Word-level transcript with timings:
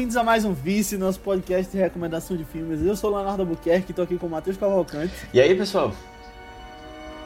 Bem-vindos 0.00 0.16
a 0.16 0.24
mais 0.24 0.46
um 0.46 0.54
Vice, 0.54 0.96
nosso 0.96 1.20
podcast 1.20 1.70
de 1.70 1.76
recomendação 1.76 2.34
de 2.34 2.42
filmes. 2.42 2.80
Eu 2.80 2.96
sou 2.96 3.12
o 3.12 3.16
Leonardo 3.16 3.42
Albuquerque, 3.42 3.92
tô 3.92 4.00
aqui 4.00 4.16
com 4.16 4.28
o 4.28 4.30
Matheus 4.30 4.56
Cavalcante 4.56 5.12
E 5.34 5.38
aí, 5.38 5.54
pessoal? 5.54 5.92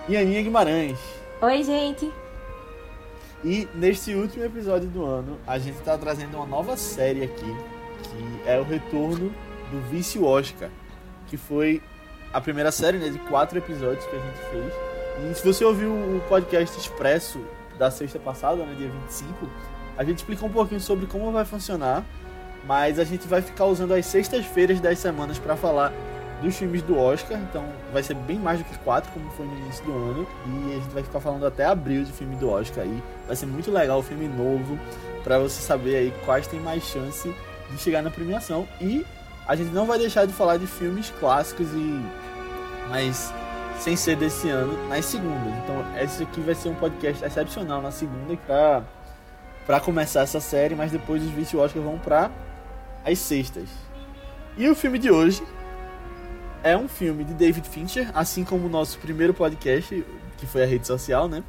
e 0.09 0.17
a 0.17 0.21
Aninha 0.21 0.43
Guimarães. 0.43 0.99
Oi, 1.41 1.63
gente. 1.63 2.11
E 3.45 3.69
neste 3.77 4.13
último 4.17 4.45
episódio 4.45 4.89
do 4.89 5.05
ano, 5.05 5.39
a 5.47 5.57
gente 5.57 5.79
tá 5.83 5.97
trazendo 5.97 6.37
uma 6.37 6.47
nova 6.47 6.77
série 6.77 7.23
aqui, 7.23 7.57
que 8.03 8.43
é 8.45 8.59
o 8.59 8.65
retorno 8.65 9.33
do 9.71 9.81
Vice 9.89 10.19
Oscar, 10.19 10.69
que 11.29 11.37
foi 11.37 11.81
a 12.33 12.41
primeira 12.41 12.73
série 12.73 12.99
né, 12.99 13.09
de 13.09 13.21
quatro 13.21 13.57
episódios 13.57 14.05
que 14.05 14.17
a 14.17 14.19
gente 14.19 14.51
fez. 14.51 14.75
E 15.31 15.35
se 15.37 15.47
você 15.47 15.65
ouviu 15.65 15.93
o 15.93 16.21
podcast 16.29 16.77
expresso 16.77 17.41
da 17.79 17.89
sexta 17.89 18.19
passada, 18.19 18.65
né, 18.67 18.75
dia 18.77 18.89
25, 18.89 19.49
a 19.97 20.03
gente 20.03 20.19
explicou 20.19 20.49
um 20.49 20.53
pouquinho 20.53 20.81
sobre 20.81 21.07
como 21.07 21.31
vai 21.31 21.45
funcionar, 21.45 22.05
mas 22.67 22.99
a 22.99 23.05
gente 23.05 23.27
vai 23.27 23.43
ficar 23.43 23.67
usando 23.67 23.93
as 23.93 24.07
sextas-feiras 24.07 24.81
das 24.81 24.99
semanas 24.99 25.39
para 25.39 25.57
falar 25.57 25.93
dos 26.43 26.57
filmes 26.57 26.83
do 26.83 26.99
Oscar, 26.99 27.39
então 27.39 27.65
vai 27.93 28.03
ser 28.03 28.15
bem 28.15 28.39
mais 28.39 28.59
do 28.59 28.65
que 28.65 28.77
quatro, 28.79 29.11
como 29.13 29.31
foi 29.31 29.47
no 29.47 29.57
início 29.57 29.85
do 29.85 29.93
ano, 29.93 30.27
e 30.47 30.73
a 30.73 30.75
gente 30.75 30.93
vai 30.93 31.03
ficar 31.03 31.21
falando 31.21 31.47
até 31.47 31.65
abril 31.65 32.05
de 32.05 32.13
filme 32.13 32.37
do 32.37 32.51
Oscar 32.51 32.85
aí. 32.85 33.03
Vai 33.27 33.37
ser 33.37 33.47
muito 33.47 33.71
legal 33.71 34.01
o 34.01 34.03
filme 34.03 34.29
novo, 34.29 34.79
para 35.23 35.39
você 35.39 35.63
saber 35.63 35.97
aí 35.97 36.15
quais 36.25 36.47
tem 36.47 36.61
mais 36.61 36.83
chance 36.85 37.35
de 37.71 37.79
chegar 37.79 38.03
na 38.03 38.11
premiação. 38.11 38.69
E 38.81 39.05
a 39.47 39.57
gente 39.57 39.71
não 39.71 39.87
vai 39.87 39.99
deixar 39.99 40.27
de 40.27 40.33
falar 40.33 40.59
de 40.59 40.67
filmes 40.67 41.13
clássicos 41.19 41.67
e 41.73 42.05
mas 42.91 43.33
sem 43.79 43.97
ser 43.97 44.17
desse 44.17 44.49
ano 44.51 44.89
nas 44.89 45.05
segundas. 45.07 45.53
Então 45.63 45.85
esse 46.01 46.23
aqui 46.23 46.41
vai 46.41 46.55
ser 46.55 46.69
um 46.69 46.75
podcast 46.75 47.25
excepcional 47.25 47.81
na 47.81 47.91
segunda 47.91 48.37
para 48.47 48.83
para 49.67 49.81
começar 49.81 50.21
essa 50.21 50.41
série, 50.41 50.75
mas 50.75 50.93
depois 50.93 51.23
os 51.23 51.31
vice 51.31 51.57
Oscar 51.57 51.83
vão 51.83 51.99
para 51.99 52.31
as 53.05 53.19
sextas. 53.19 53.69
E 54.57 54.69
o 54.69 54.75
filme 54.75 54.99
de 54.99 55.11
hoje 55.11 55.43
é 56.63 56.77
um 56.77 56.89
filme 56.89 57.25
de 57.25 57.35
David 57.35 57.69
Fincher, 57.69 58.11
assim 58.15 58.45
como 58.45 58.67
o 58.67 58.71
nosso 58.71 58.99
primeiro 58.99 59.35
podcast, 59.35 60.05
que 60.39 60.47
foi 60.47 60.63
a 60.63 60.67
rede 60.67 60.87
social, 60.87 61.29
né? 61.29 61.45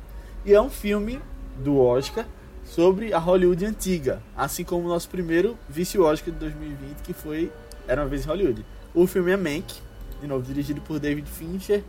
E 0.45 0.53
é 0.53 0.61
um 0.61 0.69
filme 0.69 1.19
do 1.63 1.79
Oscar 1.79 2.25
sobre 2.65 3.13
a 3.13 3.17
Hollywood 3.17 3.65
antiga, 3.65 4.21
assim 4.35 4.63
como 4.63 4.85
o 4.85 4.89
nosso 4.89 5.09
primeiro 5.09 5.57
vice 5.69 5.97
Oscar 5.97 6.33
de 6.33 6.39
2020, 6.39 6.97
que 7.03 7.13
foi 7.13 7.51
Era 7.87 8.01
uma 8.01 8.07
vez 8.07 8.25
em 8.25 8.27
Hollywood. 8.27 8.65
O 8.93 9.05
filme 9.05 9.31
é 9.31 9.37
Mank, 9.37 9.75
de 10.19 10.27
novo 10.27 10.43
dirigido 10.43 10.81
por 10.81 10.99
David 10.99 11.29
Fincher 11.29 11.83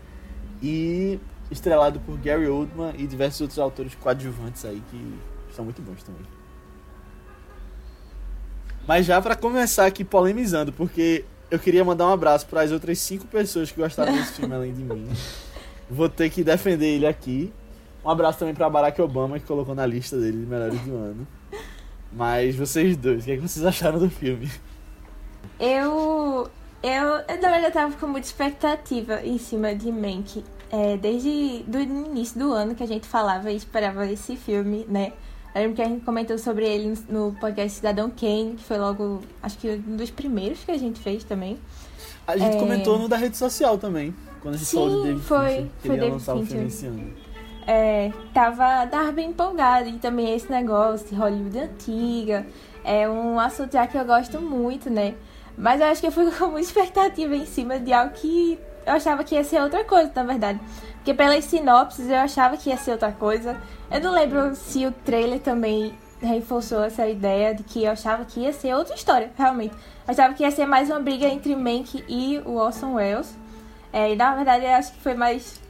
e 0.63 1.19
estrelado 1.51 1.99
por 2.01 2.19
Gary 2.19 2.47
Oldman 2.47 2.93
e 2.99 3.07
diversos 3.07 3.41
outros 3.41 3.59
autores 3.59 3.95
coadjuvantes 3.95 4.65
aí 4.65 4.83
que 4.91 5.15
são 5.55 5.65
muito 5.65 5.81
bons 5.81 6.03
também. 6.03 6.36
Mas 8.87 9.05
já 9.05 9.21
pra 9.21 9.35
começar 9.35 9.87
aqui 9.87 10.05
polemizando, 10.05 10.73
porque 10.73 11.25
eu 11.51 11.59
queria 11.59 11.85
mandar 11.85 12.07
um 12.07 12.13
abraço 12.13 12.47
para 12.47 12.63
as 12.63 12.71
outras 12.71 12.99
cinco 12.99 13.27
pessoas 13.27 13.71
que 13.71 13.81
gostaram 13.81 14.13
desse 14.13 14.35
filme 14.35 14.55
além 14.55 14.73
de 14.73 14.83
mim. 14.83 15.09
Vou 15.91 16.09
ter 16.09 16.31
que 16.31 16.45
defender 16.45 16.95
ele 16.95 17.07
aqui. 17.07 17.53
Um 18.05 18.11
abraço 18.11 18.39
também 18.39 18.55
para 18.55 18.71
Barack 18.71 19.01
Obama 19.03 19.39
que 19.39 19.47
colocou 19.47 19.75
na 19.75 19.85
lista 19.85 20.17
dele 20.17 20.39
de 20.39 20.47
melhores 20.47 20.81
do 20.81 20.95
ano. 20.95 21.27
Mas 22.13 22.55
vocês 22.55 22.97
dois, 22.97 23.23
o 23.23 23.25
que, 23.25 23.33
é 23.33 23.37
que 23.37 23.43
vocês 23.43 23.65
acharam 23.65 23.99
do 23.99 24.09
filme? 24.09 24.51
Eu. 25.59 26.49
Eu, 26.83 27.05
na 27.05 27.49
verdade, 27.49 27.65
eu 27.65 27.73
tava 27.73 27.97
com 27.97 28.07
muita 28.07 28.27
expectativa 28.27 29.21
em 29.25 29.39
cima 29.39 29.75
de 29.75 29.91
Mank. 29.91 30.45
É, 30.71 30.97
desde 30.97 31.65
do 31.67 31.81
início 31.81 32.39
do 32.39 32.53
ano 32.53 32.75
que 32.75 32.83
a 32.83 32.87
gente 32.87 33.07
falava 33.07 33.51
e 33.51 33.57
esperava 33.57 34.07
esse 34.07 34.37
filme, 34.37 34.85
né? 34.89 35.13
Eu 35.57 35.63
lembro 35.63 35.77
que 35.77 35.83
a 35.83 35.87
gente 35.89 36.05
comentou 36.05 36.37
sobre 36.39 36.67
ele 36.69 36.93
no 37.09 37.35
podcast 37.41 37.79
Cidadão 37.79 38.11
Kane, 38.11 38.57
que 38.59 38.65
foi 38.65 38.77
logo, 38.77 39.23
acho 39.43 39.57
que 39.57 39.71
um 39.89 39.97
dos 39.97 40.11
primeiros 40.11 40.63
que 40.63 40.71
a 40.71 40.77
gente 40.77 41.01
fez 41.01 41.25
também. 41.25 41.59
A 42.27 42.37
gente 42.37 42.57
É. 42.57 42.61
comentou 42.61 42.99
no 42.99 43.09
da 43.09 43.17
rede 43.17 43.39
social 43.39 43.79
também, 43.79 44.15
quando 44.43 44.55
a 44.57 44.59
gente 44.59 44.67
Sim, 44.69 44.77
falou 44.77 45.01
de 45.03 45.09
David 45.09 45.23
foi- 45.25 45.47
Fincher. 45.49 45.71
foi 45.81 45.91
David 45.97 46.13
lançar 46.13 46.35
o 46.35 46.45
filme 46.45 46.51
Fincher. 46.51 46.67
esse 46.67 46.87
ano. 46.87 47.11
É, 47.67 48.13
tava, 48.35 48.87
tava 48.87 49.11
bem 49.13 49.31
empolgada. 49.31 49.89
E 49.89 49.95
também 49.99 50.35
esse 50.37 50.51
negócio 50.53 51.09
de 51.09 51.15
Hollywood 51.15 51.59
antiga. 51.59 52.47
É 52.85 53.09
um 53.09 53.41
assunto 53.41 53.73
já 53.73 53.87
que 53.87 53.97
eu 53.97 54.05
gosto 54.05 54.39
muito, 54.43 54.91
né? 54.91 55.15
Mas 55.57 55.81
eu 55.81 55.87
acho 55.87 56.03
que 56.03 56.07
eu 56.07 56.13
fui 56.13 56.31
com 56.37 56.49
muita 56.49 56.61
expectativa 56.69 57.35
em 57.35 57.47
cima 57.47 57.79
de 57.81 57.93
algo 57.95 58.13
que 58.13 58.59
eu 58.87 58.93
achava 58.93 59.25
que 59.25 59.35
ia 59.35 59.43
ser 59.43 59.61
outra 59.63 59.83
coisa, 59.85 60.13
na 60.15 60.23
verdade. 60.23 60.61
Porque 61.07 61.23
pelas 61.23 61.45
sinopses 61.45 62.11
eu 62.11 62.17
achava 62.17 62.57
que 62.57 62.69
ia 62.69 62.77
ser 62.77 62.91
outra 62.91 63.13
coisa. 63.13 63.57
Eu 63.93 64.01
não 64.01 64.11
lembro 64.11 64.57
se 64.57 64.85
o 64.85 64.91
trailer 64.91 65.39
também 65.39 65.95
reforçou 66.21 66.83
essa 66.83 67.07
ideia 67.07 67.55
de 67.55 67.63
que 67.63 67.85
eu 67.85 67.93
achava 67.93 68.25
que 68.25 68.41
ia 68.41 68.53
ser 68.53 68.75
outra 68.75 68.97
história, 68.97 69.31
realmente. 69.39 69.73
Eu 69.73 69.81
achava 70.09 70.35
que 70.35 70.43
ia 70.43 70.51
ser 70.51 70.67
mais 70.67 70.91
uma 70.91 70.99
briga 70.99 71.29
entre 71.29 71.55
Mank 71.55 72.05
e 72.09 72.43
o 72.45 72.57
Orson 72.57 72.95
Welles. 72.95 73.33
É, 73.93 74.13
e 74.13 74.17
na 74.17 74.35
verdade 74.35 74.65
eu 74.65 74.73
acho 74.73 74.95
que 74.95 75.01
foi 75.01 75.15
mais 75.15 75.61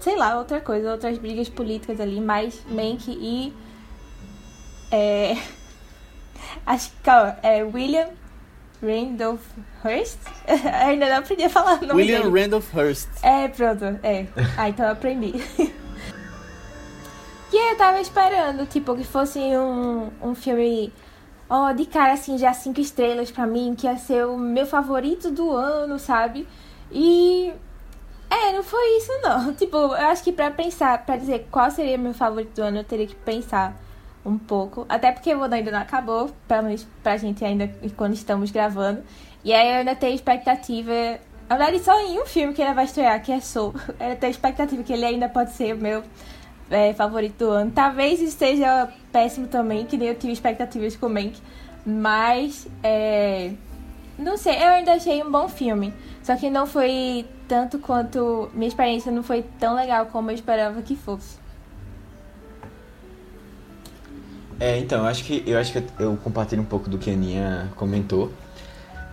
sei 0.00 0.16
lá, 0.16 0.36
outra 0.36 0.60
coisa, 0.60 0.92
outras 0.92 1.16
brigas 1.16 1.48
políticas 1.48 1.98
ali, 1.98 2.20
mais 2.20 2.62
Mank 2.68 3.08
e. 3.08 3.54
É. 4.92 5.34
Acho 6.66 6.90
que 6.90 6.96
calma, 7.02 7.38
é 7.42 7.62
William 7.62 8.08
Randolph 8.84 9.46
Hearst? 9.84 10.18
Ainda 10.86 11.08
não 11.08 11.18
aprendi 11.18 11.44
a 11.44 11.50
falar 11.50 11.82
o 11.82 11.86
nome 11.86 12.02
William 12.02 12.22
dele. 12.22 12.42
Randolph 12.42 12.74
Hearst. 12.74 13.08
É, 13.22 13.48
pronto, 13.48 13.84
é. 14.02 14.26
Ah, 14.56 14.68
então 14.68 14.86
eu 14.86 14.92
aprendi. 14.92 15.32
que 17.50 17.56
eu 17.56 17.76
tava 17.76 18.00
esperando, 18.00 18.66
tipo, 18.66 18.96
que 18.96 19.04
fosse 19.04 19.38
um, 19.38 20.10
um 20.20 20.34
filme, 20.34 20.92
ó, 21.48 21.72
de 21.72 21.86
cara, 21.86 22.12
assim, 22.14 22.36
já 22.36 22.52
cinco 22.52 22.80
estrelas 22.80 23.30
pra 23.30 23.46
mim, 23.46 23.74
que 23.76 23.86
ia 23.86 23.96
ser 23.96 24.26
o 24.26 24.36
meu 24.36 24.66
favorito 24.66 25.30
do 25.30 25.52
ano, 25.52 25.98
sabe? 25.98 26.48
E. 26.90 27.52
É, 28.28 28.52
não 28.52 28.64
foi 28.64 28.98
isso 28.98 29.12
não. 29.22 29.52
Tipo, 29.54 29.76
eu 29.76 29.92
acho 29.92 30.24
que 30.24 30.32
pra 30.32 30.50
pensar, 30.50 31.04
pra 31.06 31.16
dizer 31.16 31.46
qual 31.50 31.70
seria 31.70 31.96
meu 31.96 32.12
favorito 32.12 32.56
do 32.56 32.62
ano, 32.62 32.78
eu 32.78 32.84
teria 32.84 33.06
que 33.06 33.14
pensar 33.14 33.80
um 34.24 34.38
pouco. 34.38 34.86
Até 34.88 35.12
porque 35.12 35.34
o 35.34 35.42
ano 35.42 35.54
ainda 35.54 35.70
não 35.70 35.80
acabou, 35.80 36.30
pelo 36.48 36.64
menos 36.64 36.86
pra 37.02 37.16
gente 37.16 37.44
ainda 37.44 37.70
quando 37.96 38.14
estamos 38.14 38.50
gravando. 38.50 39.02
E 39.44 39.52
aí 39.52 39.68
eu 39.68 39.74
ainda 39.78 39.94
tenho 39.94 40.14
expectativa. 40.14 40.92
Na 41.48 41.56
verdade, 41.56 41.84
só 41.84 42.00
em 42.00 42.20
um 42.20 42.24
filme 42.24 42.54
que 42.54 42.62
ele 42.62 42.72
vai 42.72 42.86
estrear, 42.86 43.22
que 43.22 43.30
é 43.30 43.40
Soul. 43.40 43.74
Eu 44.00 44.16
tenho 44.16 44.30
expectativa 44.30 44.82
que 44.82 44.92
ele 44.92 45.04
ainda 45.04 45.28
pode 45.28 45.52
ser 45.52 45.74
o 45.74 45.78
meu 45.78 46.02
é, 46.70 46.94
favorito 46.94 47.44
do 47.44 47.50
ano. 47.50 47.70
Talvez 47.70 48.20
isso 48.20 48.38
seja 48.38 48.88
péssimo 49.12 49.46
também, 49.46 49.84
que 49.84 49.98
nem 49.98 50.08
eu 50.08 50.14
tive 50.14 50.32
expectativas 50.32 50.96
com 50.96 51.06
o 51.06 51.10
Mank. 51.10 51.36
Mas, 51.84 52.66
é... 52.82 53.52
Não 54.18 54.38
sei, 54.38 54.56
eu 54.56 54.68
ainda 54.68 54.94
achei 54.94 55.22
um 55.22 55.30
bom 55.30 55.48
filme. 55.48 55.92
Só 56.22 56.34
que 56.36 56.48
não 56.48 56.66
foi 56.66 57.26
tanto 57.46 57.78
quanto. 57.78 58.50
Minha 58.54 58.68
experiência 58.68 59.12
não 59.12 59.22
foi 59.22 59.44
tão 59.58 59.74
legal 59.74 60.06
como 60.06 60.30
eu 60.30 60.34
esperava 60.34 60.80
que 60.80 60.96
fosse. 60.96 61.43
É, 64.60 64.78
então, 64.78 65.00
eu 65.00 65.06
acho 65.06 65.24
que 65.24 65.42
eu 65.46 65.58
acho 65.58 65.72
que 65.72 65.82
eu 65.98 66.16
compartilho 66.22 66.62
um 66.62 66.66
pouco 66.66 66.88
do 66.88 66.96
que 66.98 67.10
a 67.10 67.12
Aninha 67.12 67.70
comentou. 67.76 68.32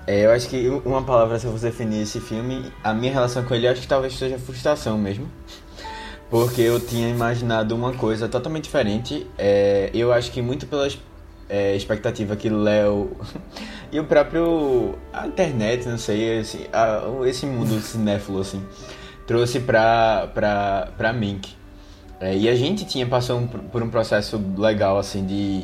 É, 0.07 0.25
eu 0.25 0.31
acho 0.31 0.47
que 0.49 0.67
uma 0.85 1.03
palavra 1.03 1.37
se 1.39 1.45
eu 1.45 1.51
fosse 1.51 1.65
definir 1.65 2.01
esse 2.01 2.19
filme, 2.19 2.71
a 2.83 2.93
minha 2.93 3.11
relação 3.11 3.43
com 3.43 3.53
ele 3.53 3.67
acho 3.67 3.81
que 3.81 3.87
talvez 3.87 4.13
seja 4.17 4.37
frustração 4.37 4.97
mesmo. 4.97 5.27
Porque 6.29 6.61
eu 6.61 6.79
tinha 6.79 7.09
imaginado 7.09 7.75
uma 7.75 7.91
coisa 7.93 8.27
totalmente 8.27 8.63
diferente. 8.65 9.27
É, 9.37 9.89
eu 9.93 10.13
acho 10.13 10.31
que 10.31 10.41
muito 10.41 10.65
pela 10.65 10.87
é, 11.49 11.75
expectativa 11.75 12.35
que 12.35 12.49
Léo 12.49 13.11
e 13.91 13.99
o 13.99 14.05
próprio 14.05 14.95
a 15.11 15.27
internet, 15.27 15.87
não 15.87 15.97
sei, 15.97 16.39
assim, 16.39 16.65
a- 16.71 17.01
esse 17.25 17.45
mundo 17.45 17.79
cinéfilo 17.81 18.39
assim, 18.39 18.63
trouxe 19.27 19.59
pra, 19.59 20.29
pra, 20.33 20.89
pra 20.97 21.11
Mink. 21.11 21.55
É, 22.21 22.37
e 22.37 22.47
a 22.47 22.55
gente 22.55 22.85
tinha 22.85 23.05
passado 23.07 23.49
por 23.71 23.81
um 23.81 23.89
processo 23.89 24.39
legal 24.55 24.99
assim 24.99 25.25
de, 25.25 25.63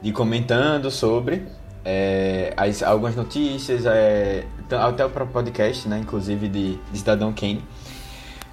de 0.00 0.12
comentando 0.12 0.92
sobre 0.92 1.44
é, 1.84 2.52
as, 2.56 2.84
algumas 2.84 3.16
notícias, 3.16 3.84
é, 3.84 4.44
até 4.70 5.04
o 5.04 5.10
próprio 5.10 5.32
podcast, 5.32 5.88
né, 5.88 5.98
inclusive 5.98 6.48
de, 6.48 6.76
de 6.76 6.98
Cidadão 6.98 7.32
Kane. 7.32 7.64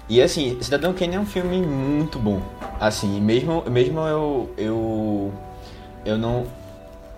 E 0.08 0.20
assim, 0.20 0.56
Cidadão 0.60 0.92
Kane 0.92 1.14
é 1.16 1.20
um 1.20 1.26
filme 1.26 1.60
muito 1.60 2.18
bom. 2.18 2.40
Assim, 2.80 3.20
mesmo, 3.20 3.62
mesmo 3.70 4.00
eu, 4.00 4.50
eu, 4.56 5.32
eu 6.04 6.18
não. 6.18 6.46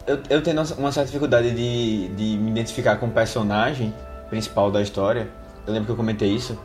Eu, 0.06 0.18
eu 0.30 0.42
tenho 0.42 0.56
uma 0.78 0.90
certa 0.90 1.06
dificuldade 1.06 1.50
de, 1.50 2.08
de 2.08 2.38
me 2.38 2.50
identificar 2.50 2.96
com 2.96 3.06
o 3.06 3.10
personagem 3.10 3.94
principal 4.28 4.70
da 4.70 4.80
história. 4.80 5.28
Eu 5.66 5.72
lembro 5.72 5.86
que 5.86 5.92
eu 5.92 5.96
comentei 5.96 6.30
isso. 6.30 6.58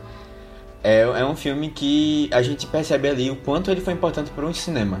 É, 0.84 1.00
é 1.00 1.26
um 1.26 1.34
filme 1.36 1.70
que 1.70 2.28
a 2.32 2.42
gente 2.42 2.66
percebe 2.68 3.08
ali 3.08 3.30
o 3.30 3.36
quanto 3.36 3.70
ele 3.70 3.80
foi 3.80 3.94
importante 3.94 4.30
para 4.30 4.46
o 4.46 4.54
cinema, 4.54 5.00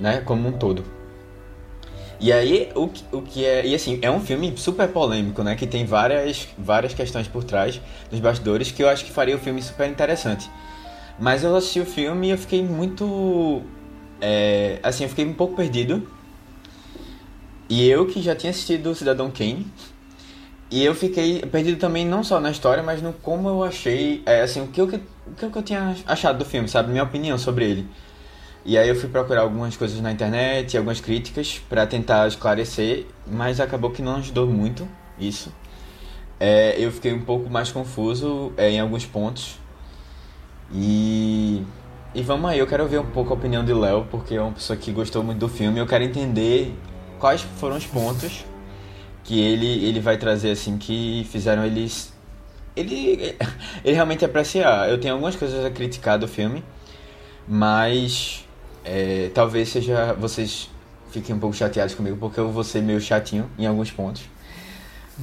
né? 0.00 0.20
Como 0.22 0.48
um 0.48 0.52
todo. 0.52 0.84
E 2.20 2.32
aí, 2.32 2.70
o, 2.74 2.88
que- 2.88 3.04
o 3.12 3.22
que 3.22 3.44
é. 3.46 3.66
E 3.66 3.74
assim, 3.74 3.98
é 4.02 4.10
um 4.10 4.20
filme 4.20 4.52
super 4.56 4.88
polêmico, 4.88 5.42
né? 5.42 5.54
Que 5.56 5.66
tem 5.66 5.86
várias, 5.86 6.48
várias 6.58 6.92
questões 6.92 7.26
por 7.26 7.44
trás 7.44 7.80
dos 8.10 8.20
bastidores 8.20 8.70
que 8.70 8.82
eu 8.82 8.88
acho 8.88 9.04
que 9.06 9.10
faria 9.10 9.36
o 9.36 9.38
filme 9.38 9.62
super 9.62 9.88
interessante. 9.88 10.50
Mas 11.18 11.44
eu 11.44 11.54
assisti 11.56 11.80
o 11.80 11.86
filme 11.86 12.28
e 12.28 12.30
eu 12.30 12.38
fiquei 12.38 12.62
muito. 12.62 13.62
é, 14.20 14.78
assim, 14.82 15.04
eu 15.04 15.08
fiquei 15.10 15.24
um 15.26 15.34
pouco 15.34 15.56
perdido. 15.56 16.06
E 17.68 17.88
eu 17.88 18.06
que 18.06 18.20
já 18.20 18.34
tinha 18.34 18.50
assistido 18.50 18.94
Cidadão 18.94 19.30
Kane, 19.30 19.66
e 20.70 20.84
eu 20.84 20.94
fiquei 20.94 21.40
perdido 21.40 21.78
também 21.78 22.06
não 22.06 22.22
só 22.22 22.38
na 22.40 22.50
história, 22.50 22.82
mas 22.82 23.02
no 23.02 23.12
como 23.12 23.48
eu 23.48 23.64
achei, 23.64 24.22
é, 24.24 24.42
assim, 24.42 24.60
o 24.62 24.68
que 24.68 24.80
eu, 24.80 24.86
o 24.86 25.50
que 25.50 25.58
eu 25.58 25.62
tinha 25.62 25.96
achado 26.06 26.38
do 26.38 26.44
filme, 26.44 26.68
sabe? 26.68 26.90
Minha 26.92 27.02
opinião 27.02 27.36
sobre 27.36 27.64
ele. 27.64 27.88
E 28.64 28.78
aí 28.78 28.88
eu 28.88 28.94
fui 28.94 29.08
procurar 29.08 29.40
algumas 29.40 29.76
coisas 29.76 30.00
na 30.00 30.12
internet, 30.12 30.76
algumas 30.76 31.00
críticas 31.00 31.58
para 31.68 31.86
tentar 31.86 32.28
esclarecer, 32.28 33.06
mas 33.26 33.58
acabou 33.58 33.90
que 33.90 34.02
não 34.02 34.16
ajudou 34.16 34.46
muito 34.46 34.86
isso. 35.18 35.52
É, 36.38 36.74
eu 36.78 36.92
fiquei 36.92 37.12
um 37.12 37.22
pouco 37.22 37.50
mais 37.50 37.72
confuso 37.72 38.52
é, 38.56 38.70
em 38.70 38.80
alguns 38.80 39.04
pontos. 39.04 39.58
E 40.72 41.64
e 42.12 42.22
vamos 42.22 42.50
aí, 42.50 42.58
eu 42.58 42.66
quero 42.66 42.88
ver 42.88 42.98
um 42.98 43.06
pouco 43.06 43.32
a 43.32 43.36
opinião 43.36 43.64
de 43.64 43.72
Léo, 43.72 44.04
porque 44.10 44.34
é 44.34 44.42
uma 44.42 44.50
pessoa 44.50 44.76
que 44.76 44.90
gostou 44.90 45.22
muito 45.22 45.38
do 45.38 45.48
filme. 45.48 45.78
Eu 45.78 45.86
quero 45.86 46.02
entender 46.02 46.76
quais 47.20 47.40
foram 47.40 47.76
os 47.76 47.86
pontos 47.86 48.44
que 49.24 49.40
ele, 49.40 49.84
ele 49.84 50.00
vai 50.00 50.16
trazer 50.16 50.50
assim 50.50 50.78
que 50.78 51.26
fizeram 51.30 51.64
eles 51.64 52.12
ele 52.76 53.36
ele 53.84 53.94
realmente 53.94 54.24
apreciar. 54.24 54.88
Eu 54.88 54.98
tenho 54.98 55.14
algumas 55.14 55.36
coisas 55.36 55.64
a 55.64 55.70
criticar 55.70 56.18
do 56.18 56.28
filme, 56.28 56.64
mas 57.46 58.44
é, 58.84 59.30
talvez 59.34 59.68
seja 59.68 60.14
vocês 60.14 60.70
fiquem 61.10 61.34
um 61.34 61.38
pouco 61.38 61.54
chateados 61.56 61.94
comigo 61.94 62.16
porque 62.16 62.38
eu 62.38 62.50
vou 62.50 62.64
ser 62.64 62.82
meio 62.82 63.00
chatinho 63.00 63.50
em 63.58 63.66
alguns 63.66 63.90
pontos. 63.90 64.22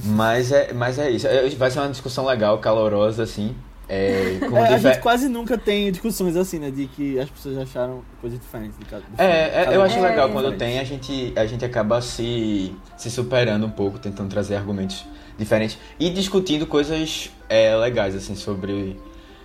Mas 0.04 0.52
é, 0.52 0.72
mas 0.72 0.98
é 0.98 1.10
isso. 1.10 1.26
É, 1.26 1.48
vai 1.50 1.70
ser 1.70 1.80
uma 1.80 1.88
discussão 1.88 2.24
legal, 2.24 2.58
calorosa 2.58 3.22
assim. 3.22 3.56
É, 3.88 4.38
é, 4.42 4.74
a 4.74 4.78
gente 4.78 5.00
quase 5.00 5.30
nunca 5.30 5.56
tem 5.56 5.90
discussões 5.90 6.36
assim, 6.36 6.58
né? 6.58 6.70
De 6.70 6.86
que 6.86 7.18
as 7.18 7.30
pessoas 7.30 7.56
acharam 7.56 8.02
coisas 8.20 8.38
diferentes 8.38 8.78
de 8.78 8.84
cada. 8.84 9.02
É, 9.16 9.64
é 9.64 9.74
eu 9.76 9.82
acho 9.82 9.98
legal 10.00 10.28
quando 10.30 10.56
tem, 10.58 10.78
a 10.78 10.84
gente, 10.84 11.32
a 11.34 11.46
gente 11.46 11.64
acaba 11.64 12.02
se, 12.02 12.76
se 12.98 13.10
superando 13.10 13.64
um 13.64 13.70
pouco, 13.70 13.98
tentando 13.98 14.28
trazer 14.28 14.56
argumentos 14.56 15.06
diferentes 15.38 15.78
e 15.98 16.10
discutindo 16.10 16.66
coisas 16.66 17.30
é, 17.48 17.74
legais, 17.76 18.14
assim, 18.14 18.34
sobre, 18.34 19.00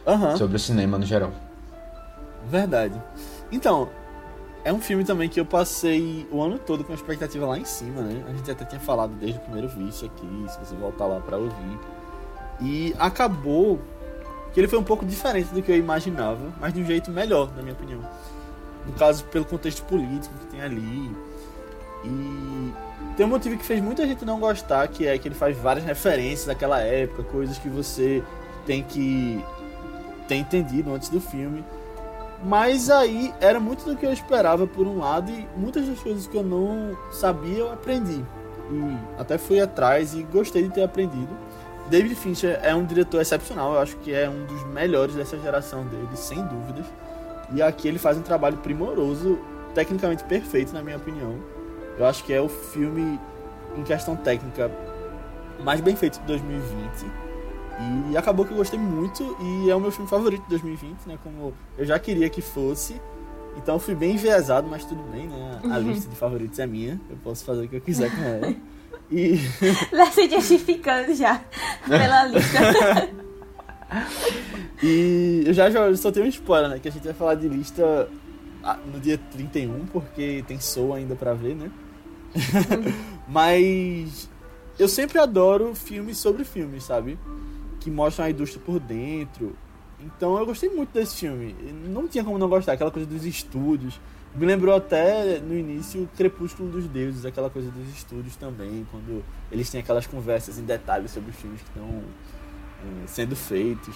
uhum. 0.05 0.35
sobre 0.35 0.57
o 0.57 0.59
cinema 0.59 0.97
no 0.97 1.05
geral. 1.05 1.31
Verdade. 2.49 3.01
Então, 3.49 3.87
é 4.65 4.73
um 4.73 4.81
filme 4.81 5.05
também 5.05 5.29
que 5.29 5.39
eu 5.39 5.45
passei 5.45 6.27
o 6.29 6.41
ano 6.41 6.59
todo 6.59 6.83
com 6.83 6.91
a 6.91 6.95
expectativa 6.95 7.45
lá 7.45 7.57
em 7.57 7.65
cima, 7.65 8.01
né? 8.01 8.21
A 8.27 8.33
gente 8.33 8.51
até 8.51 8.65
tinha 8.65 8.81
falado 8.81 9.13
desde 9.15 9.37
o 9.37 9.41
primeiro 9.41 9.69
vídeo 9.69 10.05
aqui, 10.05 10.51
se 10.51 10.59
você 10.59 10.75
voltar 10.75 11.05
lá 11.05 11.21
pra 11.21 11.37
ouvir. 11.37 11.79
E 12.61 12.93
acabou 12.99 13.79
que 14.53 14.59
ele 14.59 14.67
foi 14.67 14.77
um 14.77 14.83
pouco 14.83 15.05
diferente 15.05 15.53
do 15.53 15.61
que 15.61 15.71
eu 15.71 15.77
imaginava, 15.77 16.53
mas 16.61 16.73
de 16.73 16.81
um 16.81 16.85
jeito 16.85 17.09
melhor, 17.11 17.51
na 17.55 17.61
minha 17.61 17.73
opinião. 17.73 17.99
No 18.85 18.93
caso, 18.93 19.23
pelo 19.25 19.45
contexto 19.45 19.83
político 19.83 20.33
que 20.39 20.45
tem 20.47 20.61
ali. 20.61 21.11
E 22.05 22.73
tem 23.15 23.25
um 23.25 23.29
motivo 23.29 23.57
que 23.57 23.65
fez 23.65 23.81
muita 23.81 24.05
gente 24.05 24.23
não 24.25 24.39
gostar, 24.39 24.87
que 24.87 25.07
é 25.07 25.17
que 25.17 25.27
ele 25.27 25.35
faz 25.35 25.57
várias 25.57 25.85
referências 25.85 26.45
daquela 26.45 26.79
época, 26.81 27.23
coisas 27.23 27.57
que 27.57 27.69
você 27.69 28.23
tem 28.65 28.83
que 28.83 29.43
ter 30.27 30.35
entendido 30.35 30.93
antes 30.93 31.09
do 31.09 31.19
filme. 31.19 31.63
Mas 32.43 32.89
aí 32.89 33.33
era 33.39 33.59
muito 33.59 33.85
do 33.85 33.95
que 33.95 34.05
eu 34.05 34.11
esperava 34.11 34.67
por 34.67 34.85
um 34.85 34.99
lado 34.99 35.31
e 35.31 35.47
muitas 35.55 35.87
das 35.87 35.99
coisas 35.99 36.27
que 36.27 36.35
eu 36.35 36.43
não 36.43 36.97
sabia 37.11 37.59
eu 37.59 37.71
aprendi. 37.71 38.23
E 38.71 38.97
até 39.17 39.37
fui 39.37 39.61
atrás 39.61 40.13
e 40.13 40.23
gostei 40.23 40.63
de 40.63 40.69
ter 40.69 40.83
aprendido. 40.83 41.29
David 41.89 42.15
Fincher 42.15 42.59
é 42.63 42.73
um 42.73 42.85
diretor 42.85 43.21
excepcional, 43.21 43.73
eu 43.73 43.79
acho 43.79 43.95
que 43.97 44.13
é 44.13 44.29
um 44.29 44.45
dos 44.45 44.63
melhores 44.67 45.15
dessa 45.15 45.37
geração 45.37 45.85
dele, 45.85 46.15
sem 46.15 46.41
dúvidas. 46.45 46.85
E 47.53 47.61
aqui 47.61 47.87
ele 47.87 47.99
faz 47.99 48.17
um 48.17 48.21
trabalho 48.21 48.57
primoroso, 48.57 49.37
tecnicamente 49.75 50.23
perfeito, 50.23 50.73
na 50.73 50.81
minha 50.81 50.97
opinião. 50.97 51.37
Eu 51.97 52.05
acho 52.05 52.23
que 52.23 52.33
é 52.33 52.41
o 52.41 52.47
filme, 52.47 53.19
em 53.77 53.83
questão 53.83 54.15
técnica, 54.15 54.71
mais 55.63 55.81
bem 55.81 55.95
feito 55.95 56.19
de 56.19 56.25
2020. 56.25 57.05
E 58.11 58.17
acabou 58.17 58.45
que 58.45 58.51
eu 58.51 58.57
gostei 58.57 58.79
muito 58.79 59.35
e 59.41 59.69
é 59.69 59.75
o 59.75 59.79
meu 59.79 59.91
filme 59.91 60.09
favorito 60.09 60.43
de 60.43 60.49
2020, 60.49 61.05
né? 61.05 61.17
Como 61.23 61.53
eu 61.77 61.85
já 61.85 61.97
queria 61.99 62.29
que 62.29 62.41
fosse. 62.41 62.99
Então 63.57 63.75
eu 63.75 63.79
fui 63.79 63.93
bem 63.93 64.13
enviesado, 64.13 64.67
mas 64.67 64.85
tudo 64.85 65.03
bem, 65.11 65.27
né? 65.27 65.59
A 65.63 65.67
uhum. 65.67 65.91
lista 65.91 66.09
de 66.09 66.15
favoritos 66.15 66.57
é 66.59 66.65
minha. 66.65 66.99
Eu 67.09 67.17
posso 67.23 67.43
fazer 67.43 67.65
o 67.65 67.67
que 67.67 67.75
eu 67.75 67.81
quiser 67.81 68.09
com 68.09 68.23
ela. 68.23 68.55
E. 69.11 69.39
Lá 69.91 70.11
se 70.11 70.29
justificando 70.29 71.13
já 71.13 71.41
pela 71.87 72.25
lista. 72.27 73.09
e 74.81 75.43
eu 75.45 75.53
já, 75.53 75.69
já 75.69 75.95
só 75.95 76.11
tenho 76.11 76.25
um 76.25 76.29
spoiler, 76.29 76.69
né? 76.69 76.79
Que 76.79 76.87
a 76.87 76.91
gente 76.91 77.03
vai 77.03 77.13
falar 77.13 77.35
de 77.35 77.47
lista 77.47 78.09
ah, 78.63 78.77
no 78.91 78.99
dia 78.99 79.17
31, 79.31 79.85
porque 79.87 80.43
tem 80.47 80.59
Soul 80.59 80.93
ainda 80.93 81.15
pra 81.15 81.33
ver, 81.33 81.55
né? 81.55 81.71
Mas 83.27 84.29
eu 84.79 84.87
sempre 84.87 85.19
adoro 85.19 85.75
filmes 85.75 86.17
sobre 86.17 86.43
filmes, 86.43 86.83
sabe? 86.83 87.19
Que 87.79 87.91
mostram 87.91 88.25
a 88.25 88.29
indústria 88.29 88.61
por 88.65 88.79
dentro. 88.79 89.55
Então 89.99 90.37
eu 90.37 90.45
gostei 90.45 90.69
muito 90.69 90.91
desse 90.91 91.17
filme. 91.17 91.55
Não 91.87 92.07
tinha 92.07 92.23
como 92.23 92.37
não 92.37 92.49
gostar, 92.49 92.73
aquela 92.73 92.91
coisa 92.91 93.07
dos 93.07 93.25
estúdios. 93.25 93.99
Me 94.35 94.47
lembrou 94.47 94.75
até 94.75 95.39
no 95.39 95.55
início 95.55 96.09
Crepúsculo 96.17 96.67
dos 96.69 96.87
Deuses, 96.87 97.23
aquela 97.23 97.51
coisa 97.51 97.69
dos 97.69 97.87
estúdios 97.89 98.35
também, 98.35 98.85
quando 98.89 99.23
eles 99.51 99.69
têm 99.69 99.79
aquelas 99.79 100.07
conversas 100.07 100.57
em 100.57 100.63
detalhes 100.63 101.11
sobre 101.11 101.29
os 101.29 101.35
filmes 101.35 101.61
que 101.61 101.67
estão 101.67 102.01
é, 102.83 103.07
sendo 103.07 103.35
feitos. 103.35 103.95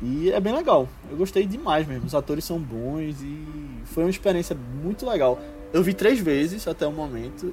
E 0.00 0.30
é 0.30 0.38
bem 0.38 0.54
legal. 0.54 0.88
Eu 1.10 1.16
gostei 1.16 1.44
demais 1.44 1.86
mesmo. 1.88 2.06
Os 2.06 2.14
atores 2.14 2.44
são 2.44 2.58
bons 2.58 3.20
e 3.20 3.44
foi 3.86 4.04
uma 4.04 4.10
experiência 4.10 4.56
muito 4.82 5.08
legal. 5.08 5.40
Eu 5.72 5.82
vi 5.82 5.92
três 5.92 6.20
vezes 6.20 6.68
até 6.68 6.86
o 6.86 6.92
momento. 6.92 7.52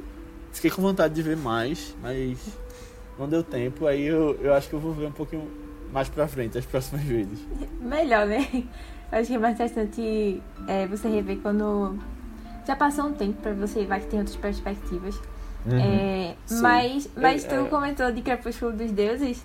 Fiquei 0.51 0.69
com 0.69 0.81
vontade 0.81 1.15
de 1.15 1.21
ver 1.23 1.37
mais, 1.37 1.95
mas 2.01 2.37
não 3.17 3.27
deu 3.27 3.43
tempo. 3.43 3.87
Aí 3.87 4.03
eu, 4.03 4.37
eu 4.41 4.53
acho 4.53 4.69
que 4.69 4.75
eu 4.75 4.79
vou 4.79 4.93
ver 4.93 5.07
um 5.07 5.11
pouquinho 5.11 5.49
mais 5.91 6.07
pra 6.07 6.27
frente, 6.27 6.57
as 6.57 6.65
próximas 6.65 7.03
vezes. 7.03 7.39
Melhor, 7.79 8.27
né? 8.27 8.47
Acho 9.11 9.27
que 9.27 9.35
é 9.35 9.37
mais 9.37 9.55
interessante 9.55 10.41
é, 10.67 10.87
você 10.87 11.09
rever 11.09 11.37
quando 11.39 11.97
já 12.65 12.75
passou 12.75 13.05
um 13.05 13.13
tempo 13.13 13.41
pra 13.41 13.53
você 13.53 13.85
ver 13.85 13.99
que 13.99 14.07
tem 14.07 14.19
outras 14.19 14.37
perspectivas. 14.37 15.15
Uhum, 15.65 15.79
é, 15.79 16.35
mas, 16.49 17.09
mas 17.15 17.43
tu 17.43 17.53
é, 17.53 17.63
comentou 17.65 18.11
de 18.11 18.21
Crepúsculo 18.21 18.71
dos 18.71 18.91
Deuses. 18.91 19.43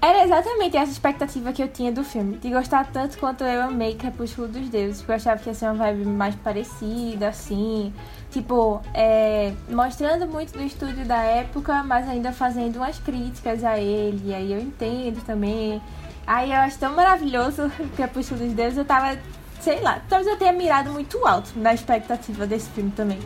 Era 0.00 0.22
exatamente 0.22 0.76
essa 0.76 0.92
expectativa 0.92 1.52
que 1.52 1.62
eu 1.62 1.68
tinha 1.68 1.90
do 1.90 2.04
filme. 2.04 2.36
De 2.36 2.50
gostar 2.50 2.86
tanto 2.92 3.16
quanto 3.18 3.42
eu 3.42 3.62
amei 3.62 3.94
Crepúsculo 3.94 4.46
dos 4.48 4.68
Deuses. 4.68 4.98
Porque 4.98 5.12
eu 5.12 5.16
achava 5.16 5.40
que 5.40 5.48
ia 5.48 5.54
ser 5.54 5.64
uma 5.64 5.74
vibe 5.74 6.04
mais 6.04 6.34
parecida, 6.36 7.28
assim. 7.28 7.92
Tipo, 8.30 8.82
é, 8.92 9.54
mostrando 9.68 10.26
muito 10.26 10.52
do 10.52 10.62
estúdio 10.62 11.06
da 11.06 11.22
época, 11.22 11.82
mas 11.82 12.08
ainda 12.08 12.32
fazendo 12.32 12.76
umas 12.76 12.98
críticas 12.98 13.64
a 13.64 13.78
ele. 13.78 14.30
E 14.30 14.34
aí 14.34 14.52
eu 14.52 14.60
entendo 14.60 15.24
também 15.24 15.80
Aí 16.26 16.50
eu 16.50 16.56
acho 16.56 16.78
tão 16.78 16.94
maravilhoso 16.94 17.66
o 17.66 17.88
Crepúsculo 17.96 18.40
dos 18.40 18.52
Deuses. 18.52 18.78
Eu 18.78 18.84
tava, 18.84 19.18
sei 19.64 19.80
lá, 19.80 20.02
talvez 20.08 20.30
eu 20.30 20.36
tenha 20.36 20.52
mirado 20.52 20.92
muito 20.92 21.26
alto 21.26 21.58
na 21.58 21.72
expectativa 21.72 22.46
desse 22.46 22.68
filme 22.70 22.90
também. 22.90 23.18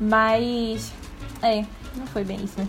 Mas, 0.00 0.92
é, 1.40 1.64
não 1.94 2.06
foi 2.08 2.24
bem 2.24 2.42
isso, 2.42 2.58
né? 2.58 2.66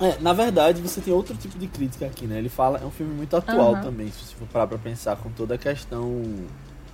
É, 0.00 0.18
na 0.20 0.32
verdade, 0.32 0.80
você 0.82 1.00
tem 1.00 1.12
outro 1.12 1.34
tipo 1.34 1.58
de 1.58 1.66
crítica 1.66 2.06
aqui, 2.06 2.26
né? 2.26 2.38
Ele 2.38 2.48
fala, 2.48 2.78
é 2.78 2.84
um 2.84 2.90
filme 2.90 3.14
muito 3.14 3.34
atual 3.34 3.74
uhum. 3.74 3.80
também, 3.80 4.10
se 4.10 4.18
você 4.18 4.34
for 4.34 4.48
parar 4.48 4.66
pra 4.66 4.78
pensar 4.78 5.16
com 5.16 5.30
toda 5.30 5.54
a 5.54 5.58
questão 5.58 6.22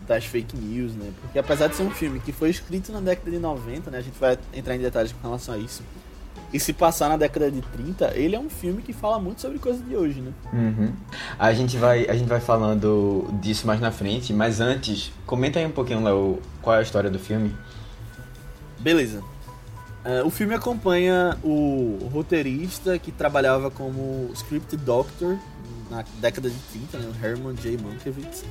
das 0.07 0.25
fake 0.25 0.57
news, 0.57 0.95
né? 0.95 1.13
Porque 1.21 1.39
apesar 1.39 1.67
de 1.67 1.75
ser 1.75 1.83
um 1.83 1.91
filme 1.91 2.21
que 2.21 2.31
foi 2.31 2.51
escrito 2.51 2.93
na 2.93 3.01
década 3.01 3.31
de 3.31 3.39
90, 3.39 3.91
né? 3.91 3.99
A 3.99 4.01
gente 4.01 4.19
vai 4.19 4.39
entrar 4.55 4.77
em 4.77 4.79
detalhes 4.79 5.13
com 5.13 5.27
relação 5.27 5.55
a 5.55 5.59
isso. 5.59 5.83
E 6.53 6.61
se 6.61 6.73
passar 6.73 7.09
na 7.09 7.17
década 7.17 7.51
de 7.51 7.61
30, 7.61 8.13
ele 8.15 8.37
é 8.37 8.41
um 8.41 8.49
filme 8.49 8.81
que 8.81 8.93
fala 8.93 9.19
muito 9.19 9.41
sobre 9.41 9.59
coisas 9.59 9.85
de 9.85 9.97
hoje, 9.97 10.21
né? 10.21 10.33
Uhum. 10.53 10.93
A, 11.39 11.53
gente 11.53 11.77
vai, 11.77 12.09
a 12.09 12.15
gente 12.15 12.29
vai 12.29 12.41
falando 12.41 13.29
disso 13.41 13.67
mais 13.67 13.81
na 13.81 13.91
frente, 13.91 14.33
mas 14.33 14.61
antes, 14.61 15.13
comenta 15.27 15.59
aí 15.59 15.67
um 15.67 15.73
pouquinho, 15.73 16.03
Léo, 16.03 16.41
qual 16.63 16.77
é 16.77 16.79
a 16.79 16.83
história 16.83 17.11
do 17.11 17.19
filme. 17.19 17.55
Beleza. 18.79 19.23
Uh, 20.05 20.25
o 20.25 20.31
filme 20.31 20.55
acompanha 20.55 21.37
o 21.43 22.09
roteirista 22.13 22.97
que 22.97 23.11
trabalhava 23.11 23.73
como 23.73 24.31
script 24.35 24.77
doctor 24.77 25.37
na 25.91 26.05
década 26.21 26.49
de 26.49 26.57
30, 26.73 26.99
né, 26.99 27.13
o 27.13 27.27
Herman 27.27 27.57
J. 27.57 27.77
Mankiewicz, 27.77 28.45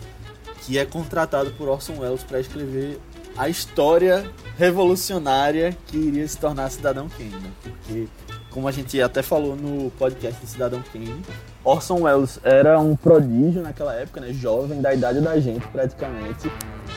que 0.61 0.77
é 0.77 0.85
contratado 0.85 1.51
por 1.51 1.69
Orson 1.69 1.99
Welles 1.99 2.23
para 2.23 2.41
escrever 2.41 2.99
a 3.37 3.49
história 3.49 4.29
revolucionária 4.57 5.75
que 5.87 5.97
iria 5.97 6.27
se 6.27 6.37
tornar 6.37 6.69
Cidadão 6.69 7.09
Kane. 7.09 7.51
Porque, 7.61 8.07
como 8.49 8.67
a 8.67 8.71
gente 8.71 9.01
até 9.01 9.21
falou 9.21 9.55
no 9.55 9.91
podcast 9.91 10.39
de 10.39 10.47
Cidadão 10.47 10.81
Kane, 10.93 11.21
Orson 11.63 12.01
Welles 12.03 12.39
era 12.43 12.79
um 12.79 12.95
prodígio 12.95 13.61
naquela 13.61 13.93
época, 13.93 14.21
né? 14.21 14.31
jovem, 14.31 14.81
da 14.81 14.93
idade 14.93 15.19
da 15.19 15.39
gente 15.39 15.67
praticamente. 15.67 16.49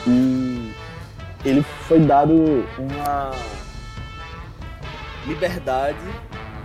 E 0.07 0.71
ele 1.43 1.61
foi 1.87 1.99
dado 1.99 2.33
uma 2.77 3.31
liberdade 5.27 5.97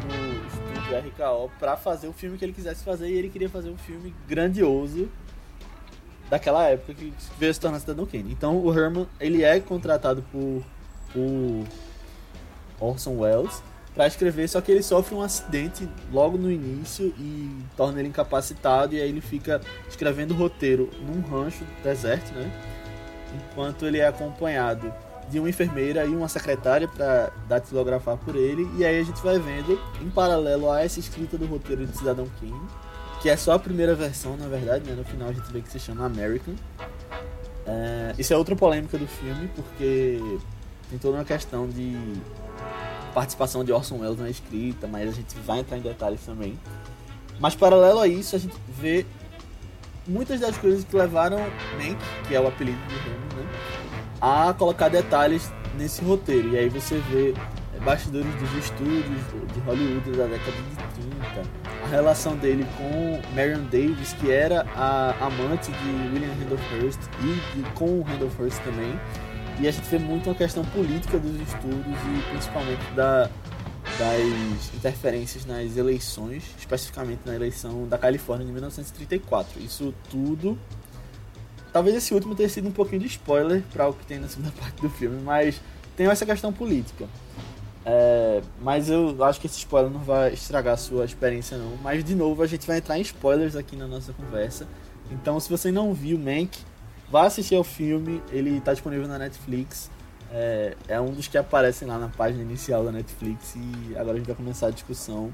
no 0.05 0.47
estúdio 0.47 0.99
RKO 0.99 1.51
para 1.59 1.77
fazer 1.77 2.07
o 2.07 2.13
filme 2.13 2.39
que 2.39 2.45
ele 2.45 2.53
quisesse 2.53 2.85
fazer 2.85 3.09
e 3.09 3.15
ele 3.15 3.29
queria 3.29 3.49
fazer 3.49 3.71
um 3.71 3.77
filme 3.77 4.15
grandioso 4.29 5.09
daquela 6.31 6.65
época 6.67 6.95
que 6.95 7.13
veio 7.39 7.53
se 7.53 7.61
tornar 7.61 7.81
Cidadão 7.81 8.07
Kane. 8.07 8.33
Então 8.33 8.59
o 8.59 8.73
Herman, 8.73 9.07
ele 9.21 9.43
é 9.43 9.61
contratado 9.61 10.23
por 10.31 10.63
por 11.15 11.67
Orson 12.81 13.19
Welles 13.19 13.63
para 13.95 14.09
escrever, 14.09 14.49
só 14.49 14.61
que 14.61 14.73
ele 14.73 14.83
sofre 14.83 15.15
um 15.15 15.23
acidente 15.23 15.89
logo 16.13 16.37
no 16.37 16.51
início 16.51 17.15
e 17.17 17.49
torna 17.77 18.01
ele 18.01 18.09
incapacitado 18.09 18.93
e 18.95 19.01
aí 19.01 19.09
ele 19.09 19.21
fica 19.21 19.61
escrevendo 19.89 20.33
o 20.33 20.37
roteiro 20.37 20.91
num 21.07 21.21
rancho 21.21 21.65
deserto, 21.83 22.35
né? 22.35 22.51
Enquanto 23.53 23.87
ele 23.87 23.99
é 23.99 24.09
acompanhado 24.09 24.93
de 25.31 25.39
uma 25.39 25.49
enfermeira 25.49 26.05
e 26.05 26.15
uma 26.15 26.29
secretária 26.29 26.89
para 26.89 27.31
datilografar 27.49 28.17
por 28.17 28.35
ele 28.35 28.69
e 28.77 28.85
aí 28.85 28.99
a 28.99 29.05
gente 29.05 29.23
vai 29.23 29.39
vendo 29.39 29.81
em 30.03 30.11
paralelo 30.11 30.71
a 30.71 30.83
essa 30.83 30.99
escrita 30.99 31.39
do 31.39 31.47
roteiro 31.47 31.87
de 31.87 31.97
Cidadão 31.97 32.27
Kane, 32.41 32.69
que 33.25 33.31
é 33.31 33.39
só 33.39 33.53
a 33.53 33.59
primeira 33.59 33.95
versão, 33.95 34.37
na 34.37 34.47
verdade, 34.49 34.85
né? 34.85 34.95
No 34.95 35.03
final 35.03 35.31
a 35.31 35.33
gente 35.33 35.51
vê 35.51 35.63
que 35.63 35.71
se 35.71 35.81
chama 35.81 36.05
American. 36.05 36.53
É, 37.67 38.15
isso 38.19 38.35
é 38.35 38.37
outra 38.37 38.55
polêmica 38.55 38.99
do 38.99 39.07
filme, 39.07 39.49
porque 39.57 40.21
tem 40.91 40.99
toda 40.99 41.17
uma 41.17 41.25
questão 41.25 41.67
de 41.67 41.97
participação 43.15 43.65
de 43.65 43.73
Orson 43.73 44.01
Welles 44.01 44.19
na 44.19 44.29
escrita, 44.29 44.87
mas 44.87 45.09
a 45.09 45.13
gente 45.13 45.35
vai 45.39 45.61
entrar 45.61 45.79
em 45.79 45.81
detalhes 45.81 46.21
também. 46.21 46.61
Mas 47.41 47.55
paralelo 47.55 48.01
a 48.01 48.07
isso, 48.07 48.37
a 48.37 48.39
gente 48.39 48.55
vê 48.69 49.07
muitas 50.07 50.41
das 50.41 50.59
coisas 50.59 50.85
que 50.85 50.95
levaram 50.95 51.39
Mank, 51.39 51.97
que 52.29 52.35
é 52.35 52.41
o 52.43 52.47
apelido 52.47 52.77
do 52.77 52.95
Remy, 52.95 53.43
né, 53.43 53.49
a 54.21 54.53
colocar 54.53 54.91
detalhes 54.91 55.51
nesse 55.79 56.05
roteiro. 56.05 56.51
E 56.51 56.59
aí 56.59 56.69
você 56.69 56.99
vê 57.11 57.33
bastidores 57.83 58.35
dos 58.35 58.53
estúdios 58.53 59.05
de 59.55 59.61
Hollywood 59.61 60.11
da 60.11 60.27
década 60.27 60.53
de 60.53 60.94
30, 61.33 61.49
a 61.83 61.87
relação 61.89 62.37
dele 62.37 62.67
com 62.77 63.21
Marion 63.35 63.65
Davis, 63.65 64.13
que 64.15 64.31
era 64.31 64.67
a 64.75 65.27
amante 65.27 65.71
de 65.71 65.89
William 66.13 66.33
Randolph 66.41 66.73
Hearst 66.73 67.01
e 67.21 67.57
de, 67.57 67.71
com 67.71 68.01
o 68.01 68.03
Randolph 68.03 68.39
Hearst 68.39 68.63
também. 68.63 68.99
E 69.61 69.69
a 69.69 69.71
gente 69.71 69.85
vê 69.85 69.99
muito 69.99 70.29
uma 70.29 70.35
questão 70.35 70.65
política 70.67 71.19
dos 71.19 71.41
estudos 71.41 71.87
e 71.87 72.31
principalmente 72.31 72.85
da, 72.97 73.31
das 73.99 74.75
interferências 74.75 75.47
nas 75.47 75.77
eleições, 75.77 76.43
especificamente 76.59 77.21
na 77.25 77.35
eleição 77.35 77.87
da 77.87 77.97
Califórnia 77.97 78.47
de 78.47 78.53
1934. 78.53 79.63
Isso 79.63 79.95
tudo. 80.11 80.59
Talvez 81.73 81.97
esse 81.97 82.15
último 82.15 82.35
tenha 82.35 82.49
sido 82.49 82.69
um 82.69 82.73
pouquinho 82.73 83.01
de 83.01 83.09
spoiler 83.09 83.63
para 83.73 83.89
o 83.89 83.93
que 83.93 84.07
tem 84.07 84.19
na 84.19 84.29
segunda 84.29 84.53
parte 84.59 84.81
do 84.81 84.91
filme, 84.91 85.21
mas 85.23 85.61
tem 85.97 86.07
essa 86.07 86.27
questão 86.27 86.53
política. 86.53 87.07
É, 87.87 88.41
mas 88.63 88.89
eu 88.89 89.23
acho 89.25 89.41
que 89.41 89.47
esse 89.47 89.59
spoiler 89.59 89.91
não 89.91 90.01
vai 90.01 90.33
estragar 90.33 90.75
a 90.75 90.77
sua 90.77 91.05
experiência, 91.05 91.59
não. 91.59 91.77
Mas 91.83 92.05
de 92.05 92.15
novo, 92.15 92.43
a 92.43 92.47
gente 92.47 92.67
vai 92.67 92.79
entrar 92.79 92.99
em 92.99 93.03
spoilers 93.03 93.57
aqui 93.57 93.77
na 93.77 93.87
nossa 93.87 94.13
conversa. 94.13 94.67
Então, 95.11 95.39
se 95.39 95.51
você 95.51 95.71
não 95.71 95.93
viu 95.93 96.19
Mank, 96.19 96.59
Vá 97.15 97.27
assistir 97.27 97.55
ao 97.55 97.65
filme, 97.65 98.23
ele 98.33 98.57
está 98.57 98.73
disponível 98.73 99.07
na 99.07 99.19
Netflix. 99.19 99.91
É, 100.33 100.77
é, 100.89 101.01
um 101.01 101.13
dos 101.13 101.29
que 101.29 101.39
aparecem 101.39 101.87
lá 101.87 101.99
na 101.99 102.09
página 102.09 102.43
inicial 102.43 102.85
da 102.85 102.91
Netflix 102.91 103.55
e 103.55 103.97
agora 103.97 104.15
a 104.15 104.17
gente 104.17 104.27
vai 104.27 104.35
começar 104.35 104.67
a 104.67 104.71
discussão 104.71 105.33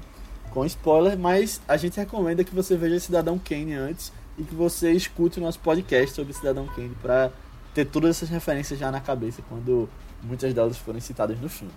com 0.51 0.63
spoiler, 0.65 1.17
mas 1.17 1.59
a 1.67 1.77
gente 1.77 1.97
recomenda 1.97 2.43
que 2.43 2.53
você 2.53 2.77
veja 2.77 2.99
Cidadão 2.99 3.39
Kane 3.39 3.73
antes 3.73 4.11
e 4.37 4.43
que 4.43 4.53
você 4.53 4.91
escute 4.91 5.39
o 5.39 5.41
nosso 5.41 5.59
podcast 5.59 6.13
sobre 6.13 6.33
Cidadão 6.33 6.67
Kane 6.67 6.95
para 7.01 7.31
ter 7.73 7.85
todas 7.85 8.11
essas 8.11 8.29
referências 8.29 8.77
já 8.77 8.91
na 8.91 8.99
cabeça 8.99 9.41
quando 9.49 9.89
muitas 10.21 10.53
delas 10.53 10.77
forem 10.77 11.01
citadas 11.01 11.39
no 11.39 11.49
filme. 11.49 11.73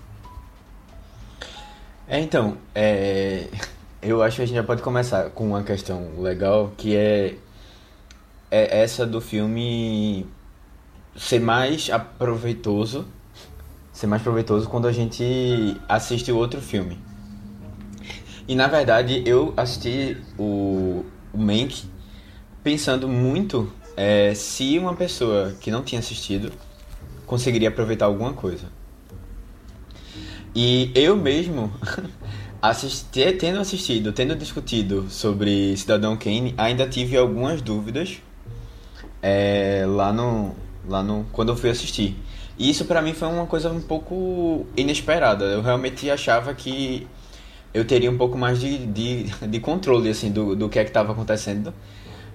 É, 2.06 2.20
então, 2.20 2.58
é, 2.74 3.48
eu 4.02 4.22
acho 4.22 4.36
que 4.36 4.42
a 4.42 4.46
gente 4.46 4.56
já 4.56 4.62
pode 4.62 4.82
começar 4.82 5.30
com 5.30 5.46
uma 5.46 5.62
questão 5.62 6.20
legal 6.20 6.72
que 6.76 6.94
é 6.96 7.36
é 8.50 8.82
essa 8.82 9.04
do 9.04 9.20
filme 9.20 10.26
ser 11.16 11.40
mais 11.40 11.90
aproveitoso, 11.90 13.04
ser 13.92 14.06
mais 14.06 14.22
proveitoso 14.22 14.68
quando 14.68 14.86
a 14.86 14.92
gente 14.92 15.76
assiste 15.88 16.30
o 16.30 16.36
outro 16.36 16.60
filme. 16.60 16.96
E 18.46 18.54
na 18.54 18.68
verdade 18.68 19.24
eu 19.26 19.52
assisti 19.56 20.16
o, 20.38 21.04
o 21.32 21.38
Mank 21.38 21.84
pensando 22.62 23.08
muito 23.08 23.72
é, 23.96 24.34
se 24.34 24.78
uma 24.78 24.94
pessoa 24.94 25.52
que 25.60 25.70
não 25.70 25.82
tinha 25.82 25.98
assistido 25.98 26.52
conseguiria 27.26 27.70
aproveitar 27.70 28.06
alguma 28.06 28.34
coisa. 28.34 28.68
E 30.54 30.92
eu 30.94 31.16
mesmo, 31.16 31.72
assisti, 32.62 33.32
tendo 33.32 33.58
assistido, 33.58 34.12
tendo 34.12 34.36
discutido 34.36 35.06
sobre 35.10 35.76
Cidadão 35.76 36.16
Kane, 36.16 36.54
ainda 36.56 36.88
tive 36.88 37.16
algumas 37.16 37.60
dúvidas 37.60 38.18
é, 39.20 39.84
lá 39.86 40.12
no 40.12 40.54
lá 40.86 41.02
no 41.02 41.24
quando 41.32 41.50
eu 41.50 41.56
fui 41.56 41.70
assistir. 41.70 42.16
E 42.58 42.70
isso 42.70 42.84
para 42.84 43.02
mim 43.02 43.12
foi 43.14 43.26
uma 43.28 43.46
coisa 43.46 43.70
um 43.70 43.80
pouco 43.80 44.66
inesperada. 44.76 45.44
Eu 45.46 45.62
realmente 45.62 46.08
achava 46.10 46.54
que 46.54 47.06
eu 47.72 47.84
teria 47.84 48.10
um 48.10 48.16
pouco 48.16 48.38
mais 48.38 48.60
de, 48.60 48.86
de, 48.86 49.24
de 49.48 49.60
controle 49.60 50.08
assim 50.08 50.30
do, 50.30 50.54
do 50.54 50.68
que 50.68 50.78
é 50.78 50.84
que 50.84 50.90
estava 50.90 51.12
acontecendo. 51.12 51.74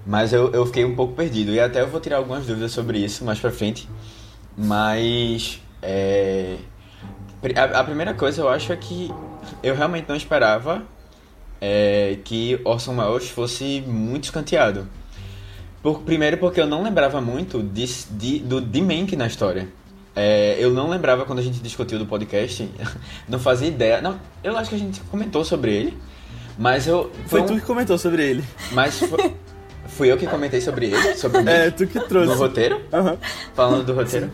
Mas 0.06 0.32
eu, 0.32 0.50
eu 0.52 0.66
fiquei 0.66 0.84
um 0.84 0.94
pouco 0.94 1.14
perdido. 1.14 1.52
E 1.52 1.60
até 1.60 1.80
eu 1.80 1.88
vou 1.88 2.00
tirar 2.00 2.18
algumas 2.18 2.46
dúvidas 2.46 2.72
sobre 2.72 2.98
isso 2.98 3.24
mais 3.24 3.38
pra 3.38 3.50
frente. 3.50 3.88
Mas 4.56 5.60
é, 5.80 6.56
a, 7.56 7.80
a, 7.80 7.84
primeira 7.84 8.14
coisa 8.14 8.42
eu 8.42 8.48
acho 8.48 8.72
é 8.72 8.76
que 8.76 9.10
eu 9.62 9.74
realmente 9.74 10.08
não 10.08 10.16
esperava 10.16 10.82
é, 11.60 12.18
que 12.24 12.60
Orson 12.64 12.96
Welles 12.96 13.28
fosse 13.30 13.82
muito 13.86 14.24
escanteado. 14.24 14.86
Por, 15.82 16.02
primeiro 16.02 16.36
porque 16.38 16.60
eu 16.60 16.66
não 16.66 16.82
lembrava 16.82 17.20
muito 17.20 17.62
de, 17.62 17.86
de, 18.10 18.38
do 18.40 18.60
de 18.60 18.82
Mank 18.82 19.16
na 19.16 19.26
história. 19.26 19.68
É, 20.14 20.56
eu 20.58 20.70
não 20.70 20.90
lembrava 20.90 21.24
quando 21.24 21.38
a 21.38 21.42
gente 21.42 21.60
discutiu 21.60 21.98
do 21.98 22.04
podcast, 22.04 22.68
não 23.28 23.38
fazia 23.38 23.68
ideia. 23.68 24.00
Não, 24.00 24.20
eu 24.44 24.56
acho 24.56 24.70
que 24.70 24.76
a 24.76 24.78
gente 24.78 25.00
comentou 25.02 25.44
sobre 25.44 25.74
ele, 25.74 25.98
mas 26.58 26.86
eu. 26.86 27.10
Foi, 27.26 27.40
foi 27.40 27.44
tu 27.44 27.54
que 27.60 27.66
comentou 27.66 27.96
sobre 27.96 28.22
ele. 28.22 28.44
Mas 28.72 28.98
foi, 28.98 29.34
fui 29.86 30.10
eu 30.10 30.16
que 30.16 30.26
comentei 30.26 30.60
sobre 30.60 30.86
ele, 30.86 31.14
sobre 31.16 31.38
o 31.38 31.48
É, 31.48 31.70
tu 31.70 31.86
que 31.86 32.00
trouxe. 32.00 32.32
Do 32.32 32.38
roteiro? 32.38 32.80
Uhum. 32.92 33.16
Falando 33.54 33.84
do 33.84 33.94
roteiro. 33.94 34.30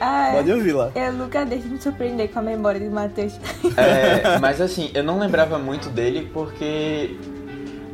Ah, 0.00 0.30
Pode 0.34 0.52
ouvir 0.52 0.72
lá. 0.72 0.90
Eu 0.94 1.12
nunca 1.12 1.44
deixo 1.44 1.68
me 1.68 1.80
surpreender 1.80 2.28
com 2.30 2.38
a 2.38 2.42
memória 2.42 2.80
de 2.80 2.88
Matheus. 2.88 3.34
É, 3.76 4.38
mas 4.38 4.60
assim, 4.60 4.90
eu 4.94 5.02
não 5.02 5.18
lembrava 5.18 5.58
muito 5.58 5.88
dele 5.88 6.28
porque 6.32 7.16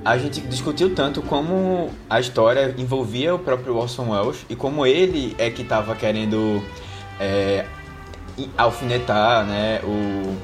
a 0.04 0.16
gente 0.16 0.40
discutiu 0.40 0.95
tanto 0.95 1.21
como 1.21 1.90
a 2.09 2.21
história 2.21 2.75
envolvia 2.78 3.35
o 3.35 3.38
próprio 3.38 3.76
Orson 3.76 4.11
Welles 4.11 4.47
e 4.49 4.56
como 4.56 4.87
ele 4.87 5.35
é 5.37 5.50
que 5.50 5.62
estava 5.62 5.95
querendo 5.95 6.62
é, 7.21 7.66
alfinetar 8.56 9.45
né, 9.45 9.80
o 9.83 10.37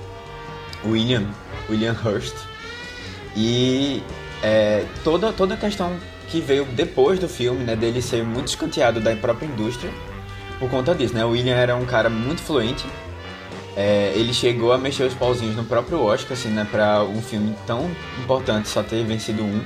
William, 0.89 1.25
William 1.71 1.97
Hurst. 2.05 2.35
E 3.37 4.03
é, 4.43 4.85
toda, 5.05 5.33
toda 5.33 5.55
a 5.55 5.57
questão 5.57 5.93
que 6.33 6.41
veio 6.41 6.65
depois 6.65 7.19
do 7.19 7.29
filme, 7.29 7.63
né, 7.63 7.77
dele 7.77 8.01
ser 8.01 8.25
muito 8.25 8.49
escanteado 8.49 9.01
da 9.01 9.15
própria 9.15 9.47
indústria, 9.47 9.93
por 10.59 10.71
conta 10.71 10.95
disso, 10.95 11.15
né? 11.15 11.25
O 11.25 11.31
William 11.31 11.55
era 11.55 11.77
um 11.77 11.85
cara 11.85 12.09
muito 12.09 12.41
fluente, 12.41 12.87
é, 13.77 14.13
ele 14.15 14.33
chegou 14.33 14.73
a 14.73 14.79
mexer 14.79 15.05
os 15.05 15.15
pauzinhos 15.15 15.57
no 15.57 15.65
próprio 15.65 16.01
Oscar, 16.01 16.33
assim, 16.33 16.49
né? 16.49 16.67
Pra 16.71 17.05
um 17.05 17.23
filme 17.23 17.55
tão 17.67 17.91
importante 18.23 18.69
só 18.69 18.83
ter 18.83 19.05
vencido 19.05 19.43
um, 19.43 19.65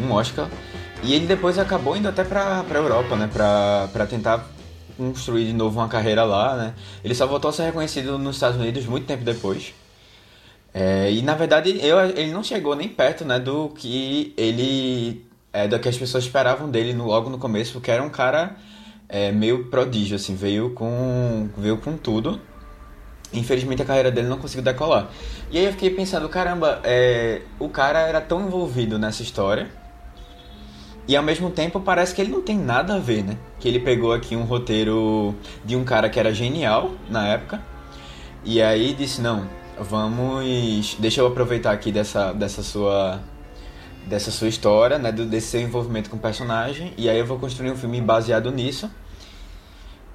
um 0.00 0.12
Oscar. 0.12 0.48
E 1.02 1.14
ele 1.14 1.26
depois 1.26 1.58
acabou 1.58 1.96
indo 1.96 2.08
até 2.08 2.24
pra, 2.24 2.62
pra 2.64 2.78
Europa, 2.78 3.16
né? 3.16 3.28
Pra 3.32 4.06
tentar 4.06 4.46
construir 4.96 5.46
de 5.46 5.52
novo 5.52 5.80
uma 5.80 5.88
carreira 5.88 6.24
lá, 6.24 6.56
né? 6.56 6.74
Ele 7.02 7.14
só 7.14 7.26
voltou 7.26 7.48
a 7.48 7.52
ser 7.52 7.64
reconhecido 7.64 8.18
nos 8.18 8.36
Estados 8.36 8.58
Unidos 8.58 8.86
muito 8.86 9.06
tempo 9.06 9.24
depois. 9.24 9.74
É, 10.72 11.10
e 11.10 11.22
na 11.22 11.34
verdade 11.34 11.78
eu, 11.84 11.98
ele 12.00 12.32
não 12.32 12.42
chegou 12.42 12.74
nem 12.74 12.88
perto, 12.88 13.24
né? 13.24 13.38
Do 13.38 13.70
que 13.70 14.34
ele... 14.36 15.24
É, 15.54 15.68
do 15.68 15.78
que 15.78 15.88
as 15.88 15.96
pessoas 15.96 16.24
esperavam 16.24 16.68
dele 16.68 16.92
no, 16.92 17.06
logo 17.06 17.30
no 17.30 17.38
começo, 17.38 17.74
porque 17.74 17.88
era 17.88 18.02
um 18.02 18.10
cara 18.10 18.56
é, 19.08 19.30
meio 19.30 19.66
prodígio, 19.66 20.16
assim. 20.16 20.34
Veio 20.34 20.70
com, 20.70 21.48
veio 21.56 21.78
com 21.78 21.96
tudo. 21.96 22.40
Infelizmente 23.32 23.80
a 23.80 23.84
carreira 23.84 24.10
dele 24.10 24.26
não 24.26 24.36
conseguiu 24.36 24.64
decolar. 24.64 25.08
E 25.50 25.58
aí 25.58 25.64
eu 25.64 25.72
fiquei 25.72 25.90
pensando, 25.90 26.28
caramba, 26.28 26.80
é, 26.82 27.42
o 27.58 27.68
cara 27.68 28.00
era 28.00 28.20
tão 28.20 28.46
envolvido 28.46 28.98
nessa 28.98 29.22
história. 29.22 29.68
E 31.06 31.14
ao 31.16 31.22
mesmo 31.22 31.50
tempo 31.50 31.80
parece 31.80 32.14
que 32.14 32.20
ele 32.20 32.32
não 32.32 32.42
tem 32.42 32.58
nada 32.58 32.94
a 32.94 32.98
ver, 32.98 33.22
né? 33.22 33.36
Que 33.60 33.68
ele 33.68 33.78
pegou 33.78 34.12
aqui 34.12 34.34
um 34.34 34.42
roteiro 34.42 35.34
de 35.64 35.76
um 35.76 35.84
cara 35.84 36.08
que 36.08 36.18
era 36.18 36.34
genial 36.34 36.92
na 37.08 37.28
época. 37.28 37.62
E 38.44 38.60
aí 38.60 38.92
disse, 38.94 39.20
não, 39.20 39.46
vamos. 39.78 40.96
Deixa 40.98 41.20
eu 41.20 41.26
aproveitar 41.26 41.72
aqui 41.72 41.92
dessa, 41.92 42.32
dessa 42.32 42.62
sua. 42.62 43.20
Dessa 44.06 44.30
sua 44.30 44.48
história, 44.48 44.98
né? 44.98 45.10
Desse 45.10 45.48
seu 45.48 45.60
envolvimento 45.60 46.10
com 46.10 46.16
o 46.16 46.20
personagem. 46.20 46.92
E 46.96 47.08
aí 47.08 47.18
eu 47.18 47.26
vou 47.26 47.38
construir 47.38 47.70
um 47.70 47.76
filme 47.76 48.00
baseado 48.00 48.50
nisso. 48.50 48.90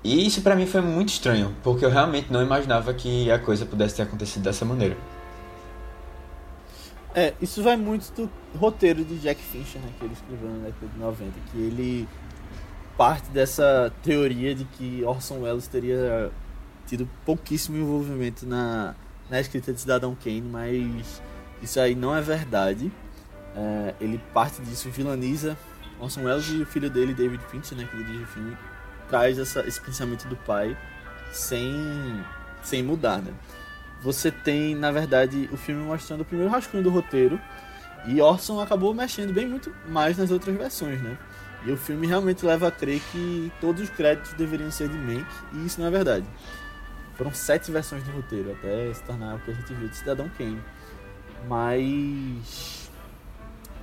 E 0.04 0.26
isso 0.26 0.42
para 0.42 0.56
mim 0.56 0.66
foi 0.66 0.82
muito 0.82 1.10
estranho, 1.10 1.56
porque 1.62 1.84
eu 1.84 1.90
realmente 1.90 2.32
não 2.32 2.42
imaginava 2.42 2.94
que 2.94 3.30
a 3.30 3.38
coisa 3.38 3.66
pudesse 3.66 3.96
ter 3.96 4.04
acontecido 4.04 4.44
dessa 4.44 4.64
maneira. 4.64 4.96
É, 7.14 7.34
isso 7.42 7.62
vai 7.62 7.76
muito 7.76 8.10
do 8.14 8.30
roteiro 8.58 9.04
de 9.04 9.18
Jack 9.18 9.42
Fincher, 9.42 9.82
né, 9.82 9.90
que 9.98 10.06
ele 10.06 10.14
escreveu 10.14 10.50
na 10.50 10.66
década 10.68 10.88
de 10.88 11.00
90, 11.00 11.32
que 11.52 11.58
ele 11.58 12.08
parte 12.96 13.30
dessa 13.32 13.92
teoria 14.04 14.54
de 14.54 14.66
que 14.66 15.04
Orson 15.04 15.40
Welles 15.40 15.68
teria 15.68 16.32
tido 16.86 17.10
pouquíssimo 17.26 17.78
envolvimento 17.78 18.46
na, 18.46 18.94
na 19.30 19.40
escrita 19.40 19.74
de 19.74 19.80
Cidadão 19.80 20.16
Kane, 20.16 20.42
mas 20.42 21.22
isso 21.62 21.80
aí 21.80 21.96
não 21.96 22.16
é 22.16 22.22
verdade. 22.22 22.92
É, 23.60 23.96
ele 24.00 24.22
parte 24.34 24.62
disso, 24.62 24.90
vilaniza 24.90 25.58
Orson 26.00 26.24
Welles 26.24 26.48
e 26.50 26.62
o 26.62 26.66
filho 26.66 26.90
dele, 26.90 27.14
David 27.14 27.44
Fincher, 27.52 27.78
né, 27.78 27.88
que 27.90 27.98
dirige 27.98 28.24
o 28.24 28.28
filme, 28.28 28.58
traz 29.10 29.38
essa, 29.38 29.68
esse 29.68 29.82
pensamento 29.82 30.28
do 30.28 30.36
pai 30.38 30.78
sem, 31.32 32.24
sem 32.64 32.82
mudar, 32.82 33.22
né? 33.22 33.34
Você 34.02 34.32
tem, 34.32 34.76
na 34.76 34.92
verdade, 34.92 35.50
o 35.52 35.58
filme 35.58 35.84
mostrando 35.84 36.22
o 36.22 36.26
primeiro 36.26 36.50
rascunho 36.50 36.82
do 36.82 36.90
roteiro 36.90 37.40
e 38.08 38.22
Orson 38.22 38.62
acabou 38.62 38.94
mexendo 38.94 39.34
bem 39.34 39.46
muito 39.46 39.76
mais 39.90 40.18
nas 40.18 40.32
outras 40.32 40.56
versões, 40.56 41.02
né? 41.02 41.18
E 41.66 41.72
o 41.72 41.76
filme 41.76 42.08
realmente 42.08 42.46
leva 42.46 42.70
a 42.70 42.72
crer 42.72 43.02
que 43.12 43.52
todos 43.60 43.82
os 43.82 43.90
créditos 43.90 44.32
deveriam 44.36 44.72
ser 44.72 44.88
de 44.88 44.98
Mank, 44.98 45.28
e 45.52 45.66
isso 45.66 45.82
não 45.82 45.88
é 45.88 45.92
verdade. 45.92 46.26
Foram 47.16 47.34
sete 47.34 47.70
versões 47.70 48.02
do 48.04 48.12
roteiro, 48.12 48.54
até 48.54 48.94
se 48.94 49.04
tornar 49.04 49.36
o 49.36 49.40
que 49.40 49.52
a 49.52 49.54
gente 49.54 49.74
viu 49.74 49.90
de 49.90 49.98
Cidadão 49.98 50.32
Kane. 50.38 50.62
Mas 51.50 52.79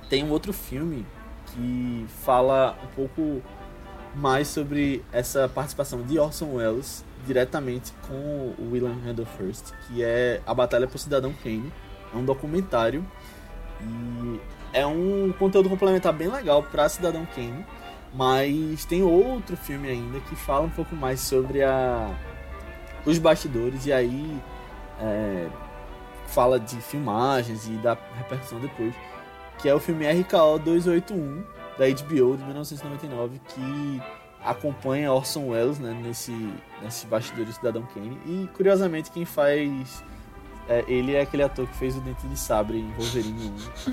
tem 0.09 0.23
um 0.23 0.29
outro 0.29 0.53
filme 0.53 1.05
que 1.47 2.05
fala 2.23 2.77
um 2.83 2.87
pouco 2.95 3.41
mais 4.15 4.47
sobre 4.47 5.03
essa 5.11 5.47
participação 5.47 6.01
de 6.01 6.17
Orson 6.17 6.55
Welles 6.55 7.05
diretamente 7.25 7.93
com 8.07 8.53
o 8.57 8.69
William 8.71 8.95
Randolph 9.05 9.39
Hearst, 9.39 9.73
que 9.85 10.03
é 10.03 10.41
A 10.45 10.53
Batalha 10.53 10.87
por 10.87 10.97
Cidadão 10.97 11.33
Kane. 11.43 11.71
É 12.13 12.17
um 12.17 12.23
documentário 12.23 13.05
e 13.81 14.39
é 14.73 14.85
um 14.85 15.33
conteúdo 15.37 15.69
complementar 15.69 16.13
bem 16.13 16.29
legal 16.29 16.63
para 16.63 16.87
Cidadão 16.87 17.27
Kane, 17.35 17.65
mas 18.13 18.85
tem 18.85 19.03
outro 19.03 19.57
filme 19.57 19.89
ainda 19.89 20.19
que 20.21 20.35
fala 20.35 20.65
um 20.65 20.69
pouco 20.69 20.95
mais 20.95 21.19
sobre 21.19 21.63
a 21.63 22.09
os 23.05 23.17
bastidores 23.17 23.85
e 23.85 23.93
aí 23.93 24.41
é, 24.99 25.47
fala 26.27 26.59
de 26.59 26.75
filmagens 26.77 27.67
e 27.67 27.71
da 27.71 27.97
repercussão 28.17 28.59
depois, 28.59 28.93
que 29.57 29.67
é 29.67 29.73
o 29.73 29.79
filme 29.79 30.05
RKO 30.05 30.59
281 30.59 31.43
da 31.77 31.85
HBO 31.87 32.37
de 32.37 32.43
1999 32.43 33.41
que 33.47 34.01
acompanha 34.43 35.11
Orson 35.11 35.49
Welles 35.49 35.79
né, 35.79 35.97
nesse, 36.01 36.31
nesse 36.81 37.05
bastidores 37.07 37.55
Cidadão 37.55 37.83
Kane 37.93 38.17
e 38.25 38.47
curiosamente 38.55 39.11
quem 39.11 39.25
faz 39.25 40.03
é, 40.69 40.83
ele 40.87 41.15
é 41.15 41.21
aquele 41.21 41.43
ator 41.43 41.65
que 41.67 41.77
fez 41.77 41.95
o 41.95 42.01
Dente 42.01 42.27
de 42.27 42.37
Sabre 42.37 42.79
em 42.79 42.91
Wolverine 42.93 43.53
1 43.87 43.91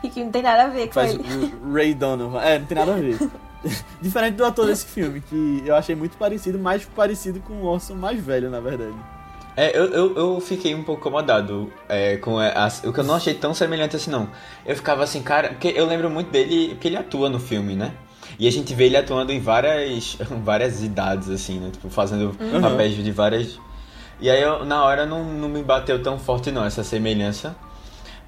e, 0.02 0.06
e 0.06 0.10
que 0.10 0.24
não 0.24 0.30
tem 0.30 0.42
nada 0.42 0.64
a 0.64 0.68
ver 0.68 0.86
com 0.88 0.94
faz 0.94 1.14
ele. 1.14 1.54
o 1.62 1.72
Ray 1.72 1.94
Donovan 1.94 2.40
é, 2.40 2.58
não 2.58 2.66
tem 2.66 2.76
nada 2.76 2.94
a 2.94 2.96
ver 2.96 3.18
Diferente 4.00 4.34
do 4.34 4.44
ator 4.44 4.66
desse 4.66 4.86
filme, 4.86 5.20
que 5.20 5.62
eu 5.64 5.74
achei 5.74 5.94
muito 5.94 6.16
parecido, 6.16 6.58
mais 6.58 6.84
parecido 6.84 7.40
com 7.40 7.54
o 7.54 7.64
Orson 7.64 7.94
mais 7.94 8.22
velho, 8.22 8.50
na 8.50 8.60
verdade. 8.60 8.94
É, 9.56 9.76
eu, 9.76 9.86
eu, 9.86 10.16
eu 10.16 10.40
fiquei 10.40 10.74
um 10.74 10.82
pouco 10.82 11.00
incomodado 11.00 11.72
é, 11.88 12.18
com 12.18 12.38
a, 12.38 12.68
o 12.84 12.92
que 12.92 13.00
eu 13.00 13.04
não 13.04 13.14
achei 13.14 13.32
tão 13.32 13.54
semelhante 13.54 13.96
assim, 13.96 14.10
não. 14.10 14.28
Eu 14.66 14.76
ficava 14.76 15.02
assim, 15.02 15.22
cara, 15.22 15.48
porque 15.48 15.72
eu 15.74 15.86
lembro 15.86 16.10
muito 16.10 16.30
dele, 16.30 16.70
porque 16.74 16.88
ele 16.88 16.96
atua 16.96 17.30
no 17.30 17.40
filme, 17.40 17.74
né? 17.74 17.92
E 18.38 18.46
a 18.46 18.52
gente 18.52 18.74
vê 18.74 18.84
ele 18.84 18.98
atuando 18.98 19.32
em 19.32 19.40
várias, 19.40 20.18
várias 20.44 20.82
idades, 20.82 21.30
assim, 21.30 21.58
né? 21.58 21.70
Tipo, 21.72 21.88
fazendo 21.88 22.36
uhum. 22.38 22.60
papéis 22.60 22.94
de 22.94 23.10
várias. 23.10 23.58
E 24.20 24.28
aí, 24.28 24.42
eu, 24.42 24.64
na 24.64 24.84
hora, 24.84 25.06
não, 25.06 25.24
não 25.24 25.48
me 25.48 25.62
bateu 25.62 26.02
tão 26.02 26.18
forte, 26.18 26.50
não, 26.50 26.64
essa 26.64 26.84
semelhança. 26.84 27.56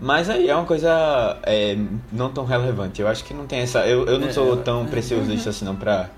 Mas 0.00 0.30
aí 0.30 0.48
é 0.48 0.54
uma 0.54 0.64
coisa 0.64 1.38
é, 1.42 1.76
não 2.12 2.30
tão 2.30 2.44
relevante. 2.44 3.02
Eu 3.02 3.08
acho 3.08 3.24
que 3.24 3.34
não 3.34 3.46
tem 3.46 3.60
essa. 3.60 3.80
Eu, 3.86 4.06
eu 4.06 4.18
não 4.18 4.32
sou 4.32 4.54
é, 4.54 4.62
tão 4.62 4.86
preciosista 4.86 5.50
assim 5.50 5.64
não 5.64 5.74
pra, 5.74 6.08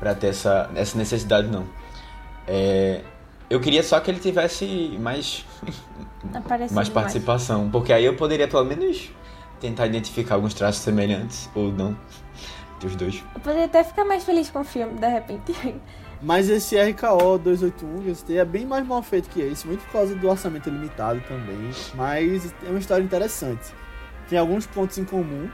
pra 0.00 0.14
ter 0.14 0.28
essa, 0.28 0.68
essa 0.74 0.98
necessidade 0.98 1.46
não. 1.46 1.64
É, 2.46 3.02
eu 3.54 3.60
queria 3.60 3.84
só 3.84 4.00
que 4.00 4.10
ele 4.10 4.18
tivesse 4.18 4.98
mais, 5.00 5.44
mais 6.72 6.88
participação. 6.88 7.60
Mais. 7.60 7.72
Porque 7.72 7.92
aí 7.92 8.04
eu 8.04 8.16
poderia 8.16 8.48
pelo 8.48 8.64
menos 8.64 9.10
tentar 9.60 9.86
identificar 9.86 10.34
alguns 10.34 10.54
traços 10.54 10.82
semelhantes 10.82 11.48
ou 11.54 11.70
não 11.70 11.96
dos 12.80 12.96
dois. 12.96 13.22
Eu 13.32 13.40
poderia 13.40 13.66
até 13.66 13.84
ficar 13.84 14.04
mais 14.04 14.24
feliz 14.24 14.50
com 14.50 14.60
o 14.60 14.64
filme, 14.64 14.98
de 14.98 15.08
repente. 15.08 15.54
Mas 16.20 16.48
esse 16.48 16.76
RKO 16.76 17.38
281 17.38 18.02
que 18.02 18.08
eu 18.08 18.14
citei 18.14 18.38
é 18.38 18.44
bem 18.44 18.66
mais 18.66 18.84
mal 18.86 19.02
feito 19.02 19.28
que 19.28 19.40
esse, 19.40 19.66
muito 19.66 19.84
por 19.84 19.92
causa 19.92 20.14
do 20.14 20.28
orçamento 20.28 20.68
limitado 20.68 21.20
também. 21.28 21.70
Mas 21.94 22.52
é 22.66 22.70
uma 22.70 22.78
história 22.78 23.04
interessante. 23.04 23.72
Tem 24.28 24.38
alguns 24.38 24.66
pontos 24.66 24.98
em 24.98 25.04
comum. 25.04 25.48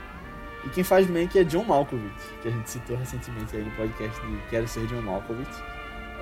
E 0.63 0.69
quem 0.69 0.83
faz 0.83 1.09
Mank 1.09 1.37
é 1.37 1.43
John 1.43 1.65
Malkovich, 1.65 2.13
que 2.41 2.47
a 2.47 2.51
gente 2.51 2.69
citou 2.69 2.95
recentemente 2.95 3.55
aí 3.55 3.63
no 3.63 3.71
podcast 3.71 4.21
de 4.21 4.37
Quero 4.49 4.67
Ser 4.67 4.85
John 4.87 5.01
Malkovich. 5.01 5.49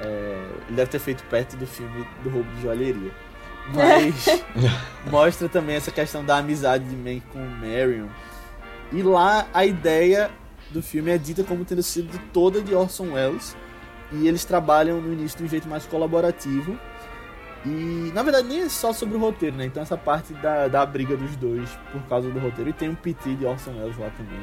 É, 0.01 0.47
ele 0.67 0.75
deve 0.75 0.91
ter 0.91 0.99
feito 0.99 1.23
perto 1.23 1.57
do 1.57 1.67
filme 1.67 2.05
do 2.23 2.29
roubo 2.29 2.49
de 2.55 2.61
joalheria. 2.61 3.11
Mas 3.73 4.43
mostra 5.09 5.47
também 5.47 5.75
essa 5.75 5.91
questão 5.91 6.23
da 6.23 6.37
amizade 6.37 6.85
de 6.85 6.95
Mank 6.95 7.21
com 7.31 7.39
Marion. 7.39 8.07
E 8.91 9.03
lá 9.03 9.47
a 9.53 9.65
ideia 9.65 10.31
do 10.71 10.81
filme 10.81 11.11
é 11.11 11.17
dita 11.17 11.43
como 11.43 11.65
tendo 11.65 11.83
sido 11.83 12.19
toda 12.31 12.61
de 12.61 12.73
Orson 12.73 13.13
Welles 13.13 13.55
e 14.11 14.27
eles 14.27 14.43
trabalham 14.45 14.99
no 14.99 15.13
início 15.13 15.37
de 15.37 15.43
um 15.43 15.47
jeito 15.47 15.67
mais 15.67 15.85
colaborativo. 15.85 16.77
E 17.65 18.11
na 18.15 18.23
verdade 18.23 18.47
nem 18.47 18.61
é 18.61 18.69
só 18.69 18.93
sobre 18.93 19.17
o 19.17 19.19
roteiro, 19.19 19.55
né? 19.57 19.65
Então 19.65 19.83
essa 19.83 19.97
parte 19.97 20.33
da, 20.33 20.67
da 20.67 20.85
briga 20.85 21.15
dos 21.15 21.35
dois 21.35 21.69
por 21.91 22.01
causa 22.03 22.29
do 22.29 22.39
roteiro. 22.39 22.69
E 22.69 22.73
tem 22.73 22.89
um 22.89 22.95
PT 22.95 23.35
de 23.35 23.45
Orson 23.45 23.71
Welles 23.71 23.97
lá 23.97 24.09
também. 24.17 24.39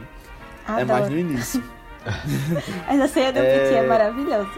Adoro. 0.66 0.80
É 0.80 0.84
mais 0.84 1.10
no 1.10 1.18
início. 1.18 1.62
Essa 2.88 3.08
cena 3.08 3.32
do 3.32 3.38
é... 3.38 3.58
PT 3.58 3.74
é 3.74 3.86
maravilhosa. 3.86 4.50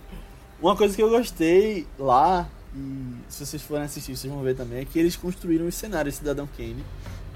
Uma 0.62 0.76
coisa 0.76 0.96
que 0.96 1.04
eu 1.04 1.10
gostei 1.10 1.86
lá, 2.00 2.48
e 2.76 3.16
se 3.28 3.46
vocês 3.46 3.62
forem 3.62 3.84
assistir, 3.84 4.16
vocês 4.16 4.32
vão 4.32 4.42
ver 4.42 4.56
também, 4.56 4.80
é 4.80 4.86
que 4.86 4.98
eles 4.98 5.16
construíram 5.16 5.68
os 5.68 5.76
cenários 5.76 6.16
Cidadão 6.16 6.48
Kane 6.56 6.84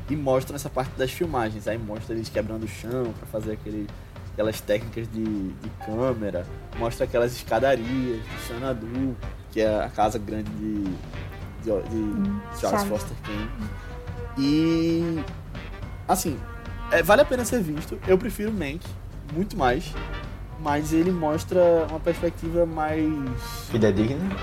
e 0.09 0.15
mostram 0.15 0.55
essa 0.55 0.69
parte 0.69 0.91
das 0.97 1.11
filmagens. 1.11 1.67
Aí 1.67 1.77
mostra 1.77 2.15
eles 2.15 2.29
quebrando 2.29 2.63
o 2.63 2.67
chão 2.67 3.13
para 3.17 3.27
fazer 3.27 3.53
aquele 3.53 3.87
aquelas 4.37 4.61
técnicas 4.61 5.11
de, 5.11 5.23
de 5.23 5.69
câmera, 5.83 6.45
mostra 6.77 7.05
aquelas 7.05 7.35
escadarias 7.35 8.21
de 8.23 8.47
Xanadu, 8.47 9.17
que 9.51 9.61
é 9.61 9.83
a 9.83 9.89
casa 9.89 10.19
grande 10.19 10.51
de, 10.51 10.83
de, 10.83 11.89
de 11.89 11.95
hum, 11.95 12.39
Charles 12.59 12.81
Sabe. 12.81 12.89
Foster 12.89 13.17
Kane. 13.23 13.49
E 14.37 15.23
assim, 16.07 16.39
é, 16.91 17.01
vale 17.01 17.23
a 17.23 17.25
pena 17.25 17.43
ser 17.43 17.63
visto. 17.63 17.99
Eu 18.07 18.15
prefiro 18.15 18.51
Mank 18.51 18.79
muito 19.33 19.57
mais, 19.57 19.91
mas 20.59 20.93
ele 20.93 21.11
mostra 21.11 21.85
uma 21.89 21.99
perspectiva 21.99 22.65
mais 22.65 23.11
fidedigna, 23.69 24.35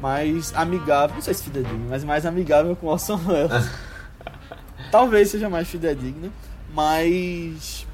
mais 0.00 0.54
amigável, 0.54 1.16
não 1.16 1.22
sei 1.22 1.34
se 1.34 1.44
fidedigna, 1.44 1.86
mas 1.88 2.04
mais 2.04 2.24
amigável 2.24 2.76
com 2.76 2.86
Orson 2.86 3.20
Welles. 3.26 3.70
Talvez 4.90 5.30
seja 5.30 5.48
mais 5.48 5.68
fidedigna, 5.68 6.30
mas 6.72 7.86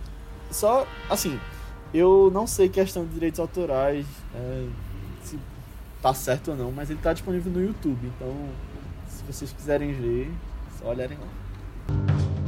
só, 0.51 0.87
assim, 1.09 1.41
eu 1.95 2.31
não 2.33 2.47
sei 2.47 2.69
questão 2.69 3.05
de 3.05 3.15
direitos 3.15 3.41
autorais, 3.41 4.07
é, 4.35 4.67
se 5.25 5.39
tá 6.01 6.13
certo 6.13 6.51
ou 6.51 6.57
não, 6.57 6.73
mas 6.73 6.91
ele 6.91 7.01
tá 7.03 7.13
disponível 7.13 7.51
no 7.51 7.63
YouTube. 7.63 8.13
Então, 8.17 8.35
se 9.09 9.23
vocês 9.25 9.53
quiserem 9.53 9.93
ver, 9.93 10.31
só 10.79 10.89
olharem 10.89 11.19
lá. 11.19 12.42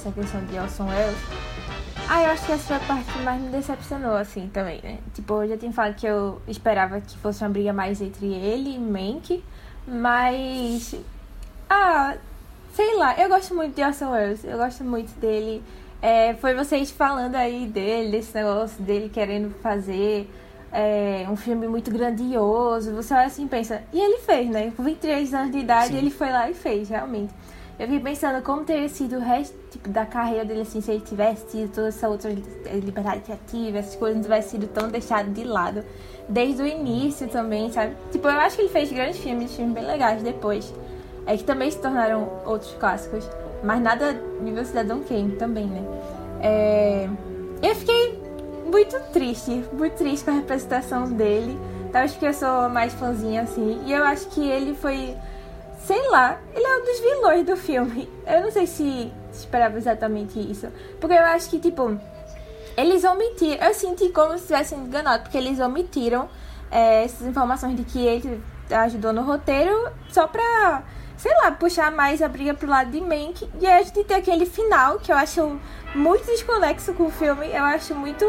Essa 0.00 0.12
questão 0.12 0.42
de 0.46 0.58
Orson 0.58 0.86
Welles. 0.86 1.18
Ah, 2.08 2.22
eu 2.22 2.30
acho 2.30 2.46
que 2.46 2.52
essa 2.52 2.62
foi 2.64 2.76
a 2.76 2.80
parte 2.80 3.12
que 3.12 3.18
mais 3.20 3.40
me 3.40 3.50
decepcionou, 3.50 4.16
assim, 4.16 4.48
também, 4.52 4.80
né? 4.82 4.98
Tipo, 5.14 5.42
eu 5.42 5.48
já 5.50 5.56
tinha 5.58 5.72
falado 5.72 5.94
que 5.94 6.06
eu 6.06 6.40
esperava 6.48 7.00
que 7.00 7.18
fosse 7.18 7.44
uma 7.44 7.50
briga 7.50 7.72
mais 7.72 8.00
entre 8.00 8.26
ele 8.26 8.74
e 8.74 8.78
Mank, 8.78 9.44
mas... 9.86 10.94
Ah, 11.68 12.16
sei 12.74 12.96
lá, 12.96 13.14
eu 13.20 13.28
gosto 13.28 13.54
muito 13.54 13.76
de 13.76 13.82
Orson 13.82 14.10
Welles, 14.10 14.42
eu 14.42 14.56
gosto 14.56 14.82
muito 14.82 15.12
dele. 15.20 15.62
É, 16.00 16.34
foi 16.34 16.54
vocês 16.54 16.90
falando 16.90 17.36
aí 17.36 17.66
dele, 17.66 18.10
desse 18.10 18.34
negócio 18.34 18.82
dele 18.82 19.10
querendo 19.10 19.54
fazer 19.60 20.28
é, 20.72 21.26
um 21.30 21.36
filme 21.36 21.68
muito 21.68 21.90
grandioso. 21.90 22.92
Você 22.94 23.12
olha 23.12 23.26
assim 23.26 23.44
e 23.44 23.48
pensa, 23.48 23.82
e 23.92 24.00
ele 24.00 24.18
fez, 24.20 24.48
né? 24.48 24.72
Com 24.74 24.82
23 24.82 25.34
anos 25.34 25.52
de 25.52 25.58
idade, 25.58 25.92
Sim. 25.92 25.98
ele 25.98 26.10
foi 26.10 26.30
lá 26.30 26.50
e 26.50 26.54
fez, 26.54 26.88
realmente. 26.88 27.32
Eu 27.80 27.86
fiquei 27.86 28.00
pensando 28.00 28.42
como 28.42 28.62
teria 28.62 28.90
sido 28.90 29.16
o 29.16 29.20
resto 29.20 29.56
tipo, 29.70 29.88
da 29.88 30.04
carreira 30.04 30.44
dele, 30.44 30.60
assim, 30.60 30.82
se 30.82 30.90
ele 30.90 31.00
tivesse 31.00 31.46
tido 31.46 31.72
toda 31.72 31.88
essa 31.88 32.10
outra 32.10 32.30
liberdade 32.74 33.20
criativa, 33.20 33.78
essas 33.78 33.96
coisas 33.96 34.16
não 34.16 34.22
tivessem 34.22 34.50
sido 34.50 34.68
tão 34.68 34.90
deixadas 34.90 35.32
de 35.32 35.44
lado 35.44 35.82
desde 36.28 36.60
o 36.60 36.66
início 36.66 37.26
também, 37.26 37.72
sabe? 37.72 37.96
Tipo, 38.12 38.28
eu 38.28 38.38
acho 38.38 38.56
que 38.56 38.62
ele 38.62 38.68
fez 38.68 38.92
grandes 38.92 39.18
filmes, 39.18 39.56
filmes 39.56 39.72
bem 39.72 39.86
legais 39.86 40.22
depois. 40.22 40.74
É 41.24 41.34
que 41.38 41.42
também 41.42 41.70
se 41.70 41.78
tornaram 41.78 42.28
outros 42.44 42.74
clássicos. 42.74 43.26
Mas 43.64 43.80
nada 43.80 44.12
nível 44.42 44.62
Cidadão 44.62 45.02
Kane 45.02 45.36
também, 45.36 45.66
né? 45.66 45.82
É... 46.42 47.08
Eu 47.62 47.74
fiquei 47.76 48.22
muito 48.70 49.00
triste, 49.10 49.64
muito 49.72 49.94
triste 49.94 50.22
com 50.22 50.32
a 50.32 50.34
representação 50.34 51.10
dele. 51.10 51.58
Talvez 51.90 52.12
porque 52.12 52.26
eu 52.26 52.34
sou 52.34 52.68
mais 52.68 52.92
fãzinha, 52.92 53.40
assim. 53.40 53.80
E 53.86 53.92
eu 53.92 54.04
acho 54.04 54.28
que 54.28 54.46
ele 54.46 54.74
foi. 54.74 55.16
Sei 55.84 56.08
lá, 56.08 56.38
ele 56.54 56.64
é 56.64 56.76
um 56.76 56.84
dos 56.84 57.00
vilões 57.00 57.46
do 57.46 57.56
filme. 57.56 58.08
Eu 58.26 58.42
não 58.42 58.50
sei 58.50 58.66
se 58.66 59.12
esperava 59.32 59.76
exatamente 59.76 60.38
isso. 60.38 60.68
Porque 61.00 61.14
eu 61.14 61.24
acho 61.24 61.48
que, 61.50 61.58
tipo, 61.58 61.98
eles 62.76 63.04
omitiram. 63.04 63.66
Eu 63.66 63.74
senti 63.74 64.08
como 64.10 64.36
se 64.38 64.46
tivessem 64.46 64.78
enganado, 64.78 65.24
porque 65.24 65.38
eles 65.38 65.58
omitiram 65.58 66.28
é, 66.70 67.04
essas 67.04 67.26
informações 67.26 67.76
de 67.76 67.84
que 67.84 67.98
ele 67.98 68.42
ajudou 68.70 69.12
no 69.12 69.22
roteiro 69.22 69.90
só 70.10 70.26
pra, 70.26 70.82
sei 71.16 71.32
lá, 71.42 71.50
puxar 71.50 71.90
mais 71.90 72.22
a 72.22 72.28
briga 72.28 72.54
pro 72.54 72.68
lado 72.68 72.90
de 72.90 73.00
Mank. 73.00 73.48
E 73.60 73.66
aí 73.66 73.80
a 73.80 73.82
gente 73.82 74.04
tem 74.04 74.16
aquele 74.16 74.46
final 74.46 74.98
que 74.98 75.10
eu 75.10 75.16
acho 75.16 75.58
muito 75.94 76.26
desconexo 76.26 76.92
com 76.94 77.06
o 77.06 77.10
filme. 77.10 77.48
Eu 77.48 77.64
acho 77.64 77.94
muito. 77.94 78.24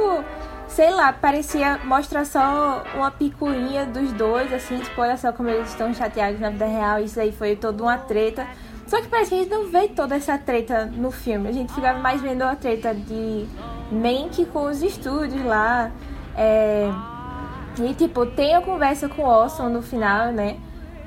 Sei 0.71 0.89
lá, 0.89 1.11
parecia 1.11 1.79
mostrar 1.83 2.25
só 2.25 2.83
uma 2.95 3.11
picuinha 3.11 3.85
dos 3.85 4.13
dois, 4.13 4.53
assim, 4.53 4.79
tipo, 4.79 5.01
olha 5.01 5.17
só 5.17 5.33
como 5.33 5.49
eles 5.49 5.69
estão 5.69 5.93
chateados 5.93 6.39
na 6.39 6.49
vida 6.49 6.65
real, 6.65 6.99
isso 6.99 7.19
aí 7.19 7.33
foi 7.33 7.57
toda 7.57 7.83
uma 7.83 7.97
treta. 7.97 8.47
Só 8.87 9.01
que 9.01 9.09
parece 9.09 9.29
que 9.29 9.35
a 9.35 9.37
gente 9.39 9.49
não 9.49 9.67
vê 9.67 9.89
toda 9.89 10.15
essa 10.15 10.37
treta 10.37 10.85
no 10.85 11.11
filme. 11.11 11.49
A 11.49 11.51
gente 11.51 11.73
ficava 11.73 11.99
mais 11.99 12.21
vendo 12.21 12.43
a 12.43 12.55
treta 12.55 12.95
de 12.95 13.45
Mank 13.91 14.45
com 14.45 14.63
os 14.63 14.81
estúdios 14.81 15.45
lá. 15.45 15.91
É... 16.37 16.89
E, 17.79 17.93
tipo, 17.93 18.25
tem 18.25 18.55
a 18.55 18.61
conversa 18.61 19.09
com 19.09 19.23
o 19.23 19.25
Orson 19.25 19.67
no 19.67 19.81
final, 19.81 20.31
né? 20.31 20.57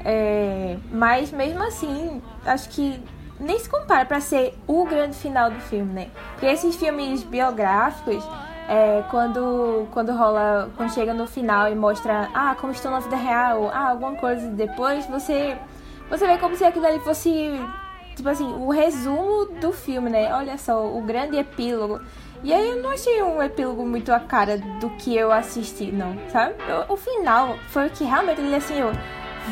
É... 0.05 0.77
Mas, 0.93 1.31
mesmo 1.31 1.63
assim, 1.63 2.23
acho 2.45 2.69
que 2.69 3.03
nem 3.41 3.59
se 3.59 3.69
compara 3.69 4.05
para 4.05 4.21
ser 4.21 4.59
o 4.67 4.85
grande 4.85 5.17
final 5.17 5.51
do 5.51 5.61
filme, 5.61 5.93
né? 5.93 6.09
Porque 6.33 6.47
esses 6.47 6.77
filmes 6.77 7.23
biográficos, 7.23 8.23
é, 8.69 9.03
quando, 9.11 9.87
quando 9.93 10.13
rola, 10.13 10.71
quando 10.77 10.93
chega 10.93 11.13
no 11.13 11.27
final 11.27 11.71
e 11.71 11.75
mostra, 11.75 12.29
ah, 12.35 12.57
como 12.59 12.73
estou 12.73 12.91
na 12.91 13.01
vida 13.01 13.17
real, 13.17 13.71
ah, 13.73 13.91
alguma 13.91 14.17
coisa 14.17 14.49
depois, 14.51 15.07
você, 15.07 15.57
você 16.09 16.27
vê 16.27 16.39
como 16.39 16.57
se 16.57 16.65
aquilo 16.65 16.87
ali 16.87 16.99
fosse, 17.01 17.61
tipo 18.17 18.29
assim, 18.29 18.47
o 18.47 18.71
resumo 18.71 19.47
do 19.61 19.73
filme, 19.73 20.11
né? 20.11 20.35
Olha 20.35 20.57
só, 20.57 20.87
o 20.87 21.03
grande 21.03 21.37
epílogo. 21.37 22.01
E 22.43 22.53
aí 22.53 22.71
eu 22.71 22.83
não 22.83 22.91
achei 22.91 23.23
um 23.23 23.43
epílogo 23.43 23.87
muito 23.87 24.13
a 24.13 24.21
cara 24.21 24.59
do 24.81 24.91
que 24.91 25.17
eu 25.17 25.33
assisti, 25.33 25.91
não, 25.91 26.17
sabe? 26.31 26.55
O, 26.89 26.95
o 26.95 26.97
final 26.97 27.57
foi 27.69 27.87
o 27.87 27.91
que 27.91 28.05
realmente 28.05 28.41
ele 28.41 28.55
assim, 28.55 28.79
eu, 28.79 28.93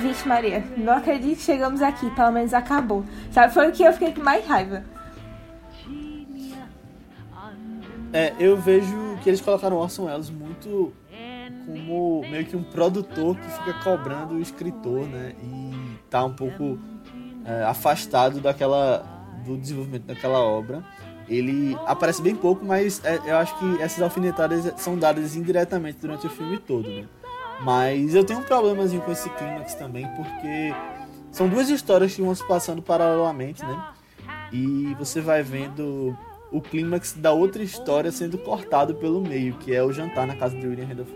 vixe 0.01 0.27
Maria, 0.27 0.65
não 0.77 0.95
acredito 0.95 1.39
que 1.39 1.43
chegamos 1.43 1.83
aqui, 1.83 2.09
pelo 2.11 2.33
menos 2.33 2.55
acabou. 2.55 3.05
Sabe? 3.31 3.53
Foi 3.53 3.69
o 3.69 3.73
que 3.73 3.83
eu 3.83 3.93
fiquei 3.93 4.13
com 4.13 4.23
mais 4.23 4.47
raiva. 4.47 4.85
É, 8.13 8.35
eu 8.39 8.57
vejo 8.57 9.19
que 9.23 9.31
eles 9.31 9.41
colocaram 9.41 9.77
Orson 9.77 10.05
Welles 10.05 10.31
muito 10.31 10.93
como 11.65 12.23
meio 12.29 12.45
que 12.45 12.57
um 12.57 12.63
produtor 12.63 13.37
que 13.37 13.49
fica 13.49 13.75
cobrando 13.83 14.35
o 14.35 14.41
escritor, 14.41 15.07
né? 15.07 15.35
E 15.43 15.99
tá 16.11 16.25
um 16.25 16.33
pouco 16.33 16.79
é, 17.45 17.65
afastado 17.65 18.41
daquela 18.41 19.05
do 19.45 19.57
desenvolvimento 19.57 20.05
daquela 20.05 20.41
obra. 20.41 20.85
Ele 21.29 21.77
aparece 21.87 22.21
bem 22.21 22.35
pouco, 22.35 22.65
mas 22.65 23.03
é, 23.05 23.19
eu 23.25 23.37
acho 23.37 23.57
que 23.59 23.83
essas 23.83 24.03
alfinetadas 24.03 24.73
são 24.77 24.99
dadas 24.99 25.35
indiretamente 25.37 25.99
durante 26.01 26.27
o 26.27 26.31
filme 26.31 26.59
todo, 26.59 26.89
né? 26.89 27.07
Mas 27.61 28.15
eu 28.15 28.25
tenho 28.25 28.41
um 28.41 28.43
problemazinho 28.43 29.03
com 29.03 29.13
esse 29.13 29.31
clímax 29.31 29.75
também, 29.75 30.07
porque 30.17 30.75
são 31.31 31.49
duas 31.49 31.71
histórias 31.71 32.15
que 32.15 32.21
vão 32.21 32.35
se 32.35 32.47
passando 32.47 32.83
paralelamente, 32.83 33.65
né? 33.65 33.85
E 34.53 34.95
você 34.99 35.21
vai 35.21 35.43
vendo 35.43 36.17
o 36.53 36.61
clímax 36.61 37.15
da 37.15 37.33
outra 37.33 37.63
história 37.63 38.13
sendo 38.13 38.37
cortado 38.39 38.95
pelo 38.95 39.21
meio, 39.21 39.55
que 39.55 39.75
é 39.75 39.83
o 39.83 39.93
jantar 39.93 40.27
na 40.27 40.37
casa 40.37 40.57
de 40.57 40.67
William 40.67 40.87
Randolph. 40.87 41.09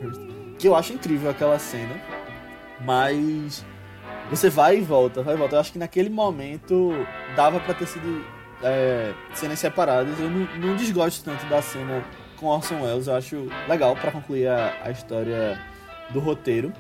Que 0.59 0.67
eu 0.67 0.75
acho 0.75 0.95
incrível 0.95 1.31
aquela 1.31 1.59
cena, 1.59 2.01
mas 2.81 3.65
você 4.31 4.49
vai 4.49 4.79
e 4.79 4.81
volta, 4.81 5.23
vai 5.23 5.35
e 5.35 5.37
volta. 5.37 5.57
Eu 5.57 5.61
acho 5.61 5.73
que 5.73 5.79
naquele 5.79 6.09
momento 6.09 6.93
dava 7.37 7.61
para 7.61 7.75
ter 7.75 7.87
sido 7.87 8.25
é, 8.63 9.13
cenas 9.35 9.59
separadas. 9.59 10.19
Eu 10.19 10.31
não, 10.31 10.49
não, 10.57 10.77
desgosto 10.77 11.23
tanto 11.23 11.45
da 11.47 11.61
cena 11.61 12.03
com 12.37 12.47
Orson 12.47 12.83
Welles, 12.83 13.07
eu 13.07 13.15
acho 13.15 13.49
legal 13.69 13.95
para 13.95 14.11
concluir 14.11 14.49
a, 14.49 14.75
a 14.83 14.91
história 14.91 15.61
do 16.11 16.21
roteiro. 16.21 16.73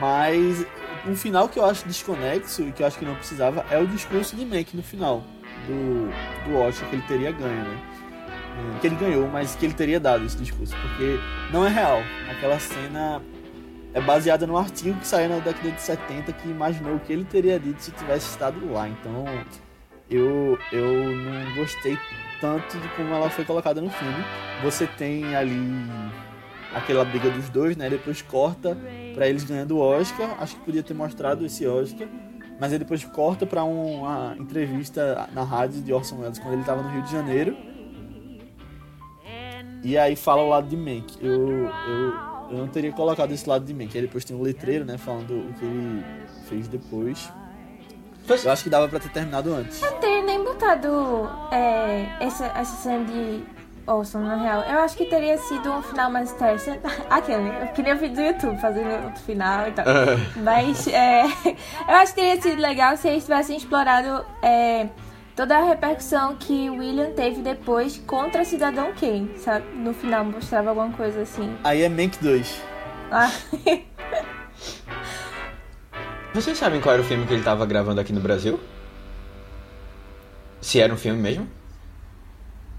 Mas 0.00 0.66
um 1.06 1.14
final 1.14 1.48
que 1.48 1.58
eu 1.58 1.64
acho 1.64 1.86
desconexo 1.86 2.62
e 2.62 2.72
que 2.72 2.82
eu 2.82 2.86
acho 2.86 2.98
que 2.98 3.04
não 3.04 3.14
precisava 3.14 3.64
é 3.70 3.78
o 3.78 3.86
discurso 3.86 4.34
de 4.34 4.44
Mank 4.44 4.76
no 4.76 4.82
final 4.82 5.22
do, 5.66 6.10
do 6.44 6.58
Oscar 6.58 6.88
que 6.88 6.96
ele 6.96 7.04
teria 7.08 7.32
ganho, 7.32 7.64
né? 7.64 7.78
Hum, 8.58 8.78
que 8.80 8.86
ele 8.86 8.96
ganhou, 8.96 9.28
mas 9.28 9.54
que 9.54 9.64
ele 9.64 9.74
teria 9.74 9.98
dado 9.98 10.24
esse 10.24 10.36
discurso, 10.36 10.74
porque 10.76 11.18
não 11.52 11.66
é 11.66 11.70
real. 11.70 12.00
Aquela 12.30 12.58
cena 12.58 13.22
é 13.94 14.00
baseada 14.00 14.46
num 14.46 14.56
artigo 14.56 14.98
que 14.98 15.06
saiu 15.06 15.28
na 15.28 15.38
década 15.38 15.70
de 15.70 15.80
70 15.80 16.32
que 16.32 16.48
imaginou 16.48 16.96
o 16.96 17.00
que 17.00 17.12
ele 17.12 17.24
teria 17.24 17.58
dito 17.58 17.82
se 17.82 17.90
tivesse 17.92 18.28
estado 18.28 18.72
lá. 18.72 18.88
Então 18.88 19.24
eu, 20.10 20.58
eu 20.70 21.12
não 21.14 21.54
gostei 21.54 21.98
tanto 22.40 22.78
de 22.78 22.88
como 22.88 23.14
ela 23.14 23.30
foi 23.30 23.44
colocada 23.44 23.80
no 23.80 23.90
filme. 23.90 24.24
Você 24.62 24.86
tem 24.86 25.34
ali 25.34 25.58
aquela 26.74 27.04
briga 27.04 27.30
dos 27.30 27.48
dois, 27.48 27.76
né? 27.76 27.88
Depois 27.88 28.20
corta 28.22 28.76
para 29.14 29.28
eles 29.28 29.44
ganhando 29.44 29.76
o 29.76 29.80
Oscar. 29.80 30.36
Acho 30.40 30.56
que 30.56 30.62
podia 30.62 30.82
ter 30.82 30.94
mostrado 30.94 31.44
esse 31.46 31.66
Oscar. 31.66 32.08
Mas 32.62 32.72
aí 32.72 32.78
depois 32.78 33.02
corta 33.02 33.44
para 33.44 33.64
uma 33.64 34.36
entrevista 34.38 35.28
na 35.32 35.42
rádio 35.42 35.82
de 35.82 35.92
Orson 35.92 36.20
Welles 36.20 36.38
quando 36.38 36.52
ele 36.52 36.60
estava 36.60 36.80
no 36.80 36.90
Rio 36.90 37.02
de 37.02 37.10
Janeiro. 37.10 37.56
E 39.82 39.98
aí 39.98 40.14
fala 40.14 40.42
o 40.42 40.48
lado 40.48 40.68
de 40.68 40.76
Mank. 40.76 41.18
Eu, 41.20 41.66
eu, 41.66 42.14
eu 42.52 42.58
não 42.58 42.68
teria 42.68 42.92
colocado 42.92 43.32
esse 43.32 43.48
lado 43.48 43.64
de 43.64 43.74
Mank. 43.74 43.96
Aí 43.96 44.02
depois 44.02 44.24
tem 44.24 44.36
um 44.36 44.42
letreiro, 44.42 44.84
né? 44.84 44.96
Falando 44.96 45.32
o 45.32 45.52
que 45.54 45.64
ele 45.64 46.04
fez 46.48 46.68
depois. 46.68 47.32
Eu 48.28 48.52
acho 48.52 48.62
que 48.62 48.70
dava 48.70 48.88
pra 48.88 49.00
ter 49.00 49.08
terminado 49.08 49.52
antes. 49.52 49.80
Não 49.80 49.98
teria 49.98 50.22
nem 50.22 50.44
botado 50.44 51.28
é, 51.50 52.16
essa, 52.20 52.46
essa 52.46 52.76
cena 52.76 53.04
de 53.04 53.42
Olson, 53.86 54.20
na 54.20 54.36
real. 54.36 54.62
Eu 54.62 54.78
acho 54.80 54.96
que 54.96 55.06
teria 55.06 55.36
sido 55.38 55.70
um 55.70 55.82
final 55.82 56.10
mais 56.10 56.32
interessante. 56.32 56.80
Aquele, 57.10 57.48
eu 57.48 57.68
queria 57.68 57.94
vídeo 57.94 58.16
do 58.16 58.22
YouTube 58.22 58.60
fazendo 58.60 59.04
outro 59.04 59.22
final 59.22 59.68
e 59.68 59.72
tal. 59.72 59.84
Mas 60.36 60.86
é, 60.92 61.24
eu 61.88 61.94
acho 61.96 62.14
que 62.14 62.20
teria 62.20 62.40
sido 62.40 62.60
legal 62.60 62.96
se 62.96 63.08
eles 63.08 63.24
tivessem 63.24 63.56
explorado 63.56 64.24
é, 64.42 64.88
toda 65.34 65.56
a 65.56 65.64
repercussão 65.64 66.36
que 66.36 66.70
William 66.70 67.10
teve 67.12 67.40
depois 67.42 67.98
contra 68.06 68.44
Cidadão 68.44 68.92
Kane, 68.92 69.36
sabe? 69.38 69.66
No 69.74 69.92
final 69.92 70.24
mostrava 70.24 70.70
alguma 70.70 70.92
coisa 70.92 71.22
assim. 71.22 71.56
Aí 71.64 71.82
é 71.82 71.88
Mank 71.88 72.22
2. 72.22 72.62
Ah. 73.10 73.30
Vocês 76.34 76.56
sabem 76.56 76.80
qual 76.80 76.94
era 76.94 77.02
o 77.02 77.04
filme 77.04 77.26
que 77.26 77.34
ele 77.34 77.42
tava 77.42 77.66
gravando 77.66 78.00
aqui 78.00 78.12
no 78.12 78.20
Brasil? 78.20 78.58
Se 80.62 80.80
era 80.80 80.94
um 80.94 80.96
filme 80.96 81.20
mesmo? 81.20 81.46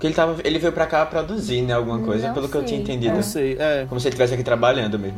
Porque 0.04 0.08
ele, 0.08 0.16
tava, 0.16 0.42
ele 0.44 0.60
veio 0.60 0.74
pra 0.74 0.86
cá 0.86 1.06
produzir, 1.06 1.62
né? 1.62 1.72
Alguma 1.74 2.00
coisa, 2.00 2.28
Não 2.28 2.34
pelo 2.34 2.50
que 2.50 2.56
eu 2.58 2.66
tinha 2.66 2.76
sei. 2.76 2.96
entendido. 2.96 3.16
Não 3.16 3.24
sei, 3.24 3.56
é. 3.58 3.86
Como 3.88 4.02
se 4.02 4.08
ele 4.08 4.14
estivesse 4.14 4.34
aqui 4.34 4.44
trabalhando 4.44 5.00
mesmo. 5.00 5.18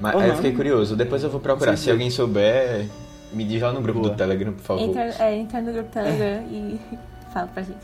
Mas 0.00 0.14
aí 0.14 0.22
eu 0.22 0.30
Uhum. 0.30 0.36
fiquei 0.36 0.52
curioso. 0.52 0.94
Depois 0.94 1.24
eu 1.24 1.28
vou 1.30 1.40
procurar. 1.40 1.76
Sim, 1.76 1.82
Se 1.82 1.90
alguém 1.90 2.08
souber, 2.08 2.86
me 3.32 3.44
diz 3.44 3.60
lá 3.60 3.72
no 3.72 3.82
grupo 3.82 3.98
Boa. 3.98 4.12
do 4.12 4.16
Telegram, 4.16 4.52
por 4.52 4.62
favor. 4.62 4.82
Entra, 4.84 5.02
é, 5.18 5.36
entra 5.36 5.60
no 5.60 5.72
grupo 5.72 5.90
Telegram 5.90 6.44
e 6.48 6.78
fala 7.34 7.48
pra 7.48 7.64
gente. 7.64 7.78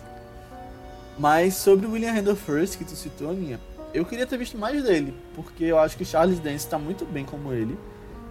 Mas 1.18 1.54
sobre 1.54 1.84
o 1.86 1.90
William 1.90 2.12
Randolph 2.12 2.48
Hearst, 2.48 2.78
que 2.78 2.84
tu 2.84 2.94
citou, 2.94 3.30
Aninha, 3.30 3.58
eu 3.92 4.04
queria 4.04 4.24
ter 4.24 4.36
visto 4.38 4.56
mais 4.56 4.84
dele, 4.84 5.12
porque 5.34 5.64
eu 5.64 5.80
acho 5.80 5.96
que 5.96 6.04
o 6.04 6.06
Charles 6.06 6.38
Dance 6.38 6.64
tá 6.68 6.78
muito 6.78 7.04
bem 7.04 7.24
como 7.24 7.52
ele. 7.52 7.76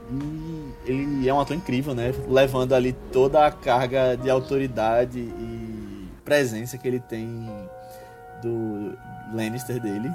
E 0.10 0.90
ele 0.90 1.28
é 1.28 1.34
um 1.34 1.42
ator 1.42 1.54
incrível, 1.58 1.94
né? 1.94 2.14
Levando 2.30 2.72
ali 2.74 2.94
toda 3.12 3.46
a 3.46 3.52
carga 3.52 4.16
de 4.16 4.30
autoridade 4.30 5.20
e 5.20 6.08
presença 6.24 6.78
que 6.78 6.88
ele 6.88 7.02
tem 7.02 7.46
do 8.44 8.98
Lannister 9.34 9.80
dele. 9.80 10.10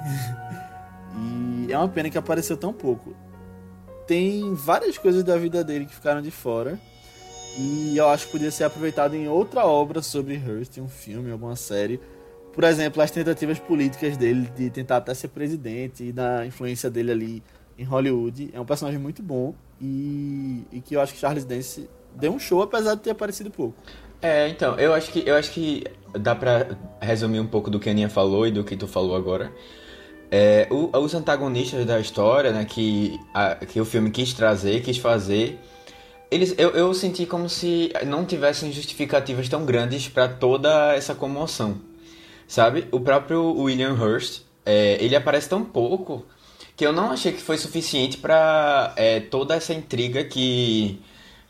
e 1.17 1.71
é 1.71 1.77
uma 1.77 1.87
pena 1.87 2.09
que 2.09 2.17
apareceu 2.17 2.55
tão 2.55 2.71
pouco. 2.71 3.15
Tem 4.07 4.53
várias 4.53 4.97
coisas 4.97 5.23
da 5.23 5.37
vida 5.37 5.63
dele 5.63 5.85
que 5.85 5.93
ficaram 5.93 6.21
de 6.21 6.31
fora. 6.31 6.79
E 7.57 7.97
eu 7.97 8.07
acho 8.07 8.27
que 8.27 8.31
podia 8.33 8.51
ser 8.51 8.63
aproveitado 8.63 9.15
em 9.15 9.27
outra 9.27 9.65
obra 9.65 10.01
sobre 10.01 10.35
Hearst, 10.35 10.77
um 10.77 10.87
filme, 10.87 11.31
alguma 11.31 11.55
série. 11.55 11.99
Por 12.53 12.63
exemplo, 12.63 13.01
as 13.01 13.11
tentativas 13.11 13.59
políticas 13.59 14.17
dele 14.17 14.49
de 14.55 14.69
tentar 14.69 14.97
até 14.97 15.13
ser 15.13 15.29
presidente 15.29 16.03
e 16.03 16.11
da 16.11 16.45
influência 16.45 16.89
dele 16.89 17.11
ali 17.11 17.43
em 17.77 17.83
Hollywood. 17.83 18.49
É 18.53 18.59
um 18.59 18.65
personagem 18.65 18.99
muito 18.99 19.21
bom 19.23 19.53
e, 19.79 20.63
e 20.71 20.81
que 20.81 20.95
eu 20.95 21.01
acho 21.01 21.13
que 21.13 21.19
Charles 21.19 21.45
Dance 21.45 21.89
deu 22.15 22.31
um 22.31 22.39
show 22.39 22.61
apesar 22.61 22.95
de 22.95 23.01
ter 23.01 23.11
aparecido 23.11 23.49
pouco. 23.49 23.75
É, 24.21 24.49
então, 24.49 24.77
eu 24.77 24.93
acho 24.93 25.11
que 25.11 25.23
eu 25.25 25.35
acho 25.35 25.51
que 25.51 25.83
dá 26.13 26.35
pra 26.35 26.67
resumir 27.01 27.39
um 27.39 27.47
pouco 27.47 27.69
do 27.69 27.79
que 27.79 27.87
a 27.89 27.91
Aninha 27.91 28.09
falou 28.09 28.45
e 28.47 28.51
do 28.51 28.63
que 28.63 28.75
tu 28.75 28.87
falou 28.87 29.15
agora. 29.15 29.51
É, 30.31 30.67
o- 30.69 30.89
os 30.99 31.13
antagonistas 31.15 31.85
da 31.85 31.99
história, 31.99 32.51
né, 32.51 32.65
que, 32.65 33.19
a- 33.33 33.55
que 33.55 33.79
o 33.81 33.85
filme 33.85 34.11
quis 34.11 34.33
trazer, 34.33 34.81
quis 34.81 34.97
fazer, 34.97 35.59
eles, 36.29 36.53
eu, 36.57 36.71
eu 36.71 36.93
senti 36.93 37.25
como 37.25 37.49
se 37.49 37.91
não 38.05 38.25
tivessem 38.25 38.71
justificativas 38.71 39.49
tão 39.49 39.65
grandes 39.65 40.07
pra 40.07 40.27
toda 40.27 40.93
essa 40.95 41.15
comoção, 41.15 41.77
sabe? 42.47 42.87
O 42.91 42.99
próprio 42.99 43.43
William 43.59 43.93
Hurst, 43.93 44.41
é, 44.65 44.97
ele 45.03 45.15
aparece 45.15 45.49
tão 45.49 45.63
pouco 45.63 46.25
que 46.75 46.85
eu 46.85 46.93
não 46.93 47.11
achei 47.11 47.31
que 47.31 47.41
foi 47.41 47.57
suficiente 47.57 48.17
pra 48.17 48.93
é, 48.95 49.19
toda 49.19 49.55
essa 49.55 49.73
intriga 49.73 50.23
que 50.23 50.99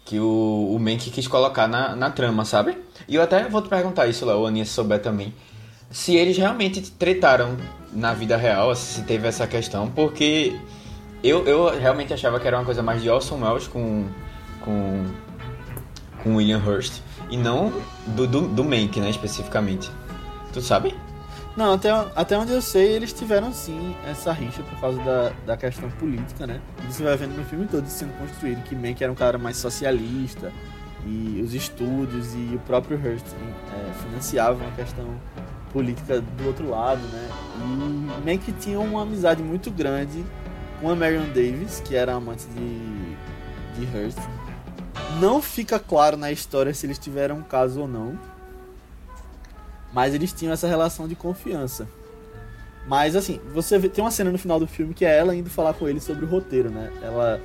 que 0.10 0.20
o, 0.20 0.74
o 0.76 0.80
Mank 0.80 1.12
quis 1.12 1.28
colocar 1.28 1.68
na, 1.68 1.96
na 1.96 2.10
trama, 2.10 2.44
sabe? 2.44 2.76
E 3.08 3.14
eu 3.14 3.22
até 3.22 3.48
vou 3.48 3.62
te 3.62 3.70
perguntar 3.70 4.08
isso, 4.08 4.26
Léo, 4.26 4.44
Aninha, 4.44 4.66
se 4.66 4.72
souber 4.72 5.00
também. 5.00 5.32
Se 5.92 6.16
eles 6.16 6.36
realmente 6.36 6.82
tretaram 6.82 7.56
na 7.94 8.12
vida 8.12 8.36
real, 8.36 8.76
se 8.76 9.04
teve 9.04 9.28
essa 9.28 9.46
questão, 9.46 9.88
porque 9.88 10.60
eu, 11.24 11.46
eu 11.46 11.80
realmente 11.80 12.12
achava 12.12 12.40
que 12.40 12.48
era 12.48 12.58
uma 12.58 12.66
coisa 12.66 12.82
mais 12.82 13.04
de 13.04 13.10
Orson 13.10 13.40
Welles 13.40 13.68
com, 13.68 14.08
com, 14.62 15.06
com 16.24 16.38
William 16.38 16.58
Hurst, 16.66 17.04
e 17.30 17.38
não 17.38 17.72
do, 18.08 18.26
do, 18.26 18.42
do 18.48 18.64
Mank, 18.64 19.00
né, 19.00 19.12
especificamente. 19.12 19.92
Tu 20.52 20.60
sabe? 20.60 20.96
Não, 21.60 21.74
até, 21.74 21.90
até 22.16 22.38
onde 22.38 22.54
eu 22.54 22.62
sei, 22.62 22.94
eles 22.94 23.12
tiveram 23.12 23.52
sim 23.52 23.94
essa 24.08 24.32
rixa 24.32 24.64
por 24.64 24.80
causa 24.80 24.98
da, 25.04 25.34
da 25.46 25.58
questão 25.58 25.92
política, 25.92 26.48
né? 26.48 26.62
Você 26.88 27.04
vai 27.04 27.18
vendo 27.18 27.36
no 27.36 27.44
filme 27.44 27.68
todo 27.68 27.86
sendo 27.86 28.18
construído, 28.18 28.64
que 28.64 28.74
Mank 28.74 29.04
era 29.04 29.12
um 29.12 29.16
cara 29.16 29.38
mais 29.38 29.58
socialista, 29.58 30.54
e 31.06 31.42
os 31.44 31.54
estúdios 31.54 32.34
e 32.34 32.56
o 32.56 32.60
próprio 32.60 32.98
Hearst 33.06 33.26
é, 33.34 33.94
financiavam 34.06 34.66
a 34.70 34.72
questão 34.72 35.06
política 35.74 36.22
do 36.22 36.48
outro 36.48 36.70
lado, 36.70 37.02
né? 37.02 37.28
E 37.58 38.26
Mank 38.26 38.54
tinha 38.54 38.80
uma 38.80 39.02
amizade 39.02 39.44
muito 39.44 39.70
grande 39.70 40.24
com 40.80 40.90
a 40.90 40.96
Marion 40.96 41.26
Davis, 41.34 41.82
que 41.82 41.94
era 41.94 42.14
amante 42.14 42.46
de, 42.56 43.18
de 43.86 43.98
Hearst. 43.98 44.20
Não 45.20 45.42
fica 45.42 45.78
claro 45.78 46.16
na 46.16 46.32
história 46.32 46.74
se 46.74 46.86
eles 46.86 46.98
tiveram 46.98 47.36
um 47.36 47.44
caso 47.44 47.82
ou 47.82 47.88
não, 47.88 48.18
mas 49.94 50.14
eles 50.14 50.32
tinham 50.32 50.54
essa 50.54 50.68
relação 50.68 51.08
de 51.08 51.16
confiança. 51.16 51.88
Mas 52.88 53.16
assim, 53.16 53.40
você 53.54 53.78
vê, 53.78 53.90
tem 53.90 54.04
uma 54.04 54.12
cena 54.12 54.32
no 54.32 54.38
final 54.38 54.60
do 54.60 54.66
filme 54.68 54.94
que 54.94 55.06
é 55.06 55.18
ela 55.18 55.36
indo 55.36 55.50
falar 55.50 55.74
com 55.74 55.88
ele 55.88 56.00
sobre 56.00 56.26
o 56.26 56.28
roteiro, 56.28 56.70
né? 56.70 56.92
Ela 57.02 57.40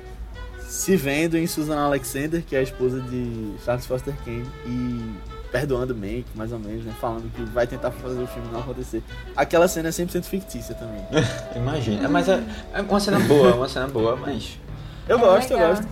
se 0.59 0.95
vendo 0.95 1.37
em 1.37 1.45
Susan 1.45 1.77
Alexander, 1.77 2.43
que 2.43 2.55
é 2.55 2.59
a 2.59 2.63
esposa 2.63 2.99
de 2.99 3.53
Charles 3.63 3.85
Foster 3.85 4.15
Kane, 4.23 4.49
e 4.65 5.15
perdoando 5.51 5.95
Mank, 5.95 6.25
mais 6.33 6.51
ou 6.51 6.59
menos, 6.59 6.83
né? 6.83 6.93
Falando 6.99 7.31
que 7.31 7.43
vai 7.43 7.67
tentar 7.67 7.91
fazer 7.91 8.21
o 8.21 8.27
filme 8.27 8.49
não 8.51 8.59
acontecer. 8.59 9.03
Aquela 9.35 9.67
cena 9.67 9.89
é 9.89 9.91
100% 9.91 10.23
fictícia 10.23 10.75
também. 10.75 11.01
Imagina. 11.55 12.09
Mas 12.09 12.27
é, 12.27 12.43
é 12.73 12.81
uma 12.81 12.99
cena 12.99 13.19
boa, 13.19 13.55
uma 13.55 13.69
cena 13.69 13.87
boa, 13.87 14.15
mas... 14.15 14.59
Eu 15.07 15.17
É 15.17 15.21
gosto, 15.21 15.51
eu 15.51 15.59
gosto. 15.59 15.87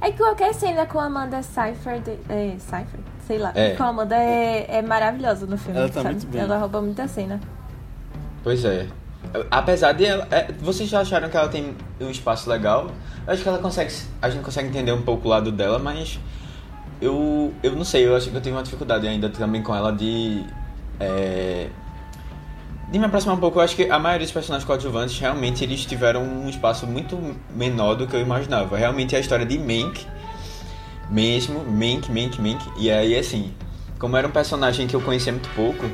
É 0.00 0.12
que 0.12 0.18
qualquer 0.18 0.54
cena 0.54 0.86
com 0.86 1.00
a 1.00 1.06
Amanda 1.06 1.42
Seyfried, 1.42 2.18
é, 2.28 2.54
Seyfried, 2.58 3.04
sei 3.28 3.36
lá, 3.38 3.52
É. 3.54 3.74
com 3.76 3.82
a 3.84 3.88
Amanda 3.88 4.16
é, 4.16 4.66
é 4.78 4.82
maravilhosa 4.82 5.46
no 5.46 5.58
filme, 5.58 5.78
Ela 5.78 5.88
tá 5.88 6.02
sabe? 6.02 6.14
muito 6.14 6.26
bem. 6.26 6.40
Ela 6.40 6.56
rouba 6.58 6.80
muita 6.80 7.06
cena. 7.06 7.38
Pois 8.42 8.64
é. 8.64 8.86
Apesar 9.50 9.92
de 9.92 10.06
ela. 10.06 10.26
é, 10.30 10.50
vocês 10.60 10.88
já 10.88 11.00
acharam 11.00 11.28
que 11.28 11.36
ela 11.36 11.48
tem 11.48 11.76
um 12.00 12.10
espaço 12.10 12.48
legal? 12.48 12.90
Eu 13.26 13.32
acho 13.34 13.42
que 13.42 13.48
ela 13.48 13.58
consegue. 13.58 13.92
A 14.22 14.30
gente 14.30 14.42
consegue 14.42 14.68
entender 14.68 14.92
um 14.92 15.02
pouco 15.02 15.26
o 15.28 15.30
lado 15.30 15.52
dela, 15.52 15.78
mas. 15.78 16.18
Eu. 17.02 17.52
Eu 17.62 17.72
não 17.76 17.84
sei, 17.84 18.06
eu 18.06 18.16
acho 18.16 18.30
que 18.30 18.36
eu 18.36 18.40
tenho 18.40 18.56
uma 18.56 18.62
dificuldade 18.62 19.06
ainda 19.06 19.28
também 19.28 19.62
com 19.62 19.74
ela 19.74 19.92
de. 19.92 20.44
É, 20.98 21.68
de 22.90 22.98
me 22.98 23.04
aproximar 23.04 23.36
um 23.36 23.40
pouco. 23.40 23.58
Eu 23.58 23.62
acho 23.62 23.76
que 23.76 23.90
a 23.90 23.98
maioria 23.98 24.24
dos 24.24 24.32
personagens 24.32 24.66
coadjuvantes 24.66 25.18
realmente 25.18 25.62
eles 25.62 25.84
tiveram 25.84 26.22
um 26.22 26.48
espaço 26.48 26.86
muito 26.86 27.18
menor 27.54 27.94
do 27.96 28.06
que 28.06 28.16
eu 28.16 28.20
imaginava. 28.20 28.78
Realmente 28.78 29.14
é 29.14 29.18
a 29.18 29.20
história 29.20 29.44
de 29.44 29.58
Mank. 29.58 30.06
Mesmo, 31.10 31.64
Mank, 31.64 32.10
Mank, 32.10 32.40
Mank. 32.40 32.64
E 32.76 32.90
aí, 32.90 33.16
assim, 33.16 33.54
como 33.98 34.16
era 34.16 34.28
um 34.28 34.30
personagem 34.30 34.86
que 34.86 34.94
eu 34.94 35.00
conhecia 35.00 35.32
muito 35.32 35.48
pouco, 35.50 35.84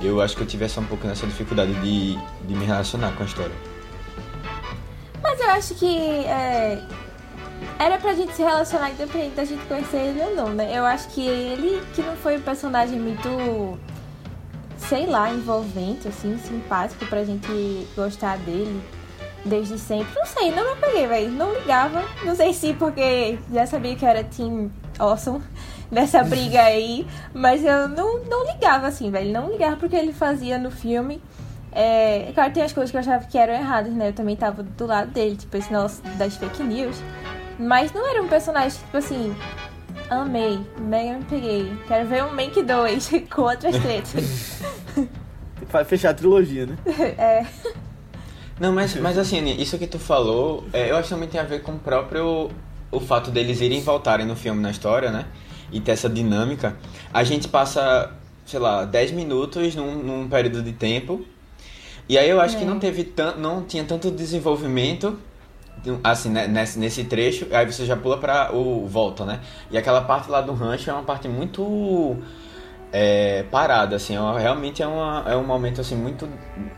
eu 0.00 0.20
acho 0.20 0.36
que 0.36 0.42
eu 0.42 0.46
tive 0.46 0.64
essa 0.64 0.80
um 0.80 0.84
pouco 0.84 1.06
nessa 1.06 1.26
dificuldade 1.26 1.72
de, 1.74 2.14
de 2.46 2.54
me 2.54 2.64
relacionar 2.64 3.12
com 3.12 3.22
a 3.22 3.26
história. 3.26 3.54
Mas 5.22 5.40
eu 5.40 5.50
acho 5.50 5.74
que 5.74 5.96
é, 6.26 6.82
era 7.78 7.98
pra 7.98 8.14
gente 8.14 8.34
se 8.34 8.42
relacionar 8.42 8.90
independente 8.90 9.34
da 9.34 9.44
gente 9.44 9.64
conhecer 9.66 9.96
ele 9.96 10.20
ou 10.22 10.36
não, 10.36 10.48
né? 10.50 10.76
Eu 10.76 10.84
acho 10.84 11.08
que 11.08 11.26
ele 11.26 11.82
que 11.94 12.02
não 12.02 12.16
foi 12.16 12.36
um 12.36 12.42
personagem 12.42 13.00
muito, 13.00 13.78
sei 14.76 15.06
lá, 15.06 15.30
envolvente, 15.32 16.06
assim, 16.06 16.38
simpático 16.38 17.04
pra 17.06 17.24
gente 17.24 17.86
gostar 17.96 18.36
dele 18.38 18.80
desde 19.48 19.78
sempre. 19.78 20.14
Não 20.14 20.26
sei, 20.26 20.50
não 20.52 20.74
me 20.74 20.80
peguei, 20.80 21.06
velho. 21.06 21.30
Não 21.30 21.52
ligava. 21.54 22.04
Não 22.24 22.34
sei 22.34 22.52
se 22.52 22.74
porque 22.74 23.38
já 23.52 23.66
sabia 23.66 23.96
que 23.96 24.04
eu 24.04 24.08
era 24.08 24.24
Team 24.24 24.70
Awesome 24.98 25.42
nessa 25.90 26.22
briga 26.22 26.62
aí. 26.62 27.06
Mas 27.34 27.64
eu 27.64 27.88
não, 27.88 28.24
não 28.24 28.46
ligava, 28.46 28.86
assim, 28.86 29.10
velho. 29.10 29.32
Não 29.32 29.50
ligava 29.50 29.76
porque 29.76 29.96
ele 29.96 30.12
fazia 30.12 30.58
no 30.58 30.70
filme. 30.70 31.22
É, 31.72 32.30
claro, 32.34 32.52
tem 32.52 32.62
as 32.62 32.72
coisas 32.72 32.90
que 32.90 32.96
eu 32.96 33.00
achava 33.00 33.24
que 33.24 33.36
eram 33.36 33.54
erradas, 33.54 33.92
né? 33.92 34.08
Eu 34.08 34.12
também 34.12 34.36
tava 34.36 34.62
do 34.62 34.86
lado 34.86 35.10
dele, 35.10 35.36
tipo, 35.36 35.56
esse 35.56 35.72
negócio 35.72 36.02
das 36.16 36.36
fake 36.36 36.62
news. 36.62 37.02
Mas 37.58 37.92
não 37.92 38.08
era 38.08 38.22
um 38.22 38.28
personagem, 38.28 38.78
tipo 38.78 38.96
assim, 38.96 39.34
amei, 40.08 40.60
mega 40.78 41.18
me 41.18 41.24
peguei. 41.24 41.72
Quero 41.86 42.08
ver 42.08 42.24
um 42.24 42.34
Mank 42.34 42.62
2 42.62 43.10
com 43.30 43.42
outras 43.42 43.76
tretas. 43.76 44.60
Vai 45.70 45.84
fechar 45.84 46.10
a 46.10 46.14
trilogia, 46.14 46.66
né? 46.66 46.76
é, 47.18 47.46
Não, 48.60 48.72
mas, 48.72 48.94
mas 48.96 49.16
assim, 49.18 49.44
isso 49.60 49.78
que 49.78 49.86
tu 49.86 49.98
falou, 49.98 50.64
é, 50.72 50.90
eu 50.90 50.96
acho 50.96 51.08
que 51.08 51.14
também 51.14 51.28
tem 51.28 51.40
a 51.40 51.44
ver 51.44 51.62
com 51.62 51.72
o 51.72 51.78
próprio 51.78 52.50
o 52.90 53.00
fato 53.00 53.30
deles 53.30 53.60
irem 53.60 53.78
e 53.78 53.82
voltarem 53.82 54.26
no 54.26 54.34
filme, 54.34 54.60
na 54.60 54.70
história, 54.70 55.10
né? 55.10 55.26
E 55.70 55.80
ter 55.80 55.92
essa 55.92 56.08
dinâmica. 56.08 56.76
A 57.12 57.22
gente 57.22 57.46
passa, 57.46 58.12
sei 58.46 58.58
lá, 58.58 58.84
10 58.84 59.12
minutos 59.12 59.74
num, 59.74 59.94
num 59.96 60.28
período 60.28 60.62
de 60.62 60.72
tempo. 60.72 61.24
E 62.08 62.16
aí 62.16 62.28
eu 62.28 62.40
acho 62.40 62.56
que 62.56 62.64
É. 62.64 62.66
não 62.66 62.78
teve 62.78 63.04
tan, 63.04 63.34
não 63.36 63.62
tinha 63.62 63.84
tanto 63.84 64.10
desenvolvimento 64.10 65.18
assim, 66.02 66.30
né, 66.30 66.48
nesse, 66.48 66.78
nesse 66.78 67.04
trecho, 67.04 67.46
aí 67.52 67.64
você 67.64 67.86
já 67.86 67.96
pula 67.96 68.18
pra 68.18 68.50
o 68.52 68.86
volta, 68.86 69.24
né? 69.24 69.40
E 69.70 69.78
aquela 69.78 70.00
parte 70.00 70.28
lá 70.28 70.40
do 70.40 70.52
rancho 70.52 70.90
é 70.90 70.92
uma 70.92 71.02
parte 71.04 71.28
muito 71.28 72.16
é, 72.92 73.44
parada, 73.50 73.96
assim, 73.96 74.16
é 74.16 74.40
realmente 74.40 74.82
é, 74.82 74.86
uma, 74.86 75.24
é 75.26 75.36
um 75.36 75.44
momento 75.44 75.80
assim 75.80 75.94
muito 75.94 76.28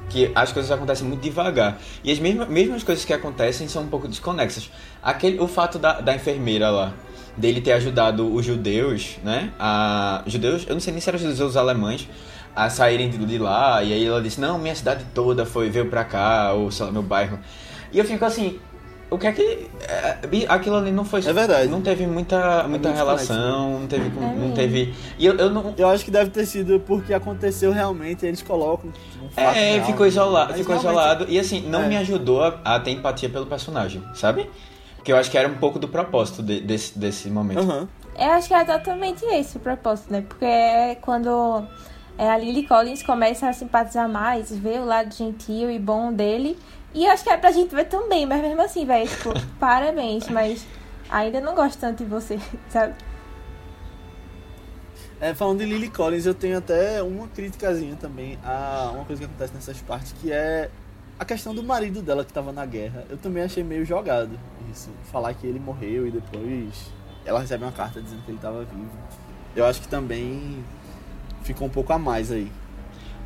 que 0.09 0.31
as 0.35 0.53
coisas 0.53 0.71
acontecem 0.71 1.07
muito 1.07 1.21
devagar 1.21 1.79
e 2.03 2.11
as 2.11 2.19
mesmas, 2.19 2.49
mesmas 2.49 2.83
coisas 2.83 3.05
que 3.05 3.13
acontecem 3.13 3.69
são 3.69 3.83
um 3.83 3.89
pouco 3.89 4.09
desconexas. 4.09 4.71
Aquele, 5.03 5.39
o 5.39 5.47
fato 5.47 5.79
da, 5.79 6.01
da 6.01 6.15
enfermeira 6.15 6.71
lá 6.71 6.93
dele 7.37 7.61
ter 7.61 7.73
ajudado 7.73 8.33
os 8.35 8.45
judeus, 8.45 9.19
né? 9.23 9.53
A 9.59 10.23
judeus, 10.27 10.67
eu 10.67 10.75
não 10.75 10.81
sei 10.81 10.93
nem 10.93 11.01
se 11.01 11.09
eram 11.09 11.19
judeus 11.19 11.57
alemães 11.57 12.09
a 12.55 12.69
saírem 12.69 13.09
de, 13.09 13.39
lá 13.39 13.83
e 13.83 13.93
aí 13.93 14.05
ela 14.05 14.21
disse 14.21 14.41
não, 14.41 14.59
minha 14.59 14.75
cidade 14.75 15.05
toda 15.15 15.47
foi 15.47 15.71
veio 15.71 15.87
pra 15.87 16.05
cá 16.05 16.53
ou 16.53 16.71
sei 16.71 16.87
lá 16.87 16.93
meu 16.93 17.03
bairro 17.03 17.39
e 17.93 17.99
eu 17.99 18.05
fico 18.05 18.25
assim 18.25 18.59
o 19.11 19.19
que 19.19 19.27
é 19.27 19.33
que. 19.33 19.43
é, 19.89 20.17
aquilo 20.49 20.77
ali 20.77 20.93
não 20.93 21.05
foi. 21.05 21.21
É 21.27 21.33
verdade. 21.33 21.69
Não 21.69 21.81
teve 21.81 22.07
muita, 22.07 22.63
muita 22.69 22.89
muito 22.89 22.97
relação, 22.97 23.81
não 23.81 23.87
teve. 23.87 24.07
É 24.07 24.35
não 24.37 24.53
teve. 24.53 24.95
E 25.19 25.27
eu, 25.27 25.35
eu 25.37 25.51
não. 25.51 25.75
Eu 25.77 25.89
acho 25.89 26.05
que 26.05 26.11
deve 26.11 26.31
ter 26.31 26.47
sido 26.47 26.81
porque 26.81 27.13
aconteceu 27.13 27.73
realmente, 27.73 28.25
eles 28.25 28.41
colocam 28.43 28.91
um 29.21 29.29
É, 29.41 29.73
real, 29.75 29.87
ficou 29.87 30.03
né? 30.03 30.09
isolado, 30.09 30.55
ficou 30.55 30.77
realmente- 30.77 30.93
isolado. 31.01 31.27
E 31.29 31.39
assim, 31.39 31.61
não 31.69 31.83
É. 31.83 31.89
me 31.89 31.97
ajudou 31.97 32.43
a, 32.43 32.61
a 32.65 32.81
ter 32.81 32.93
empatia 32.93 33.29
pelo 33.29 33.47
personagem, 33.47 34.03
sabe? 34.15 34.49
Que 35.03 35.13
eu 35.13 35.17
acho 35.17 35.31
que 35.31 35.37
era 35.39 35.49
um 35.49 35.55
pouco 35.57 35.79
do 35.79 35.89
propósito 35.89 36.43
de- 36.43 36.61
desse, 36.61 36.99
desse 36.99 37.29
momento. 37.31 37.61
Aham. 37.61 37.89
eu 38.19 38.31
acho 38.33 38.49
que 38.49 38.55
é 38.55 38.63
exatamente 38.63 39.25
esse 39.25 39.57
o 39.57 39.61
propósito, 39.61 40.13
né? 40.13 40.23
Porque 40.29 40.45
é 40.45 40.95
quando 41.01 41.65
é, 42.19 42.29
a 42.29 42.37
Lily 42.37 42.67
Collins 42.67 43.03
começa 43.03 43.49
a 43.49 43.53
simpatizar 43.53 44.07
mais, 44.09 44.55
ver 44.55 44.79
o 44.81 44.85
lado 44.85 45.15
gentil 45.15 45.71
e 45.71 45.79
bom 45.79 46.13
dele. 46.13 46.57
E 46.95 47.05
eu 47.05 47.13
acho 47.13 47.23
que 47.23 47.31
é 47.31 47.37
pra 47.37 47.53
gente 47.53 47.75
ver 47.75 47.85
também, 47.87 48.27
mas 48.27 48.43
mesmo 48.43 48.61
assim, 48.63 48.85
velho, 48.85 49.09
tipo, 49.09 49.33
parabéns, 49.61 50.29
mas 50.29 50.67
ainda 51.09 51.41
não 51.41 51.55
gosto 51.55 51.79
tanto 51.79 52.05
de 52.05 52.11
você, 52.11 52.39
sabe? 52.69 52.95
É, 55.21 55.35
falando 55.35 55.59
de 55.59 55.67
Lily 55.67 55.91
Collins, 55.91 56.25
eu 56.25 56.35
tenho 56.35 56.57
até 56.57 57.03
uma 57.03 57.29
criticazinha 57.29 57.95
também 57.95 58.39
a 58.43 58.91
uma 58.95 59.05
coisa 59.05 59.21
que 59.21 59.27
acontece 59.27 59.53
nessas 59.53 59.79
partes, 59.83 60.13
que 60.13 60.33
é 60.33 60.71
a 61.19 61.25
questão 61.27 61.55
do 61.55 61.63
marido 61.63 62.01
dela 62.01 62.25
que 62.25 62.33
tava 62.33 62.53
na 62.53 62.65
guerra. 62.65 63.05
Eu 63.11 63.19
também 63.19 63.43
achei 63.43 63.63
meio 63.63 63.85
jogado 63.85 64.31
isso. 64.73 64.89
Falar 65.13 65.35
que 65.35 65.47
ele 65.47 65.61
morreu 65.61 66.07
e 66.07 66.11
depois 66.11 66.91
ela 67.27 67.41
recebe 67.41 67.65
uma 67.65 67.73
carta 67.73 68.01
dizendo 68.01 68.23
que 68.25 68.31
ele 68.31 68.39
tava 68.39 68.65
vivo. 68.65 68.91
Eu 69.55 69.67
acho 69.67 69.83
que 69.83 69.89
também 69.89 70.65
ficou 71.43 71.67
um 71.67 71.71
pouco 71.71 71.93
a 71.93 71.99
mais 71.99 72.33
aí. 72.33 72.51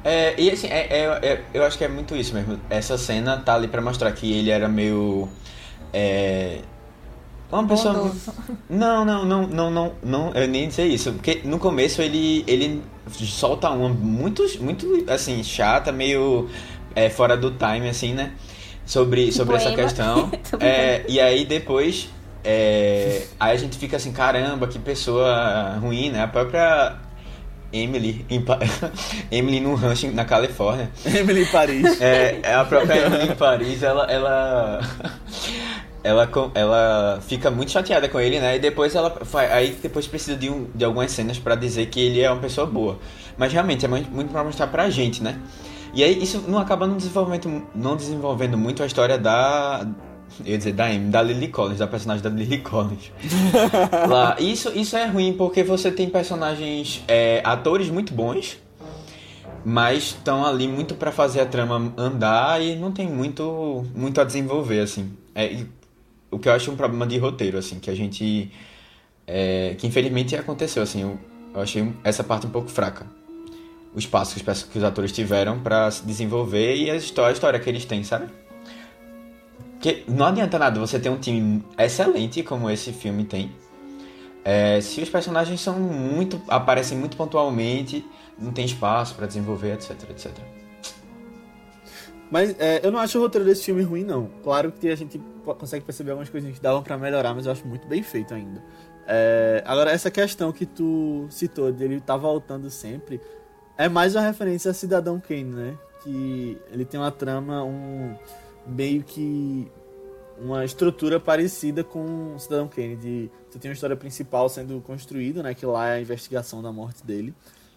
É, 0.05 0.35
e 0.39 0.51
assim, 0.51 0.67
é, 0.67 0.87
é- 0.91 1.19
é- 1.23 1.41
eu 1.55 1.65
acho 1.65 1.79
que 1.79 1.85
é 1.85 1.89
muito 1.89 2.15
isso 2.15 2.35
mesmo. 2.35 2.61
Essa 2.69 2.99
cena 2.99 3.39
tá 3.39 3.55
ali 3.55 3.69
pra 3.69 3.81
mostrar 3.81 4.13
que 4.13 4.31
ele 4.33 4.51
era 4.51 4.69
meio. 4.69 5.29
É, 5.93 6.59
uma 7.51 7.67
pessoa. 7.67 7.95
bondoso. 7.95 8.33
Não, 8.69 9.05
não, 9.05 9.25
não, 9.25 9.47
não, 9.47 9.71
não, 9.71 9.93
não, 10.03 10.33
eu 10.35 10.49
nem 10.49 10.71
sei 10.71 10.89
isso. 10.89 11.13
Porque 11.13 11.41
no 11.45 11.59
começo 11.59 12.03
ele, 12.03 12.45
ele 12.47 12.83
solta 13.11 13.71
uma 13.71 13.89
muito, 13.89 14.43
muito, 14.61 14.87
assim, 15.09 15.43
chata, 15.43 15.93
meio 15.93 16.49
é, 16.95 17.09
fora 17.09 17.37
do 17.37 17.51
time, 17.53 17.89
assim, 17.89 18.13
né? 18.13 18.33
Sobre, 18.85 19.33
sobre 19.33 19.57
essa 19.57 19.73
questão. 19.73 20.31
É, 20.61 21.05
e 21.09 21.21
aí 21.21 21.45
depois, 21.45 22.09
é, 22.43 23.23
aí 23.41 23.53
a 23.53 23.57
gente 23.57 23.79
fica 23.79 23.97
assim, 23.97 24.13
caramba, 24.13 24.67
que 24.67 24.79
pessoa 24.79 25.79
ruim, 25.81 26.11
né? 26.11 26.23
A 26.23 26.29
própria 26.29 26.97
Emily, 27.75 28.25
em 28.31 28.41
Pa- 28.41 28.59
Emily 29.31 29.61
no 29.61 29.75
rancho 29.75 30.11
na 30.13 30.25
Califórnia. 30.25 30.91
Emily 31.05 31.43
em 31.43 31.47
Paris. 31.47 32.01
É, 32.01 32.39
é 32.43 32.55
a 32.55 32.65
própria 32.65 33.07
Emily 33.07 33.33
em 33.33 33.35
Paris, 33.35 33.83
ela, 33.83 34.05
ela, 34.11 34.81
ela, 36.03 36.31
ela 36.55 37.19
fica 37.27 37.51
muito 37.51 37.71
chateada 37.71 38.09
com 38.09 38.21
ele, 38.21 38.39
né? 38.39 38.57
E 38.57 38.59
depois 38.59 38.95
ela, 38.95 39.17
aí 39.53 39.77
depois 39.83 40.07
precisa 40.07 40.37
de, 40.37 40.49
um, 40.51 40.67
de 40.75 40.85
algumas 40.85 41.11
cenas 41.11 41.39
pra 41.39 41.55
dizer 41.55 41.87
que 41.87 41.99
ele 42.01 42.21
é 42.21 42.31
uma 42.31 42.41
pessoa 42.41 42.67
boa. 42.67 42.99
Mas 43.37 43.53
realmente 43.53 43.85
é 43.85 43.89
muito, 43.89 44.11
muito 44.11 44.31
pra 44.31 44.45
mostrar 44.45 44.67
pra 44.69 44.89
gente, 44.91 45.23
né? 45.23 45.39
E 45.93 46.03
aí 46.03 46.23
isso 46.23 46.45
não 46.49 46.59
acaba 46.59 46.87
não 46.87 46.97
desenvolvendo, 46.97 47.67
não 47.75 47.97
desenvolvendo 47.97 48.59
muito 48.59 48.83
a 48.83 48.87
história 48.87 49.17
da, 49.17 49.87
eu 50.41 50.47
ia 50.53 50.59
dizer 50.59 50.73
da 50.73 50.87
Amy, 50.87 51.11
da 51.11 51.23
Lily 51.23 51.49
Collins, 51.49 51.79
da 51.79 51.87
personagem 51.87 52.23
da 52.23 52.31
Lily 52.31 52.59
Collins. 52.59 53.11
Lá, 54.09 54.37
isso, 54.41 54.71
isso 54.75 54.97
é 54.97 55.07
ruim 55.07 55.35
porque 55.35 55.63
você 55.63 55.91
tem 55.91 56.09
personagens, 56.11 57.03
é, 57.07 57.41
atores 57.45 57.89
muito 57.91 58.13
bons, 58.13 58.59
mas 59.65 60.05
estão 60.05 60.45
ali 60.45 60.69
muito 60.69 60.95
pra 60.95 61.11
fazer 61.13 61.41
a 61.41 61.47
trama 61.47 61.93
andar 61.97 62.61
e 62.63 62.77
não 62.77 62.93
tem 62.93 63.09
muito, 63.09 63.85
muito 63.95 64.21
a 64.21 64.25
desenvolver, 64.25 64.81
assim. 64.81 65.13
É, 65.35 65.65
o 66.31 66.39
que 66.39 66.49
eu 66.49 66.53
acho 66.53 66.71
um 66.71 66.77
problema 66.77 67.07
de 67.07 67.17
roteiro, 67.19 67.57
assim, 67.59 67.79
que 67.79 67.89
a 67.91 67.95
gente. 67.95 68.51
é, 69.27 69.75
que 69.79 69.87
infelizmente 69.87 70.37
aconteceu, 70.37 70.83
assim. 70.83 71.03
Eu, 71.03 71.19
eu 71.55 71.61
achei 71.61 71.91
essa 72.03 72.23
parte 72.25 72.47
um 72.47 72.51
pouco 72.51 72.69
fraca. 72.69 73.07
O 73.95 73.99
espaço 73.99 74.33
que 74.33 74.39
os, 74.39 74.43
perso- 74.43 74.69
que 74.71 74.77
os 74.77 74.83
atores 74.85 75.13
tiveram 75.13 75.61
pra 75.61 75.89
se 75.91 76.05
desenvolver 76.05 76.75
e 76.77 76.91
a 76.91 76.97
história, 76.97 77.31
a 77.31 77.33
história 77.33 77.61
que 77.61 77.71
eles 77.71 77.85
têm, 77.85 78.03
sabe? 78.03 78.27
Porque 79.75 80.05
não 80.09 80.27
adianta 80.27 80.59
nada 80.59 80.81
você 80.81 80.99
ter 80.99 81.11
um 81.11 81.19
time 81.19 81.65
excelente 81.79 82.43
como 82.43 82.71
esse 82.71 82.93
filme 82.93 83.25
tem. 83.25 83.53
é, 84.45 84.81
se 84.81 85.01
os 85.03 85.09
personagens 85.09 85.61
são 85.61 85.79
muito. 85.79 86.41
aparecem 86.49 86.97
muito 86.97 87.17
pontualmente, 87.17 88.05
não 88.39 88.53
tem 88.53 88.65
espaço 88.65 89.15
pra 89.15 89.27
desenvolver, 89.27 89.75
etc, 89.75 90.11
etc. 90.11 90.33
Mas 92.31 92.55
é, 92.59 92.81
eu 92.85 92.91
não 92.91 92.99
acho 92.99 93.19
o 93.19 93.23
roteiro 93.23 93.45
desse 93.45 93.65
filme 93.65 93.83
ruim, 93.83 94.05
não. 94.05 94.29
Claro 94.43 94.73
que 94.73 94.89
a 94.89 94.97
gente 94.97 95.21
consegue 95.59 95.85
perceber 95.85 96.11
algumas 96.11 96.29
coisinhas 96.29 96.57
que 96.57 96.63
davam 96.63 96.83
pra 96.83 96.99
melhorar, 96.99 97.35
mas 97.35 97.47
eu 97.47 97.53
acho 97.53 97.67
muito 97.67 97.87
bem 97.87 98.03
feito 98.03 98.35
ainda. 98.35 98.63
É, 99.07 99.63
agora, 99.67 99.91
essa 99.91 100.11
questão 100.11 100.51
que 100.51 100.67
tu 100.67 101.27
citou 101.31 101.71
dele 101.71 102.01
tá 102.01 102.17
voltando 102.17 102.71
sempre 102.71 103.21
é 103.77 103.89
mais 103.89 104.15
uma 104.15 104.23
referência 104.23 104.71
a 104.71 104.75
Cidadão 104.75 105.21
Kane, 105.21 105.45
né? 105.45 105.79
Que 106.03 106.59
ele 106.71 106.85
tem 106.85 106.99
uma 106.99 107.11
trama, 107.11 107.63
um 107.63 108.17
meio 108.67 109.03
que 109.03 109.71
uma 110.39 110.65
estrutura 110.65 111.21
parecida 111.21 111.85
com 111.85 112.37
Cidadão 112.39 112.69
Kane. 112.69 113.31
Você 113.49 113.59
tem 113.59 113.71
uma 113.71 113.75
história 113.75 113.97
principal 113.97 114.49
sendo 114.49 114.81
construída, 114.81 115.43
né? 115.43 115.55
Que 115.55 115.65
lá 115.65 115.89
é 115.89 115.95
a 115.95 116.01
investigação 116.01 116.63
da 116.63 116.73
morte 116.73 117.05
dele 117.05 117.35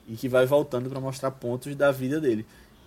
e 0.07 0.15
que 0.15 0.27
vai 0.27 0.45
voltando 0.45 0.89
pra 0.89 0.99
mostrar 0.99 1.31
pontos 1.31 1.75
da 1.75 1.91
vida 1.91 2.19
dele. 2.19 2.45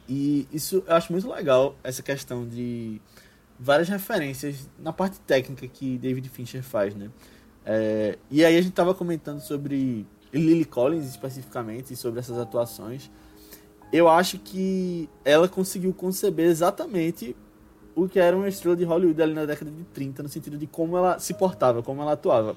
E 0.09 0.49
isso 0.53 0.83
eu 0.87 0.95
acho 0.95 1.13
muito 1.13 1.31
legal, 1.31 1.77
essa 1.85 2.03
questão 2.03 2.47
de 2.47 3.01
várias 3.59 3.89
referências 3.89 4.69
na 4.79 4.93
parte 4.93 5.21
técnica 5.21 5.69
que 5.69 5.99
David 5.99 6.29
Fincher 6.29 6.63
faz, 6.63 6.95
né? 6.95 7.11
É, 7.65 8.19
e 8.31 8.45
aí 8.45 8.57
a 8.57 8.63
gente 8.63 8.73
tava 8.73 8.95
comentando 8.95 9.41
sobre 9.41 10.07
Lily 10.33 10.65
Collins 10.65 11.05
especificamente, 11.05 11.93
e 11.93 11.97
sobre 11.97 12.21
essas 12.21 12.39
atuações. 12.39 13.11
Eu 13.93 14.09
acho 14.09 14.39
que 14.39 15.09
ela 15.25 15.49
conseguiu 15.49 15.93
conceber 15.93 16.47
exatamente 16.47 17.37
o 17.95 18.09
que 18.09 18.19
era 18.19 18.37
uma 18.37 18.49
estrela 18.49 18.77
de 18.77 18.85
Hollywood 18.85 19.21
ali 19.23 19.35
na 19.35 19.45
década 19.45 19.71
de 19.71 19.85
30, 19.93 20.23
no 20.23 20.29
sentido 20.29 20.57
de 20.57 20.67
como 20.67 20.97
ela 20.97 21.19
se 21.19 21.35
portava, 21.35 21.83
como 21.83 22.01
ela 22.03 22.13
atuava. 22.13 22.57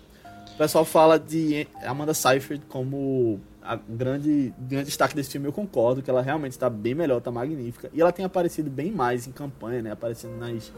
O 0.53 0.57
pessoal 0.57 0.85
fala 0.85 1.17
de 1.19 1.67
Amanda 1.83 2.13
Seyfried 2.13 2.63
como 2.69 3.39
a 3.61 3.75
grande, 3.75 4.53
grande 4.59 4.85
destaque 4.85 5.15
desse 5.15 5.31
filme, 5.31 5.47
eu 5.47 5.53
concordo 5.53 6.01
que 6.01 6.09
ela 6.09 6.21
realmente 6.21 6.51
está 6.51 6.69
bem 6.69 6.93
melhor, 6.93 7.17
está 7.17 7.31
magnífica. 7.31 7.89
E 7.93 8.01
ela 8.01 8.11
tem 8.11 8.23
aparecido 8.25 8.69
bem 8.69 8.91
mais 8.91 9.25
em 9.25 9.31
campanha, 9.31 9.81
né? 9.81 9.91
Aparecendo 9.91 10.37
nas, 10.37 10.71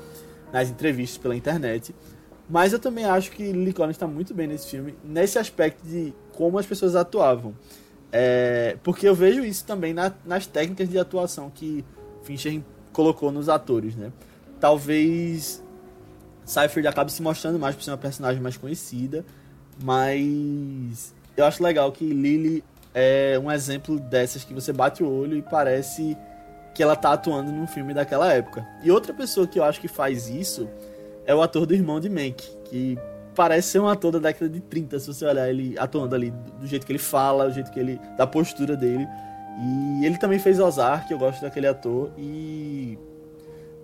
nas 0.53 0.69
entrevistas 0.69 1.17
pela 1.17 1.35
internet. 1.35 1.93
Mas 2.49 2.71
eu 2.73 2.79
também 2.79 3.03
acho 3.05 3.31
que 3.31 3.51
Lily 3.51 3.73
Collins 3.73 3.95
está 3.95 4.07
muito 4.07 4.33
bem 4.33 4.45
nesse 4.47 4.69
filme, 4.69 4.95
nesse 5.03 5.37
aspecto 5.39 5.85
de 5.85 6.13
como 6.33 6.57
as 6.59 6.65
pessoas 6.65 6.95
atuavam. 6.95 7.53
É, 8.11 8.77
porque 8.83 9.07
eu 9.07 9.15
vejo 9.15 9.43
isso 9.43 9.65
também 9.65 9.93
na- 9.93 10.13
nas 10.23 10.45
técnicas 10.47 10.87
de 10.87 10.97
atuação 10.97 11.49
que 11.49 11.83
Fincher 12.23 12.61
colocou 12.93 13.31
nos 13.31 13.49
atores, 13.49 13.95
né? 13.95 14.11
Talvez 14.65 15.63
Seyfried 16.43 16.88
acabe 16.88 17.12
se 17.12 17.21
mostrando 17.21 17.60
mais 17.60 17.75
por 17.75 17.84
ser 17.84 17.91
uma 17.91 17.99
personagem 17.99 18.41
mais 18.41 18.58
conhecida, 18.58 19.23
mas 19.80 21.13
eu 21.38 21.45
acho 21.45 21.62
legal 21.62 21.91
que 21.91 22.04
Lily 22.04 22.63
é 22.91 23.39
um 23.39 23.51
exemplo 23.51 23.99
dessas 23.99 24.43
que 24.43 24.56
você 24.56 24.73
bate 24.73 25.04
o 25.04 25.08
olho 25.08 25.38
e 25.38 25.43
parece 25.43 26.17
que 26.73 26.82
ela 26.82 26.95
tá 26.95 27.13
atuando 27.13 27.51
num 27.51 27.67
filme 27.67 27.93
daquela 27.93 28.34
época. 28.34 28.67
E 28.84 28.89
outra 28.89 29.13
pessoa 29.13 29.45
que 29.45 29.60
eu 29.60 29.63
acho 29.63 29.80
que 29.80 29.88
faz 29.88 30.30
isso 30.30 30.67
é 31.28 31.36
o 31.36 31.43
ator 31.43 31.67
do 31.67 31.75
irmão 31.75 31.99
de 31.99 32.10
Mank, 32.10 32.43
que 32.63 32.97
parece 33.36 33.67
ser 33.67 33.80
um 33.82 33.88
ator 33.88 34.13
da 34.13 34.17
década 34.17 34.49
de 34.49 34.62
30, 34.62 34.99
se 34.99 35.06
você 35.06 35.25
olhar 35.25 35.47
ele 35.47 35.75
atuando 35.78 36.15
ali 36.15 36.34
do 36.60 36.65
jeito 36.65 36.88
que 36.88 36.91
ele 36.91 36.97
fala, 36.97 37.45
do 37.49 37.54
jeito 37.54 37.69
que 37.69 37.80
ele 37.80 38.01
da 38.17 38.25
postura 38.25 38.75
dele. 38.75 39.08
E 39.62 40.08
ele 40.08 40.17
também 40.17 40.39
fez 40.39 40.60
Ozark, 40.60 41.12
eu 41.12 41.19
gosto 41.19 41.39
daquele 41.43 41.67
ator 41.67 42.12
e 42.17 42.97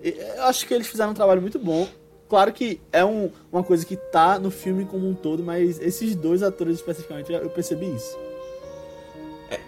eu 0.03 0.43
acho 0.43 0.65
que 0.67 0.73
eles 0.73 0.87
fizeram 0.87 1.11
um 1.11 1.15
trabalho 1.15 1.41
muito 1.41 1.59
bom. 1.59 1.87
Claro 2.29 2.53
que 2.53 2.79
é 2.93 3.03
um- 3.03 3.29
uma 3.51 3.61
coisa 3.63 3.85
que 3.85 3.95
tá 3.97 4.39
no 4.39 4.49
filme 4.49 4.85
como 4.85 5.07
um 5.07 5.13
todo, 5.13 5.43
mas 5.43 5.79
esses 5.81 6.15
dois 6.15 6.41
atores 6.41 6.75
especificamente 6.75 7.31
eu 7.31 7.49
percebi 7.49 7.93
isso. 7.93 8.17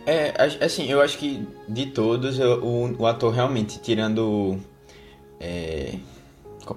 É, 0.06 0.30
a- 0.38 0.66
assim, 0.66 0.90
eu 0.90 1.02
acho 1.02 1.18
que 1.18 1.46
de 1.68 1.88
todos, 1.88 2.40
eu- 2.40 2.64
o, 2.64 3.02
o 3.02 3.06
ator 3.08 3.34
realmente, 3.34 3.80
tirando 3.80 4.58
é, 5.40 5.96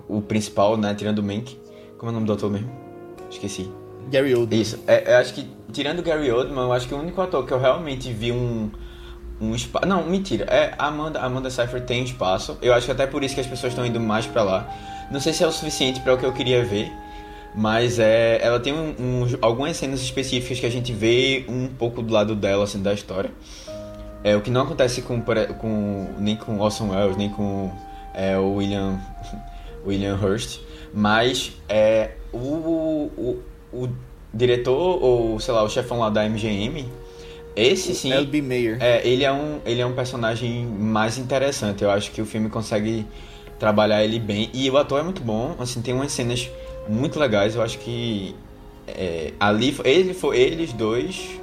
o 0.08 0.20
principal, 0.20 0.76
né, 0.76 0.92
tirando 0.92 1.20
o 1.20 1.22
Mank, 1.22 1.56
como 1.98 2.10
é 2.10 2.10
o 2.10 2.14
nome 2.14 2.26
do 2.26 2.32
ator 2.32 2.50
mesmo? 2.50 2.68
Esqueci. 3.30 3.70
Gary 4.10 4.34
Oldman. 4.34 4.60
Isso, 4.60 4.78
é, 4.88 5.12
eu 5.12 5.16
acho 5.18 5.34
que, 5.34 5.48
tirando 5.72 6.00
o 6.00 6.02
Gary 6.02 6.30
Oldman, 6.32 6.64
eu 6.64 6.72
acho 6.72 6.88
que 6.88 6.94
o 6.94 6.98
único 6.98 7.20
ator 7.20 7.46
que 7.46 7.52
eu 7.52 7.60
realmente 7.60 8.12
vi 8.12 8.32
um, 8.32 8.70
um 9.40 9.54
espaço... 9.54 9.86
Não, 9.86 10.04
mentira, 10.06 10.44
é 10.44 10.74
Amanda, 10.78 11.20
Amanda 11.20 11.50
Seyfried 11.50 11.86
tem 11.86 12.02
espaço, 12.04 12.56
eu 12.62 12.72
acho 12.74 12.86
que 12.86 12.92
até 12.92 13.06
por 13.06 13.22
isso 13.22 13.34
que 13.34 13.40
as 13.40 13.46
pessoas 13.46 13.72
estão 13.72 13.84
indo 13.84 14.00
mais 14.00 14.26
pra 14.26 14.42
lá. 14.42 14.68
Não 15.10 15.20
sei 15.20 15.32
se 15.32 15.44
é 15.44 15.46
o 15.46 15.52
suficiente 15.52 16.00
pra 16.00 16.14
o 16.14 16.18
que 16.18 16.24
eu 16.24 16.32
queria 16.32 16.64
ver, 16.64 16.90
mas 17.54 17.98
é, 17.98 18.38
ela 18.42 18.58
tem 18.60 18.72
um- 18.72 19.22
uns- 19.22 19.36
algumas 19.40 19.76
cenas 19.76 20.00
específicas 20.00 20.58
que 20.60 20.66
a 20.66 20.70
gente 20.70 20.92
vê 20.92 21.44
um 21.48 21.68
pouco 21.68 22.02
do 22.02 22.12
lado 22.12 22.34
dela, 22.34 22.64
assim, 22.64 22.82
da 22.82 22.92
história. 22.92 23.30
É, 24.24 24.34
o 24.34 24.40
que 24.40 24.50
não 24.50 24.62
acontece 24.62 25.02
com, 25.02 25.22
com 25.58 26.06
nem 26.18 26.34
com 26.36 26.58
Orson 26.58 26.90
Welles, 26.90 27.16
nem 27.16 27.28
com 27.30 27.70
é, 28.14 28.36
o 28.36 28.54
William, 28.54 28.98
William 29.86 30.16
Hurst, 30.20 30.58
mas 30.92 31.52
é, 31.68 32.12
o, 32.32 32.38
o, 32.38 33.42
o 33.72 33.88
diretor, 34.34 35.02
ou 35.02 35.38
sei 35.38 35.54
lá, 35.54 35.62
o 35.62 35.68
chefão 35.68 36.00
lá 36.00 36.10
da 36.10 36.24
MGM, 36.28 36.88
esse 37.56 37.94
sim, 37.94 38.12
L.B. 38.12 38.42
Mayer. 38.42 38.78
é, 38.80 39.06
ele, 39.06 39.24
é 39.24 39.32
um, 39.32 39.60
ele 39.64 39.80
é 39.80 39.86
um 39.86 39.94
personagem 39.94 40.66
mais 40.66 41.16
interessante. 41.18 41.82
Eu 41.82 41.90
acho 41.90 42.10
que 42.10 42.20
o 42.20 42.26
filme 42.26 42.48
consegue 42.50 43.06
trabalhar 43.58 44.04
ele 44.04 44.18
bem. 44.18 44.50
E 44.52 44.70
o 44.70 44.76
ator 44.76 45.00
é 45.00 45.02
muito 45.02 45.22
bom, 45.22 45.56
assim, 45.58 45.80
tem 45.80 45.94
umas 45.94 46.12
cenas 46.12 46.50
muito 46.88 47.18
legais. 47.18 47.54
Eu 47.54 47.62
acho 47.62 47.78
que 47.78 48.34
é, 48.86 49.32
ali 49.40 49.74
ele 49.84 50.14
foi 50.14 50.38
eles 50.38 50.72
dois, 50.72 51.40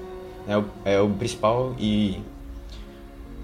né, 0.48 0.58
o, 0.58 0.66
é 0.86 1.00
o 1.00 1.10
principal 1.10 1.76
e 1.80 2.22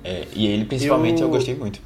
é, 0.03 0.26
e 0.34 0.47
ele 0.47 0.65
principalmente 0.65 1.22
eu... 1.22 1.28
Eu- 1.28 1.32
gostei 1.32 1.55
muito. 1.55 1.82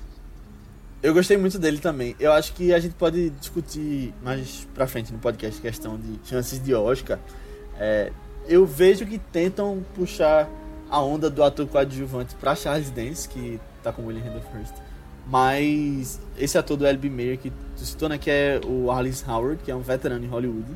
Eu 1.01 1.13
gostei 1.13 1.35
muito 1.35 1.59
dele 1.59 1.79
também. 1.79 2.15
Eu 2.17 2.31
acho 2.31 2.53
que 2.53 2.73
a 2.73 2.79
gente 2.79 2.95
pode 2.95 3.29
discutir 3.31 4.13
mais 4.23 4.65
pra 4.73 4.87
frente 4.87 5.11
no 5.11 5.19
podcast 5.19 5.59
questão 5.59 5.97
de 5.97 6.17
chances 6.29 6.63
de 6.63 6.73
Oscar. 6.73 7.19
É, 7.77 8.09
eu 8.47 8.65
vejo 8.65 9.05
que 9.05 9.17
tentam 9.17 9.83
puxar 9.95 10.49
a 10.93 11.01
onda 11.01 11.27
do 11.27 11.43
ator 11.43 11.65
coadjuvante 11.65 12.35
pra 12.35 12.55
Charles 12.55 12.91
Dance, 12.91 13.27
que 13.27 13.59
tá 13.81 13.91
com 13.91 14.05
William 14.05 14.23
Randolph 14.23 14.45
Hearst. 14.53 14.75
Mas 15.25 16.21
esse 16.37 16.55
ator 16.55 16.77
do 16.77 16.85
L.B. 16.85 17.09
Mayer 17.09 17.39
que 17.39 17.49
tu 17.49 17.83
citou, 17.83 18.07
né, 18.07 18.19
que 18.19 18.29
é 18.29 18.61
o 18.63 18.91
Arliss 18.91 19.27
Howard, 19.27 19.63
que 19.63 19.71
é 19.71 19.75
um 19.75 19.79
veterano 19.79 20.23
em 20.23 20.27
Hollywood. 20.27 20.67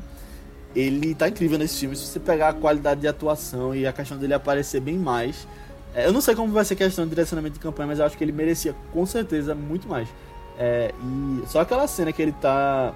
Ele 0.74 1.14
tá 1.14 1.28
incrível 1.28 1.56
nesse 1.56 1.78
filme. 1.78 1.94
Se 1.94 2.04
você 2.04 2.18
pegar 2.18 2.48
a 2.48 2.52
qualidade 2.52 3.00
de 3.00 3.06
atuação 3.06 3.76
e 3.76 3.86
a 3.86 3.92
questão 3.92 4.18
dele 4.18 4.34
aparecer 4.34 4.80
bem 4.80 4.98
mais, 4.98 5.46
é, 5.94 6.06
Eu 6.06 6.12
não 6.12 6.20
sei 6.20 6.34
como 6.34 6.52
vai 6.52 6.64
ser 6.64 6.74
a 6.74 6.76
questão 6.76 7.04
de 7.04 7.10
direcionamento 7.10 7.54
de 7.54 7.60
campanha, 7.60 7.86
mas 7.86 8.00
eu 8.00 8.04
acho 8.04 8.18
que 8.18 8.24
ele 8.24 8.32
merecia 8.32 8.74
com 8.92 9.06
certeza 9.06 9.54
muito 9.54 9.88
mais. 9.88 10.08
É, 10.58 10.92
e 11.00 11.46
só 11.46 11.60
aquela 11.60 11.86
cena 11.86 12.12
que 12.12 12.20
ele 12.20 12.32
tá 12.32 12.92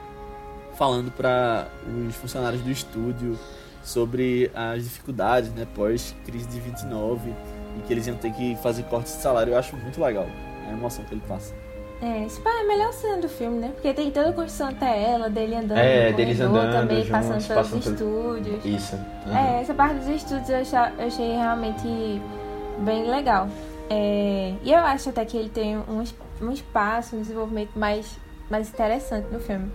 falando 0.77 1.12
para 1.12 1.68
os 2.09 2.16
funcionários 2.16 2.62
do 2.62 2.70
estúdio 2.70 3.39
sobre 3.83 4.51
as 4.55 4.85
dificuldades, 4.85 5.51
né, 5.53 5.66
pós 5.74 6.14
crise 6.24 6.47
de 6.49 6.61
29 6.61 7.30
e 7.78 7.80
que 7.87 7.93
eles 7.93 8.07
iam 8.07 8.16
ter 8.16 8.33
que 8.33 8.57
fazer 8.62 8.83
cortes 8.85 9.14
de 9.16 9.22
salário. 9.22 9.53
Eu 9.53 9.59
acho 9.59 9.76
muito 9.76 10.01
legal 10.01 10.26
a 10.68 10.72
emoção 10.72 11.05
que 11.05 11.14
ele 11.14 11.22
passa. 11.26 11.55
É, 12.01 12.24
esse 12.24 12.41
é 12.45 12.61
a 12.61 12.64
melhor 12.66 12.93
cena 12.93 13.18
do 13.18 13.28
filme, 13.28 13.59
né? 13.61 13.68
Porque 13.74 13.95
tem 13.95 14.11
toda 14.11 14.30
a 14.30 14.33
construção 14.33 14.68
até 14.70 15.11
ela, 15.12 15.30
dele 15.30 15.55
andando 15.55 15.78
É, 15.78 16.11
no 16.11 16.16
deles 16.16 16.41
andando 16.41 16.72
também, 16.72 16.97
juntos, 17.05 17.11
passando 17.11 17.47
pelos 17.47 17.47
passando 17.70 17.83
pelo- 17.97 18.39
estúdios. 18.41 18.64
Isso. 18.64 18.97
Uhum. 18.97 19.37
É, 19.37 19.61
essa 19.61 19.72
parte 19.74 19.95
dos 19.97 20.09
estúdios 20.09 20.49
eu 20.49 20.57
acha- 20.59 20.93
eu 20.99 21.07
achei 21.07 21.33
realmente 21.37 22.20
bem 22.80 23.09
legal. 23.09 23.49
É, 23.89 24.55
e 24.64 24.72
eu 24.72 24.78
acho 24.80 25.11
até 25.11 25.24
que 25.24 25.37
ele 25.37 25.49
tem 25.49 25.76
um, 25.76 26.03
um 26.41 26.51
espaço, 26.51 27.14
um 27.14 27.20
desenvolvimento 27.22 27.78
mais, 27.78 28.18
mais 28.51 28.68
interessante 28.68 29.28
no 29.33 29.39
filme. 29.39 29.70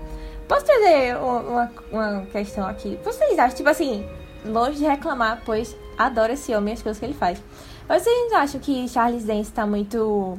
Posso 0.47 0.65
trazer 0.65 1.17
uma, 1.17 1.71
uma 1.91 2.25
questão 2.27 2.65
aqui? 2.67 2.97
Vocês 3.03 3.37
acham, 3.37 3.57
tipo 3.57 3.69
assim, 3.69 4.05
longe 4.45 4.77
de 4.77 4.85
reclamar, 4.85 5.41
pois 5.45 5.75
adoro 5.97 6.33
esse 6.33 6.53
homem 6.55 6.73
e 6.73 6.77
as 6.77 6.81
coisas 6.81 6.99
que 6.99 7.05
ele 7.05 7.13
faz. 7.13 7.41
Mas 7.87 8.03
vocês 8.03 8.33
acham 8.33 8.59
que 8.59 8.87
Charles 8.87 9.23
Dance 9.23 9.51
tá 9.51 9.65
muito 9.65 10.37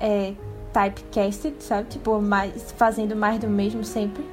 é, 0.00 0.34
typecasted, 0.72 1.54
sabe? 1.60 1.88
Tipo, 1.88 2.20
mais, 2.20 2.72
fazendo 2.72 3.16
mais 3.16 3.38
do 3.38 3.48
mesmo 3.48 3.84
sempre? 3.84 4.24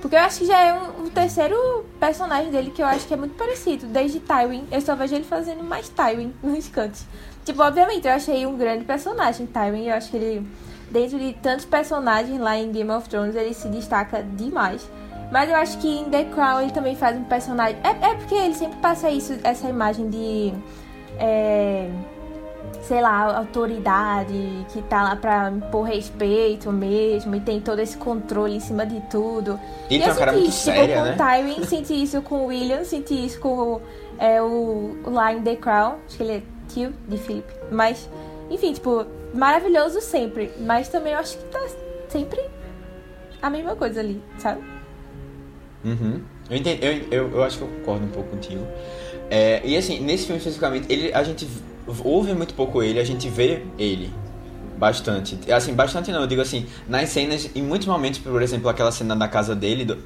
Porque 0.00 0.16
eu 0.16 0.20
acho 0.20 0.38
que 0.40 0.46
já 0.46 0.58
é 0.58 0.72
um, 0.72 1.04
o 1.04 1.10
terceiro 1.10 1.84
personagem 1.98 2.50
dele 2.50 2.70
que 2.70 2.82
eu 2.82 2.86
acho 2.86 3.06
que 3.06 3.12
é 3.12 3.16
muito 3.16 3.36
parecido. 3.36 3.86
Desde 3.86 4.18
Tywin, 4.20 4.66
eu 4.70 4.80
só 4.80 4.96
vejo 4.96 5.14
ele 5.14 5.24
fazendo 5.24 5.62
mais 5.62 5.88
Tywin 5.90 6.34
nos 6.42 6.68
cantos. 6.68 7.04
Tipo, 7.44 7.62
obviamente, 7.62 8.06
eu 8.06 8.12
achei 8.12 8.46
um 8.46 8.56
grande 8.56 8.84
personagem, 8.84 9.46
Tywin. 9.46 9.88
Eu 9.88 9.94
acho 9.94 10.10
que 10.10 10.16
ele, 10.16 10.46
dentro 10.90 11.18
de 11.18 11.32
tantos 11.34 11.64
personagens 11.64 12.38
lá 12.40 12.56
em 12.56 12.70
Game 12.70 12.90
of 12.90 13.08
Thrones, 13.08 13.34
ele 13.34 13.54
se 13.54 13.68
destaca 13.68 14.22
demais. 14.22 14.88
Mas 15.30 15.48
eu 15.48 15.56
acho 15.56 15.78
que 15.78 15.88
em 15.88 16.04
The 16.10 16.24
Crown 16.24 16.62
ele 16.62 16.72
também 16.72 16.96
faz 16.96 17.16
um 17.16 17.24
personagem. 17.24 17.76
É, 17.84 18.10
é 18.10 18.14
porque 18.16 18.34
ele 18.34 18.54
sempre 18.54 18.78
passa 18.80 19.08
isso, 19.10 19.38
essa 19.44 19.68
imagem 19.68 20.10
de. 20.10 20.52
é, 21.18 21.88
sei 22.82 23.00
lá, 23.00 23.36
autoridade, 23.36 24.66
que 24.72 24.82
tá 24.82 25.02
lá 25.02 25.16
pra 25.16 25.50
impor 25.50 25.84
respeito 25.84 26.72
mesmo, 26.72 27.36
e 27.36 27.40
tem 27.40 27.60
todo 27.60 27.78
esse 27.78 27.96
controle 27.96 28.56
em 28.56 28.60
cima 28.60 28.84
de 28.84 29.00
tudo. 29.02 29.58
E 29.88 29.98
eu 29.98 30.12
senti 30.12 30.48
isso, 30.48 30.64
séria, 30.64 30.96
tipo, 30.96 31.04
né? 31.04 31.16
com 31.16 31.22
o 31.22 31.26
Tywin, 31.26 31.64
senti 31.66 32.02
isso 32.02 32.22
com 32.22 32.34
o 32.36 32.46
William, 32.46 32.84
senti 32.84 33.26
isso 33.26 33.38
com 33.38 33.80
é, 34.18 34.42
o, 34.42 34.96
o 35.04 35.10
lá 35.10 35.32
em 35.32 35.42
The 35.42 35.56
Crown, 35.56 35.96
acho 36.06 36.16
que 36.16 36.22
ele 36.22 36.32
é 36.32 36.42
tio 36.68 36.92
de 37.06 37.16
Philip. 37.18 37.48
Mas, 37.70 38.08
enfim, 38.50 38.72
tipo, 38.72 39.06
maravilhoso 39.34 40.00
sempre. 40.00 40.50
Mas 40.58 40.88
também 40.88 41.12
eu 41.12 41.18
acho 41.18 41.38
que 41.38 41.44
tá 41.44 41.60
sempre 42.08 42.40
a 43.40 43.48
mesma 43.50 43.74
coisa 43.76 44.00
ali, 44.00 44.22
sabe? 44.38 44.60
Uhum. 45.84 46.20
Eu, 46.50 46.56
entendi, 46.56 46.84
eu, 46.84 46.92
eu, 47.10 47.30
eu 47.36 47.42
acho 47.44 47.58
que 47.58 47.64
eu 47.64 47.68
concordo 47.68 48.04
um 48.04 48.10
pouco 48.10 48.30
contigo. 48.30 48.66
É, 49.30 49.62
e 49.64 49.76
assim, 49.76 50.00
nesse 50.00 50.24
filme 50.26 50.38
especificamente, 50.38 50.86
ele, 50.92 51.12
a 51.14 51.22
gente 51.22 51.48
ouve 52.04 52.34
muito 52.34 52.54
pouco 52.54 52.82
ele, 52.82 52.98
a 52.98 53.04
gente 53.04 53.28
vê 53.28 53.62
ele 53.78 54.12
bastante. 54.76 55.38
Assim, 55.52 55.72
bastante 55.74 56.10
não, 56.10 56.20
eu 56.22 56.26
digo 56.26 56.42
assim, 56.42 56.66
nas 56.88 57.08
cenas, 57.10 57.48
em 57.54 57.62
muitos 57.62 57.86
momentos, 57.86 58.18
por 58.18 58.42
exemplo, 58.42 58.68
aquela 58.68 58.90
cena 58.90 59.14
na 59.14 59.28
casa 59.28 59.54
dele, 59.54 59.84
do- 59.84 59.98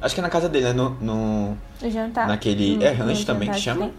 acho 0.00 0.14
que 0.14 0.20
é 0.20 0.22
na 0.22 0.30
casa 0.30 0.48
dele, 0.48 0.66
né? 0.66 0.72
No, 0.72 0.90
no- 1.00 1.58
No 1.82 1.90
jantar. 1.90 2.28
Naquele- 2.28 2.76
No- 2.76 2.82
é 2.84 2.90
rancho 2.92 3.26
também 3.26 3.50
que 3.50 3.58
chama? 3.58 3.90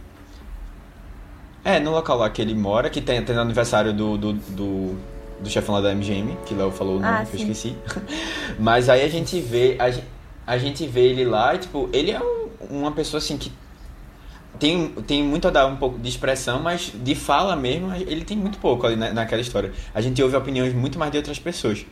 É, 1.64 1.80
no 1.80 1.91
local 1.91 2.18
lá 2.18 2.30
que 2.30 2.41
ele 2.41 2.55
mora, 2.55 2.89
que 2.89 3.01
tem, 3.01 3.24
tem 3.24 3.36
no 3.36 3.41
aniversário 3.41 3.93
do, 3.93 4.18
do, 4.18 4.34
do, 4.34 4.95
do 5.39 5.49
chefão 5.49 5.76
lá 5.76 5.82
da 5.82 5.91
MGM, 5.93 6.38
que 6.45 6.53
Léo 6.53 6.72
falou 6.72 6.97
o 6.97 6.99
nome, 6.99 7.14
Ah, 7.22 7.26
que 7.26 7.36
eu 7.36 7.39
esqueci. 7.39 7.76
Mas 8.59 8.89
aí 8.89 9.03
a 9.03 9.07
gente 9.09 9.39
vê, 9.39 9.78
a, 9.80 10.53
a 10.53 10.57
gente 10.57 10.86
vê 10.88 11.01
ele 11.09 11.26
lá 11.26 11.53
e, 11.55 11.59
tipo, 11.59 11.89
ele 11.93 12.12
é 12.12 12.20
um- 12.20 12.41
uma 12.70 12.91
pessoa 12.91 13.20
assim 13.20 13.38
que 13.38 13.51
tem, 14.59 14.89
tem 15.07 15.24
muito 15.24 15.47
a 15.47 15.51
dar 15.51 15.66
um 15.66 15.76
pouco 15.76 15.97
de 15.97 16.07
expressão, 16.09 16.59
mas 16.62 16.91
de 16.93 17.16
fala 17.16 17.55
mesmo, 17.55 17.91
ele 17.95 18.24
tem 18.24 18.38
muito 18.38 18.59
pouco 18.59 18.86
ali 18.86 18.95
na, 18.95 19.12
naquela 19.12 19.41
história. 19.41 19.72
A 19.93 20.01
gente 20.01 20.22
ouve 20.22 20.36
opiniões 20.36 20.74
muito 20.74 20.99
mais 20.99 21.12
de 21.12 21.18
outras 21.18 21.39
pessoas. 21.39 21.86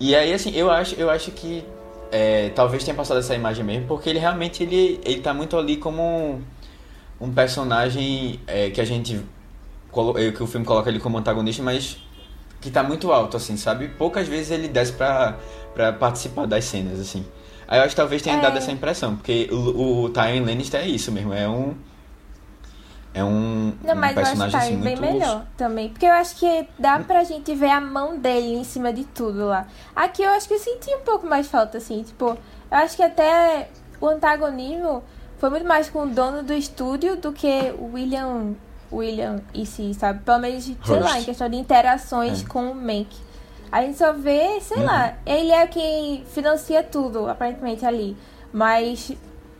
E 0.00 0.14
aí, 0.16 0.32
assim, 0.32 0.50
eu 0.54 0.70
acho, 0.70 0.94
eu 0.96 1.10
acho 1.10 1.30
que 1.30 1.62
é, 2.10 2.48
talvez 2.50 2.82
tenha 2.82 2.96
passado 2.96 3.18
essa 3.20 3.34
imagem 3.34 3.64
mesmo, 3.64 3.86
porque 3.86 4.08
ele 4.10 4.18
realmente 4.18 4.62
ele, 4.62 4.98
ele 5.04 5.20
tá 5.20 5.32
muito 5.32 5.56
ali 5.56 5.76
como 5.76 6.40
um, 7.20 7.32
personagem 7.32 8.40
é, 8.46 8.70
que 8.70 8.80
a 8.80 8.84
gente. 8.84 9.20
é, 10.16 10.32
que 10.32 10.42
o 10.42 10.46
filme 10.46 10.64
coloca 10.66 10.88
ele 10.88 11.00
como 11.00 11.18
antagonista, 11.18 11.62
mas 11.62 11.98
que 12.60 12.70
tá 12.70 12.82
muito 12.82 13.10
alto, 13.12 13.36
assim, 13.36 13.56
sabe? 13.56 13.88
Poucas 13.88 14.28
vezes 14.28 14.50
ele 14.50 14.68
desce 14.68 14.92
pra, 14.92 15.36
pra 15.74 15.92
participar 15.92 16.46
das 16.46 16.64
cenas, 16.64 17.00
assim. 17.00 17.24
Aí 17.66 17.78
eu 17.78 17.82
acho 17.84 17.90
que 17.90 17.96
talvez 17.96 18.20
tenha 18.20 18.36
É. 18.36 18.40
dado 18.40 18.58
essa 18.58 18.70
impressão, 18.72 19.16
porque 19.16 19.48
o, 19.52 20.04
o 20.04 20.08
Tywin 20.10 20.40
Lannister 20.44 20.80
é 20.80 20.86
isso 20.88 21.10
mesmo, 21.12 21.32
é 21.32 21.48
um. 21.48 21.74
É 23.12 23.24
um, 23.24 23.72
Não, 23.82 23.94
um 23.94 23.98
mas 23.98 24.14
eu 24.16 24.22
acho 24.22 24.32
que 24.32 24.38
personagem 24.38 24.58
assim, 24.58 24.76
bem 24.76 24.96
muito. 24.96 25.12
melhor 25.12 25.44
também. 25.56 25.88
Porque 25.88 26.06
eu 26.06 26.12
acho 26.12 26.36
que 26.36 26.68
dá 26.78 27.00
pra 27.00 27.24
gente 27.24 27.52
ver 27.54 27.70
a 27.70 27.80
mão 27.80 28.16
dele 28.18 28.54
em 28.54 28.62
cima 28.64 28.92
de 28.92 29.04
tudo 29.04 29.46
lá. 29.46 29.66
Aqui 29.96 30.22
eu 30.22 30.30
acho 30.30 30.46
que 30.46 30.54
eu 30.54 30.58
senti 30.60 30.94
um 30.94 31.00
pouco 31.00 31.26
mais 31.26 31.48
falta, 31.48 31.78
assim. 31.78 32.04
Tipo, 32.04 32.38
eu 32.70 32.76
acho 32.78 32.96
que 32.96 33.02
até 33.02 33.68
o 34.00 34.06
antagonismo 34.06 35.02
foi 35.40 35.50
muito 35.50 35.66
mais 35.66 35.90
com 35.90 36.04
o 36.04 36.06
dono 36.06 36.42
do 36.44 36.52
estúdio 36.52 37.16
do 37.16 37.32
que 37.32 37.74
o 37.78 37.94
William. 37.94 38.54
William 38.92 39.40
e 39.54 39.64
si, 39.66 39.94
sabe? 39.94 40.20
Pelo 40.24 40.38
menos, 40.40 40.64
sei 40.64 40.76
lá, 41.00 41.00
Hurst. 41.06 41.16
em 41.20 41.24
questão 41.24 41.48
de 41.48 41.56
interações 41.56 42.42
É. 42.42 42.46
com 42.48 42.70
o 42.70 42.74
Mank. 42.74 43.08
A 43.72 43.82
gente 43.82 43.96
só 43.98 44.12
vê, 44.12 44.60
sei 44.60 44.78
Uhum. 44.78 44.84
lá, 44.84 45.14
ele 45.24 45.50
é 45.52 45.64
quem 45.66 46.24
financia 46.26 46.82
tudo, 46.82 47.28
aparentemente, 47.28 47.84
ali. 47.86 48.16
Mas 48.52 49.12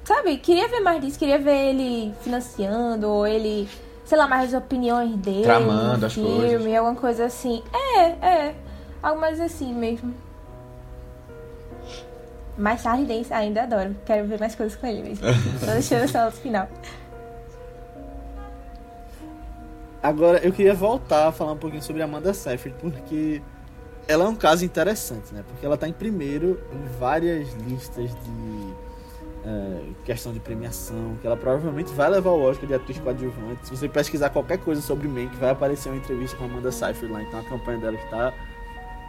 Sabe, 0.02 0.38
queria 0.38 0.66
ver 0.66 0.80
mais 0.80 1.00
disso, 1.00 1.18
queria 1.18 1.38
ver 1.38 1.68
ele 1.68 2.12
financiando, 2.22 3.06
ou 3.08 3.26
ele, 3.26 3.68
sei 4.04 4.18
lá, 4.18 4.26
mais 4.26 4.52
as 4.52 4.60
opiniões 4.60 5.14
dele. 5.16 5.42
Tramando 5.42 6.06
as 6.06 6.14
filme, 6.14 6.36
coisas. 6.36 6.74
alguma 6.76 6.96
coisa 6.96 7.26
assim. 7.26 7.62
É, 7.72 8.00
é. 8.26 8.54
Algo 9.00 9.20
mais 9.20 9.38
assim 9.40 9.72
mesmo. 9.72 10.12
Mas 12.60 12.82
Charlie 12.82 13.06
Dance 13.06 13.32
ainda 13.32 13.62
adoro. 13.62 13.96
Quero 14.04 14.28
ver 14.28 14.38
mais 14.38 14.54
coisas 14.54 14.76
com 14.76 14.86
ele 14.86 15.02
mesmo. 15.02 15.26
Tô 15.60 15.66
deixando 15.66 16.06
só 16.08 16.26
no 16.26 16.32
final. 16.32 16.68
Agora, 20.02 20.38
eu 20.38 20.52
queria 20.52 20.74
voltar 20.74 21.28
a 21.28 21.32
falar 21.32 21.52
um 21.52 21.56
pouquinho 21.56 21.82
sobre 21.82 22.02
Amanda 22.02 22.32
Seyfried, 22.32 22.76
porque 22.80 23.42
ela 24.06 24.24
é 24.24 24.28
um 24.28 24.34
caso 24.34 24.64
interessante, 24.64 25.32
né? 25.32 25.42
Porque 25.46 25.64
ela 25.64 25.76
tá 25.76 25.88
em 25.88 25.92
primeiro 25.92 26.60
em 26.72 26.98
várias 26.98 27.52
listas 27.54 28.10
de 28.10 28.74
é, 29.44 29.80
questão 30.04 30.32
de 30.32 30.40
premiação, 30.40 31.16
que 31.20 31.26
ela 31.26 31.36
provavelmente 31.36 31.92
vai 31.92 32.10
levar 32.10 32.30
o 32.30 32.42
Oscar 32.42 32.66
de 32.66 32.74
atriz 32.74 32.98
coadjuvante. 32.98 33.66
Se 33.68 33.76
você 33.76 33.88
pesquisar 33.88 34.30
qualquer 34.30 34.58
coisa 34.58 34.80
sobre 34.80 35.08
Mank, 35.08 35.34
vai 35.36 35.50
aparecer 35.50 35.90
uma 35.90 35.98
entrevista 35.98 36.36
com 36.36 36.44
a 36.44 36.46
Amanda 36.46 36.72
Seyfried 36.72 37.12
lá, 37.12 37.22
então 37.22 37.40
a 37.40 37.44
campanha 37.44 37.78
dela 37.78 37.96
está 37.96 38.34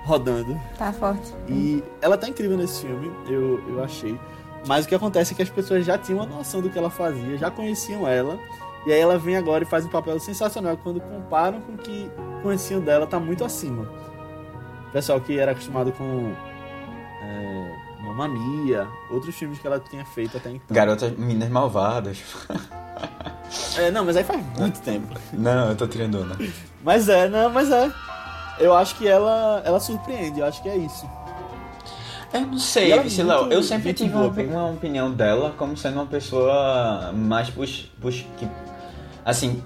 rodando. 0.05 0.59
Tá 0.77 0.91
forte. 0.91 1.33
E 1.47 1.83
ela 2.01 2.17
tá 2.17 2.27
incrível 2.27 2.57
nesse 2.57 2.81
filme, 2.81 3.11
eu, 3.27 3.63
eu 3.67 3.83
achei. 3.83 4.19
Mas 4.67 4.85
o 4.85 4.87
que 4.87 4.95
acontece 4.95 5.33
é 5.33 5.35
que 5.35 5.41
as 5.41 5.49
pessoas 5.49 5.85
já 5.85 5.97
tinham 5.97 6.19
uma 6.19 6.25
noção 6.25 6.61
do 6.61 6.69
que 6.69 6.77
ela 6.77 6.89
fazia, 6.89 7.37
já 7.37 7.49
conheciam 7.49 8.07
ela. 8.07 8.37
E 8.85 8.91
aí 8.91 8.99
ela 8.99 9.17
vem 9.17 9.35
agora 9.35 9.63
e 9.63 9.67
faz 9.67 9.85
um 9.85 9.89
papel 9.89 10.19
sensacional 10.19 10.75
quando 10.77 10.99
comparam 10.99 11.61
com 11.61 11.73
o 11.73 11.77
que 11.77 12.09
conheciam 12.41 12.81
dela, 12.81 13.05
tá 13.05 13.19
muito 13.19 13.43
acima. 13.43 13.83
O 14.87 14.91
pessoal 14.91 15.21
que 15.21 15.37
era 15.37 15.51
acostumado 15.51 15.91
com 15.91 16.33
é, 17.23 17.75
Mamma 18.03 18.27
Mia, 18.27 18.87
outros 19.09 19.35
filmes 19.35 19.59
que 19.59 19.67
ela 19.67 19.79
tinha 19.79 20.03
feito 20.03 20.37
até 20.37 20.49
então. 20.49 20.75
Garotas, 20.75 21.11
meninas 21.15 21.49
malvadas. 21.49 22.23
É, 23.77 23.91
não, 23.91 24.03
mas 24.05 24.17
aí 24.17 24.23
faz 24.23 24.43
muito 24.57 24.81
tempo. 24.83 25.13
Não, 25.33 25.69
eu 25.69 25.75
tô 25.75 25.87
tirando 25.87 26.19
onda. 26.21 26.37
Mas 26.83 27.07
é, 27.07 27.29
não, 27.29 27.49
mas 27.49 27.71
é. 27.71 27.91
Eu 28.59 28.75
acho 28.75 28.95
que 28.95 29.07
ela, 29.07 29.61
ela 29.65 29.79
surpreende, 29.79 30.39
eu 30.39 30.45
acho 30.45 30.61
que 30.61 30.69
é 30.69 30.77
isso. 30.77 31.09
Eu 32.33 32.41
não 32.41 32.57
sei, 32.57 32.91
é 32.93 32.95
Léo, 32.95 33.51
eu 33.51 33.61
sempre 33.61 33.93
tive 33.93 34.13
uma, 34.15 34.27
uma 34.27 34.71
opinião 34.71 35.11
dela 35.11 35.53
como 35.57 35.75
sendo 35.75 35.95
uma 35.95 36.05
pessoa 36.05 37.11
mais 37.13 37.49
pux, 37.49 37.91
pux, 37.99 38.25
que, 38.37 38.47
assim, 39.25 39.61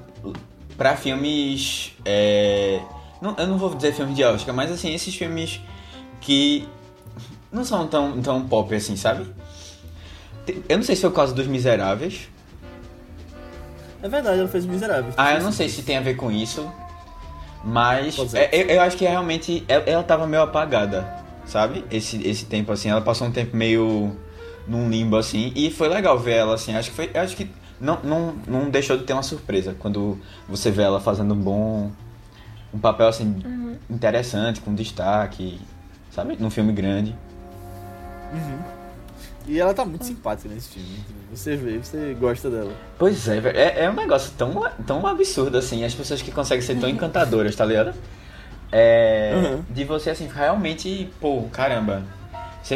pra 0.75 0.97
filmes, 0.97 1.93
é, 2.03 2.81
não, 3.21 3.35
eu 3.37 3.45
não 3.45 3.57
vou 3.57 3.73
dizer 3.75 3.93
filmes 3.93 4.15
de 4.15 4.23
Oscar, 4.23 4.53
mas 4.55 4.71
assim, 4.71 4.93
esses 4.93 5.15
filmes 5.15 5.61
que 6.19 6.67
não 7.51 7.63
são 7.63 7.87
tão, 7.87 8.19
tão 8.21 8.47
pop 8.47 8.73
assim, 8.73 8.95
sabe? 8.95 9.27
Eu 10.67 10.77
não 10.77 10.83
sei 10.83 10.95
se 10.95 11.01
foi 11.01 11.09
o 11.11 11.13
caso 11.13 11.35
dos 11.35 11.47
Miseráveis, 11.47 12.29
É 14.01 14.09
verdade, 14.09 14.39
ela 14.39 14.47
fez 14.47 14.65
Miserável. 14.65 15.13
ah, 15.17 15.33
eu 15.33 15.43
não 15.43 15.51
sei 15.51 15.69
se 15.69 15.83
tem 15.83 15.97
a 15.97 16.01
ver 16.01 16.15
com 16.15 16.31
isso, 16.31 16.67
mas 17.65 18.15
ser. 18.15 18.37
é, 18.37 18.49
eu, 18.53 18.67
eu 18.67 18.81
acho 18.81 18.95
que 18.95 19.05
realmente 19.05 19.63
ela, 19.67 19.83
ela 19.85 20.03
tava 20.03 20.27
meio 20.27 20.43
apagada, 20.43 21.23
sabe? 21.45 21.83
Esse, 21.91 22.25
esse 22.27 22.45
tempo 22.45 22.71
assim, 22.71 22.89
ela 22.89 23.01
passou 23.01 23.27
um 23.27 23.31
tempo 23.31 23.57
meio 23.57 24.15
num 24.67 24.89
limbo 24.89 25.17
assim, 25.17 25.51
e 25.55 25.71
foi 25.71 25.87
legal 25.87 26.17
ver 26.19 26.33
ela 26.33 26.53
assim. 26.53 26.75
Acho 26.75 26.91
que 26.91 26.95
foi, 26.95 27.09
eu 27.13 27.21
acho 27.21 27.35
que 27.35 27.49
não, 27.81 27.99
não, 28.03 28.35
não 28.47 28.69
deixou 28.69 28.97
de 28.97 29.03
ter 29.03 29.13
uma 29.13 29.23
surpresa 29.23 29.75
quando 29.77 30.19
você 30.47 30.69
vê 30.69 30.83
ela 30.83 30.99
fazendo 30.99 31.33
um 31.33 31.39
bom 31.39 31.91
um 32.73 32.79
papel 32.79 33.07
assim 33.07 33.41
interessante, 33.89 34.59
com 34.61 34.75
destaque, 34.75 35.59
sabe? 36.11 36.35
Num 36.37 36.49
filme 36.49 36.73
grande. 36.73 37.15
Uhum. 38.33 38.59
E 39.47 39.59
ela 39.59 39.73
tá 39.73 39.85
muito 39.85 40.05
simpática 40.05 40.49
nesse 40.49 40.69
filme. 40.69 40.99
Você 41.35 41.55
vê, 41.55 41.77
você 41.77 42.15
gosta 42.19 42.49
dela. 42.49 42.71
Pois 42.97 43.27
é. 43.27 43.37
É, 43.53 43.83
é 43.83 43.89
um 43.89 43.93
negócio 43.93 44.31
tão, 44.37 44.63
tão 44.87 45.05
absurdo, 45.05 45.57
assim, 45.57 45.83
as 45.83 45.93
pessoas 45.93 46.21
que 46.21 46.31
conseguem 46.31 46.65
ser 46.65 46.79
tão 46.79 46.89
encantadoras, 46.89 47.55
tá 47.55 47.65
ligado? 47.65 47.93
É. 48.71 49.33
Uhum. 49.35 49.63
De 49.69 49.83
você, 49.83 50.11
assim, 50.11 50.27
realmente, 50.33 51.11
pô, 51.19 51.43
caramba. 51.51 52.03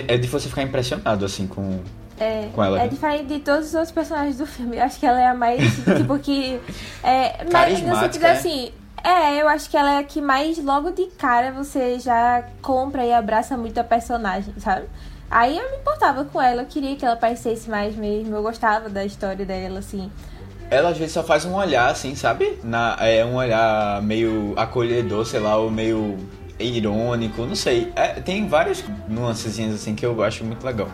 É 0.07 0.18
de 0.18 0.28
você 0.28 0.47
ficar 0.49 0.62
impressionado, 0.62 1.26
assim, 1.26 1.47
com, 1.47 1.80
É, 2.20 2.49
com 2.53 2.64
ela. 2.64 2.80
é 2.82 2.88
diferente 2.88 3.26
de 3.26 3.39
todos 3.39 3.70
os 3.70 3.74
outros 3.74 3.91
personagens 3.91 4.38
do 4.38 4.45
filme. 4.45 4.78
Eu 4.78 4.84
acho 4.84 4.99
que 4.99 5.05
ela 5.05 5.20
é 5.20 5.28
a 5.28 5.34
mais, 5.34 5.62
tipo, 5.97 6.20
que. 6.20 6.60
É, 7.01 7.43
mas 7.51 7.82
no 7.82 7.95
sentido 7.95 8.26
é? 8.26 8.32
assim. 8.32 8.72
É, 9.01 9.41
eu 9.41 9.47
acho 9.47 9.70
que 9.70 9.78
ela 9.78 9.93
é 9.93 9.97
a 9.99 10.03
que 10.03 10.20
mais 10.20 10.62
logo 10.62 10.91
de 10.91 11.05
cara 11.18 11.53
você 11.53 11.97
já 11.99 12.43
compra 12.62 13.05
e 13.05 13.14
abraça 13.14 13.55
muito 13.55 13.78
a 13.80 13.84
personagem, 13.84 14.53
sabe? 14.57 14.86
Aí 15.30 15.58
eu 15.58 15.72
me 15.72 15.78
importava 15.78 16.26
com 16.26 16.42
ela, 16.42 16.64
eu 16.64 16.66
queria 16.66 16.96
que 16.96 17.06
ela 17.06 17.14
aparecesse 17.14 17.70
mais 17.70 17.96
mesmo, 17.96 18.36
eu 18.36 18.42
gostava 18.42 18.90
da 18.90 19.06
história 19.06 19.46
dela, 19.46 19.80
assim. 19.80 20.12
Ela 20.72 20.90
às 20.90 20.98
vezes 20.98 21.14
só 21.14 21.24
faz 21.24 21.46
um 21.46 21.56
olhar, 21.56 21.90
assim, 21.90 22.16
sabe? 22.16 22.60
Na, 22.64 22.96
é 23.00 23.24
um 23.24 23.36
olhar 23.36 24.02
meio 24.02 24.54
acolhedor, 24.56 25.26
sei 25.26 25.40
lá, 25.40 25.58
ou 25.58 25.70
meio 25.70 26.18
irônico, 26.60 27.44
não 27.46 27.56
sei. 27.56 27.92
É, 27.96 28.08
tem 28.20 28.48
várias 28.48 28.84
nuancezinhas, 29.08 29.76
assim, 29.76 29.96
que 29.96 30.06
eu 30.06 30.22
acho 30.24 30.44
muito 30.44 30.66
legal. 30.66 30.90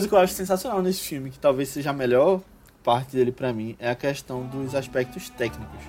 Coisa 0.00 0.08
que 0.08 0.14
eu 0.14 0.18
acho 0.18 0.34
sensacional 0.34 0.82
nesse 0.82 1.00
filme, 1.00 1.30
que 1.30 1.38
talvez 1.38 1.68
seja 1.68 1.90
a 1.90 1.92
melhor 1.92 2.40
parte 2.82 3.14
dele 3.14 3.32
pra 3.32 3.52
mim, 3.52 3.76
é 3.78 3.90
a 3.90 3.94
questão 3.94 4.46
dos 4.46 4.74
aspectos 4.74 5.28
técnicos. 5.28 5.80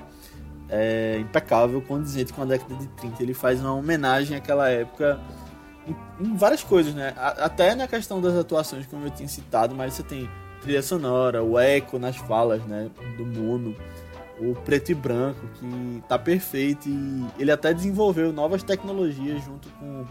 É 0.70 1.18
impecável, 1.20 1.82
condizente 1.82 2.34
com 2.34 2.42
a 2.42 2.46
década 2.46 2.76
de 2.76 2.88
30. 2.88 3.22
Ele 3.22 3.34
faz 3.34 3.60
uma 3.60 3.74
homenagem 3.74 4.38
àquela 4.38 4.70
época 4.70 5.20
em, 6.20 6.36
várias 6.36 6.64
coisas, 6.64 6.94
né? 6.94 7.14
Até 7.18 7.76
na 7.76 7.88
questão 7.88 8.22
das 8.22 8.36
atuações, 8.36 8.86
como 8.88 9.06
eu 9.06 9.12
tinha 9.12 9.28
citado, 9.28 9.76
mas 9.76 9.94
você 9.94 10.04
tem 10.04 10.30
trilha 10.62 10.82
sonora, 10.82 11.44
o 11.44 11.60
eco 11.60 12.00
nas 12.00 12.16
falas, 12.16 12.62
né? 12.64 12.90
Do 13.18 13.26
Mono, 13.26 13.76
o 14.40 14.56
preto 14.56 14.92
e 14.92 14.96
branco, 14.96 15.42
que 15.60 16.04
tá 16.08 16.18
perfeito 16.18 16.88
e 16.88 17.26
ele 17.38 17.52
até 17.52 17.74
desenvolveu 17.74 18.32
novas 18.32 18.64
tecnologias 18.64 19.44
junto 19.44 19.70
com 19.72 20.06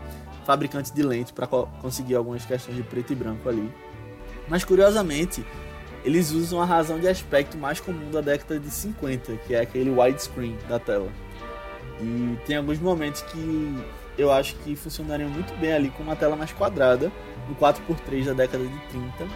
fabricantes 0.44 0.90
de 0.90 1.02
lente 1.02 1.32
para 1.32 1.46
conseguir 1.46 2.16
algumas 2.16 2.44
questões 2.44 2.76
de 2.76 2.82
preto 2.82 3.12
e 3.12 3.16
branco 3.16 3.48
ali. 3.48 3.70
Mas 4.50 4.64
curiosamente, 4.64 5.46
eles 6.04 6.32
usam 6.32 6.60
a 6.60 6.64
razão 6.64 6.98
de 6.98 7.06
aspecto 7.06 7.56
mais 7.56 7.78
comum 7.78 8.10
da 8.10 8.20
década 8.20 8.58
de 8.58 8.68
50, 8.68 9.36
que 9.46 9.54
é 9.54 9.60
aquele 9.60 9.90
widescreen 9.90 10.58
da 10.68 10.78
tela. 10.78 11.08
E 12.00 12.36
tem 12.44 12.56
alguns 12.56 12.80
momentos 12.80 13.22
que 13.22 13.78
eu 14.18 14.32
acho 14.32 14.56
que 14.56 14.74
funcionariam 14.74 15.30
muito 15.30 15.54
bem 15.60 15.72
ali 15.72 15.90
com 15.90 16.02
uma 16.02 16.16
tela 16.16 16.34
mais 16.34 16.52
quadrada, 16.52 17.12
no 17.48 17.54
4x3 17.54 18.24
da 18.24 18.32
década 18.32 18.64
de 18.64 18.78
30. 18.88 19.28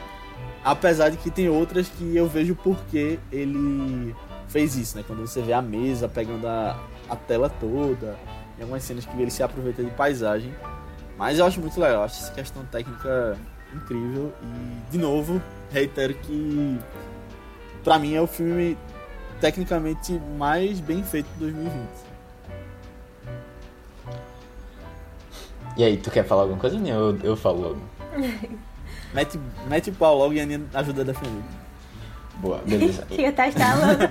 Apesar 0.65 1.11
de 1.11 1.17
que 1.17 1.31
tem 1.31 1.49
outras 1.49 1.89
que 1.89 2.17
eu 2.17 2.27
vejo 2.27 2.57
porque 2.57 3.21
ele 3.31 4.15
fez 4.49 4.77
isso, 4.77 4.97
né? 4.97 5.05
Quando 5.07 5.21
você 5.21 5.41
vê 5.43 5.53
a 5.53 5.62
mesa 5.62 6.09
pegando 6.09 6.49
a, 6.49 6.83
a 7.09 7.15
tela 7.15 7.49
toda, 7.49 8.19
em 8.59 8.62
algumas 8.62 8.83
cenas 8.83 9.05
que 9.05 9.21
ele 9.21 9.31
se 9.31 9.43
aproveita 9.43 9.85
de 9.85 9.91
paisagem. 9.91 10.53
Mas 11.17 11.39
eu 11.39 11.47
acho 11.47 11.61
muito 11.61 11.79
legal, 11.79 12.03
acho 12.03 12.21
essa 12.21 12.33
questão 12.33 12.65
técnica 12.65 13.39
incrível 13.77 14.33
e, 14.43 14.91
de 14.91 14.99
novo, 14.99 15.41
reitero 15.70 16.14
que 16.14 16.79
pra 17.83 17.99
mim 17.99 18.14
é 18.14 18.20
o 18.20 18.27
filme 18.27 18.77
tecnicamente 19.41 20.20
mais 20.39 20.81
bem 20.81 21.03
feito 21.03 21.27
de 21.35 21.41
2020. 21.41 21.89
E 25.77 25.85
aí, 25.85 25.97
tu 25.97 26.11
quer 26.11 26.25
falar 26.25 26.43
alguma 26.43 26.61
coisa, 26.61 26.77
Aninha? 26.77 26.95
Eu, 26.95 27.18
eu 27.22 27.37
falo 27.37 27.61
logo. 27.61 27.81
Mete, 29.12 29.39
mete 29.68 29.91
o 29.91 29.93
pau 29.93 30.16
logo 30.18 30.33
e 30.33 30.41
a 30.41 30.43
Aninha 30.43 30.62
ajuda 30.75 31.03
a 31.03 31.05
defender. 31.05 31.43
Boa, 32.39 32.61
beleza. 32.66 33.07
Fica 33.07 33.33
tá 33.33 33.47
instalando. 33.47 34.11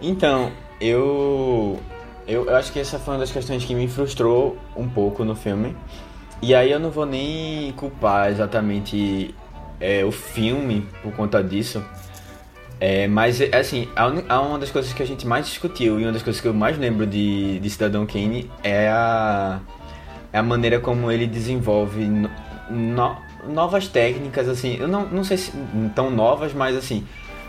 Então, 0.00 0.52
eu, 0.80 1.78
eu. 2.26 2.46
Eu 2.46 2.56
acho 2.56 2.72
que 2.72 2.78
essa 2.78 2.98
foi 2.98 3.14
uma 3.14 3.20
das 3.20 3.30
questões 3.30 3.64
que 3.64 3.74
me 3.74 3.86
frustrou 3.88 4.56
um 4.76 4.88
pouco 4.88 5.24
no 5.24 5.34
filme. 5.34 5.76
E 6.42 6.54
aí 6.54 6.70
eu 6.70 6.80
não 6.80 6.90
vou 6.90 7.04
nem 7.04 7.72
culpar 7.72 8.30
exatamente 8.30 9.34
é, 9.78 10.04
o 10.04 10.10
filme 10.10 10.86
por 11.02 11.12
conta 11.12 11.42
disso. 11.44 11.82
É, 12.80 13.06
mas, 13.06 13.40
é, 13.42 13.54
assim, 13.54 13.88
a, 13.94 14.40
uma 14.40 14.58
das 14.58 14.70
coisas 14.70 14.90
que 14.94 15.02
a 15.02 15.06
gente 15.06 15.26
mais 15.26 15.46
discutiu 15.46 16.00
e 16.00 16.04
uma 16.04 16.12
das 16.12 16.22
coisas 16.22 16.40
que 16.40 16.48
eu 16.48 16.54
mais 16.54 16.78
lembro 16.78 17.06
de, 17.06 17.58
de 17.60 17.68
Cidadão 17.70 18.06
Kane 18.06 18.50
é 18.64 18.88
a, 18.88 19.60
é 20.32 20.38
a 20.38 20.42
maneira 20.42 20.80
como 20.80 21.10
ele 21.12 21.26
desenvolve 21.26 22.06
no- 22.06 22.30
no- 22.70 23.16
novas 23.52 23.86
técnicas, 23.86 24.48
assim. 24.48 24.76
Eu 24.80 24.88
não, 24.88 25.04
não 25.06 25.22
sei 25.24 25.36
se 25.36 25.52
tão 25.94 26.10
novas, 26.10 26.54
mas, 26.54 26.74
assim, 26.74 27.06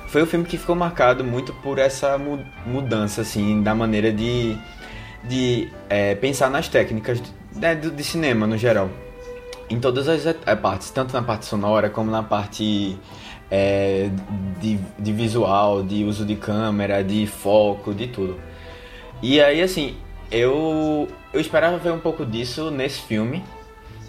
foi 0.07 0.21
o 0.21 0.25
filme 0.25 0.43
que 0.45 0.57
ficou 0.57 0.75
marcado 0.75 1.23
muito 1.23 1.53
por 1.53 1.79
essa 1.79 2.17
mu- 2.17 2.43
mudança, 2.65 3.21
assim, 3.21 3.63
da 3.63 3.73
maneira 3.73 4.11
de, 4.11 4.57
de 5.23 5.69
é, 5.89 6.13
pensar 6.15 6.49
nas 6.49 6.67
técnicas 6.67 7.21
né, 7.55 7.75
do- 7.75 7.91
de 7.91 8.03
cinema 8.03 8.45
no 8.47 8.57
geral. 8.57 8.89
Em 9.69 9.79
todas 9.79 10.07
as 10.07 10.25
eh, 10.25 10.33
partes, 10.55 10.89
tanto 10.91 11.13
na 11.13 11.21
parte 11.21 11.45
sonora 11.45 11.89
como 11.89 12.11
na 12.11 12.21
parte 12.23 12.97
é, 13.49 14.09
de, 14.59 14.77
de 14.99 15.13
visual, 15.13 15.81
de 15.83 16.03
uso 16.03 16.25
de 16.25 16.35
câmera, 16.35 17.03
de 17.03 17.25
foco, 17.27 17.93
de 17.93 18.07
tudo. 18.07 18.39
E 19.21 19.39
aí, 19.41 19.61
assim, 19.61 19.95
eu, 20.29 21.07
eu 21.33 21.39
esperava 21.39 21.77
ver 21.77 21.91
um 21.91 21.99
pouco 21.99 22.25
disso 22.25 22.69
nesse 22.71 23.01
filme. 23.01 23.43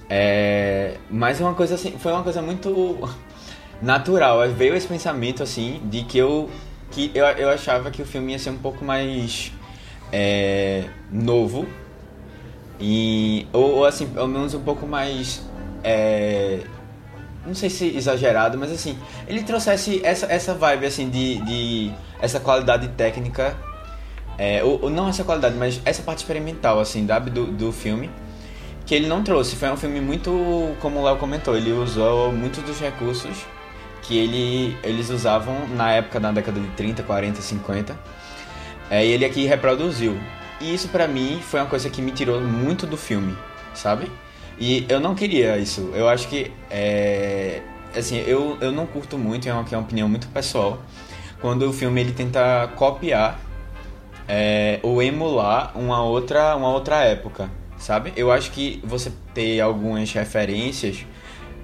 É, 0.09 0.97
mas 1.11 1.40
é 1.40 1.45
uma 1.45 1.55
coisa 1.55 1.74
assim, 1.74 1.93
foi 1.99 2.12
uma 2.12 2.22
coisa 2.22 2.43
muito 2.43 2.99
natural. 3.80 4.49
Veio 4.51 4.74
esse 4.74 4.86
pensamento 4.86 5.43
assim 5.43 5.80
de 5.84 6.05
que 6.05 6.18
eu 6.18 6.51
que 6.90 7.11
eu, 7.14 7.24
eu 7.24 7.49
achava 7.49 7.90
que 7.90 8.03
o 8.03 8.05
filme 8.05 8.32
ia 8.32 8.38
ser 8.38 8.51
um 8.51 8.59
pouco 8.59 8.84
mais 8.84 9.51
é, 10.12 10.84
novo 11.11 11.66
e 12.83 13.47
ou, 13.53 13.76
ou, 13.76 13.85
assim 13.85 14.07
pelo 14.09 14.26
menos 14.26 14.53
um 14.55 14.61
pouco 14.61 14.87
mais 14.87 15.41
é, 15.85 16.61
não 17.47 17.55
sei 17.55 17.70
se 17.70 17.97
exagerado, 17.97 18.59
mas 18.59 18.72
assim 18.72 18.99
ele 19.28 19.45
trouxesse 19.45 20.01
essa, 20.05 20.26
essa 20.26 20.53
vibe 20.53 20.87
assim 20.87 21.09
de, 21.09 21.37
de 21.43 21.93
essa 22.20 22.41
qualidade 22.41 22.89
técnica 22.89 23.57
é, 24.37 24.64
ou, 24.64 24.83
ou 24.83 24.91
não 24.91 25.09
essa 25.09 25.22
qualidade, 25.22 25.55
mas 25.57 25.80
essa 25.85 26.03
parte 26.03 26.18
experimental 26.18 26.80
assim 26.80 27.07
sabe, 27.07 27.30
do, 27.30 27.47
do 27.47 27.72
filme 27.72 28.11
que 28.85 28.95
ele 28.95 29.07
não 29.07 29.22
trouxe. 29.22 29.57
Foi 29.57 29.70
um 29.70 29.76
filme 29.76 30.01
muito, 30.01 30.74
como 30.80 31.01
o 31.01 31.05
Léo 31.05 31.16
comentou, 31.16 31.57
ele 31.57 31.72
usou 31.72 32.33
muitos 32.33 32.62
dos 32.64 32.80
recursos 32.80 33.47
que 34.03 34.18
ele, 34.18 34.76
eles 34.83 35.11
usavam 35.11 35.68
na 35.68 35.93
época 35.93 36.18
da 36.18 36.33
década 36.33 36.61
de 36.61 36.66
30, 36.68 37.03
40, 37.03 37.41
50. 37.41 37.99
É, 38.91 39.07
e 39.07 39.12
ele 39.12 39.24
aqui 39.24 39.47
reproduziu. 39.47 40.18
E 40.63 40.73
isso 40.73 40.89
pra 40.89 41.09
mim 41.09 41.41
foi 41.43 41.59
uma 41.59 41.67
coisa 41.67 41.91
que 41.91 42.01
me 42.01 42.13
tirou 42.13 42.41
muito 42.41 42.87
do 42.87 42.97
filme, 42.97 43.37
sabe? 43.75 44.09
E 44.61 44.87
eu 44.89 45.01
não 45.01 45.13
queria 45.13 45.59
isso. 45.59 45.91
Eu 45.93 46.09
acho 46.09 46.29
que 46.29 46.53
é, 46.71 47.61
assim, 47.97 48.19
eu, 48.19 48.57
eu 48.61 48.71
não 48.71 48.87
curto 48.87 49.19
muito, 49.19 49.49
é 49.49 49.53
uma, 49.53 49.67
é 49.69 49.77
uma 49.77 49.83
opinião 49.83 50.09
muito 50.09 50.29
pessoal, 50.29 50.81
quando 51.41 51.69
o 51.69 51.73
filme 51.73 52.01
ele 52.01 52.13
tenta 52.13 52.71
copiar 52.77 53.41
é, 54.29 54.79
ou 54.85 55.03
emular 55.03 55.77
uma 55.77 56.01
outra, 56.05 56.55
uma 56.55 56.69
outra 56.69 57.03
época, 57.03 57.51
sabe? 57.77 58.13
Eu 58.15 58.31
acho 58.31 58.53
que 58.53 58.81
você 58.85 59.13
ter 59.35 59.61
algumas 59.61 60.13
referências 60.13 61.05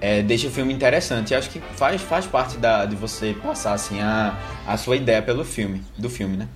é, 0.01 0.21
deixa 0.21 0.47
o 0.47 0.51
filme 0.51 0.73
interessante. 0.73 1.33
Eu 1.33 1.39
acho 1.39 1.49
que 1.49 1.61
faz, 1.61 2.01
faz 2.01 2.25
parte 2.25 2.57
da, 2.57 2.85
de 2.85 2.97
você 2.97 3.33
passar 3.41 3.73
assim 3.73 4.01
a, 4.01 4.37
a 4.67 4.75
sua 4.75 4.97
ideia 4.97 5.21
pelo 5.21 5.45
filme, 5.45 5.81
do 5.97 6.09
filme, 6.09 6.35
né? 6.35 6.49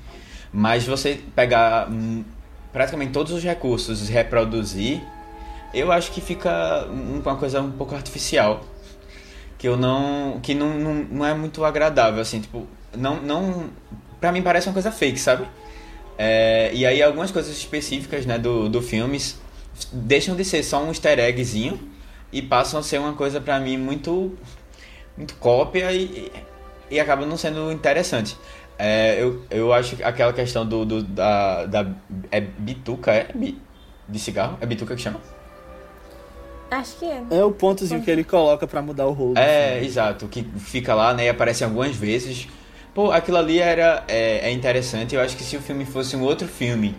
Mas 0.52 0.86
você 0.86 1.20
pegar 1.36 1.90
hum, 1.90 2.24
praticamente 2.74 3.12
todos 3.14 3.32
os 3.32 3.44
recursos 3.44 4.10
reproduzir, 4.10 5.02
eu 5.74 5.92
acho 5.92 6.12
que 6.12 6.20
fica 6.20 6.86
um- 6.90 7.20
uma 7.20 7.36
coisa 7.38 7.62
um 7.62 7.72
pouco 7.72 7.96
artificial. 7.96 8.66
Que 9.58 9.68
eu 9.68 9.78
não. 9.78 10.40
que 10.44 10.54
não, 10.54 10.74
não, 10.78 10.94
não 10.96 11.26
é 11.26 11.34
muito 11.34 11.64
agradável, 11.64 12.20
assim, 12.22 12.42
tipo, 12.42 12.68
não. 12.98 13.22
não 13.22 13.70
pra 14.20 14.32
mim 14.32 14.42
parece 14.42 14.68
uma 14.68 14.74
coisa 14.74 14.92
fake, 14.92 15.20
sabe? 15.20 15.46
É, 16.18 16.70
e 16.74 16.86
aí 16.86 17.02
algumas 17.02 17.32
coisas 17.32 17.56
específicas 17.56 18.26
né, 18.26 18.38
do, 18.38 18.70
do 18.70 18.82
filme 18.82 19.20
deixam 19.92 20.36
de 20.36 20.46
ser 20.46 20.64
só 20.64 20.84
um 20.84 20.90
easter 20.90 21.18
eggzinho 21.20 21.80
e 22.32 22.42
passam 22.42 22.80
a 22.80 22.84
ser 22.84 23.00
uma 23.00 23.14
coisa 23.14 23.42
pra 23.42 23.60
mim 23.60 23.78
muito, 23.78 24.38
muito 25.18 25.36
cópia 25.36 25.92
e, 25.92 26.32
e 26.92 27.00
acaba 27.00 27.26
não 27.26 27.38
sendo 27.38 27.72
interessante. 27.72 28.38
É, 28.86 29.16
eu, 29.18 29.42
eu 29.50 29.72
acho 29.72 29.96
que 29.96 30.04
aquela 30.04 30.34
questão 30.34 30.68
do, 30.68 30.84
do 30.84 31.02
da, 31.02 31.66
da. 31.66 31.88
É 32.30 32.42
bituca, 32.42 33.14
é? 33.14 33.30
De 34.10 34.20
cigarro? 34.20 34.58
É 34.60 34.66
bituca 34.66 34.94
que 34.94 35.02
chama? 35.02 35.22
Acho 36.70 36.98
que 36.98 37.06
é. 37.06 37.24
É 37.32 37.44
o 37.46 37.52
pontozinho 37.52 38.02
que 38.02 38.12
ele 38.12 38.26
coloca 38.26 38.68
para 38.68 38.82
mudar 38.82 39.08
o 39.08 39.14
rolo. 39.14 39.38
É, 39.38 39.82
exato. 39.82 40.28
Que 40.28 40.44
fica 40.58 40.94
lá, 40.94 41.14
né? 41.14 41.28
E 41.28 41.30
aparece 41.30 41.64
algumas 41.64 41.96
vezes. 41.96 42.50
Pô, 42.94 43.10
aquilo 43.10 43.38
ali 43.38 43.58
era 43.58 44.04
é, 44.06 44.50
é 44.50 44.52
interessante. 44.52 45.16
Eu 45.16 45.22
acho 45.22 45.38
que 45.38 45.44
se 45.44 45.56
o 45.56 45.62
filme 45.62 45.86
fosse 45.86 46.18
um 46.18 46.22
outro 46.22 46.46
filme, 46.46 46.94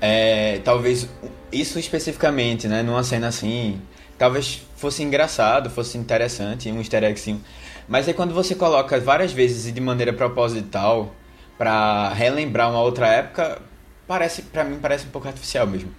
é, 0.00 0.58
talvez 0.64 1.08
isso 1.52 1.78
especificamente, 1.78 2.66
né? 2.66 2.82
Numa 2.82 3.04
cena 3.04 3.28
assim, 3.28 3.80
talvez 4.18 4.60
fosse 4.76 5.04
engraçado, 5.04 5.70
fosse 5.70 5.96
interessante, 5.96 6.68
um 6.68 6.78
easter 6.78 7.04
eggzinho. 7.04 7.40
Mas 7.88 8.08
aí 8.08 8.14
quando 8.14 8.34
você 8.34 8.54
coloca 8.54 8.98
várias 9.00 9.32
vezes 9.32 9.66
e 9.66 9.72
de 9.72 9.80
maneira 9.80 10.12
proposital 10.12 11.14
para 11.58 12.12
relembrar 12.12 12.70
uma 12.70 12.80
outra 12.80 13.06
época, 13.06 13.60
parece, 14.06 14.42
para 14.42 14.64
mim 14.64 14.78
parece 14.80 15.06
um 15.06 15.10
pouco 15.10 15.28
artificial 15.28 15.66
mesmo. 15.66 15.92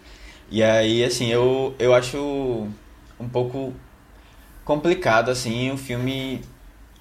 E 0.49 0.61
aí, 0.61 1.03
assim, 1.03 1.27
eu, 1.29 1.73
eu 1.79 1.93
acho 1.93 2.67
um 3.19 3.27
pouco 3.27 3.73
complicado, 4.63 5.29
assim, 5.29 5.71
o 5.71 5.77
filme, 5.77 6.41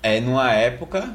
é, 0.02 0.20
numa 0.20 0.52
época, 0.52 1.14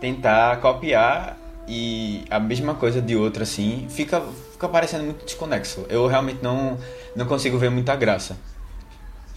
tentar 0.00 0.60
copiar 0.60 1.36
e 1.66 2.24
a 2.30 2.40
mesma 2.40 2.74
coisa 2.74 3.00
de 3.00 3.14
outra, 3.14 3.42
assim, 3.42 3.86
fica, 3.90 4.22
fica 4.52 4.68
parecendo 4.68 5.04
muito 5.04 5.24
desconexo. 5.24 5.86
Eu 5.88 6.06
realmente 6.06 6.42
não, 6.42 6.78
não 7.14 7.26
consigo 7.26 7.58
ver 7.58 7.70
muita 7.70 7.94
graça 7.94 8.36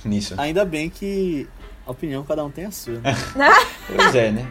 nisso. 0.03 0.33
Ainda 0.37 0.65
bem 0.65 0.89
que 0.89 1.47
a 1.85 1.91
opinião 1.91 2.23
cada 2.23 2.43
um 2.43 2.51
tem 2.51 2.65
a 2.65 2.71
sua. 2.71 3.01
pois 3.87 4.15
é, 4.15 4.31
né? 4.31 4.47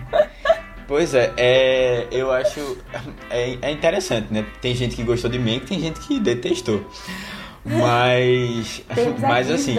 Pois 0.87 1.14
é, 1.14 1.33
é 1.37 2.09
eu 2.11 2.33
acho. 2.33 2.78
É, 3.31 3.57
é 3.62 3.70
interessante, 3.70 4.33
né? 4.33 4.45
Tem 4.61 4.74
gente 4.74 4.97
que 4.97 5.05
gostou 5.05 5.31
de 5.31 5.39
mim 5.39 5.57
e 5.57 5.61
tem 5.61 5.78
gente 5.81 6.01
que 6.01 6.18
detestou. 6.18 6.85
Mas. 7.64 8.83
mas 9.20 9.51
assim. 9.51 9.76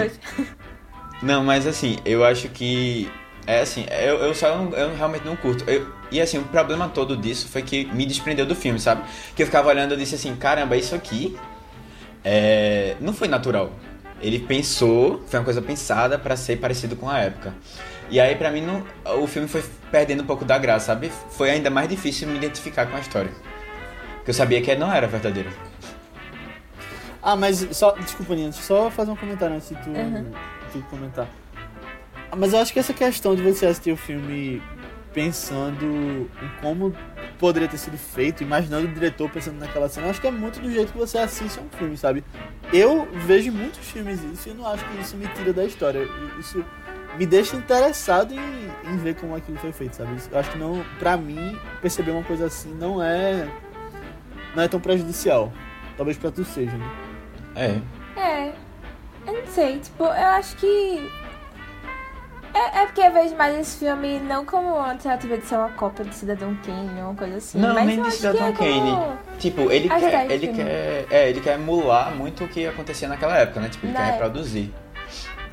Não, 1.21 1.43
mas 1.43 1.67
assim, 1.67 1.97
eu 2.05 2.23
acho 2.23 2.47
que. 2.49 3.11
É 3.45 3.61
assim, 3.61 3.85
eu, 3.89 4.17
eu 4.17 4.35
só 4.35 4.47
eu, 4.47 4.69
eu 4.71 4.95
realmente 4.95 5.25
não 5.25 5.35
curto. 5.35 5.63
Eu, 5.69 5.91
e 6.11 6.21
assim, 6.21 6.37
o 6.37 6.43
problema 6.43 6.87
todo 6.87 7.17
disso 7.17 7.47
foi 7.47 7.61
que 7.61 7.85
me 7.85 8.05
desprendeu 8.05 8.45
do 8.45 8.55
filme, 8.55 8.79
sabe? 8.79 9.03
Que 9.35 9.41
eu 9.41 9.47
ficava 9.47 9.69
olhando 9.69 9.93
e 9.95 9.97
disse 9.97 10.15
assim: 10.15 10.35
caramba, 10.35 10.77
isso 10.77 10.95
aqui 10.95 11.35
é, 12.23 12.95
não 13.01 13.13
foi 13.13 13.27
natural. 13.27 13.71
Ele 14.21 14.39
pensou, 14.39 15.23
foi 15.27 15.39
uma 15.39 15.45
coisa 15.45 15.61
pensada 15.61 16.19
para 16.19 16.35
ser 16.35 16.57
parecido 16.57 16.95
com 16.95 17.09
a 17.09 17.19
época. 17.19 17.53
E 18.09 18.19
aí, 18.19 18.35
pra 18.35 18.51
mim, 18.51 18.61
não, 18.61 18.85
o 19.21 19.25
filme 19.25 19.47
foi 19.47 19.63
perdendo 19.89 20.21
um 20.21 20.25
pouco 20.25 20.45
da 20.45 20.57
graça, 20.57 20.87
sabe? 20.87 21.11
Foi 21.31 21.49
ainda 21.49 21.69
mais 21.69 21.89
difícil 21.89 22.27
me 22.27 22.35
identificar 22.35 22.85
com 22.85 22.97
a 22.97 22.99
história. 22.99 23.31
Porque 24.17 24.29
eu 24.29 24.33
sabia 24.35 24.61
que 24.61 24.75
não 24.75 24.91
era 24.91 25.07
verdadeira. 25.07 25.49
Ah, 27.21 27.35
mas 27.35 27.67
só. 27.71 27.91
Desculpa, 27.93 28.35
Nina, 28.35 28.51
só 28.51 28.89
fazer 28.89 29.11
um 29.11 29.15
comentário 29.15 29.55
antes 29.55 29.69
de 29.69 29.75
tu, 29.75 29.89
uhum. 29.89 30.31
tu 30.71 30.81
comentar. 30.89 31.27
Ah, 32.31 32.35
mas 32.35 32.53
eu 32.53 32.59
acho 32.59 32.73
que 32.73 32.79
essa 32.79 32.93
questão 32.93 33.35
de 33.35 33.41
você 33.41 33.65
assistir 33.65 33.91
o 33.91 33.97
filme 33.97 34.61
pensando 35.13 36.29
em 36.41 36.61
como 36.61 36.95
poderia 37.37 37.67
ter 37.67 37.77
sido 37.77 37.97
feito, 37.97 38.43
imaginando 38.43 38.87
o 38.87 38.91
diretor 38.93 39.29
pensando 39.29 39.59
naquela 39.59 39.89
cena, 39.89 40.07
eu 40.07 40.11
acho 40.11 40.21
que 40.21 40.27
é 40.27 40.31
muito 40.31 40.59
do 40.59 40.71
jeito 40.71 40.91
que 40.91 40.97
você 40.97 41.17
assiste 41.17 41.59
a 41.59 41.61
um 41.61 41.69
filme, 41.69 41.97
sabe? 41.97 42.23
Eu 42.71 43.07
vejo 43.25 43.51
muitos 43.51 43.89
filmes 43.89 44.23
isso 44.23 44.47
e 44.47 44.51
eu 44.51 44.55
não 44.55 44.67
acho 44.67 44.85
que 44.85 45.01
isso 45.01 45.17
me 45.17 45.27
tira 45.27 45.51
da 45.51 45.65
história. 45.65 46.07
Isso 46.39 46.63
me 47.17 47.25
deixa 47.25 47.55
interessado 47.55 48.33
em, 48.33 48.91
em 48.91 48.97
ver 48.97 49.15
como 49.15 49.35
aquilo 49.35 49.57
foi 49.57 49.71
feito, 49.71 49.95
sabe? 49.95 50.15
Eu 50.31 50.39
acho 50.39 50.51
que 50.51 50.57
não, 50.57 50.83
pra 50.99 51.17
mim, 51.17 51.57
perceber 51.81 52.11
uma 52.11 52.23
coisa 52.23 52.45
assim 52.45 52.73
não 52.73 53.03
é 53.03 53.47
não 54.55 54.63
é 54.63 54.67
tão 54.67 54.79
prejudicial. 54.79 55.51
Talvez 55.97 56.17
pra 56.17 56.31
tu 56.31 56.43
seja, 56.43 56.75
né? 56.77 56.91
É. 57.55 58.19
É. 58.19 58.53
Eu 59.27 59.33
não 59.33 59.47
sei, 59.47 59.79
tipo, 59.79 60.03
eu 60.03 60.09
acho 60.09 60.55
que. 60.57 61.09
É, 62.53 62.81
é 62.81 62.85
porque 62.85 63.01
eu 63.01 63.11
vejo 63.11 63.35
mais 63.35 63.57
esse 63.57 63.77
filme 63.77 64.19
não 64.19 64.45
como 64.45 64.75
uma 64.75 64.95
tentativa 64.95 65.37
de 65.37 65.45
ser 65.45 65.55
uma 65.55 65.69
cópia 65.69 66.03
de 66.05 66.13
Cidadão 66.13 66.55
Kane 66.65 67.01
ou 67.01 67.09
uma 67.09 67.15
coisa 67.15 67.37
assim. 67.37 67.59
Não, 67.59 67.73
mas 67.73 67.85
nem 67.85 68.01
de 68.01 68.11
Cidadão 68.11 68.47
é 68.47 68.51
Kane. 68.51 68.91
Como... 68.91 69.17
Tipo, 69.39 69.71
ele 69.71 69.89
quer. 69.89 70.31
Ele 70.31 70.47
quer. 70.47 71.07
É, 71.09 71.29
ele 71.29 71.41
quer 71.41 71.53
emular 71.55 72.13
muito 72.13 72.43
o 72.43 72.47
que 72.47 72.67
acontecia 72.67 73.07
naquela 73.07 73.37
época, 73.37 73.61
né? 73.61 73.69
Tipo, 73.69 73.85
ele 73.85 73.93
não. 73.93 74.01
quer 74.01 74.07
é. 74.07 74.11
reproduzir. 74.11 74.71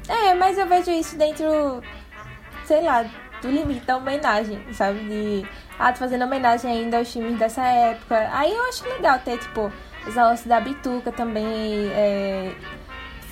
É, 0.09 0.35
mas 0.35 0.59
eu 0.59 0.67
vejo 0.67 0.91
isso 0.91 1.17
dentro, 1.17 1.83
sei 2.65 2.83
lá, 2.83 3.05
do 3.43 3.49
limite 3.49 3.85
da 3.87 3.97
homenagem, 3.97 4.61
sabe? 4.73 4.99
De. 5.01 5.49
Ah, 5.79 5.93
tô 5.93 5.99
fazendo 5.99 6.25
homenagem 6.25 6.71
ainda 6.71 6.99
aos 6.99 7.13
filmes 7.13 7.39
dessa 7.39 7.63
época. 7.63 8.29
Aí 8.33 8.53
eu 8.53 8.69
acho 8.69 8.85
legal 8.89 9.19
ter, 9.21 9.39
tipo, 9.39 9.71
os 10.07 10.15
lances 10.15 10.47
da 10.47 10.61
Bituca 10.61 11.13
também. 11.13 11.89
É, 11.93 12.53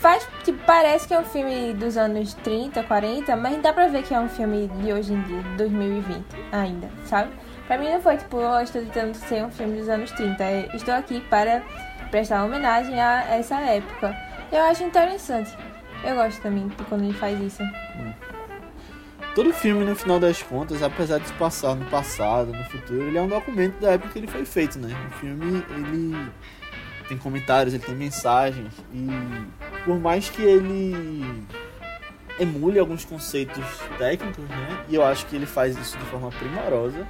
faz, 0.07 0.29
tipo, 0.45 0.65
parece 0.65 1.09
que 1.09 1.15
é 1.15 1.19
um 1.19 1.25
filme 1.25 1.73
dos 1.73 1.97
anos 1.97 2.33
30, 2.35 2.81
40, 2.85 3.35
mas 3.35 3.61
dá 3.61 3.73
pra 3.73 3.89
ver 3.89 4.05
que 4.05 4.15
é 4.15 4.21
um 4.21 4.29
filme 4.29 4.69
de 4.69 4.93
hoje 4.93 5.13
em 5.13 5.21
dia, 5.23 5.43
2020 5.57 6.25
ainda, 6.53 6.89
sabe? 7.07 7.33
Pra 7.67 7.77
mim 7.77 7.91
não 7.91 8.01
foi 8.01 8.17
tipo, 8.17 8.39
eu 8.39 8.61
estou 8.61 8.81
tentando 8.83 9.15
ser 9.15 9.45
um 9.45 9.51
filme 9.51 9.79
dos 9.79 9.89
anos 9.89 10.13
30. 10.13 10.45
É, 10.45 10.69
estou 10.77 10.95
aqui 10.95 11.21
para 11.23 11.61
prestar 12.13 12.45
homenagem 12.45 13.01
a 13.01 13.35
essa 13.35 13.57
época. 13.57 14.17
Eu 14.53 14.63
acho 14.63 14.85
interessante. 14.85 15.51
Eu 16.05 16.15
gosto 16.15 16.41
também 16.41 16.71
quando 16.89 17.03
ele 17.03 17.15
faz 17.15 17.41
isso. 17.41 17.65
Hum. 17.65 18.13
Todo 19.35 19.53
filme, 19.53 19.85
no 19.85 19.97
final 19.97 20.21
das 20.21 20.41
contas, 20.41 20.85
apesar 20.85 21.19
de 21.19 21.27
se 21.27 21.33
passar 21.33 21.75
no 21.75 21.85
passado, 21.87 22.53
no 22.53 22.65
futuro, 22.67 23.03
ele 23.03 23.19
é 23.19 23.23
um 23.23 23.29
documento 23.29 23.81
da 23.81 23.95
época 23.95 24.13
que 24.13 24.21
ele 24.21 24.29
foi 24.29 24.45
feito, 24.45 24.79
né? 24.79 24.97
O 25.09 25.11
filme, 25.19 25.65
ele 25.71 26.31
tem 27.09 27.17
comentários, 27.17 27.75
ele 27.75 27.83
tem 27.83 27.95
mensagens 27.95 28.73
e 28.93 29.07
por 29.85 29.99
mais 29.99 30.29
que 30.29 30.43
ele 30.43 31.45
emule 32.39 32.79
alguns 32.79 33.05
conceitos 33.05 33.65
técnicos, 33.99 34.45
né? 34.45 34.85
E 34.89 34.95
eu 34.95 35.05
acho 35.05 35.27
que 35.27 35.37
ele 35.37 35.47
faz 35.47 35.77
isso 35.79 35.97
de 35.97 36.05
forma 36.07 36.31
primorosa, 36.31 37.07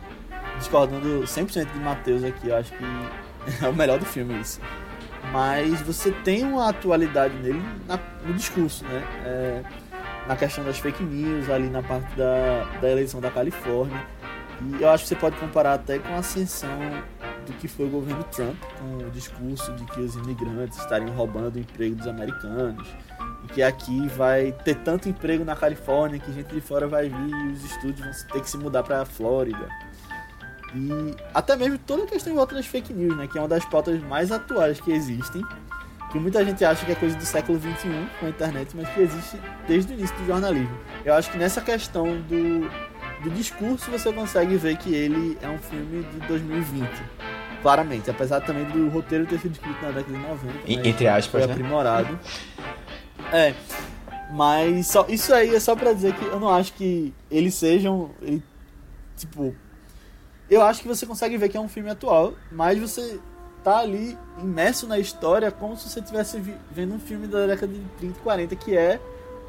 discordando 0.59 1.23
100% 1.23 1.73
de 1.73 1.81
Matheus 1.81 2.25
aqui, 2.25 2.49
eu 2.49 2.57
acho 2.57 2.73
que 2.73 2.85
é 3.65 3.69
o 3.69 3.75
melhor 3.75 3.99
do 3.99 4.05
filme 4.05 4.41
isso. 4.41 4.61
Mas 5.33 5.81
você 5.83 6.13
tem 6.13 6.45
uma 6.45 6.69
atualidade 6.69 7.35
nele 7.35 7.63
na, 7.87 7.99
no 8.25 8.35
discurso, 8.35 8.85
né? 8.85 9.03
É, 9.25 9.63
na 10.27 10.37
questão 10.37 10.65
das 10.65 10.79
fake 10.79 11.03
news, 11.03 11.49
ali 11.51 11.69
na 11.69 11.83
parte 11.83 12.15
da, 12.17 12.65
da 12.81 12.91
eleição 12.91 13.21
da 13.21 13.31
Califórnia. 13.31 14.05
E 14.61 14.83
eu 14.83 14.89
acho 14.89 15.05
que 15.05 15.09
você 15.09 15.17
pode 15.17 15.37
comparar 15.37 15.75
até 15.75 15.99
com 15.99 16.15
a 16.15 16.19
ascensão 16.19 16.69
do 17.47 17.53
que 17.55 17.69
foi 17.69 17.87
o 17.87 17.89
governo 17.89 18.23
Trump, 18.25 18.57
com 18.79 19.07
o 19.07 19.11
discurso 19.11 19.73
de 19.73 19.85
que 19.87 20.01
os 20.01 20.15
imigrantes 20.17 20.79
estariam 20.79 21.11
roubando 21.15 21.57
o 21.57 21.59
emprego 21.59 21.95
dos 21.95 22.07
americanos, 22.07 22.87
e 23.45 23.49
que 23.49 23.63
aqui 23.63 24.07
vai 24.09 24.53
ter 24.65 24.75
tanto 24.77 25.09
emprego 25.09 25.45
na 25.45 25.57
Califórnia 25.57 26.19
que 26.19 26.33
gente 26.33 26.53
de 26.53 26.61
fora 26.61 26.87
vai 26.87 27.09
vir 27.09 27.31
e 27.31 27.53
os 27.53 27.65
estúdios 27.65 28.01
vão 28.01 28.33
ter 28.33 28.41
que 28.43 28.51
se 28.51 28.59
mudar 28.59 28.83
para 28.83 29.03
a 29.03 29.05
Flórida. 29.05 29.69
E 30.75 31.17
até 31.33 31.57
mesmo 31.57 31.79
toda 31.79 32.05
a 32.05 32.07
questão 32.07 32.33
em 32.33 32.37
volta 32.37 32.55
das 32.55 32.67
fake 32.67 32.93
news, 32.93 33.17
né, 33.17 33.27
que 33.27 33.39
é 33.39 33.41
uma 33.41 33.49
das 33.49 33.65
pautas 33.65 34.03
mais 34.03 34.33
atuais 34.33 34.81
que 34.81 34.93
existem, 34.93 35.43
que 36.11 36.19
muita 36.19 36.45
gente 36.45 36.65
acha 36.65 36.85
que 36.85 36.93
é 36.93 36.95
coisa 36.95 37.17
do 37.17 37.25
século 37.25 37.59
XXI 37.59 38.09
com 38.21 38.27
a 38.27 38.29
internet, 38.29 38.77
mas 38.77 38.89
que 38.91 39.01
existe 39.01 39.41
desde 39.67 39.93
o 39.93 39.99
início 39.99 40.17
do 40.17 40.27
jornalismo. 40.27 40.79
Eu 41.05 41.15
acho 41.15 41.31
que 41.31 41.39
nessa 41.39 41.61
questão 41.61 42.21
do, 42.23 42.71
do 43.23 43.31
discurso 43.31 43.91
você 43.91 44.13
consegue 44.13 44.57
ver 44.57 44.77
que 44.77 44.95
ele 44.95 45.39
é 45.43 45.49
um 45.49 45.59
filme 45.59 46.05
de 46.05 46.27
2020 46.27 46.89
claramente. 47.67 48.11
Apesar 48.11 48.41
também 48.41 48.65
do 48.67 48.89
roteiro 48.89 49.27
ter 49.27 49.41
sido 49.41 49.53
escrito 49.53 49.83
na 49.83 49.91
década 49.91 50.17
de 50.17 50.23
90. 50.23 50.89
Entre 50.89 51.09
aspas, 51.09 51.27
foi 51.27 51.47
né? 51.47 51.53
aprimorado. 51.53 52.19
é. 53.33 53.55
Mas 54.31 54.89
só, 54.89 55.07
isso 55.09 55.33
aí 55.33 55.55
é 55.55 55.61
só 55.61 55.77
pra 55.77 55.93
dizer 55.93 56.13
que 56.15 56.25
eu 56.25 56.41
não 56.41 56.49
acho 56.49 56.73
que 56.75 57.13
eles 57.31 57.55
sejam. 57.55 58.11
Ele, 58.23 58.43
tipo. 59.17 59.55
Eu 60.49 60.63
acho 60.63 60.81
que 60.81 60.89
você 60.89 61.05
consegue 61.05 61.37
ver 61.37 61.49
que 61.49 61.57
é 61.57 61.61
um 61.61 61.69
filme 61.69 61.91
atual, 61.91 62.35
mas 62.53 62.79
você 62.79 63.19
tá 63.65 63.79
ali 63.79 64.17
imerso 64.39 64.87
na 64.87 64.97
história 64.97 65.51
como 65.51 65.77
se 65.77 65.89
você 65.89 65.99
estivesse 65.99 66.41
vendo 66.71 66.95
um 66.95 67.01
filme 67.01 67.27
da 67.27 67.49
década 67.49 67.73
de 67.73 67.81
30 67.99 68.19
e 68.19 68.23
40, 68.23 68.57
que 68.57 68.77
é 68.77 69.01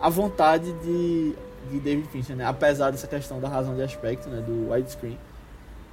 a 0.02 0.10
vontade 0.10 0.74
de, 0.74 1.36
de 1.68 1.80
David 1.80 2.08
Fincher, 2.10 2.36
né? 2.36 2.46
Apesar 2.46 2.92
dessa 2.92 3.08
questão 3.08 3.40
da 3.40 3.48
razão 3.48 3.76
de 3.76 3.82
aspecto, 3.82 4.30
né? 4.30 4.42
Do 4.42 4.72
widescreen. 4.72 5.18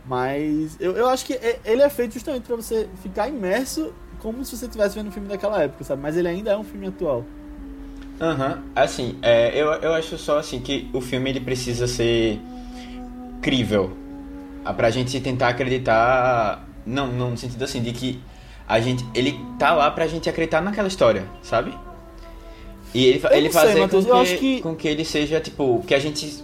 Mas 0.07 0.77
eu, 0.81 0.93
eu 0.93 1.09
acho 1.09 1.25
que 1.25 1.39
ele 1.65 1.83
é 1.83 1.89
feito 1.89 2.13
justamente 2.13 2.43
para 2.43 2.57
você 2.57 2.89
ficar 3.03 3.29
imerso 3.29 3.93
como 4.21 4.45
se 4.45 4.57
você 4.57 4.67
estivesse 4.67 4.95
vendo 4.95 5.09
um 5.09 5.13
filme 5.13 5.29
daquela 5.29 5.63
época, 5.63 5.85
sabe? 5.85 6.01
Mas 6.03 6.17
ele 6.17 6.29
ainda 6.29 6.53
é 6.53 6.57
um 6.57 6.65
filme 6.65 6.87
atual. 6.87 7.25
Aham, 8.21 8.53
uhum. 8.53 8.63
assim, 8.77 9.19
é, 9.23 9.51
eu, 9.55 9.73
eu 9.73 9.93
acho 9.93 10.17
só 10.17 10.39
assim 10.39 10.61
que 10.61 10.89
o 10.93 11.01
filme 11.01 11.31
ele 11.31 11.41
precisa 11.41 11.87
ser 11.87 12.41
crível. 13.43 13.93
pra 14.77 14.91
gente 14.91 15.21
tentar 15.21 15.49
acreditar. 15.49 16.67
Não, 16.87 17.07
não 17.09 17.31
no 17.31 17.37
sentido 17.37 17.63
assim, 17.65 17.83
de 17.83 17.93
que 17.93 18.21
a 18.67 18.81
gente. 18.81 19.05
Ele 19.15 19.39
tá 19.59 19.75
lá 19.75 19.91
pra 19.91 20.07
gente 20.07 20.29
acreditar 20.29 20.61
naquela 20.61 20.89
história, 20.89 21.25
sabe? 21.43 21.75
E 22.95 23.07
ele, 23.07 23.21
Eu 23.25 23.31
ele 23.33 23.45
não 23.47 23.53
sei, 23.53 23.61
fazer 23.61 23.81
Matheus, 23.81 24.07
com, 24.07 24.17
eu 24.17 24.25
que, 24.25 24.37
que- 24.37 24.63
com 24.63 24.75
que 24.77 24.89
ele 24.89 25.05
seja, 25.05 25.41
tipo, 25.41 25.83
que 25.87 25.95
a 25.95 25.99
gente 25.99 26.43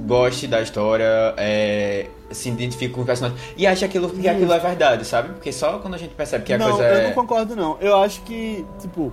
goste 0.00 0.46
da 0.46 0.60
história, 0.60 1.04
é, 1.36 2.06
se 2.30 2.48
identifique 2.48 2.92
com 2.94 3.02
o 3.02 3.04
personagem 3.06 3.38
e 3.56 3.66
ache 3.66 3.84
aquilo, 3.84 4.08
que 4.10 4.26
aquilo 4.28 4.52
é 4.52 4.58
verdade, 4.58 5.04
sabe? 5.04 5.28
Porque 5.34 5.52
só 5.52 5.78
quando 5.78 5.94
a 5.94 5.98
gente 5.98 6.14
percebe 6.14 6.44
que 6.44 6.52
a 6.52 6.58
não, 6.58 6.70
coisa 6.70 6.88
eu 6.88 6.94
é. 6.96 7.06
não 7.08 7.12
concordo 7.12 7.54
não. 7.54 7.76
Eu 7.80 7.96
acho 7.98 8.22
que, 8.22 8.64
tipo, 8.80 9.12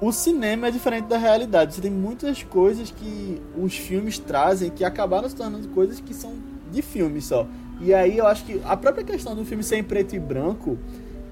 o 0.00 0.10
cinema 0.12 0.68
é 0.68 0.70
diferente 0.70 1.06
da 1.06 1.18
realidade. 1.18 1.74
Você 1.74 1.80
tem 1.80 1.90
muitas 1.90 2.42
coisas 2.42 2.90
que 2.90 3.40
os 3.56 3.76
filmes 3.76 4.18
trazem 4.18 4.70
que 4.70 4.84
acabaram 4.84 5.28
se 5.28 5.36
tornando 5.36 5.68
coisas 5.68 6.00
que 6.00 6.14
são 6.14 6.32
de 6.72 6.82
filme 6.82 7.20
só. 7.20 7.46
E 7.80 7.92
aí 7.94 8.18
eu 8.18 8.26
acho 8.26 8.44
que 8.44 8.60
a 8.64 8.76
própria 8.76 9.04
questão 9.04 9.34
do 9.36 9.44
filme 9.44 9.62
ser 9.62 9.76
em 9.76 9.84
preto 9.84 10.16
e 10.16 10.18
branco, 10.18 10.76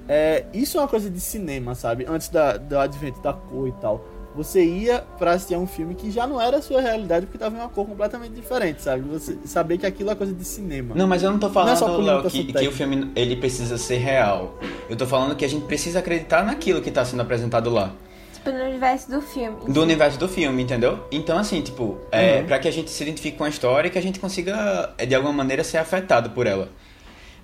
é, 0.09 0.45
isso 0.53 0.77
é 0.79 0.81
uma 0.81 0.89
coisa 0.89 1.11
de 1.11 1.19
cinema, 1.21 1.75
sabe? 1.75 2.07
Antes 2.09 2.29
da, 2.29 2.57
do 2.57 2.79
advento 2.79 3.21
da 3.21 3.33
cor 3.33 3.69
e 3.69 3.73
tal. 3.81 4.05
Você 4.37 4.63
ia 4.63 4.99
pra 5.19 5.33
assistir 5.33 5.57
um 5.57 5.67
filme 5.67 5.95
que 5.95 6.11
já 6.11 6.27
não 6.27 6.39
era 6.41 6.59
a 6.59 6.63
sua 6.63 6.81
realidade 6.81 7.25
porque 7.25 7.39
tava 7.39 7.57
em 7.57 7.59
uma 7.61 7.71
cor 7.71 7.87
completamente 7.87 8.33
diferente, 8.35 8.83
sabe? 8.83 9.01
Você 9.09 9.39
saber 9.47 9.79
que 9.79 9.87
aquilo 9.87 10.11
é 10.11 10.15
coisa 10.15 10.35
de 10.35 10.45
cinema. 10.45 10.95
Não, 10.95 11.07
mas 11.07 11.23
eu 11.23 11.31
não 11.33 11.39
tô 11.39 11.49
Não 11.49 11.69
é 11.69 11.75
só 11.75 11.87
falando, 11.87 12.05
Léo, 12.05 12.23
que, 12.31 12.45
que 12.53 12.69
o 12.69 12.73
filme 12.73 13.11
ele 13.17 13.35
precisa 13.37 13.79
ser 13.79 13.97
real. 13.97 14.59
Eu 14.91 14.97
tô 14.97 15.07
falando 15.07 15.35
que 15.35 15.45
a 15.45 15.49
gente 15.49 15.65
precisa 15.65 16.01
acreditar 16.01 16.45
naquilo 16.45 16.83
que 16.83 16.91
tá 16.91 17.03
sendo 17.03 17.23
apresentado 17.23 17.71
lá. 17.71 17.93
Tipo, 18.35 18.51
no 18.51 18.63
universo 18.65 19.11
do 19.11 19.23
filme. 19.23 19.57
Do 19.69 19.83
universo 19.83 20.19
do 20.19 20.29
filme, 20.29 20.63
entendeu? 20.63 21.01
Então, 21.11 21.39
assim, 21.39 21.63
tipo, 21.63 21.99
é, 22.13 22.41
Uhum. 22.41 22.47
pra 22.47 22.59
que 22.59 22.69
a 22.69 22.71
gente 22.73 22.91
se 22.91 23.03
identifique 23.03 23.39
com 23.39 23.45
a 23.45 23.49
história 23.49 23.89
e 23.89 23.91
que 23.91 23.99
a 23.99 24.03
gente 24.03 24.21
consiga, 24.21 24.93
é, 24.99 25.07
de 25.07 25.15
alguma 25.15 25.33
maneira, 25.33 25.65
ser 25.65 25.79
afetado 25.79 26.31
por 26.31 26.47
ela. 26.47 26.69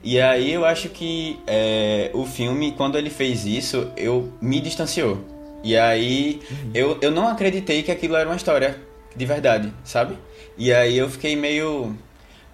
E 0.04 0.20
aí 0.20 0.52
eu 0.52 0.64
acho 0.64 0.88
que 0.88 1.38
é, 1.46 2.10
o 2.12 2.26
filme, 2.26 2.72
quando 2.72 2.98
ele 2.98 3.08
fez 3.08 3.46
isso, 3.46 3.90
eu 3.96 4.30
me 4.40 4.60
distanciou. 4.60 5.31
E 5.62 5.76
aí 5.76 6.40
eu, 6.74 6.98
eu 7.00 7.10
não 7.10 7.28
acreditei 7.28 7.82
que 7.82 7.90
aquilo 7.90 8.16
era 8.16 8.28
uma 8.28 8.36
história 8.36 8.76
de 9.14 9.26
verdade, 9.26 9.72
sabe? 9.84 10.18
E 10.56 10.72
aí 10.72 10.98
eu 10.98 11.08
fiquei 11.08 11.36
meio. 11.36 11.94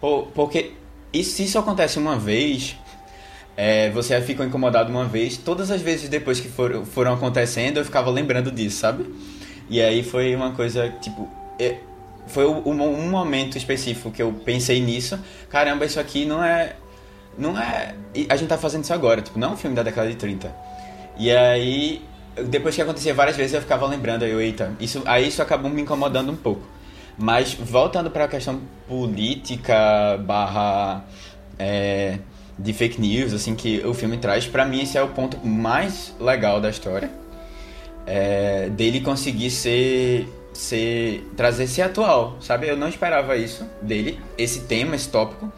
Pô, 0.00 0.24
porque 0.34 0.72
e 1.12 1.24
se 1.24 1.44
isso 1.44 1.58
acontece 1.58 1.98
uma 1.98 2.18
vez, 2.18 2.76
é, 3.56 3.90
você 3.90 4.20
fica 4.20 4.44
incomodado 4.44 4.90
uma 4.90 5.06
vez, 5.06 5.36
todas 5.36 5.70
as 5.70 5.80
vezes 5.80 6.08
depois 6.08 6.38
que 6.38 6.48
foram, 6.48 6.84
foram 6.84 7.14
acontecendo, 7.14 7.78
eu 7.78 7.84
ficava 7.84 8.10
lembrando 8.10 8.52
disso, 8.52 8.78
sabe? 8.78 9.06
E 9.70 9.80
aí 9.80 10.02
foi 10.02 10.34
uma 10.34 10.52
coisa, 10.52 10.90
tipo. 11.00 11.28
é, 11.58 11.78
foi 12.26 12.46
um, 12.46 12.68
um 12.68 13.08
momento 13.08 13.56
específico 13.56 14.10
que 14.10 14.22
eu 14.22 14.32
pensei 14.44 14.80
nisso. 14.80 15.18
Caramba, 15.48 15.86
isso 15.86 15.98
aqui 15.98 16.26
não 16.26 16.44
é. 16.44 16.76
Não 17.38 17.58
é. 17.58 17.94
A 18.28 18.36
gente 18.36 18.48
tá 18.48 18.58
fazendo 18.58 18.84
isso 18.84 18.92
agora, 18.92 19.22
tipo, 19.22 19.38
não 19.38 19.48
é 19.48 19.52
um 19.52 19.56
filme 19.56 19.74
da 19.74 19.82
década 19.82 20.08
de 20.10 20.16
30. 20.16 20.54
E 21.18 21.30
aí, 21.30 22.02
depois 22.44 22.74
que 22.74 22.82
acontecia 22.82 23.14
várias 23.14 23.36
vezes, 23.36 23.54
eu 23.54 23.60
ficava 23.60 23.86
lembrando, 23.86 24.24
aí 24.24 24.32
eita, 24.32 24.72
isso, 24.80 25.02
aí 25.04 25.28
isso 25.28 25.42
acabou 25.42 25.70
me 25.70 25.82
incomodando 25.82 26.30
um 26.30 26.36
pouco. 26.36 26.62
Mas 27.16 27.54
voltando 27.54 28.10
para 28.10 28.24
a 28.24 28.28
questão 28.28 28.60
política 28.86 30.16
barra 30.24 31.04
é, 31.58 32.18
de 32.58 32.72
fake 32.72 33.00
news, 33.00 33.32
assim, 33.32 33.54
que 33.54 33.84
o 33.84 33.92
filme 33.92 34.16
traz, 34.18 34.46
pra 34.46 34.64
mim 34.64 34.82
esse 34.82 34.96
é 34.96 35.02
o 35.02 35.08
ponto 35.08 35.44
mais 35.44 36.14
legal 36.20 36.60
da 36.60 36.70
história. 36.70 37.10
É, 38.06 38.68
dele 38.70 39.00
conseguir 39.00 39.50
ser, 39.50 40.28
ser. 40.54 41.28
trazer 41.36 41.66
ser 41.66 41.82
atual, 41.82 42.36
sabe? 42.40 42.68
Eu 42.68 42.76
não 42.76 42.88
esperava 42.88 43.36
isso 43.36 43.66
dele, 43.82 44.18
esse 44.38 44.60
tema, 44.60 44.96
esse 44.96 45.08
tópico. 45.08 45.52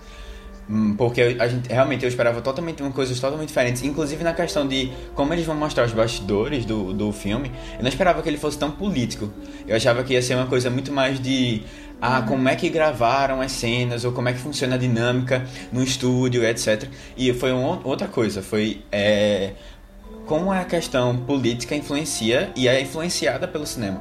Hum, 0.71 0.95
Porque 0.97 1.37
a 1.39 1.49
gente, 1.49 1.69
realmente 1.69 2.05
eu 2.05 2.09
esperava 2.09 2.41
totalmente 2.41 2.81
uma 2.81 2.93
coisas 2.93 3.19
totalmente 3.19 3.49
diferentes. 3.49 3.83
Inclusive 3.83 4.23
na 4.23 4.33
questão 4.33 4.67
de 4.67 4.93
como 5.15 5.35
eles 5.35 5.45
vão 5.45 5.57
mostrar 5.57 5.85
os 5.85 5.93
bastidores 5.93 6.65
do, 6.65 6.93
do 6.93 7.13
filme. 7.13 7.51
Eu 7.77 7.83
não 7.83 7.89
esperava 7.89 8.23
que 8.23 8.29
ele 8.29 8.39
fosse 8.39 8.57
tão 8.57 8.71
político. 8.71 9.31
Eu 9.67 9.75
achava 9.75 10.05
que 10.05 10.13
ia 10.13 10.23
ser 10.23 10.37
uma 10.37 10.47
coisa 10.47 10.71
muito 10.71 10.93
mais 10.93 11.19
de. 11.21 11.63
Ah, 12.01 12.23
como 12.23 12.49
é 12.49 12.57
que 12.57 12.71
gravaram 12.71 13.43
as 13.43 13.53
cenas, 13.53 14.05
ou 14.05 14.13
como 14.13 14.29
é 14.29 14.33
que 14.33 14.39
funciona 14.39 14.77
a 14.77 14.79
dinâmica 14.79 15.45
no 15.71 15.83
estúdio, 15.83 16.45
etc. 16.45 16.85
E 17.17 17.33
foi 17.35 17.53
uma 17.53 17.81
outra 17.85 18.07
coisa. 18.07 18.41
Foi. 18.41 18.83
é, 18.93 19.53
como 20.27 20.53
a 20.53 20.65
questão 20.65 21.17
política 21.17 21.75
influencia 21.75 22.53
e 22.55 22.69
é 22.69 22.81
influenciada 22.81 23.49
pelo 23.49 23.67
cinema, 23.67 24.01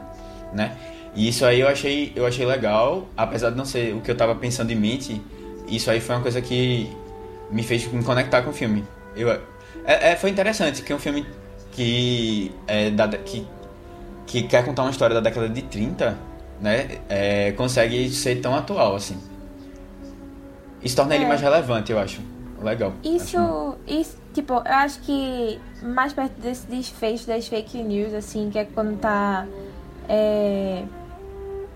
né? 0.53 0.78
E 1.15 1.28
isso 1.28 1.43
aí 1.43 1.59
eu 1.59 1.67
achei, 1.67 2.13
eu 2.15 2.24
achei 2.24 2.45
legal, 2.45 3.09
apesar 3.17 3.49
de 3.49 3.57
não 3.57 3.65
ser 3.65 3.95
o 3.95 4.01
que 4.01 4.11
eu 4.11 4.15
tava 4.15 4.36
pensando 4.36 4.72
em 4.72 4.76
mente, 4.76 5.20
isso 5.70 5.89
aí 5.91 5.99
foi 5.99 6.15
uma 6.15 6.22
coisa 6.22 6.41
que 6.41 6.89
me 7.51 7.63
fez 7.63 7.86
me 7.91 8.03
conectar 8.03 8.41
com 8.41 8.49
o 8.51 8.53
filme. 8.53 8.84
Eu, 9.15 9.30
é, 9.32 9.39
é- 9.86 10.15
foi 10.15 10.30
interessante 10.30 10.82
que 10.82 10.93
um 10.93 10.99
filme 10.99 11.26
que, 11.72 12.51
é, 12.67 12.89
da, 12.89 13.07
que, 13.07 13.45
que 14.26 14.43
quer 14.43 14.63
contar 14.65 14.84
uma 14.84 14.91
história 14.91 15.13
da 15.15 15.22
década 15.22 15.47
de 15.49 15.61
30, 15.63 16.17
né, 16.61 16.99
é, 17.07 17.51
consegue 17.53 18.09
ser 18.09 18.41
tão 18.41 18.53
atual 18.55 18.95
assim. 18.95 19.17
Isso 20.82 20.95
torna 20.95 21.15
ele 21.15 21.26
É. 21.26 21.28
mais 21.28 21.41
relevante, 21.41 21.91
eu 21.91 21.99
acho. 21.99 22.22
Legal. 22.61 22.93
Acho 23.03 23.15
Isso, 23.15 23.76
isso, 23.88 24.17
tipo, 24.34 24.53
eu 24.53 24.61
acho 24.74 24.99
que 25.01 25.59
mais 25.82 26.11
perto 26.11 26.34
desse 26.41 26.67
desfecho 26.67 27.26
das 27.26 27.47
fake 27.47 27.82
news, 27.82 28.13
assim, 28.13 28.49
que 28.49 28.59
é 28.59 28.65
quando 28.65 28.97
tá. 28.99 29.45
É, 30.09 30.84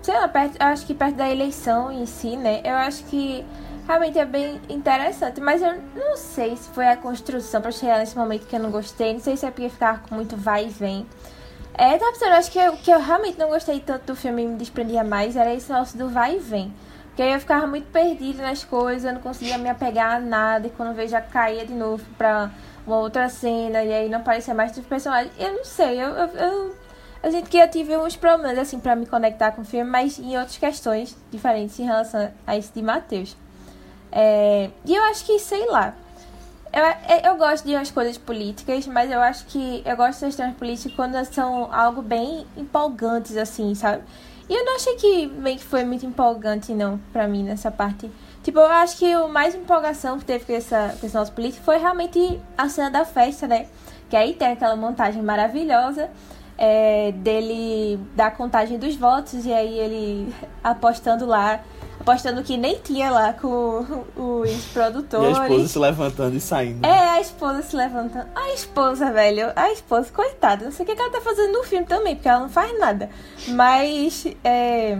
sei 0.02 0.14
lá, 0.14 0.28
perto, 0.28 0.56
eu 0.60 0.66
acho 0.66 0.84
que 0.86 0.92
perto 0.92 1.14
da 1.16 1.30
eleição 1.30 1.90
em 1.90 2.04
si, 2.04 2.36
né? 2.36 2.60
Eu 2.64 2.74
acho 2.74 3.04
que 3.04 3.42
realmente 3.86 4.18
é 4.18 4.24
bem 4.24 4.60
interessante, 4.68 5.40
mas 5.40 5.62
eu 5.62 5.74
não 5.94 6.16
sei 6.16 6.56
se 6.56 6.68
foi 6.70 6.88
a 6.88 6.96
construção 6.96 7.60
pra 7.60 7.70
chegar 7.70 7.98
nesse 7.98 8.16
momento 8.16 8.46
que 8.46 8.56
eu 8.56 8.60
não 8.60 8.70
gostei. 8.70 9.12
Não 9.12 9.20
sei 9.20 9.36
se 9.36 9.46
é 9.46 9.50
porque 9.50 9.68
ficava 9.68 9.98
com 9.98 10.14
muito 10.14 10.36
vai 10.36 10.66
e 10.66 10.68
vem. 10.68 11.06
É, 11.76 11.98
tá 11.98 12.06
pensando, 12.12 12.32
acho 12.34 12.52
que 12.52 12.68
o 12.68 12.76
que 12.76 12.90
eu 12.90 13.00
realmente 13.00 13.38
não 13.38 13.48
gostei 13.48 13.80
tanto 13.80 14.06
do 14.06 14.16
filme 14.16 14.42
e 14.42 14.46
me 14.46 14.56
desprendia 14.56 15.02
mais 15.02 15.36
era 15.36 15.52
esse 15.52 15.70
negócio 15.72 15.98
do 15.98 16.08
vai 16.08 16.36
e 16.36 16.38
vem. 16.38 16.72
Porque 17.08 17.22
aí 17.22 17.32
eu 17.32 17.40
ficava 17.40 17.66
muito 17.66 17.86
perdida 17.92 18.42
nas 18.42 18.64
coisas, 18.64 19.04
eu 19.04 19.12
não 19.12 19.20
conseguia 19.20 19.58
me 19.58 19.68
apegar 19.68 20.16
a 20.16 20.20
nada, 20.20 20.66
e 20.66 20.70
quando 20.70 20.90
eu 20.90 20.94
vejo 20.94 21.10
já 21.10 21.20
caía 21.20 21.64
de 21.64 21.72
novo 21.72 22.04
pra 22.16 22.50
uma 22.86 22.96
outra 22.96 23.28
cena, 23.28 23.82
e 23.82 23.92
aí 23.92 24.08
não 24.08 24.18
aparecia 24.18 24.54
mais 24.54 24.72
dos 24.72 24.84
personagens. 24.84 25.32
Eu 25.38 25.52
não 25.52 25.64
sei, 25.64 26.00
eu, 26.00 26.08
eu, 26.08 26.26
eu, 26.28 26.76
eu 27.22 27.30
sinto 27.32 27.48
que 27.48 27.58
eu 27.58 27.68
tive 27.68 27.96
uns 27.96 28.16
problemas, 28.16 28.58
assim, 28.58 28.78
pra 28.78 28.96
me 28.96 29.06
conectar 29.06 29.52
com 29.52 29.62
o 29.62 29.64
filme, 29.64 29.88
mas 29.88 30.18
em 30.18 30.36
outras 30.36 30.58
questões 30.58 31.16
diferentes 31.30 31.78
em 31.78 31.84
relação 31.84 32.30
a 32.46 32.56
esse 32.56 32.72
de 32.72 32.82
Matheus. 32.82 33.36
É, 34.16 34.70
e 34.84 34.94
eu 34.94 35.02
acho 35.06 35.24
que, 35.24 35.36
sei 35.40 35.66
lá, 35.68 35.92
eu, 36.72 36.84
é, 36.84 37.28
eu 37.28 37.36
gosto 37.36 37.66
de 37.66 37.74
umas 37.74 37.90
coisas 37.90 38.16
políticas, 38.16 38.86
mas 38.86 39.10
eu 39.10 39.20
acho 39.20 39.44
que 39.46 39.82
eu 39.84 39.96
gosto 39.96 40.20
das 40.20 40.36
questões 40.36 40.56
políticas 40.56 40.92
quando 40.94 41.24
são 41.24 41.68
algo 41.74 42.00
bem 42.00 42.46
empolgantes, 42.56 43.36
assim, 43.36 43.74
sabe? 43.74 44.04
E 44.48 44.54
eu 44.54 44.64
não 44.64 44.76
achei 44.76 44.94
que 44.94 45.26
meio 45.26 45.56
que 45.56 45.64
foi 45.64 45.84
muito 45.84 46.06
empolgante, 46.06 46.72
não, 46.72 46.98
pra 47.12 47.26
mim, 47.26 47.42
nessa 47.42 47.72
parte. 47.72 48.08
Tipo, 48.42 48.60
eu 48.60 48.66
acho 48.66 48.98
que 48.98 49.16
o 49.16 49.26
mais 49.26 49.54
empolgação 49.54 50.18
que 50.18 50.24
teve 50.24 50.44
com 50.44 50.52
essa 50.52 50.94
questão 51.00 51.22
nossa 51.22 51.32
política 51.32 51.64
foi 51.64 51.78
realmente 51.78 52.40
a 52.56 52.68
cena 52.68 52.90
da 52.90 53.04
festa, 53.04 53.48
né? 53.48 53.66
Que 54.08 54.16
aí 54.16 54.34
tem 54.34 54.52
aquela 54.52 54.76
montagem 54.76 55.22
maravilhosa 55.22 56.10
é, 56.56 57.12
dele 57.12 57.98
da 58.14 58.30
contagem 58.30 58.78
dos 58.78 58.94
votos 58.96 59.44
e 59.44 59.52
aí 59.52 59.78
ele 59.78 60.34
apostando 60.62 61.26
lá, 61.26 61.60
apostando 62.04 62.42
que 62.42 62.56
nem 62.56 62.78
tinha 62.78 63.10
lá 63.10 63.32
com 63.32 64.04
os 64.14 64.50
E 64.50 64.54
a 64.54 64.72
produtores. 64.72 65.38
esposa 65.38 65.68
se 65.68 65.78
levantando 65.78 66.36
e 66.36 66.40
saindo. 66.40 66.86
É, 66.86 67.08
a 67.10 67.20
esposa 67.20 67.62
se 67.62 67.74
levantando. 67.74 68.28
A 68.34 68.52
esposa, 68.52 69.10
velho. 69.10 69.50
A 69.56 69.72
esposa, 69.72 70.10
coitada. 70.12 70.66
Não 70.66 70.72
sei 70.72 70.84
o 70.84 70.86
que 70.88 70.94
que 70.94 71.00
ela 71.00 71.10
tá 71.10 71.20
fazendo 71.20 71.52
no 71.54 71.64
filme 71.64 71.86
também, 71.86 72.14
porque 72.14 72.28
ela 72.28 72.40
não 72.40 72.48
faz 72.50 72.78
nada. 72.78 73.08
Mas, 73.48 74.26
é. 74.44 74.98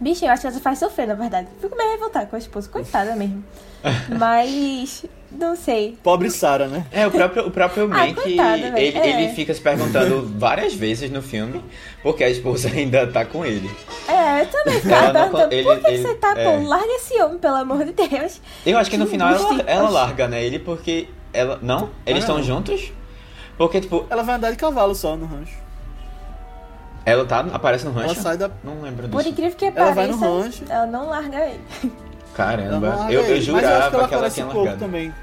Bicho, 0.00 0.24
eu 0.24 0.30
acho 0.30 0.40
que 0.42 0.46
ela 0.48 0.60
faz 0.60 0.78
sofrer, 0.78 1.06
na 1.06 1.14
verdade. 1.14 1.48
Fico 1.60 1.76
meio 1.76 1.90
revoltada 1.92 2.26
com 2.26 2.36
a 2.36 2.38
esposa, 2.38 2.68
coitada 2.68 3.14
mesmo. 3.16 3.44
Mas, 4.18 5.04
não 5.38 5.56
sei. 5.56 5.96
Pobre 6.02 6.30
Sarah, 6.30 6.66
né? 6.68 6.86
É, 6.92 7.06
o 7.06 7.10
próprio, 7.10 7.46
o 7.46 7.50
próprio 7.50 7.90
Ah, 7.92 8.06
ele, 8.08 8.98
É. 8.98 9.08
ele 9.24 9.34
fica 9.34 9.52
se 9.54 9.60
perguntando 9.60 10.22
várias 10.38 10.74
vezes 10.74 11.10
no 11.10 11.20
filme 11.22 11.62
porque 12.02 12.22
a 12.24 12.30
esposa 12.30 12.68
ainda 12.68 13.06
tá 13.06 13.24
com 13.24 13.44
ele. 13.44 13.70
É, 14.08 14.42
eu 14.42 14.46
também 14.46 14.74
Ela 14.74 14.80
ficava 14.80 15.12
perguntando, 15.12 15.48
co- 15.48 15.54
ele- 15.54 15.62
por 15.64 15.78
que, 15.80 15.86
ele- 15.88 16.02
você 16.02 16.14
tá 16.14 16.34
é. 16.38 16.44
com? 16.44 16.66
Larga 16.66 16.92
esse 16.94 17.22
homem, 17.22 17.38
pelo 17.38 17.56
amor 17.56 17.84
de 17.84 17.92
Deus. 17.92 18.40
Eu 18.66 18.78
acho 18.78 18.90
que 18.90 18.96
no 18.96 19.06
final 19.06 19.32
ela, 19.34 19.62
ela 19.66 19.88
larga, 19.90 20.28
né? 20.28 20.42
Ele 20.44 20.58
porque 20.58 21.08
ela. 21.32 21.58
Não? 21.62 21.90
Eles 22.06 22.22
Ah, 22.22 22.26
estão 22.26 22.36
não. 22.36 22.42
juntos? 22.44 22.92
Porque, 23.58 23.80
tipo, 23.80 24.06
Ela 24.10 24.22
vai 24.22 24.36
andar 24.36 24.50
de 24.50 24.56
cavalo 24.56 24.94
só 24.94 25.14
no 25.16 25.26
rancho. 25.26 25.56
ela 27.04 27.24
tá. 27.24 27.40
Aparece 27.52 27.84
no 27.84 27.90
Ela 27.92 28.08
rancho? 28.08 28.20
sai 28.22 28.36
da. 28.36 28.50
Não 28.62 28.80
lembro 28.80 29.08
Por 29.08 29.18
disso. 29.18 29.30
incrível 29.30 29.56
que 29.56 29.64
Ela 29.66 29.92
vai 29.92 30.06
no 30.06 30.18
pareça, 30.18 30.42
rancho. 30.44 30.64
ela 30.68 30.86
não 30.86 31.08
larga 31.08 31.38
ele. 31.46 31.60
Caramba, 32.34 32.86
Ela 32.86 32.96
larga 32.96 33.12
eu, 33.12 33.20
eu 33.20 33.26
ele. 33.26 33.34
Mas 33.34 33.44
jurava 33.44 33.66
eu 33.66 33.78
acho 33.78 33.90
que 33.90 33.94
ela 33.96 34.08
que 34.08 34.14
ela 34.14 34.20
aparece 34.26 34.34
tinha 34.34 34.46
pouco 34.46 34.58
largado. 34.60 34.78
também. 34.84 35.14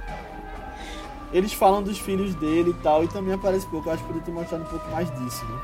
Eles 1.31 1.53
falam 1.53 1.83
dos 1.83 1.99
filhos 1.99 2.33
dele 2.35 2.71
e 2.71 2.83
tal, 2.83 3.03
e 3.03 3.07
também 3.07 3.33
aparece 3.33 3.65
pouco. 3.67 3.87
Eu 3.89 3.93
acho 3.93 4.01
que 4.03 4.07
poderia 4.07 4.25
ter 4.25 4.31
mostrado 4.31 4.63
um 4.63 4.67
pouco 4.67 4.89
mais 4.91 5.07
disso, 5.19 5.45
né? 5.45 5.59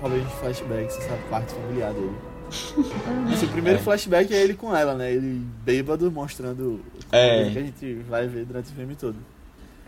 Talvez 0.00 0.22
de 0.26 0.34
flashbacks, 0.36 0.96
essa 0.98 1.16
parte 1.30 1.54
familiar 1.54 1.92
dele. 1.92 2.14
Esse 3.32 3.46
primeiro 3.46 3.78
É. 3.78 3.82
flashback 3.82 4.34
é 4.34 4.42
ele 4.42 4.54
com 4.54 4.74
ela, 4.74 4.94
né? 4.94 5.12
Ele 5.12 5.46
bêbado 5.64 6.10
mostrando 6.10 6.80
É. 7.12 7.46
o 7.48 7.52
que 7.52 7.58
a 7.58 7.62
gente 7.62 7.94
vai 8.08 8.26
ver 8.26 8.44
durante 8.44 8.70
o 8.72 8.74
filme 8.74 8.96
todo. 8.96 9.16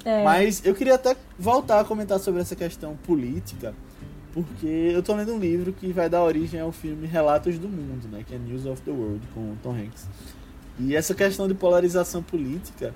É. 0.05 0.23
Mas 0.23 0.65
eu 0.65 0.75
queria 0.75 0.95
até 0.95 1.17
voltar 1.39 1.81
a 1.81 1.85
comentar 1.85 2.19
sobre 2.21 2.41
essa 2.41 2.55
questão 2.55 2.95
política, 3.05 3.75
porque 4.33 4.67
eu 4.95 5.03
tô 5.03 5.15
lendo 5.15 5.33
um 5.35 5.39
livro 5.39 5.73
que 5.73 5.93
vai 5.93 6.09
dar 6.09 6.23
origem 6.23 6.61
ao 6.61 6.71
filme 6.73 7.07
Relatos 7.07 7.59
do 7.59 7.69
Mundo, 7.69 8.09
né? 8.13 8.25
Que 8.27 8.35
é 8.35 8.39
News 8.39 8.65
of 8.67 8.81
the 8.83 8.91
World, 8.93 9.21
com 9.35 9.41
o 9.41 9.57
Tom 9.63 9.73
Hanks. 9.73 10.07
E 10.85 10.97
essa 10.97 11.15
questão 11.15 11.47
de 11.47 11.55
polarização 11.55 12.23
política 12.23 12.93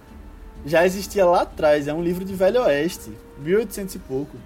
já 0.64 0.84
existia 0.84 1.24
lá 1.24 1.42
atrás, 1.42 1.86
é 1.86 1.94
um 1.94 2.02
livro 2.02 2.24
de 2.24 2.34
Velho 2.34 2.62
Oeste, 2.62 3.12
1800 3.38 3.94
e 3.94 3.98
pouco. 4.00 4.36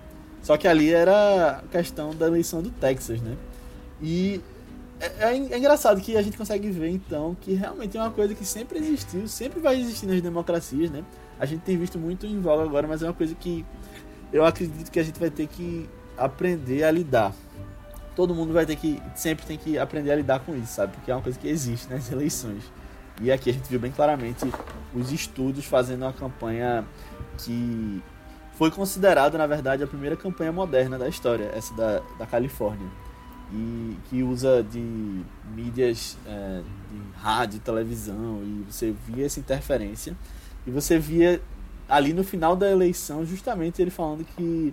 Só 0.42 0.56
que 0.56 0.68
ali 0.68 0.92
era 0.92 1.62
a 1.64 1.68
questão 1.68 2.14
da 2.14 2.26
eleição 2.26 2.62
do 2.62 2.70
Texas, 2.70 3.20
né? 3.20 3.36
E 4.02 4.40
é, 5.00 5.30
é 5.30 5.52
é 5.52 5.58
engraçado 5.58 6.00
que 6.00 6.16
a 6.16 6.22
gente 6.22 6.36
consegue 6.36 6.70
ver 6.70 6.90
então 6.90 7.34
que 7.40 7.54
realmente 7.54 7.96
é 7.96 8.00
uma 8.00 8.10
coisa 8.10 8.34
que 8.34 8.44
sempre 8.44 8.78
existiu, 8.78 9.26
sempre 9.26 9.60
vai 9.60 9.80
existir 9.80 10.06
nas 10.06 10.20
democracias, 10.20 10.90
né? 10.90 11.02
A 11.38 11.46
gente 11.46 11.62
tem 11.62 11.78
visto 11.78 11.98
muito 11.98 12.26
em 12.26 12.38
voga 12.40 12.64
agora, 12.64 12.86
mas 12.86 13.02
é 13.02 13.06
uma 13.06 13.14
coisa 13.14 13.34
que 13.34 13.64
eu 14.30 14.44
acredito 14.44 14.90
que 14.90 15.00
a 15.00 15.02
gente 15.02 15.18
vai 15.18 15.30
ter 15.30 15.46
que 15.46 15.88
aprender 16.18 16.84
a 16.84 16.90
lidar. 16.90 17.34
Todo 18.14 18.34
mundo 18.34 18.52
vai 18.52 18.66
ter 18.66 18.76
que 18.76 19.00
sempre 19.14 19.46
tem 19.46 19.56
que 19.56 19.78
aprender 19.78 20.12
a 20.12 20.16
lidar 20.16 20.40
com 20.40 20.54
isso, 20.54 20.74
sabe? 20.74 20.92
Porque 20.92 21.10
é 21.10 21.14
uma 21.14 21.22
coisa 21.22 21.38
que 21.38 21.48
existe 21.48 21.88
nas 21.88 22.12
eleições. 22.12 22.62
E 23.20 23.30
aqui 23.30 23.50
a 23.50 23.52
gente 23.52 23.68
viu 23.68 23.78
bem 23.78 23.92
claramente 23.92 24.50
os 24.94 25.12
estudos 25.12 25.64
fazendo 25.66 26.02
uma 26.02 26.12
campanha 26.12 26.84
que 27.38 28.02
foi 28.54 28.70
considerada, 28.70 29.36
na 29.36 29.46
verdade, 29.46 29.82
a 29.82 29.86
primeira 29.86 30.16
campanha 30.16 30.52
moderna 30.52 30.98
da 30.98 31.08
história, 31.08 31.50
essa 31.54 31.74
da, 31.74 32.02
da 32.18 32.26
Califórnia. 32.26 32.88
E 33.52 33.96
que 34.08 34.22
usa 34.22 34.62
de 34.62 35.22
mídias 35.54 36.16
é, 36.26 36.62
de 36.90 37.20
rádio, 37.20 37.58
televisão, 37.60 38.40
e 38.42 38.64
você 38.70 38.94
via 39.06 39.26
essa 39.26 39.40
interferência. 39.40 40.16
E 40.66 40.70
você 40.70 40.98
via 40.98 41.42
ali 41.88 42.12
no 42.12 42.22
final 42.22 42.54
da 42.54 42.70
eleição, 42.70 43.24
justamente 43.26 43.82
ele 43.82 43.90
falando 43.90 44.24
que 44.24 44.72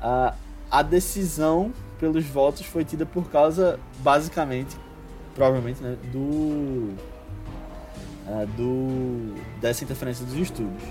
a, 0.00 0.34
a 0.70 0.82
decisão 0.82 1.72
pelos 2.00 2.24
votos 2.24 2.64
foi 2.64 2.84
tida 2.84 3.04
por 3.04 3.28
causa, 3.30 3.78
basicamente, 3.98 4.76
provavelmente, 5.34 5.82
né, 5.82 5.96
do, 6.12 6.94
ah, 8.28 8.44
do 8.56 9.34
dessa 9.60 9.84
interferência 9.84 10.24
dos 10.24 10.34
estudos. 10.36 10.82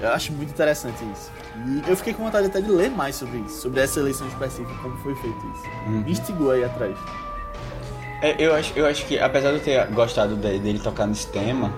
Eu 0.00 0.08
acho 0.10 0.32
muito 0.32 0.50
interessante 0.50 0.96
isso. 1.12 1.30
E 1.66 1.90
eu 1.90 1.96
fiquei 1.96 2.14
com 2.14 2.24
vontade 2.24 2.46
até 2.46 2.60
de 2.60 2.70
ler 2.70 2.90
mais 2.90 3.14
sobre 3.14 3.38
isso, 3.38 3.60
sobre 3.60 3.80
essa 3.80 4.00
eleição 4.00 4.26
específica, 4.26 4.72
como 4.82 4.96
foi 4.98 5.14
feito 5.16 5.36
isso. 5.36 5.64
Uhum. 5.86 6.00
Me 6.00 6.10
instigou 6.10 6.50
aí 6.50 6.64
atrás. 6.64 6.96
É, 8.22 8.36
eu, 8.38 8.54
acho, 8.54 8.72
eu 8.76 8.86
acho 8.86 9.04
que, 9.06 9.18
apesar 9.18 9.50
de 9.50 9.56
eu 9.56 9.62
ter 9.62 9.86
gostado 9.88 10.36
de- 10.36 10.58
dele 10.58 10.78
tocar 10.78 11.06
nesse 11.06 11.26
tema, 11.28 11.72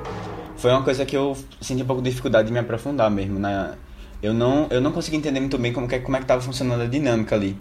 foi 0.56 0.70
uma 0.70 0.82
coisa 0.82 1.04
que 1.04 1.16
eu 1.16 1.36
senti 1.60 1.82
um 1.82 1.86
pouco 1.86 2.02
de 2.02 2.10
dificuldade 2.10 2.46
de 2.46 2.52
me 2.52 2.58
aprofundar 2.58 3.10
mesmo. 3.10 3.38
Né? 3.38 3.74
Eu, 4.22 4.32
não, 4.32 4.68
eu 4.70 4.80
não 4.80 4.92
consegui 4.92 5.16
entender 5.16 5.40
muito 5.40 5.58
bem 5.58 5.72
como, 5.72 5.88
que, 5.88 5.98
como 6.00 6.16
é 6.16 6.20
que 6.20 6.24
estava 6.24 6.40
funcionando 6.40 6.82
a 6.82 6.86
dinâmica 6.86 7.34
ali. 7.34 7.58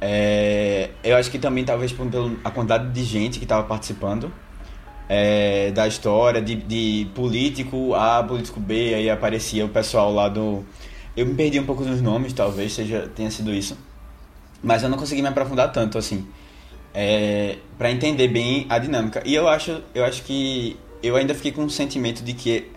É, 0.00 0.90
eu 1.02 1.16
acho 1.16 1.30
que 1.30 1.38
também, 1.38 1.64
talvez, 1.64 1.92
por, 1.92 2.06
pela 2.08 2.30
a 2.44 2.50
quantidade 2.50 2.90
de 2.90 3.04
gente 3.04 3.38
que 3.38 3.44
estava 3.44 3.62
participando 3.62 4.32
é, 5.12 5.70
da 5.72 5.86
história, 5.86 6.40
de, 6.40 6.54
de 6.54 7.06
político 7.14 7.94
A, 7.94 8.22
político 8.22 8.58
B, 8.58 8.94
aí 8.94 9.10
aparecia 9.10 9.64
o 9.64 9.68
pessoal 9.68 10.12
lá 10.12 10.28
do. 10.28 10.64
Eu 11.14 11.26
me 11.26 11.34
perdi 11.34 11.60
um 11.60 11.66
pouco 11.66 11.84
nos 11.84 12.00
nomes, 12.00 12.32
talvez 12.32 12.72
seja, 12.72 13.10
tenha 13.14 13.30
sido 13.30 13.52
isso. 13.52 13.76
Mas 14.62 14.82
eu 14.82 14.88
não 14.88 14.96
consegui 14.96 15.20
me 15.20 15.28
aprofundar 15.28 15.70
tanto, 15.72 15.98
assim 15.98 16.26
é, 16.94 17.58
para 17.78 17.90
entender 17.90 18.28
bem 18.28 18.66
a 18.68 18.78
dinâmica. 18.78 19.22
E 19.24 19.34
eu 19.34 19.48
acho, 19.48 19.82
eu 19.94 20.04
acho 20.04 20.22
que 20.22 20.76
eu 21.02 21.16
ainda 21.16 21.34
fiquei 21.34 21.52
com 21.52 21.62
um 21.62 21.68
sentimento 21.68 22.22
de 22.22 22.32
que 22.32 22.70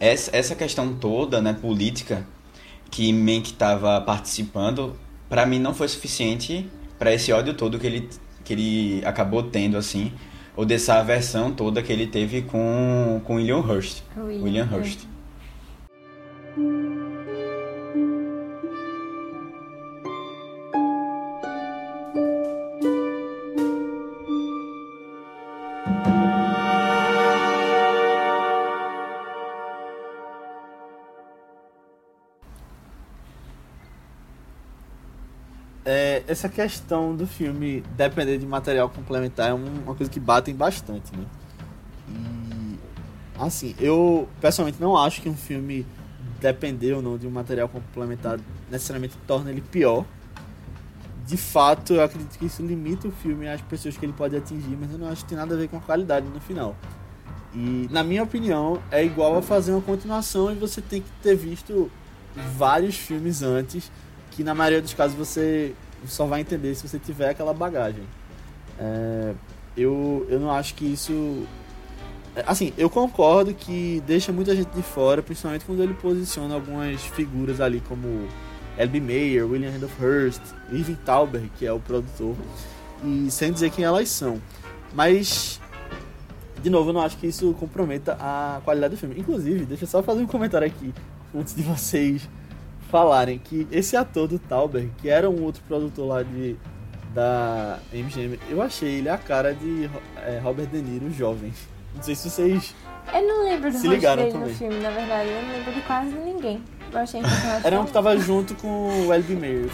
essa, 0.00 0.34
essa 0.36 0.54
questão 0.54 0.94
toda, 0.94 1.40
né, 1.40 1.52
política, 1.52 2.26
que 2.90 3.12
Mank 3.12 3.50
estava 3.50 4.00
participando, 4.00 4.96
para 5.28 5.44
mim 5.44 5.58
não 5.58 5.74
foi 5.74 5.88
suficiente 5.88 6.68
para 6.98 7.12
esse 7.12 7.32
ódio 7.32 7.54
todo 7.54 7.78
que 7.78 7.86
ele, 7.86 8.08
que 8.44 8.52
ele 8.52 9.02
acabou 9.04 9.42
tendo, 9.42 9.76
assim, 9.76 10.12
ou 10.58 10.64
dessa 10.64 10.94
aversão 10.94 11.52
toda 11.52 11.80
que 11.84 11.92
ele 11.92 12.08
teve 12.08 12.42
com, 12.42 13.20
com 13.24 13.36
William 13.36 13.60
Hurst. 13.60 14.02
William, 14.16 14.42
William 14.42 14.68
é. 14.72 14.74
Hurst. 14.74 15.06
Essa 36.28 36.48
questão 36.48 37.16
do 37.16 37.26
filme 37.26 37.82
depender 37.96 38.36
de 38.36 38.46
material 38.46 38.88
complementar 38.90 39.48
é 39.50 39.54
um- 39.54 39.82
uma 39.84 39.94
coisa 39.94 40.12
que 40.12 40.20
batem 40.20 40.54
bastante, 40.54 41.10
né? 41.16 41.24
E 42.10 42.78
assim, 43.38 43.74
eu 43.80 44.28
pessoalmente 44.40 44.80
não 44.80 44.96
acho 44.96 45.22
que 45.22 45.28
um 45.28 45.36
filme 45.36 45.86
depender 46.38 46.92
ou 46.92 47.02
não 47.02 47.16
de 47.16 47.26
um 47.26 47.30
material 47.30 47.68
complementar 47.68 48.38
necessariamente 48.70 49.16
torna 49.26 49.50
ele 49.50 49.62
pior. 49.62 50.04
De 51.26 51.36
fato, 51.36 51.94
eu 51.94 52.02
acredito 52.02 52.38
que 52.38 52.46
isso 52.46 52.62
limita 52.62 53.08
o 53.08 53.10
filme 53.10 53.48
às 53.48 53.60
pessoas 53.62 53.96
que 53.96 54.04
ele 54.04 54.12
pode 54.12 54.36
atingir, 54.36 54.76
mas 54.80 54.92
eu 54.92 54.98
não 54.98 55.08
acho 55.08 55.22
que 55.22 55.30
tem 55.30 55.38
nada 55.38 55.54
a 55.54 55.58
ver 55.58 55.68
com 55.68 55.76
a 55.76 55.80
qualidade 55.80 56.26
no 56.26 56.40
final. 56.40 56.76
E, 57.54 57.88
na 57.90 58.02
minha 58.04 58.22
opinião, 58.22 58.80
é 58.90 59.02
igual 59.04 59.36
a 59.36 59.42
fazer 59.42 59.72
uma 59.72 59.80
continuação 59.80 60.52
e 60.52 60.54
você 60.54 60.80
tem 60.82 61.00
que 61.00 61.10
ter 61.22 61.34
visto 61.34 61.90
vários 62.56 62.96
filmes 62.96 63.42
antes, 63.42 63.90
que 64.30 64.44
na 64.44 64.54
maioria 64.54 64.80
dos 64.80 64.94
casos 64.94 65.16
você 65.16 65.74
só 66.06 66.26
vai 66.26 66.40
entender 66.40 66.74
se 66.74 66.86
você 66.86 66.98
tiver 66.98 67.30
aquela 67.30 67.52
bagagem. 67.52 68.04
É, 68.78 69.34
eu, 69.76 70.26
eu 70.28 70.40
não 70.40 70.50
acho 70.50 70.74
que 70.74 70.84
isso. 70.84 71.46
é, 72.36 72.44
Assim, 72.46 72.72
eu 72.76 72.88
concordo 72.88 73.52
que 73.54 74.02
deixa 74.06 74.32
muita 74.32 74.54
gente 74.54 74.70
de 74.70 74.82
fora, 74.82 75.22
principalmente 75.22 75.64
quando 75.64 75.82
ele 75.82 75.94
posiciona 75.94 76.54
algumas 76.54 77.02
figuras 77.02 77.60
ali 77.60 77.80
como 77.80 78.28
L.B. 78.76 79.00
Mayer, 79.00 79.50
William 79.50 79.70
Randolph 79.70 80.00
Hearst, 80.00 80.42
Irving 80.70 80.98
Tauber, 81.04 81.42
que 81.58 81.66
é 81.66 81.72
o 81.72 81.80
produtor, 81.80 82.36
e 83.04 83.30
sem 83.30 83.52
dizer 83.52 83.70
quem 83.70 83.84
elas 83.84 84.08
são. 84.08 84.40
Mas, 84.94 85.60
de 86.62 86.70
novo, 86.70 86.90
eu 86.90 86.94
não 86.94 87.00
acho 87.00 87.16
que 87.18 87.26
isso 87.26 87.52
comprometa 87.54 88.16
a 88.20 88.60
qualidade 88.64 88.94
do 88.94 88.98
filme. 88.98 89.18
Inclusive, 89.18 89.64
deixa 89.64 89.84
eu 89.84 89.88
só 89.88 90.02
fazer 90.02 90.22
um 90.22 90.26
comentário 90.26 90.66
aqui, 90.66 90.94
antes 91.34 91.54
de 91.54 91.62
vocês 91.62 92.28
falarem 92.90 93.38
que 93.38 93.66
esse 93.70 93.96
ator 93.96 94.26
do 94.28 94.38
Tauber, 94.38 94.88
que 94.98 95.08
era 95.08 95.28
um 95.28 95.42
outro 95.42 95.62
produtor 95.66 96.06
lá 96.08 96.22
de 96.22 96.56
da 97.14 97.78
MGM, 97.92 98.38
eu 98.50 98.60
achei 98.60 98.96
ele 98.98 99.08
a 99.08 99.16
cara 99.16 99.54
de 99.54 99.88
é, 100.16 100.38
Robert 100.38 100.66
De 100.66 100.80
Niro 100.80 101.10
jovem. 101.12 101.52
Não 101.94 102.02
sei 102.02 102.14
se 102.14 102.28
vocês. 102.30 102.74
Eu 103.12 103.26
não 103.26 103.44
lembro 103.44 103.72
do 103.72 103.78
Se 103.78 103.88
ligaram 103.88 104.22
dele 104.22 104.32
também. 104.34 104.48
no 104.50 104.54
filme, 104.54 104.78
na 104.80 104.90
verdade. 104.90 105.28
Eu 105.30 105.42
não 105.42 105.52
lembro 105.52 105.72
de 105.72 105.80
quase 105.80 106.10
ninguém. 106.10 106.62
Eu 106.92 106.98
achei 106.98 107.20
Era 107.64 107.80
um 107.80 107.84
que 107.84 107.92
tava 107.92 108.16
junto 108.18 108.54
com 108.54 109.06
o 109.06 109.12
L.B. 109.12 109.34
Mayer. 109.34 109.66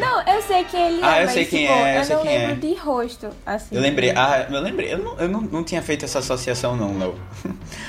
Não, 0.00 0.22
eu 0.22 0.42
sei 0.42 0.64
quem 0.64 0.86
ele 0.86 1.00
Ah, 1.02 1.18
é, 1.18 1.22
eu 1.22 1.24
mas, 1.26 1.32
sei 1.32 1.44
quem 1.44 1.60
tipo, 1.62 1.72
é, 1.72 1.94
eu 1.94 1.98
eu 1.98 2.04
sei 2.04 2.16
não 2.16 2.22
quem 2.22 2.38
lembro 2.38 2.52
é. 2.52 2.54
de 2.54 2.74
rosto, 2.80 3.28
assim. 3.44 3.74
Eu 3.76 3.82
lembrei, 3.82 4.10
ah, 4.10 4.46
eu 4.50 4.60
lembrei, 4.60 4.92
eu 4.92 4.98
não, 4.98 5.16
eu 5.18 5.28
não, 5.28 5.40
não 5.42 5.64
tinha 5.64 5.82
feito 5.82 6.04
essa 6.04 6.18
associação 6.20 6.76
não, 6.76 6.98
Léo. 6.98 7.14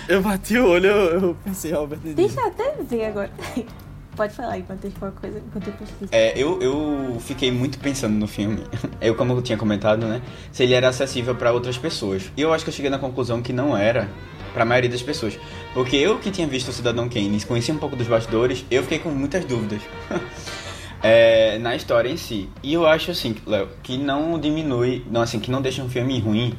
Eu 0.07 0.21
bati 0.21 0.57
o 0.57 0.67
olho, 0.67 0.87
eu, 0.87 1.21
eu 1.21 1.37
pensei 1.43 1.71
Robert 1.71 1.99
De 1.99 2.09
Niro. 2.09 2.17
Deixa 2.17 2.39
eu 2.39 2.47
até 2.47 2.75
ver 2.83 3.05
agora. 3.05 3.31
Pode 4.17 4.33
falar 4.33 4.57
enquanto 4.57 4.83
eu 4.83 4.91
for 4.91 5.11
coisa, 5.11 5.37
enquanto 5.37 5.67
eu 5.67 5.73
pesquiso. 5.73 6.09
É, 6.11 6.33
eu, 6.35 6.59
eu 6.59 7.17
fiquei 7.19 7.51
muito 7.51 7.77
pensando 7.77 8.15
no 8.15 8.27
filme. 8.27 8.63
Eu, 8.99 9.13
como 9.13 9.33
eu 9.33 9.41
tinha 9.43 9.57
comentado, 9.57 10.07
né? 10.07 10.23
Se 10.51 10.63
ele 10.63 10.73
era 10.73 10.89
acessível 10.89 11.35
para 11.35 11.51
outras 11.53 11.77
pessoas. 11.77 12.31
E 12.35 12.41
eu 12.41 12.51
acho 12.51 12.63
que 12.63 12.71
eu 12.71 12.73
cheguei 12.73 12.89
na 12.89 12.97
conclusão 12.97 13.43
que 13.43 13.53
não 13.53 13.77
era 13.77 14.09
para 14.53 14.63
a 14.63 14.65
maioria 14.65 14.89
das 14.89 15.03
pessoas. 15.03 15.37
Porque 15.71 15.95
eu 15.95 16.17
que 16.17 16.31
tinha 16.31 16.47
visto 16.47 16.69
o 16.69 16.73
Cidadão 16.73 17.07
Kane, 17.07 17.39
conhecia 17.43 17.71
um 17.71 17.77
pouco 17.77 17.95
dos 17.95 18.07
bastidores, 18.07 18.65
eu 18.71 18.81
fiquei 18.81 18.97
com 18.97 19.09
muitas 19.09 19.45
dúvidas. 19.45 19.81
É, 21.03 21.59
na 21.59 21.75
história 21.75 22.09
em 22.09 22.17
si. 22.17 22.49
E 22.63 22.73
eu 22.73 22.87
acho 22.87 23.11
assim, 23.11 23.35
Léo, 23.45 23.69
que 23.83 23.99
não 23.99 24.39
diminui, 24.39 25.05
não 25.11 25.21
assim, 25.21 25.39
que 25.39 25.51
não 25.51 25.61
deixa 25.61 25.83
um 25.83 25.87
filme 25.87 26.19
ruim. 26.19 26.57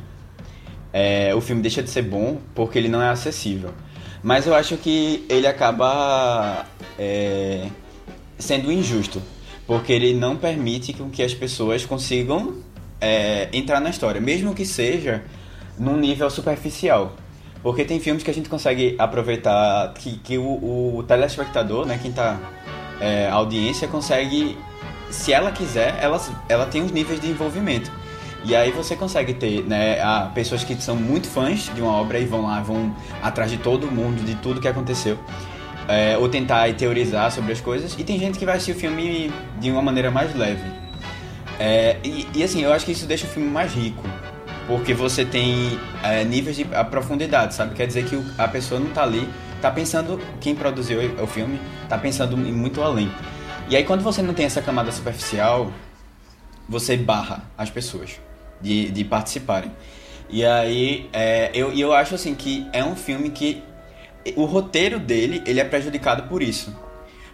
É, 0.92 1.34
o 1.34 1.40
filme 1.40 1.60
deixa 1.60 1.82
de 1.82 1.90
ser 1.90 2.02
bom 2.02 2.40
porque 2.54 2.78
ele 2.78 2.88
não 2.88 3.02
é 3.02 3.08
acessível. 3.08 3.74
Mas 4.22 4.46
eu 4.46 4.54
acho 4.54 4.76
que 4.76 5.24
ele 5.28 5.46
acaba 5.46 6.66
é, 6.98 7.68
sendo 8.38 8.72
injusto, 8.72 9.22
porque 9.66 9.92
ele 9.92 10.12
não 10.12 10.36
permite 10.36 10.92
que 10.92 11.22
as 11.22 11.34
pessoas 11.34 11.84
consigam 11.84 12.56
é, 13.00 13.48
entrar 13.52 13.80
na 13.80 13.90
história, 13.90 14.20
mesmo 14.20 14.54
que 14.54 14.64
seja 14.64 15.22
num 15.78 15.96
nível 15.96 16.28
superficial. 16.30 17.16
Porque 17.62 17.84
tem 17.84 17.98
filmes 17.98 18.22
que 18.22 18.30
a 18.30 18.34
gente 18.34 18.48
consegue 18.48 18.94
aproveitar, 18.98 19.92
que, 19.94 20.18
que 20.18 20.38
o, 20.38 20.98
o 20.98 21.04
telespectador, 21.06 21.86
né, 21.86 21.98
quem 22.00 22.12
tá 22.12 22.38
é, 23.00 23.28
audiência 23.28 23.88
consegue, 23.88 24.56
se 25.10 25.32
ela 25.32 25.50
quiser, 25.50 25.98
ela, 26.00 26.20
ela 26.48 26.66
tem 26.66 26.82
os 26.82 26.92
níveis 26.92 27.20
de 27.20 27.28
envolvimento. 27.28 27.90
E 28.44 28.54
aí 28.54 28.70
você 28.70 28.94
consegue 28.94 29.34
ter, 29.34 29.64
né, 29.64 30.00
a, 30.00 30.30
pessoas 30.34 30.62
que 30.62 30.80
são 30.80 30.94
muito 30.94 31.28
fãs 31.28 31.70
de 31.74 31.82
uma 31.82 31.92
obra 31.92 32.18
e 32.18 32.24
vão 32.24 32.42
lá, 32.42 32.60
vão 32.60 32.94
atrás 33.22 33.50
de 33.50 33.58
todo 33.58 33.90
mundo, 33.90 34.24
de 34.24 34.34
tudo 34.36 34.60
que 34.60 34.68
aconteceu. 34.68 35.18
É, 35.88 36.16
ou 36.18 36.28
tentar 36.28 36.72
teorizar 36.74 37.32
sobre 37.32 37.52
as 37.52 37.60
coisas. 37.60 37.96
E 37.98 38.04
tem 38.04 38.18
gente 38.18 38.38
que 38.38 38.44
vai 38.44 38.56
assistir 38.56 38.72
o 38.72 38.80
filme 38.80 39.32
de 39.58 39.70
uma 39.70 39.82
maneira 39.82 40.10
mais 40.10 40.34
leve. 40.36 40.62
É, 41.58 41.96
e, 42.04 42.28
e, 42.34 42.44
assim, 42.44 42.62
eu 42.62 42.72
acho 42.72 42.84
que 42.84 42.92
isso 42.92 43.06
deixa 43.06 43.26
o 43.26 43.28
filme 43.28 43.48
mais 43.48 43.72
rico. 43.72 44.02
Porque 44.66 44.92
você 44.92 45.24
tem 45.24 45.78
é, 46.02 46.24
níveis 46.24 46.56
de 46.56 46.64
profundidade, 46.90 47.54
sabe? 47.54 47.74
Quer 47.74 47.86
dizer 47.86 48.04
que 48.04 48.22
a 48.36 48.46
pessoa 48.46 48.78
não 48.78 48.90
tá 48.90 49.02
ali, 49.02 49.26
tá 49.62 49.70
pensando, 49.70 50.20
quem 50.40 50.54
produziu 50.54 51.00
o 51.22 51.26
filme, 51.26 51.58
tá 51.88 51.96
pensando 51.96 52.36
muito 52.36 52.82
além. 52.82 53.10
E 53.70 53.76
aí 53.76 53.84
quando 53.84 54.02
você 54.02 54.20
não 54.20 54.34
tem 54.34 54.44
essa 54.44 54.60
camada 54.60 54.92
superficial, 54.92 55.72
você 56.68 56.98
barra 56.98 57.44
as 57.56 57.70
pessoas 57.70 58.20
de, 58.60 58.90
de 58.90 59.04
participarem. 59.04 59.70
E 60.28 60.44
aí, 60.44 61.08
é, 61.12 61.50
eu, 61.54 61.72
eu 61.72 61.92
acho 61.92 62.14
assim 62.14 62.34
que 62.34 62.66
é 62.72 62.84
um 62.84 62.94
filme 62.94 63.30
que 63.30 63.62
o 64.36 64.44
roteiro 64.44 64.98
dele, 64.98 65.42
ele 65.46 65.60
é 65.60 65.64
prejudicado 65.64 66.24
por 66.24 66.42
isso. 66.42 66.74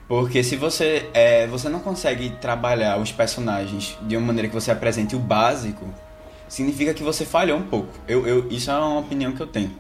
Porque 0.07 0.43
se 0.43 0.55
você, 0.55 1.09
é, 1.15 1.47
você 1.47 1.69
não 1.69 1.81
consegue 1.81 2.31
trabalhar 2.41 3.01
os 3.01 3.11
personagens 3.11 3.97
de 4.03 4.17
uma 4.17 4.27
maneira 4.27 4.49
que 4.49 4.55
você 4.55 4.71
apresente 4.71 5.17
o 5.17 5.19
básico, 5.19 5.87
significa 6.47 6.93
que 6.93 7.03
você 7.03 7.25
falhou 7.25 7.59
um 7.59 7.63
pouco. 7.63 7.89
Eu, 8.07 8.27
eu, 8.27 8.49
isso 8.51 8.71
é 8.71 8.75
uma 8.75 9.01
opinião 9.01 9.33
que 9.33 9.41
eu 9.41 9.47
tenho. 9.47 9.73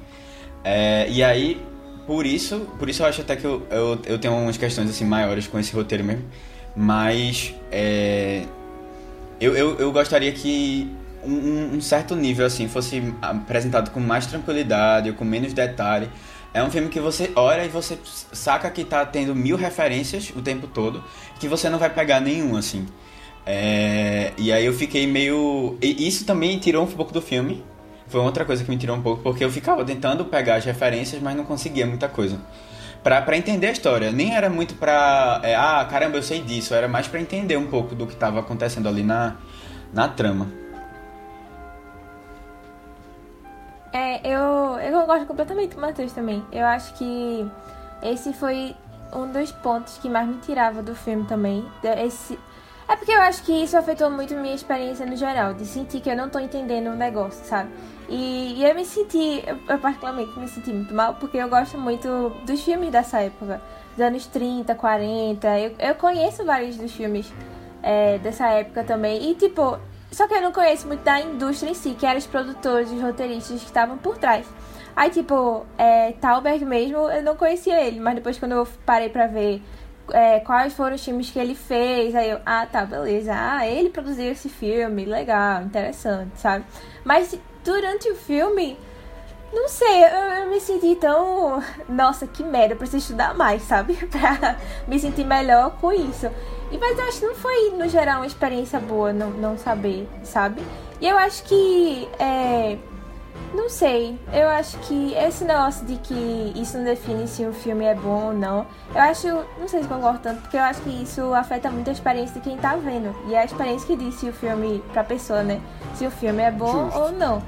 É, 0.65 1.07
e 1.11 1.23
aí, 1.23 1.61
por 2.07 2.25
isso, 2.25 2.61
por 2.79 2.89
isso 2.89 3.03
eu 3.03 3.07
acho 3.07 3.21
até 3.21 3.37
que 3.37 3.45
eu, 3.45 3.67
eu, 3.71 3.99
eu 4.07 4.19
tenho 4.19 4.35
umas 4.35 4.57
questões 4.57 4.89
assim 4.89 5.05
maiores 5.05 5.47
com 5.47 5.59
esse 5.59 5.75
roteiro 5.75 6.03
mesmo. 6.03 6.25
Mas 6.75 7.55
é, 7.71 8.45
eu, 9.39 9.55
eu, 9.55 9.79
eu 9.79 9.93
gostaria 9.93 10.33
que 10.33 10.91
um, 11.27 11.77
um, 11.77 11.81
certo 11.81 12.15
nível 12.15 12.47
assim 12.47 12.69
fosse 12.69 13.15
apresentado 13.21 13.91
com 13.91 14.01
mais 14.01 14.27
tranquilidade, 14.27 15.13
com 15.13 15.25
menos 15.25 15.53
detalhe. 15.53 16.09
É 16.53 16.63
um 16.63 16.71
filme 16.71 16.89
que 16.89 17.01
você 17.01 17.33
olha 17.35 17.65
e 17.65 17.69
você 17.69 17.99
saca 18.33 18.71
que 18.71 18.85
tá 18.85 19.05
tendo 19.05 19.35
mil 19.35 19.57
referências 19.57 20.31
o 20.37 20.41
tempo 20.41 20.69
todo, 20.69 21.03
que 21.41 21.49
você 21.49 21.69
não 21.69 21.79
vai 21.79 21.91
pegar 21.91 22.21
nenhum, 22.21 22.57
assim. 22.57 22.87
É, 23.47 24.33
e 24.39 24.53
aí 24.53 24.65
eu 24.65 24.73
fiquei 24.73 25.07
meio. 25.07 25.77
E 25.83 26.07
isso 26.07 26.25
também 26.25 26.59
tirou 26.59 26.85
um 26.85 26.87
pouco 26.87 27.13
do 27.13 27.21
filme. 27.21 27.65
Foi 28.07 28.21
outra 28.21 28.45
coisa 28.45 28.63
que 28.63 28.71
me 28.71 28.77
tirou 28.77 28.97
um 28.97 29.03
pouco, 29.03 29.23
porque 29.23 29.45
eu 29.45 29.51
ficava 29.51 29.85
tentando 29.85 30.25
pegar 30.27 30.57
as 30.57 30.65
referências, 30.65 31.21
mas 31.21 31.37
não 31.37 31.45
conseguia 31.45 31.87
muita 31.87 32.09
coisa. 32.09 32.39
Pra, 33.03 33.21
pra 33.21 33.37
entender 33.37 33.67
a 33.67 33.73
história. 33.73 34.11
Nem 34.11 34.35
era 34.35 34.49
muito 34.49 34.75
pra. 34.75 35.41
É, 35.43 35.55
ah, 35.55 35.87
caramba, 35.91 36.17
eu 36.17 36.23
sei 36.23 36.41
disso. 36.41 36.75
Era 36.75 36.89
mais 36.89 37.07
pra 37.07 37.21
entender 37.21 37.57
um 37.57 37.67
pouco 37.67 37.95
do 37.95 38.07
que 38.07 38.17
tava 38.17 38.41
acontecendo 38.41 38.89
ali 38.89 39.03
na, 39.03 39.37
na 39.93 40.09
trama. 40.09 40.64
É, 43.95 44.21
eu, 44.29 44.77
eu 44.81 45.01
concordo 45.01 45.25
completamente 45.25 45.77
com 45.77 45.79
o 45.79 45.81
Matheus 45.81 46.13
também. 46.13 46.45
Eu 46.51 46.67
acho 46.67 46.93
que 46.95 47.49
esse 48.03 48.33
foi 48.33 48.75
um 49.13 49.31
dos 49.31 49.53
pontos 49.53 49.99
que 49.99 50.09
mais 50.09 50.27
me 50.27 50.35
tirava 50.39 50.83
do 50.83 50.97
filme 50.97 51.25
também. 51.29 51.65
Esse, 52.05 52.37
é 52.89 52.97
porque 52.97 53.13
eu 53.13 53.21
acho 53.21 53.45
que 53.45 53.53
isso 53.53 53.77
afetou 53.77 54.11
muito 54.11 54.35
minha 54.35 54.53
experiência 54.53 55.07
no 55.07 55.15
geral, 55.15 55.55
de 55.55 55.65
sentir 55.65 56.01
que 56.01 56.11
eu 56.11 56.17
não 56.17 56.29
tô 56.29 56.41
entendendo 56.41 56.89
o 56.89 56.97
negócio, 56.97 57.45
sabe? 57.45 57.71
E, 58.09 58.55
e 58.59 58.65
eu 58.69 58.75
me 58.75 58.85
senti, 58.85 59.45
eu, 59.47 59.79
particularmente 59.79 60.37
me 60.41 60.49
senti 60.49 60.73
muito 60.73 60.93
mal, 60.93 61.15
porque 61.15 61.37
eu 61.37 61.49
gosto 61.49 61.79
muito 61.79 62.31
dos 62.45 62.65
filmes 62.65 62.91
dessa 62.91 63.21
época, 63.21 63.63
dos 63.93 64.05
anos 64.05 64.27
30, 64.27 64.75
40. 64.75 65.61
Eu, 65.61 65.75
eu 65.79 65.95
conheço 65.95 66.45
vários 66.45 66.77
dos 66.77 66.91
filmes 66.91 67.33
é, 67.81 68.19
dessa 68.19 68.49
época 68.49 68.83
também. 68.83 69.31
E 69.31 69.37
tipo, 69.37 69.79
só 70.15 70.29
que 70.29 70.35
eu 70.35 70.41
não 70.41 70.53
conheço 70.53 70.87
muito 70.87 71.03
da 71.03 71.21
indústria 71.21 71.71
em 71.71 71.75
si, 71.75 71.91
que 71.91 72.07
eram 72.07 72.19
os 72.19 72.27
produtores, 72.27 72.91
os 72.91 73.01
roteiristas 73.01 73.61
que 73.61 73.67
estavam 73.67 73.99
por 73.99 74.17
trás. 74.17 74.47
Aí, 74.97 75.11
tipo, 75.11 75.67
é, 75.77 76.13
Talberg 76.13 76.65
mesmo, 76.65 77.11
eu 77.11 77.23
não 77.23 77.37
conhecia 77.37 77.81
ele, 77.85 77.99
mas 77.99 78.15
depois 78.15 78.39
quando 78.39 78.53
eu 78.53 78.67
parei 78.87 79.09
pra 79.09 79.27
ver 79.27 79.61
é, 80.13 80.41
quais 80.41 80.73
foram 80.75 80.95
os 80.95 81.05
filmes 81.05 81.31
que 81.31 81.39
ele 81.39 81.55
fez. 81.55 82.15
Aí 82.15 82.31
eu, 82.31 82.41
ah, 82.47 82.67
tá, 82.67 82.85
beleza. 82.85 83.33
Ah, 83.35 83.67
ele 83.67 83.91
produziu 83.91 84.31
esse 84.31 84.49
filme, 84.49 85.05
legal, 85.05 85.63
interessante, 85.63 86.39
sabe? 86.39 86.65
Mas 87.05 87.37
durante 87.65 88.09
o 88.09 88.15
filme, 88.15 88.79
não 89.53 89.69
sei, 89.69 90.05
eu, 90.05 90.09
eu 90.09 90.51
me 90.51 90.61
senti 90.61 90.95
tão. 90.97 91.63
Nossa, 91.89 92.27
que 92.27 92.43
merda, 92.43 92.75
eu 92.75 92.79
preciso 92.79 92.99
estudar 92.99 93.35
mais, 93.35 93.63
sabe? 93.63 93.95
pra 94.07 94.57
me 94.87 94.99
sentir 94.99 95.25
melhor 95.25 95.77
com 95.81 95.93
isso. 95.93 96.31
E, 96.75 96.79
mas 96.79 96.99
eu 96.99 97.05
acho 97.05 97.21
que 97.21 97.27
não 97.27 97.35
foi, 97.37 97.71
no 97.71 97.89
geral, 97.89 98.17
uma 98.17 98.27
experiência 98.27 98.81
boa 98.81 99.13
não, 99.13 99.31
não 99.31 99.57
saber, 99.57 100.09
sabe? 100.25 100.61
E 101.01 101.09
eu 101.09 101.17
acho 101.17 101.45
que. 101.45 102.09
É, 102.19 102.77
não 103.55 103.69
sei. 103.69 104.19
Eu 104.33 104.49
acho 104.49 104.77
que 104.79 105.15
esse 105.15 105.45
negócio 105.45 105.87
de 105.87 105.97
que 105.99 106.53
isso 106.57 106.77
não 106.77 106.85
define 106.85 107.29
se 107.29 107.47
o 107.47 107.53
filme 107.53 107.85
é 107.85 107.95
bom 107.95 108.27
ou 108.27 108.33
não. 108.33 108.67
Eu 108.93 109.03
acho. 109.03 109.29
Não 109.57 109.69
sei 109.69 109.83
se 109.83 109.89
concordo 109.89 110.19
tanto, 110.19 110.41
porque 110.41 110.57
eu 110.57 110.63
acho 110.63 110.81
que 110.81 110.91
isso 110.91 111.33
afeta 111.33 111.71
muito 111.71 111.91
a 111.91 111.93
experiência 111.93 112.35
de 112.35 112.41
quem 112.41 112.57
tá 112.57 112.75
vendo. 112.75 113.15
E 113.29 113.37
é 113.37 113.43
a 113.43 113.45
experiência 113.45 113.87
que 113.87 113.95
diz 113.95 114.17
se 114.17 114.29
o 114.29 114.33
filme. 114.33 114.83
pra 114.93 115.05
pessoa, 115.05 115.45
né? 115.45 115.61
Se 115.95 116.05
o 116.05 116.11
filme 116.11 116.43
é 116.43 116.51
bom 116.51 116.87
Justo. 116.87 116.99
ou 116.99 117.13
não. 117.13 117.41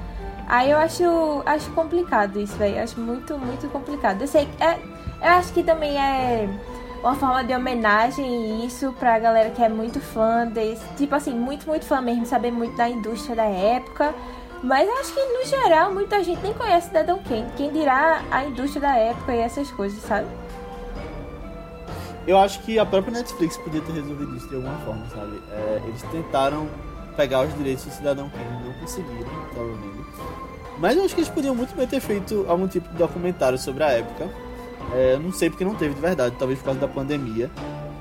Aí 0.47 0.71
eu 0.71 0.77
acho, 0.77 1.43
acho 1.45 1.69
complicado 1.71 2.39
isso, 2.39 2.55
velho. 2.55 2.81
Acho 2.81 2.97
muito, 2.97 3.37
muito 3.37 3.67
complicado. 3.73 4.21
Eu 4.21 4.27
sei. 4.27 4.47
É, 4.61 4.75
eu 5.21 5.33
acho 5.33 5.51
que 5.51 5.63
também 5.63 5.97
é 5.97 6.47
uma 7.01 7.15
forma 7.15 7.43
de 7.43 7.53
homenagem 7.53 8.65
isso 8.65 8.93
pra 8.99 9.17
galera 9.19 9.49
que 9.51 9.63
é 9.63 9.69
muito 9.69 9.99
fã 9.99 10.47
desse. 10.47 10.83
Tipo 10.95 11.15
assim, 11.15 11.33
muito, 11.33 11.67
muito 11.67 11.85
fã 11.85 12.01
mesmo, 12.01 12.25
saber 12.25 12.51
muito 12.51 12.75
da 12.75 12.89
indústria 12.89 13.35
da 13.35 13.45
época. 13.45 14.13
Mas 14.63 14.89
acho 14.89 15.13
que 15.13 15.19
no 15.19 15.45
geral 15.45 15.93
muita 15.93 16.23
gente 16.23 16.41
nem 16.41 16.53
conhece 16.53 16.87
Cidadão 16.87 17.19
Kane. 17.23 17.45
Quem 17.55 17.71
dirá 17.71 18.23
a 18.31 18.45
indústria 18.45 18.81
da 18.81 18.95
época 18.95 19.33
e 19.33 19.39
essas 19.39 19.69
coisas, 19.71 20.01
sabe? 20.01 20.27
Eu 22.25 22.37
acho 22.37 22.59
que 22.61 22.77
a 22.77 22.85
própria 22.85 23.13
Netflix 23.13 23.55
podia 23.57 23.81
ter 23.81 23.93
resolvido 23.93 24.35
isso 24.35 24.49
de 24.49 24.55
alguma 24.55 24.77
forma, 24.79 25.05
sabe? 25.13 25.41
É, 25.51 25.81
eles 25.85 26.01
tentaram 26.11 26.67
pegar 27.15 27.41
os 27.41 27.55
direitos 27.55 27.85
do 27.85 27.91
Cidadão 27.91 28.29
Kane, 28.29 28.65
não 28.65 28.73
conseguiram, 28.73 29.29
provavelmente. 29.53 29.97
Mas 30.79 30.97
eu 30.97 31.05
acho 31.05 31.15
que 31.15 31.21
eles 31.21 31.29
podiam 31.29 31.55
muito 31.55 31.75
bem 31.75 31.87
ter 31.87 31.99
feito 31.99 32.45
algum 32.47 32.67
tipo 32.67 32.89
de 32.89 32.95
documentário 32.95 33.57
sobre 33.57 33.83
a 33.83 33.91
época. 33.91 34.29
É, 34.93 35.13
eu 35.13 35.19
não 35.19 35.31
sei 35.31 35.49
porque 35.49 35.65
não 35.65 35.75
teve 35.75 35.93
de 35.93 36.01
verdade, 36.01 36.35
talvez 36.37 36.59
por 36.59 36.65
causa 36.65 36.79
da 36.79 36.87
pandemia. 36.87 37.49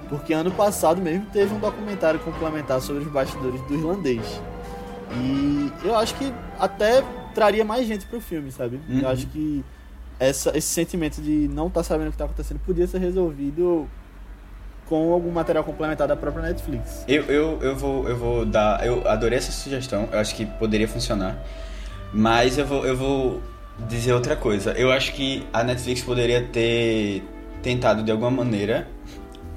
Porque 0.08 0.32
ano 0.32 0.52
passado 0.52 1.02
mesmo 1.02 1.26
teve 1.32 1.52
um 1.52 1.58
documentário 1.58 2.20
complementar 2.20 2.80
sobre 2.80 3.02
os 3.02 3.10
bastidores 3.10 3.60
do 3.62 3.74
irlandês. 3.74 4.40
E 5.12 5.72
eu 5.84 5.96
acho 5.96 6.14
que 6.14 6.32
até 6.58 7.02
traria 7.34 7.64
mais 7.64 7.86
gente 7.86 8.06
pro 8.06 8.20
filme, 8.20 8.52
sabe? 8.52 8.80
Uhum. 8.88 9.00
Eu 9.00 9.08
acho 9.08 9.26
que 9.26 9.64
essa, 10.18 10.56
esse 10.56 10.68
sentimento 10.68 11.20
de 11.20 11.48
não 11.48 11.66
estar 11.66 11.80
tá 11.80 11.84
sabendo 11.84 12.08
o 12.08 12.12
que 12.12 12.18
tá 12.18 12.24
acontecendo 12.24 12.60
podia 12.64 12.86
ser 12.86 12.98
resolvido 12.98 13.88
com 14.86 15.12
algum 15.12 15.30
material 15.30 15.64
complementar 15.64 16.06
da 16.06 16.16
própria 16.16 16.44
Netflix. 16.44 17.04
Eu, 17.08 17.24
eu, 17.24 17.58
eu, 17.60 17.76
vou, 17.76 18.08
eu 18.08 18.16
vou 18.16 18.46
dar. 18.46 18.84
Eu 18.86 19.06
adorei 19.08 19.38
essa 19.38 19.52
sugestão, 19.52 20.08
eu 20.12 20.18
acho 20.18 20.34
que 20.34 20.46
poderia 20.46 20.86
funcionar. 20.86 21.36
Mas 22.12 22.56
eu 22.56 22.64
vou, 22.64 22.86
eu 22.86 22.96
vou 22.96 23.42
dizer 23.88 24.12
outra 24.12 24.36
coisa. 24.36 24.72
Eu 24.72 24.90
acho 24.90 25.12
que 25.12 25.46
a 25.52 25.62
Netflix 25.62 26.02
poderia 26.02 26.42
ter 26.42 27.22
tentado 27.62 28.02
de 28.02 28.10
alguma 28.10 28.30
maneira. 28.30 28.88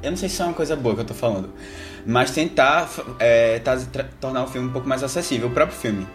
Eu 0.02 0.12
não 0.12 0.18
sei 0.18 0.30
se 0.30 0.42
é 0.42 0.46
uma 0.46 0.54
coisa 0.54 0.76
boa 0.76 0.96
que 0.96 1.02
eu 1.02 1.06
tô 1.06 1.14
falando 1.14 1.54
mas 2.06 2.32
tentar 2.32 2.90
é, 3.20 3.60
tá, 3.60 3.78
tornar 4.20 4.44
o 4.44 4.48
filme 4.48 4.68
um 4.68 4.72
pouco 4.72 4.88
mais 4.88 5.04
acessível, 5.04 5.48
o 5.48 5.52
próprio 5.52 5.78
filme. 5.78 6.08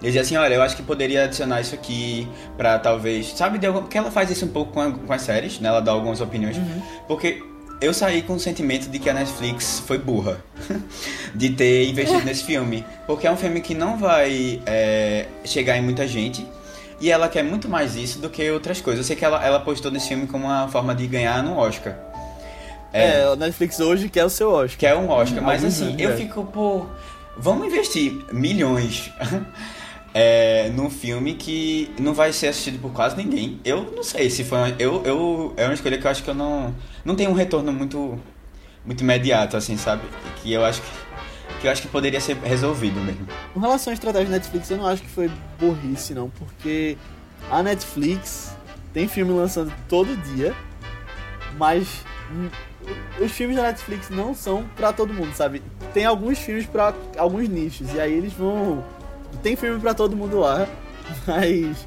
Dizer 0.00 0.18
assim, 0.18 0.36
olha, 0.36 0.54
eu 0.54 0.62
acho 0.62 0.76
que 0.76 0.82
poderia 0.82 1.24
adicionar 1.24 1.60
isso 1.60 1.74
aqui 1.74 2.26
pra 2.56 2.78
talvez. 2.78 3.28
Sabe, 3.36 3.58
de 3.58 3.66
algum, 3.66 3.82
porque 3.82 3.96
ela 3.96 4.10
faz 4.10 4.30
isso 4.30 4.44
um 4.44 4.48
pouco 4.48 4.72
com, 4.72 4.80
a, 4.80 4.90
com 4.90 5.12
as 5.12 5.22
séries, 5.22 5.60
né? 5.60 5.68
Ela 5.68 5.80
dá 5.80 5.92
algumas 5.92 6.20
opiniões. 6.20 6.56
Uhum. 6.56 6.82
Porque 7.06 7.40
eu 7.80 7.94
saí 7.94 8.20
com 8.22 8.34
o 8.34 8.40
sentimento 8.40 8.90
de 8.90 8.98
que 8.98 9.08
a 9.08 9.14
Netflix 9.14 9.80
foi 9.86 9.98
burra 9.98 10.42
de 11.34 11.50
ter 11.50 11.88
investido 11.88 12.24
nesse 12.26 12.42
filme. 12.42 12.84
Porque 13.06 13.28
é 13.28 13.30
um 13.30 13.36
filme 13.36 13.60
que 13.60 13.76
não 13.76 13.96
vai 13.96 14.60
é, 14.66 15.26
chegar 15.44 15.78
em 15.78 15.82
muita 15.82 16.06
gente. 16.08 16.44
E 17.02 17.10
ela 17.10 17.28
quer 17.28 17.42
muito 17.42 17.68
mais 17.68 17.96
isso 17.96 18.20
do 18.20 18.30
que 18.30 18.48
outras 18.48 18.80
coisas. 18.80 19.00
Eu 19.00 19.04
sei 19.08 19.16
que 19.16 19.24
ela, 19.24 19.44
ela 19.44 19.58
postou 19.58 19.90
nesse 19.90 20.06
filme 20.06 20.28
como 20.28 20.46
uma 20.46 20.68
forma 20.68 20.94
de 20.94 21.04
ganhar 21.08 21.42
no 21.42 21.58
Oscar. 21.58 21.98
É, 22.92 23.22
é, 23.22 23.28
o 23.28 23.34
Netflix 23.34 23.80
hoje 23.80 24.08
quer 24.08 24.24
o 24.24 24.30
seu 24.30 24.52
Oscar. 24.52 24.78
Quer 24.78 24.94
um 24.94 25.10
Oscar, 25.10 25.42
mas 25.42 25.64
assim, 25.64 25.96
eu 25.98 26.16
fico, 26.16 26.44
pô, 26.44 26.86
vamos 27.36 27.66
investir 27.66 28.24
milhões 28.30 29.10
é, 30.14 30.70
num 30.76 30.88
filme 30.88 31.34
que 31.34 31.90
não 31.98 32.14
vai 32.14 32.32
ser 32.32 32.46
assistido 32.46 32.80
por 32.80 32.92
quase 32.92 33.16
ninguém. 33.16 33.60
Eu 33.64 33.82
não 33.96 34.04
sei 34.04 34.30
se 34.30 34.44
foi. 34.44 34.58
Uma, 34.58 34.68
eu, 34.78 35.02
eu, 35.04 35.54
é 35.56 35.64
uma 35.64 35.74
escolha 35.74 35.98
que 35.98 36.06
eu 36.06 36.10
acho 36.10 36.22
que 36.22 36.30
eu 36.30 36.34
não. 36.34 36.72
Não 37.04 37.16
tem 37.16 37.26
um 37.26 37.32
retorno 37.32 37.72
muito. 37.72 38.16
Muito 38.86 39.00
imediato, 39.00 39.56
assim, 39.56 39.76
sabe? 39.76 40.02
Que 40.40 40.52
eu 40.52 40.64
acho 40.64 40.80
que. 40.82 40.88
Que 41.62 41.68
eu 41.68 41.72
acho 41.72 41.82
que 41.82 41.88
poderia 41.88 42.20
ser 42.20 42.36
resolvido 42.38 43.00
mesmo. 43.00 43.24
Com 43.54 43.60
relação 43.60 43.92
à 43.92 43.94
estratégia 43.94 44.26
da 44.26 44.34
Netflix, 44.34 44.68
eu 44.68 44.78
não 44.78 44.86
acho 44.86 45.00
que 45.00 45.08
foi 45.08 45.30
burrice, 45.60 46.12
não, 46.12 46.28
porque 46.28 46.98
a 47.48 47.62
Netflix 47.62 48.56
tem 48.92 49.06
filme 49.06 49.32
lançando 49.32 49.72
todo 49.88 50.16
dia, 50.34 50.52
mas 51.56 52.04
os 53.20 53.30
filmes 53.30 53.56
da 53.56 53.62
Netflix 53.62 54.10
não 54.10 54.34
são 54.34 54.64
para 54.74 54.92
todo 54.92 55.14
mundo, 55.14 55.32
sabe? 55.34 55.62
Tem 55.94 56.04
alguns 56.04 56.38
filmes 56.40 56.66
para 56.66 56.92
alguns 57.16 57.48
nichos 57.48 57.94
e 57.94 58.00
aí 58.00 58.12
eles 58.12 58.32
vão 58.32 58.84
tem 59.40 59.54
filme 59.54 59.78
pra 59.78 59.94
todo 59.94 60.16
mundo 60.16 60.40
lá, 60.40 60.66
mas 61.26 61.86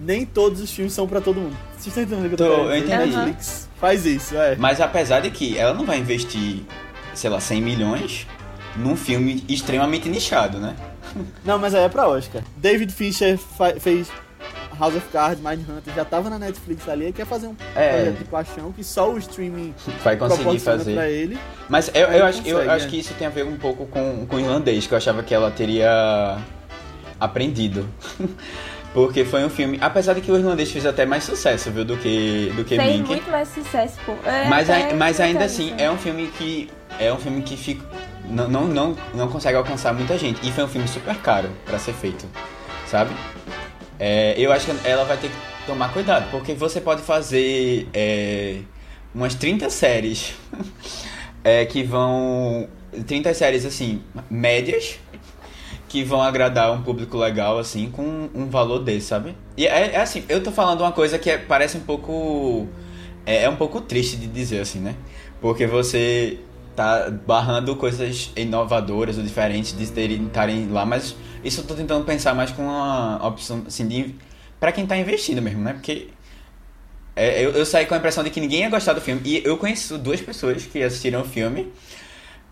nem 0.00 0.24
todos 0.24 0.62
os 0.62 0.70
filmes 0.70 0.94
são 0.94 1.06
pra 1.06 1.20
todo 1.20 1.38
mundo. 1.40 1.56
Vocês 1.76 1.88
estão 1.88 2.02
entendendo 2.04 2.32
o 2.32 2.36
que 2.36 2.42
eu 2.42 2.48
tô 2.48 2.72
dizer? 2.72 2.78
entendi. 2.78 3.16
Netflix 3.16 3.68
faz 3.78 4.06
isso, 4.06 4.34
é. 4.34 4.56
Mas 4.56 4.80
apesar 4.80 5.20
de 5.20 5.30
que 5.30 5.58
ela 5.58 5.74
não 5.74 5.84
vai 5.84 5.98
investir, 5.98 6.62
sei 7.12 7.28
lá, 7.28 7.38
100 7.38 7.60
milhões 7.60 8.26
num 8.76 8.96
filme 8.96 9.44
extremamente 9.48 10.08
nichado, 10.08 10.58
né? 10.58 10.74
Não, 11.44 11.58
mas 11.58 11.74
aí 11.74 11.84
é 11.84 11.88
pra 11.88 12.08
Oscar. 12.08 12.42
David 12.56 12.92
Fincher 12.92 13.38
fa- 13.38 13.74
fez 13.78 14.08
House 14.78 14.96
of 14.96 15.06
Cards, 15.12 15.38
Mindhunter, 15.40 15.94
já 15.94 16.04
tava 16.04 16.28
na 16.28 16.38
Netflix 16.38 16.88
ali, 16.88 17.08
e 17.08 17.12
quer 17.12 17.24
fazer 17.26 17.46
um 17.46 17.54
É. 17.76 17.90
projeto 17.96 18.18
de 18.18 18.24
paixão 18.24 18.72
que 18.72 18.82
só 18.82 19.10
o 19.12 19.18
streaming 19.18 19.72
Vai 20.02 20.16
conseguir 20.16 20.58
fazer. 20.58 20.94
pra 20.94 21.08
ele. 21.08 21.38
Mas 21.68 21.90
eu, 21.94 22.08
eu, 22.08 22.24
acho, 22.26 22.38
eu 22.44 22.54
consegue, 22.56 22.70
acho 22.70 22.84
né? 22.86 22.90
que 22.90 22.98
isso 22.98 23.14
tem 23.14 23.26
a 23.26 23.30
ver 23.30 23.44
um 23.44 23.56
pouco 23.56 23.86
com, 23.86 24.26
com 24.26 24.36
o 24.36 24.40
irlandês, 24.40 24.86
que 24.86 24.92
eu 24.94 24.98
achava 24.98 25.22
que 25.22 25.32
ela 25.32 25.50
teria 25.52 26.38
aprendido. 27.20 27.86
Porque 28.92 29.24
foi 29.24 29.44
um 29.44 29.50
filme. 29.50 29.76
Apesar 29.80 30.14
de 30.14 30.20
que 30.20 30.30
o 30.30 30.36
irlandês 30.36 30.70
fez 30.70 30.86
até 30.86 31.04
mais 31.04 31.24
sucesso, 31.24 31.68
viu, 31.72 31.84
do 31.84 31.96
que, 31.96 32.52
do 32.54 32.64
que 32.64 32.76
Fez 32.76 32.92
Mink. 32.96 33.08
muito 33.08 33.28
mais 33.28 33.48
sucesso, 33.48 33.94
pô. 34.06 34.12
É, 34.24 34.48
Mas, 34.48 34.70
ai- 34.70 34.94
mas 34.94 35.18
ainda 35.20 35.40
contando 35.40 35.46
assim, 35.46 35.74
é 35.76 35.90
um 35.90 35.98
filme 35.98 36.28
que. 36.38 36.70
É 37.00 37.12
um 37.12 37.16
filme 37.18 37.42
que 37.42 37.56
fica. 37.56 37.84
Não, 38.28 38.48
não, 38.48 38.66
não, 38.66 38.96
não 39.14 39.28
consegue 39.28 39.56
alcançar 39.56 39.92
muita 39.92 40.16
gente. 40.18 40.46
E 40.46 40.50
foi 40.52 40.64
um 40.64 40.68
filme 40.68 40.88
super 40.88 41.16
caro 41.16 41.50
pra 41.64 41.78
ser 41.78 41.92
feito. 41.92 42.26
Sabe? 42.86 43.14
É, 43.98 44.34
eu 44.38 44.52
acho 44.52 44.66
que 44.66 44.88
ela 44.88 45.04
vai 45.04 45.16
ter 45.16 45.28
que 45.28 45.36
tomar 45.66 45.92
cuidado, 45.92 46.30
porque 46.30 46.54
você 46.54 46.80
pode 46.80 47.02
fazer 47.02 47.88
é, 47.94 48.60
umas 49.14 49.34
30 49.34 49.70
séries 49.70 50.34
é, 51.42 51.64
que 51.64 51.82
vão. 51.82 52.68
30 53.06 53.34
séries 53.34 53.64
assim, 53.66 54.00
médias, 54.30 55.00
que 55.88 56.04
vão 56.04 56.22
agradar 56.22 56.72
um 56.72 56.82
público 56.82 57.16
legal, 57.16 57.58
assim, 57.58 57.90
com 57.90 58.28
um 58.32 58.48
valor 58.48 58.78
desse, 58.78 59.06
sabe? 59.08 59.34
E 59.56 59.66
é, 59.66 59.94
é 59.94 60.00
assim, 60.00 60.24
eu 60.28 60.40
tô 60.42 60.52
falando 60.52 60.82
uma 60.82 60.92
coisa 60.92 61.18
que 61.18 61.28
é- 61.28 61.38
parece 61.38 61.76
um 61.76 61.80
pouco. 61.80 62.68
É, 63.26 63.44
é 63.44 63.48
um 63.50 63.56
pouco 63.56 63.80
triste 63.80 64.16
de 64.16 64.26
dizer, 64.28 64.60
assim, 64.60 64.78
né? 64.78 64.94
Porque 65.40 65.66
você 65.66 66.38
tá 66.74 67.10
barrando 67.10 67.74
coisas 67.76 68.30
inovadoras 68.36 69.16
ou 69.16 69.22
diferentes 69.22 69.76
de 69.76 69.84
estarem 69.84 70.68
lá, 70.68 70.84
mas 70.84 71.16
isso 71.44 71.60
eu 71.60 71.66
tô 71.66 71.74
tentando 71.74 72.04
pensar 72.04 72.34
mais 72.34 72.50
com 72.50 72.62
uma 72.62 73.24
opção, 73.26 73.62
assim, 73.66 73.86
de. 73.86 74.14
Pra 74.58 74.72
quem 74.72 74.86
tá 74.86 74.96
investindo 74.96 75.42
mesmo, 75.42 75.60
né? 75.60 75.74
Porque. 75.74 76.08
é, 77.14 77.44
eu, 77.44 77.50
eu 77.50 77.66
saí 77.66 77.86
com 77.86 77.94
a 77.94 77.98
impressão 77.98 78.24
de 78.24 78.30
que 78.30 78.40
ninguém 78.40 78.60
ia 78.60 78.70
gostar 78.70 78.94
do 78.94 79.00
filme. 79.00 79.20
E 79.24 79.42
eu 79.44 79.56
conheço 79.58 79.98
duas 79.98 80.20
pessoas 80.20 80.64
que 80.64 80.82
assistiram 80.82 81.20
o 81.20 81.24
filme 81.24 81.70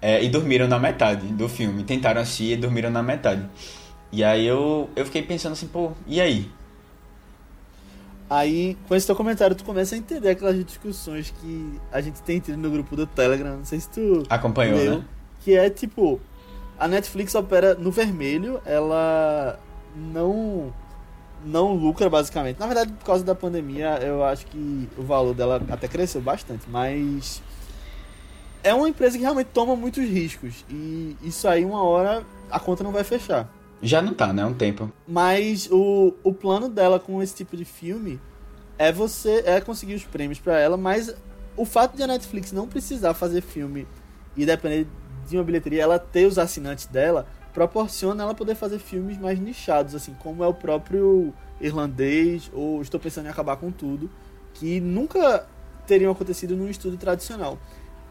é, 0.00 0.22
e 0.22 0.28
dormiram 0.28 0.68
na 0.68 0.78
metade 0.78 1.26
do 1.28 1.48
filme. 1.48 1.84
Tentaram 1.84 2.20
assistir 2.20 2.52
e 2.52 2.56
dormiram 2.56 2.90
na 2.90 3.02
metade. 3.02 3.48
E 4.12 4.22
aí 4.22 4.46
eu, 4.46 4.90
eu 4.94 5.06
fiquei 5.06 5.22
pensando 5.22 5.52
assim, 5.52 5.66
pô, 5.66 5.92
e 6.06 6.20
aí? 6.20 6.50
Aí, 8.32 8.78
com 8.88 8.94
esse 8.94 9.04
teu 9.04 9.14
comentário, 9.14 9.54
tu 9.54 9.62
começa 9.62 9.94
a 9.94 9.98
entender 9.98 10.30
aquelas 10.30 10.64
discussões 10.64 11.34
que 11.38 11.78
a 11.92 12.00
gente 12.00 12.22
tem 12.22 12.40
tido 12.40 12.56
no 12.56 12.70
grupo 12.70 12.96
do 12.96 13.06
Telegram. 13.06 13.58
Não 13.58 13.64
sei 13.66 13.78
se 13.78 13.90
tu 13.90 14.22
Acompanhou, 14.30 14.78
leu, 14.78 14.98
né? 15.00 15.04
Que 15.44 15.54
é 15.54 15.68
tipo, 15.68 16.18
a 16.78 16.88
Netflix 16.88 17.34
opera 17.34 17.74
no 17.74 17.90
vermelho, 17.90 18.58
ela 18.64 19.60
não 19.94 20.72
não 21.44 21.74
lucra 21.74 22.08
basicamente. 22.08 22.58
Na 22.58 22.66
verdade, 22.66 22.90
por 22.92 23.04
causa 23.04 23.22
da 23.22 23.34
pandemia, 23.34 23.98
eu 24.00 24.24
acho 24.24 24.46
que 24.46 24.88
o 24.96 25.02
valor 25.02 25.34
dela 25.34 25.62
até 25.68 25.86
cresceu 25.86 26.22
bastante, 26.22 26.64
mas 26.70 27.42
é 28.64 28.72
uma 28.72 28.88
empresa 28.88 29.18
que 29.18 29.24
realmente 29.24 29.48
toma 29.48 29.76
muitos 29.76 30.04
riscos 30.04 30.64
e 30.70 31.18
isso 31.22 31.46
aí 31.46 31.66
uma 31.66 31.82
hora 31.82 32.22
a 32.50 32.58
conta 32.58 32.82
não 32.82 32.92
vai 32.92 33.04
fechar. 33.04 33.46
Já 33.82 34.00
não 34.00 34.14
tá, 34.14 34.32
né? 34.32 34.44
Um 34.46 34.54
tempo. 34.54 34.90
Mas 35.06 35.68
o, 35.70 36.14
o 36.22 36.32
plano 36.32 36.68
dela 36.68 37.00
com 37.00 37.20
esse 37.20 37.34
tipo 37.34 37.56
de 37.56 37.64
filme 37.64 38.20
é 38.78 38.92
você 38.92 39.42
é 39.44 39.60
conseguir 39.60 39.94
os 39.94 40.04
prêmios 40.04 40.38
pra 40.38 40.58
ela, 40.58 40.76
mas 40.76 41.14
o 41.56 41.64
fato 41.64 41.96
de 41.96 42.02
a 42.02 42.06
Netflix 42.06 42.52
não 42.52 42.68
precisar 42.68 43.12
fazer 43.12 43.40
filme 43.40 43.86
e 44.36 44.46
depender 44.46 44.86
de 45.28 45.36
uma 45.36 45.44
bilheteria, 45.44 45.82
ela 45.82 45.98
ter 45.98 46.26
os 46.26 46.38
assinantes 46.38 46.86
dela, 46.86 47.26
proporciona 47.52 48.22
ela 48.22 48.34
poder 48.34 48.54
fazer 48.54 48.78
filmes 48.78 49.18
mais 49.18 49.38
nichados, 49.38 49.94
assim, 49.94 50.14
como 50.14 50.42
é 50.42 50.46
o 50.46 50.54
próprio 50.54 51.32
irlandês 51.60 52.50
ou 52.52 52.80
Estou 52.80 52.98
Pensando 52.98 53.26
em 53.26 53.30
Acabar 53.30 53.56
com 53.56 53.70
Tudo, 53.70 54.10
que 54.54 54.80
nunca 54.80 55.46
teriam 55.86 56.12
acontecido 56.12 56.56
num 56.56 56.68
estúdio 56.68 56.98
tradicional. 56.98 57.58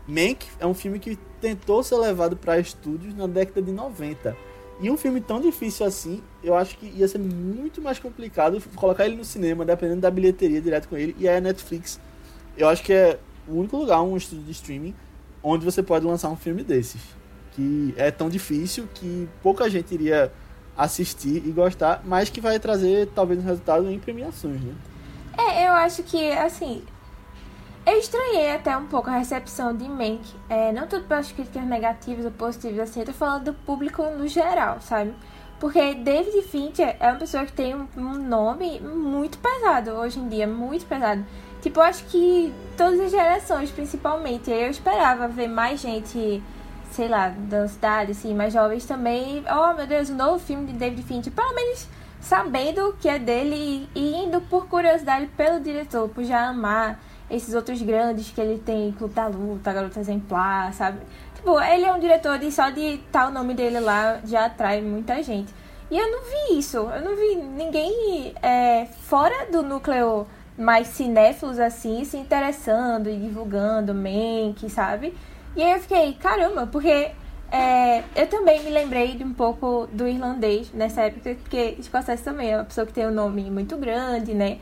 Mank 0.08 0.46
é 0.60 0.66
um 0.66 0.74
filme 0.74 1.00
que 1.00 1.18
tentou 1.40 1.84
ser 1.84 1.96
levado 1.96 2.36
para 2.36 2.60
estúdios 2.60 3.16
na 3.16 3.28
década 3.28 3.62
de 3.62 3.72
90. 3.72 4.36
E 4.82 4.90
um 4.90 4.98
filme 4.98 5.22
tão 5.22 5.40
difícil 5.40 5.86
assim, 5.86 6.24
eu 6.44 6.56
acho 6.56 6.76
que 6.76 6.88
ia 6.88 7.08
ser 7.08 7.20
muito 7.20 7.82
mais 7.82 8.00
complicado 8.00 8.60
colocar 8.76 9.06
ele 9.06 9.16
no 9.16 9.24
cinema, 9.24 9.64
dependendo 9.64 10.02
da 10.02 10.10
bilheteria 10.10 10.60
direto 10.60 10.90
com 10.90 10.98
ele. 10.98 11.16
E 11.20 11.30
aí 11.30 11.38
a 11.38 11.42
Netflix, 11.42 12.00
eu 12.58 12.68
acho 12.68 12.82
que 12.82 12.92
é 12.92 13.20
o 13.48 13.60
único 13.60 13.78
lugar, 13.78 14.02
um 14.02 14.18
estúdio 14.18 14.44
de 14.44 14.52
streaming, 14.52 14.96
onde 15.44 15.64
você 15.64 15.84
pode 15.84 16.06
lançar 16.06 16.30
um 16.30 16.36
filme 16.36 16.64
desses. 16.64 17.02
Que 17.52 17.94
é 17.96 18.10
tão 18.10 18.28
difícil 18.28 18.88
que 18.94 19.30
pouca 19.44 19.70
gente 19.70 19.94
iria 19.94 20.32
assistir 20.76 21.44
e 21.46 21.52
gostar, 21.52 22.02
mas 22.04 22.30
que 22.30 22.42
vai 22.42 22.60
trazer 22.60 23.08
talvez 23.14 23.40
um 23.40 23.44
resultado 23.44 23.88
em 23.88 24.00
premiações, 24.00 24.62
né? 24.62 24.74
É, 25.38 25.68
eu 25.68 25.74
acho 25.74 26.02
que, 26.04 26.32
assim. 26.32 26.82
Eu 27.84 27.98
estranhei 27.98 28.52
até 28.52 28.78
um 28.78 28.86
pouco 28.86 29.10
a 29.10 29.18
recepção 29.18 29.76
de 29.76 29.90
Mank. 29.90 30.22
É, 30.48 30.72
não 30.72 30.88
tudo 30.88 31.06
pelas 31.06 31.32
críticas 31.32 31.64
negativas 31.64 32.26
ou 32.26 32.32
positivas, 32.32 32.90
assim, 32.90 33.00
eu 33.00 33.08
tô 33.08 33.14
falando 33.14 33.46
do 33.46 33.54
público 33.54 34.04
no 34.04 34.28
geral, 34.28 34.80
sabe? 34.82 35.14
Porque 35.60 35.96
David 35.96 36.44
Fincher 36.44 36.96
é 37.00 37.10
uma 37.10 37.20
pessoa 37.20 37.44
que 37.46 37.54
tem 37.54 37.76
um, 37.76 37.88
um 37.98 38.14
nome 38.14 38.80
muito 38.80 39.40
pesado 39.40 39.92
hoje 39.92 40.20
em 40.20 40.30
dia, 40.30 40.48
muito 40.48 40.86
pesado. 40.86 41.26
Tipo, 41.62 41.80
eu 41.80 41.84
acho 41.84 42.04
que 42.06 42.54
todas 42.78 43.00
as 43.00 43.12
gerações, 43.12 43.72
principalmente, 43.72 44.52
eu 44.52 44.70
esperava 44.70 45.28
ver 45.28 45.48
mais 45.48 45.82
gente, 45.82 46.42
sei 46.92 47.08
lá, 47.08 47.30
da 47.30 47.68
cidade, 47.68 48.12
assim, 48.12 48.34
mais 48.34 48.54
jovens 48.54 48.86
também. 48.86 49.44
Oh, 49.52 49.74
meu 49.76 49.88
Deus, 49.88 50.10
o 50.10 50.16
novo 50.16 50.40
filme 50.40 50.68
de 50.68 50.74
David 50.74 51.04
Fincher, 51.04 51.34
pelo 51.34 51.54
menos 51.54 51.88
sabendo 52.20 52.96
que 53.00 53.10
é 53.10 53.18
dele 53.18 53.90
e 53.96 54.16
indo 54.24 54.40
por 54.42 54.68
curiosidade 54.68 55.28
pelo 55.36 55.60
diretor, 55.60 56.08
por 56.10 56.24
já 56.24 56.48
amar 56.48 57.00
esses 57.32 57.54
outros 57.54 57.82
grandes 57.82 58.30
que 58.30 58.40
ele 58.40 58.60
tem, 58.60 58.92
Clube 58.92 59.14
da 59.14 59.28
Luta, 59.28 59.74
Garota 59.74 60.00
Exemplar, 60.00 60.74
sabe? 60.74 61.00
Tipo, 61.36 61.60
ele 61.62 61.86
é 61.86 61.94
um 61.94 62.00
diretor 62.00 62.42
e 62.44 62.52
só 62.52 62.70
de 62.70 62.96
estar 62.96 63.28
o 63.28 63.32
nome 63.32 63.54
dele 63.54 63.80
lá 63.80 64.20
já 64.24 64.46
atrai 64.46 64.82
muita 64.82 65.22
gente. 65.24 65.54
E 65.90 65.98
eu 65.98 66.10
não 66.10 66.24
vi 66.24 66.60
isso, 66.60 66.78
eu 66.78 67.02
não 67.02 67.16
vi 67.16 67.36
ninguém 67.36 68.34
é, 68.42 68.86
fora 68.86 69.52
do 69.52 69.62
núcleo 69.62 70.26
mais 70.58 70.88
cinéfilos 70.88 71.60
assim 71.60 72.04
se 72.06 72.18
interessando 72.18 73.10
e 73.10 73.18
divulgando 73.18 73.94
Mank, 73.94 74.70
sabe? 74.70 75.14
E 75.56 75.62
aí 75.62 75.74
eu 75.74 75.80
fiquei, 75.80 76.14
caramba, 76.14 76.66
porque 76.68 77.12
é, 77.52 78.04
eu 78.16 78.28
também 78.28 78.64
me 78.64 78.70
lembrei 78.70 79.16
de 79.16 79.24
um 79.24 79.34
pouco 79.34 79.88
do 79.92 80.08
irlandês 80.08 80.72
nessa 80.74 81.02
época, 81.02 81.36
porque 81.44 81.78
Scorsese 81.82 82.24
também 82.24 82.52
é 82.52 82.56
uma 82.56 82.64
pessoa 82.64 82.88
que 82.88 82.94
tem 82.94 83.06
um 83.06 83.12
nome 83.12 83.52
muito 83.52 83.76
grande, 83.76 84.34
né? 84.34 84.60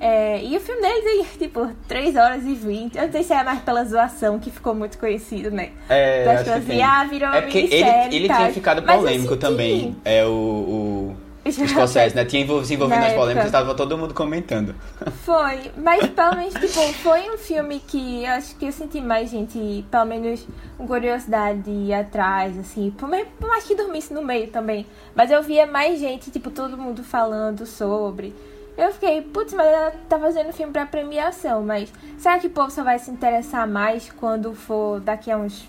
É, 0.00 0.42
e 0.42 0.56
o 0.56 0.60
filme 0.60 0.80
dele 0.80 1.02
tem, 1.02 1.24
tipo, 1.38 1.70
3 1.86 2.16
horas 2.16 2.42
e 2.44 2.54
20. 2.54 2.96
Eu 2.96 3.04
não 3.04 3.12
sei 3.12 3.22
se 3.22 3.34
é 3.34 3.44
mais 3.44 3.60
pela 3.60 3.84
zoação 3.84 4.38
que 4.38 4.50
ficou 4.50 4.74
muito 4.74 4.96
conhecido, 4.98 5.50
né? 5.50 5.72
É, 5.90 6.24
Das 6.24 6.34
acho 6.36 6.44
que 6.44 6.50
pessoas 6.50 6.70
assim, 6.70 6.82
ah, 6.82 7.04
virou 7.04 7.28
uma 7.28 7.36
É 7.36 7.42
porque 7.42 7.58
ele, 7.58 8.16
ele 8.16 8.26
tinha 8.34 8.50
ficado 8.50 8.82
polêmico 8.82 9.34
senti- 9.34 9.40
também. 9.40 9.96
É 10.02 10.24
o, 10.24 10.30
o, 10.30 11.16
Scorsese, 11.50 12.16
né? 12.16 12.24
Tinha 12.24 12.46
se 12.46 12.74
envolvido 12.74 12.88
Na 12.88 12.96
nas 13.00 13.12
polêmicas, 13.12 13.46
estava 13.46 13.74
todo 13.74 13.98
mundo 13.98 14.14
comentando. 14.14 14.74
Foi, 15.24 15.70
mas 15.76 16.06
pelo 16.08 16.36
menos, 16.36 16.54
tipo, 16.54 16.80
foi 16.94 17.30
um 17.30 17.36
filme 17.36 17.80
que 17.86 18.24
eu 18.24 18.30
acho 18.30 18.56
que 18.56 18.66
eu 18.66 18.72
senti 18.72 19.00
mais 19.00 19.30
gente, 19.30 19.84
pelo 19.90 20.04
menos, 20.06 20.46
curiosidade 20.78 21.92
atrás, 21.92 22.58
assim, 22.58 22.90
por 22.96 23.08
mais 23.08 23.64
que 23.64 23.74
dormisse 23.74 24.12
no 24.14 24.22
meio 24.22 24.48
também. 24.48 24.86
Mas 25.14 25.30
eu 25.30 25.42
via 25.42 25.66
mais 25.66 25.98
gente, 25.98 26.30
tipo, 26.30 26.50
todo 26.50 26.76
mundo 26.76 27.02
falando 27.04 27.66
sobre. 27.66 28.34
Eu 28.80 28.92
fiquei, 28.92 29.20
putz, 29.22 29.52
mas 29.52 29.66
ela 29.66 29.90
tá 30.08 30.18
fazendo 30.18 30.52
filme 30.52 30.72
pra 30.72 30.86
premiação, 30.86 31.62
mas 31.62 31.92
será 32.18 32.38
que 32.38 32.46
o 32.46 32.50
povo 32.50 32.70
só 32.70 32.82
vai 32.82 32.98
se 32.98 33.10
interessar 33.10 33.66
mais 33.68 34.10
quando 34.18 34.54
for 34.54 35.00
daqui 35.00 35.30
a 35.30 35.36
uns 35.36 35.68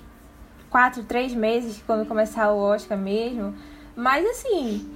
quatro, 0.69 1.03
três 1.03 1.33
meses, 1.33 1.83
quando 1.85 2.07
começar 2.07 2.51
o 2.51 2.57
Oscar 2.57 2.97
mesmo? 2.97 3.53
Mas 3.95 4.25
assim, 4.25 4.89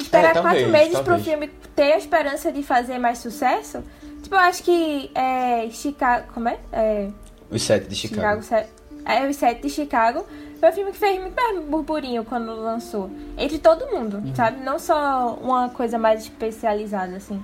esperar 0.00 0.30
É, 0.30 0.32
talvez, 0.34 0.54
quatro 0.56 0.68
meses 0.72 0.92
talvez. 0.94 1.22
pro 1.22 1.30
filme 1.30 1.46
ter 1.76 1.92
a 1.92 1.96
esperança 1.98 2.50
de 2.50 2.62
fazer 2.62 2.98
mais 2.98 3.18
sucesso? 3.18 3.84
Tipo, 4.22 4.34
eu 4.34 4.40
acho 4.40 4.62
que 4.64 5.10
é, 5.14 5.68
Chicago. 5.70 6.32
Como 6.32 6.48
é? 6.48 6.58
é 6.72 7.08
Os 7.50 7.62
sete 7.62 7.86
de 7.88 7.94
Chicago. 7.94 8.42
se- 8.42 8.66
é, 9.04 9.28
os 9.28 9.36
sete 9.36 9.62
de 9.62 9.70
Chicago. 9.70 10.26
Foi 10.64 10.70
um 10.70 10.76
filme 10.76 10.92
que 10.92 10.98
fez 10.98 11.20
muito 11.20 11.34
mais 11.36 11.62
burburinho 11.66 12.24
quando 12.24 12.54
lançou. 12.56 13.10
Entre 13.36 13.58
todo 13.58 13.86
mundo, 13.88 14.16
Uhum. 14.16 14.34
sabe? 14.34 14.64
Não 14.64 14.78
só 14.78 15.38
uma 15.42 15.68
coisa 15.68 15.98
mais 15.98 16.22
especializada, 16.22 17.16
assim. 17.16 17.38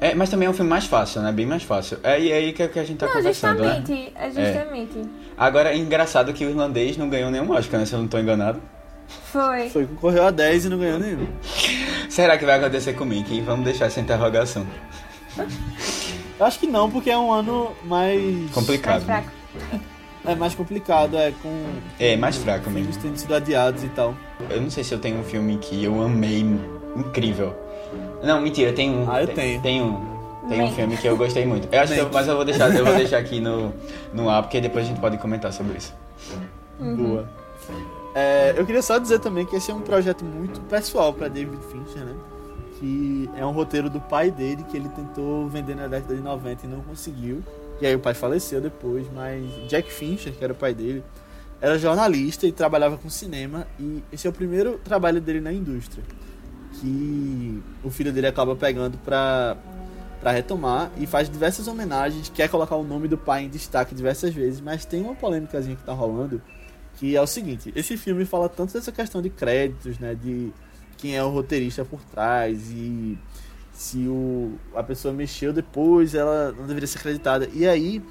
É, 0.00 0.14
mas 0.14 0.30
também 0.30 0.46
é 0.46 0.50
um 0.50 0.54
filme 0.54 0.70
mais 0.70 0.86
fácil, 0.86 1.20
né? 1.20 1.30
Bem 1.30 1.44
mais 1.44 1.62
fácil. 1.62 1.98
É 2.02 2.18
e 2.18 2.32
aí 2.32 2.52
que, 2.54 2.66
que 2.68 2.78
a 2.78 2.84
gente 2.84 2.96
tá 2.96 3.04
não, 3.06 3.12
conversando, 3.12 3.62
né? 3.62 3.74
justamente. 3.76 4.12
É 4.14 4.30
justamente. 4.30 5.02
Agora, 5.36 5.70
é 5.70 5.76
engraçado 5.76 6.32
que 6.32 6.46
o 6.46 6.48
irlandês 6.48 6.96
não 6.96 7.10
ganhou 7.10 7.30
nenhum 7.30 7.50
Oscar, 7.50 7.78
né? 7.78 7.84
Se 7.84 7.92
eu 7.92 7.98
não 7.98 8.08
tô 8.08 8.18
enganado. 8.18 8.62
Foi. 9.24 9.68
Foi, 9.68 9.86
concorreu 9.86 10.24
a 10.24 10.30
10 10.30 10.64
e 10.64 10.68
não 10.70 10.78
ganhou 10.78 10.98
nenhum. 10.98 11.26
Será 12.08 12.38
que 12.38 12.46
vai 12.46 12.58
acontecer 12.58 12.94
com 12.94 13.04
o 13.04 13.06
Mickey? 13.06 13.42
Vamos 13.42 13.66
deixar 13.66 13.84
essa 13.84 14.00
interrogação. 14.00 14.66
Eu 16.40 16.46
acho 16.46 16.58
que 16.58 16.66
não, 16.66 16.90
porque 16.90 17.10
é 17.10 17.18
um 17.18 17.30
ano 17.30 17.76
mais. 17.84 18.18
Mais 18.22 18.50
Complicado. 18.52 19.04
né? 19.04 19.24
É 20.28 20.34
mais 20.34 20.54
complicado, 20.54 21.16
é 21.16 21.32
com 21.42 21.64
É, 21.98 22.16
mais 22.16 22.36
fraco 22.36 22.68
mesmo. 22.70 22.92
filmes 22.92 22.96
tendo 23.02 23.16
sido 23.16 23.34
adiados 23.34 23.82
e 23.82 23.88
tal. 23.88 24.14
Eu 24.50 24.60
não 24.60 24.70
sei 24.70 24.84
se 24.84 24.92
eu 24.92 24.98
tenho 24.98 25.18
um 25.20 25.24
filme 25.24 25.56
que 25.58 25.82
eu 25.82 26.02
amei 26.02 26.44
incrível. 26.96 27.54
Não, 28.22 28.40
mentira, 28.40 28.72
tem 28.72 28.90
um. 28.90 29.10
Ah, 29.10 29.22
eu 29.22 29.26
tem, 29.28 29.36
tenho. 29.36 29.62
Tem 29.62 29.82
um. 29.82 30.18
Tem 30.48 30.62
um 30.62 30.72
filme 30.72 30.96
que 30.96 31.06
eu 31.06 31.16
gostei 31.16 31.44
muito. 31.46 31.68
Eu 31.72 31.80
acho 31.80 31.92
que 31.94 31.98
eu- 32.00 32.10
mas 32.12 32.26
eu 32.26 32.36
vou 32.36 32.44
deixar, 32.44 32.74
eu 32.74 32.84
vou 32.84 32.94
deixar 32.96 33.18
aqui 33.18 33.40
no, 33.40 33.72
no 34.14 34.28
ar, 34.30 34.42
porque 34.42 34.60
depois 34.60 34.84
a 34.84 34.88
gente 34.88 35.00
pode 35.00 35.18
comentar 35.18 35.52
sobre 35.52 35.76
isso. 35.78 35.94
Boa. 36.78 37.28
É, 38.14 38.54
eu 38.56 38.64
queria 38.66 38.82
só 38.82 38.98
dizer 38.98 39.18
também 39.20 39.44
que 39.46 39.56
esse 39.56 39.70
é 39.70 39.74
um 39.74 39.80
projeto 39.80 40.24
muito 40.24 40.60
pessoal 40.62 41.12
pra 41.12 41.28
David 41.28 41.58
Fincher, 41.70 42.02
né? 42.04 42.14
Que 42.78 43.28
é 43.36 43.44
um 43.44 43.50
roteiro 43.52 43.90
do 43.90 44.00
pai 44.00 44.30
dele 44.30 44.64
que 44.70 44.76
ele 44.76 44.88
tentou 44.88 45.48
vender 45.48 45.74
na 45.74 45.86
década 45.86 46.14
de 46.14 46.20
90 46.22 46.66
e 46.66 46.68
não 46.68 46.80
conseguiu. 46.80 47.42
E 47.80 47.86
aí 47.86 47.94
o 47.94 47.98
pai 47.98 48.14
faleceu 48.14 48.60
depois, 48.60 49.06
mas 49.12 49.44
Jack 49.68 49.90
Fincher, 49.92 50.32
que 50.32 50.42
era 50.42 50.52
o 50.52 50.56
pai 50.56 50.74
dele, 50.74 51.02
era 51.60 51.78
jornalista 51.78 52.46
e 52.46 52.52
trabalhava 52.52 52.96
com 52.96 53.08
cinema 53.08 53.66
e 53.78 54.02
esse 54.12 54.26
é 54.26 54.30
o 54.30 54.32
primeiro 54.32 54.78
trabalho 54.78 55.20
dele 55.20 55.40
na 55.40 55.52
indústria. 55.52 56.04
Que 56.80 57.62
o 57.82 57.90
filho 57.90 58.12
dele 58.12 58.26
acaba 58.26 58.54
pegando 58.54 58.98
pra, 58.98 59.56
pra 60.20 60.30
retomar 60.32 60.90
e 60.96 61.06
faz 61.06 61.28
diversas 61.28 61.66
homenagens, 61.66 62.28
quer 62.28 62.48
colocar 62.48 62.76
o 62.76 62.84
nome 62.84 63.08
do 63.08 63.18
pai 63.18 63.44
em 63.44 63.48
destaque 63.48 63.94
diversas 63.94 64.34
vezes, 64.34 64.60
mas 64.60 64.84
tem 64.84 65.02
uma 65.02 65.14
polêmicazinha 65.14 65.76
que 65.76 65.84
tá 65.84 65.92
rolando 65.92 66.40
que 66.98 67.16
é 67.16 67.22
o 67.22 67.26
seguinte, 67.28 67.72
esse 67.76 67.96
filme 67.96 68.24
fala 68.24 68.48
tanto 68.48 68.72
dessa 68.72 68.90
questão 68.90 69.22
de 69.22 69.30
créditos, 69.30 70.00
né, 70.00 70.16
de 70.16 70.52
quem 70.96 71.16
é 71.16 71.22
o 71.22 71.30
roteirista 71.30 71.84
por 71.84 72.00
trás 72.02 72.70
e 72.72 73.16
se 73.78 74.08
o, 74.08 74.54
a 74.74 74.82
pessoa 74.82 75.14
mexeu 75.14 75.52
depois, 75.52 76.12
ela 76.12 76.50
não 76.50 76.66
deveria 76.66 76.88
ser 76.88 76.98
acreditada. 76.98 77.48
E 77.54 77.64
aí, 77.64 78.02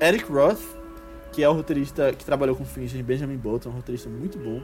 Eric 0.00 0.24
Roth, 0.32 0.62
que 1.32 1.42
é 1.42 1.48
o 1.48 1.52
roteirista 1.52 2.14
que 2.14 2.24
trabalhou 2.24 2.56
com 2.56 2.64
Fincher, 2.64 3.04
Benjamin 3.04 3.36
Bolton, 3.36 3.68
um 3.68 3.72
roteirista 3.72 4.08
muito 4.08 4.38
bom, 4.38 4.62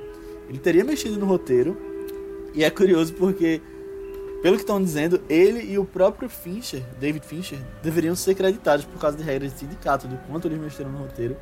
ele 0.49 0.59
teria 0.59 0.83
mexido 0.83 1.19
no 1.19 1.27
roteiro 1.27 1.77
e 2.55 2.65
é 2.65 2.71
curioso 2.71 3.13
porque 3.13 3.61
pelo 4.41 4.57
que 4.57 4.63
estão 4.63 4.83
dizendo, 4.83 5.21
ele 5.29 5.71
e 5.71 5.79
o 5.79 5.85
próprio 5.85 6.31
Fincher, 6.31 6.83
David 6.99 7.27
Fincher, 7.27 7.59
deveriam 7.83 8.17
ser 8.17 8.35
creditados 8.35 8.87
por 8.87 8.99
causa 8.99 9.19
de 9.19 9.23
regras 9.23 9.53
de 9.53 9.59
sindicato, 9.59 10.09
do 10.09 10.17
quanto 10.27 10.49
eles 10.49 10.59
mexeram 10.59 10.91
no 10.91 10.97
roteiro. 11.01 11.37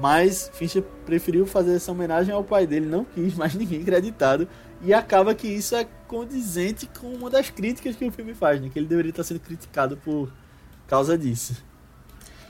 Mas 0.00 0.50
Fincher 0.54 0.82
preferiu 1.04 1.44
fazer 1.44 1.74
essa 1.74 1.92
homenagem 1.92 2.32
ao 2.34 2.42
pai 2.42 2.66
dele, 2.66 2.86
não 2.86 3.04
quis 3.04 3.34
mais 3.34 3.52
ninguém 3.56 3.84
creditado. 3.84 4.48
E 4.82 4.94
acaba 4.94 5.34
que 5.34 5.46
isso 5.46 5.76
é 5.76 5.86
condizente 6.08 6.88
com 6.98 7.08
uma 7.12 7.28
das 7.28 7.50
críticas 7.50 7.96
que 7.96 8.04
o 8.06 8.12
filme 8.12 8.34
faz, 8.34 8.60
né? 8.60 8.70
Que 8.72 8.78
ele 8.78 8.86
deveria 8.86 9.10
estar 9.10 9.22
sendo 9.24 9.40
criticado 9.40 9.96
por 9.98 10.32
causa 10.86 11.16
disso. 11.18 11.62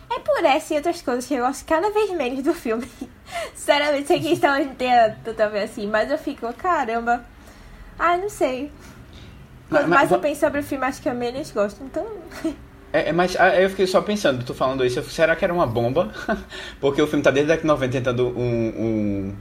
É 0.08 0.18
por 0.20 0.44
essa 0.44 0.74
e 0.74 0.76
outras 0.76 1.02
coisas 1.02 1.26
que 1.26 1.34
eu 1.34 1.44
gosto 1.44 1.64
cada 1.64 1.90
vez 1.90 2.10
menos 2.12 2.42
do 2.42 2.52
filme. 2.54 2.88
Sinceramente, 3.54 4.08
sei 4.08 4.20
que 4.20 4.32
estão 4.32 4.58
entendendo 4.58 5.34
também 5.36 5.62
assim, 5.62 5.86
mas 5.86 6.10
eu 6.10 6.18
fico, 6.18 6.52
caramba. 6.54 7.24
Ah, 7.98 8.16
não 8.16 8.28
sei. 8.28 8.72
Mas- 9.68 9.82
Quanto 9.82 9.88
mas 9.88 9.98
mais 9.98 10.10
eu 10.10 10.18
penso 10.18 10.40
sobre 10.40 10.60
o 10.60 10.62
filme, 10.64 10.84
acho 10.84 11.00
que 11.02 11.08
eu 11.08 11.14
menos 11.14 11.50
gosto. 11.50 11.82
Então. 11.82 12.06
É, 12.92 13.10
é, 13.10 13.12
mas 13.12 13.36
ah, 13.38 13.54
eu 13.54 13.70
fiquei 13.70 13.86
só 13.86 14.02
pensando, 14.02 14.44
tu 14.44 14.52
falando 14.52 14.84
isso, 14.84 14.98
eu- 14.98 15.04
será 15.04 15.36
que 15.36 15.44
era 15.44 15.54
uma 15.54 15.64
bomba? 15.64 16.12
Porque 16.80 17.00
o 17.00 17.06
filme 17.06 17.22
tá 17.22 17.30
desde 17.30 17.52
a 17.52 17.54
década 17.54 17.62
de 17.62 17.68
90 17.68 17.92
tentando 17.92 18.28
um. 18.36 18.42
um 18.76 19.36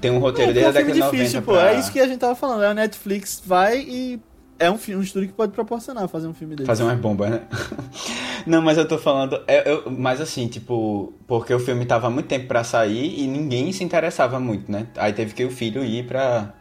tem 0.00 0.10
um 0.10 0.18
roteiro 0.18 0.50
é, 0.50 0.54
desde 0.54 0.78
a 0.78 0.80
é 0.80 0.84
um 0.84 0.86
filme 0.86 0.92
década 0.92 0.92
de 0.94 1.00
90. 1.00 1.16
difícil, 1.16 1.42
pô. 1.42 1.52
pra- 1.52 1.70
É 1.72 1.78
isso 1.78 1.92
que 1.92 2.00
a 2.00 2.06
gente 2.06 2.18
tava 2.18 2.34
falando. 2.34 2.62
A 2.62 2.74
Netflix 2.74 3.42
vai 3.44 3.78
e 3.80 4.20
é 4.58 4.70
um, 4.70 4.78
filme, 4.78 5.00
um 5.00 5.04
estúdio 5.04 5.28
que 5.28 5.34
pode 5.34 5.52
proporcionar 5.52 6.06
fazer 6.08 6.26
um 6.28 6.34
filme 6.34 6.54
desse. 6.56 6.66
Fazer 6.66 6.82
umas 6.84 6.98
bombas, 6.98 7.30
né? 7.30 7.42
Não, 8.46 8.60
mas 8.62 8.76
eu 8.78 8.86
tô 8.86 8.98
falando. 8.98 9.40
é, 9.46 9.70
eu- 9.70 9.90
mas 9.90 10.20
assim, 10.20 10.46
tipo, 10.48 11.12
porque 11.26 11.52
o 11.52 11.58
filme 11.58 11.84
tava 11.86 12.08
muito 12.10 12.26
tempo 12.26 12.46
pra 12.46 12.62
sair 12.64 13.18
e 13.20 13.26
ninguém 13.26 13.72
se 13.72 13.82
interessava 13.82 14.38
muito, 14.38 14.70
né? 14.70 14.86
Aí 14.96 15.12
teve 15.12 15.34
que 15.34 15.44
o 15.44 15.50
filho 15.50 15.84
ir 15.84 16.06
pra. 16.06 16.52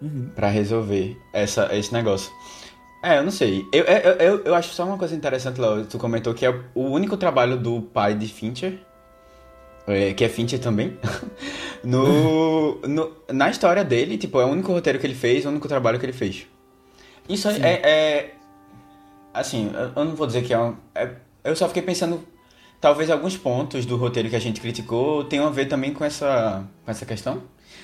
Uhum. 0.00 0.30
pra 0.32 0.48
resolver 0.48 1.16
essa, 1.32 1.74
esse 1.74 1.92
negócio. 1.92 2.30
É, 3.02 3.18
eu 3.18 3.22
não 3.24 3.32
sei. 3.32 3.64
Eu, 3.72 3.84
eu, 3.84 4.12
eu, 4.12 4.44
eu 4.44 4.54
acho 4.54 4.72
só 4.72 4.84
uma 4.84 4.96
coisa 4.96 5.14
interessante, 5.14 5.60
Léo. 5.60 5.86
Tu 5.86 5.98
comentou 5.98 6.32
que 6.34 6.46
é 6.46 6.50
o 6.74 6.82
único 6.82 7.16
trabalho 7.16 7.56
do 7.56 7.80
pai 7.82 8.14
de 8.14 8.28
Fincher. 8.28 8.78
É, 9.88 10.12
que 10.14 10.24
é 10.24 10.28
Fincher 10.28 10.58
também. 10.58 10.96
no, 11.84 12.80
no, 12.80 13.12
na 13.32 13.50
história 13.50 13.84
dele, 13.84 14.18
tipo, 14.18 14.40
é 14.40 14.44
o 14.44 14.48
único 14.48 14.72
roteiro 14.72 14.98
que 14.98 15.06
ele 15.06 15.14
fez, 15.14 15.44
o 15.44 15.48
único 15.48 15.68
trabalho 15.68 15.98
que 15.98 16.06
ele 16.06 16.12
fez. 16.12 16.46
Isso 17.28 17.48
é, 17.48 17.56
é- 17.60 18.34
Assim, 19.32 19.70
eu- 19.94 20.04
não 20.04 20.16
vou 20.16 20.26
dizer 20.26 20.42
que 20.42 20.52
é 20.52 20.58
um. 20.58 20.74
é- 20.94 21.12
eu 21.44 21.54
só 21.54 21.68
fiquei 21.68 21.82
pensando. 21.82 22.22
Talvez 22.80 23.10
alguns 23.10 23.36
pontos 23.36 23.84
do 23.84 23.96
roteiro 23.96 24.30
que 24.30 24.36
a 24.36 24.40
gente 24.40 24.60
criticou 24.60 25.24
tenham 25.24 25.46
a 25.46 25.50
ver 25.50 25.66
também 25.66 25.92
com 25.92 26.04
essa, 26.04 26.64
com 26.84 26.90
essa 26.90 27.04
questão. 27.04 27.42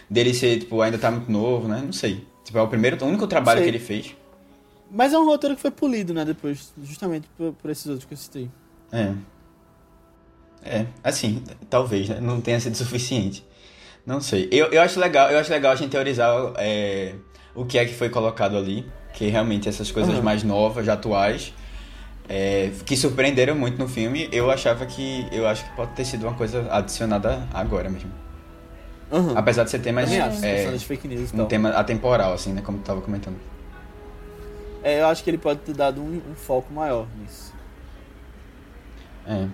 Dele 0.09 0.33
ser, 0.33 0.61
tipo, 0.61 0.81
ainda 0.81 0.99
tá 0.99 1.11
muito 1.11 1.31
novo, 1.31 1.67
né? 1.69 1.83
Não 1.85 1.93
sei. 1.93 2.27
Tipo, 2.45 2.59
é 2.59 2.63
o 2.63 2.69
primeiro, 2.69 2.97
o 3.05 3.09
único 3.09 3.27
trabalho 3.27 3.63
que 3.63 3.69
ele 3.69 3.79
fez. 3.79 4.15
Mas 4.91 5.13
é 5.13 5.19
um 5.19 5.25
roteiro 5.25 5.57
que 5.57 5.63
foi 5.63 5.71
polido, 5.71 6.15
né? 6.15 6.25
Depois, 6.25 6.73
justamente 6.83 7.29
por, 7.37 7.53
por 7.55 7.71
esses 7.71 7.87
outros 7.87 8.05
que 8.05 8.15
eu 8.15 8.19
citei. 8.19 8.51
É. 8.93 9.13
É, 10.65 10.87
assim, 11.03 11.43
talvez, 11.69 12.09
né? 12.09 12.19
Não 12.21 12.41
tenha 12.41 12.59
sido 12.59 12.77
suficiente. 12.77 13.45
Não 14.07 14.21
sei. 14.21 14.49
Eu, 14.51 14.67
eu 14.67 14.81
acho 14.83 14.99
legal, 15.01 15.31
eu 15.31 15.39
acho 15.39 15.51
legal 15.51 15.73
a 15.73 15.77
gente 15.77 15.91
teorizar 15.91 16.31
é, 16.57 17.15
o 17.55 17.65
que 17.65 17.79
é 17.79 17.85
que 17.85 17.95
foi 17.95 18.09
colocado 18.09 18.57
ali. 18.57 18.87
Que 19.13 19.29
realmente 19.29 19.69
essas 19.69 19.91
coisas 19.93 20.17
Uhum. 20.17 20.23
mais 20.23 20.43
novas, 20.43 20.89
atuais, 20.89 21.55
é, 22.29 22.73
que 22.85 22.97
surpreenderam 22.97 23.55
muito 23.55 23.79
no 23.79 23.87
filme, 23.89 24.29
eu 24.33 24.51
achava 24.51 24.85
que. 24.87 25.27
Eu 25.31 25.47
acho 25.47 25.65
que 25.65 25.77
pode 25.77 25.93
ter 25.93 26.05
sido 26.05 26.27
uma 26.27 26.35
coisa 26.35 26.67
adicionada 26.73 27.47
agora 27.53 27.89
mesmo. 27.89 28.11
Uhum. 29.13 29.37
Apesar 29.39 29.63
de 29.65 29.71
ser 29.71 29.79
temas. 29.79 30.11
É, 30.11 30.77
fake 30.79 31.07
news 31.07 31.33
um 31.33 31.37
tal. 31.39 31.47
tema 31.47 31.69
atemporal, 31.71 32.33
assim, 32.33 32.53
né? 32.53 32.61
Como 32.63 32.79
tu 32.79 32.85
tava 32.85 33.01
comentando. 33.01 33.37
É, 34.83 35.01
eu 35.01 35.07
acho 35.07 35.23
que 35.23 35.31
ele 35.31 35.39
pode 35.39 35.61
ter 35.61 35.75
dado 35.75 36.03
um, 36.03 36.21
um 36.31 36.35
foco 36.35 36.73
maior 36.73 37.07
nisso. 37.19 37.55
É. 39.27 39.47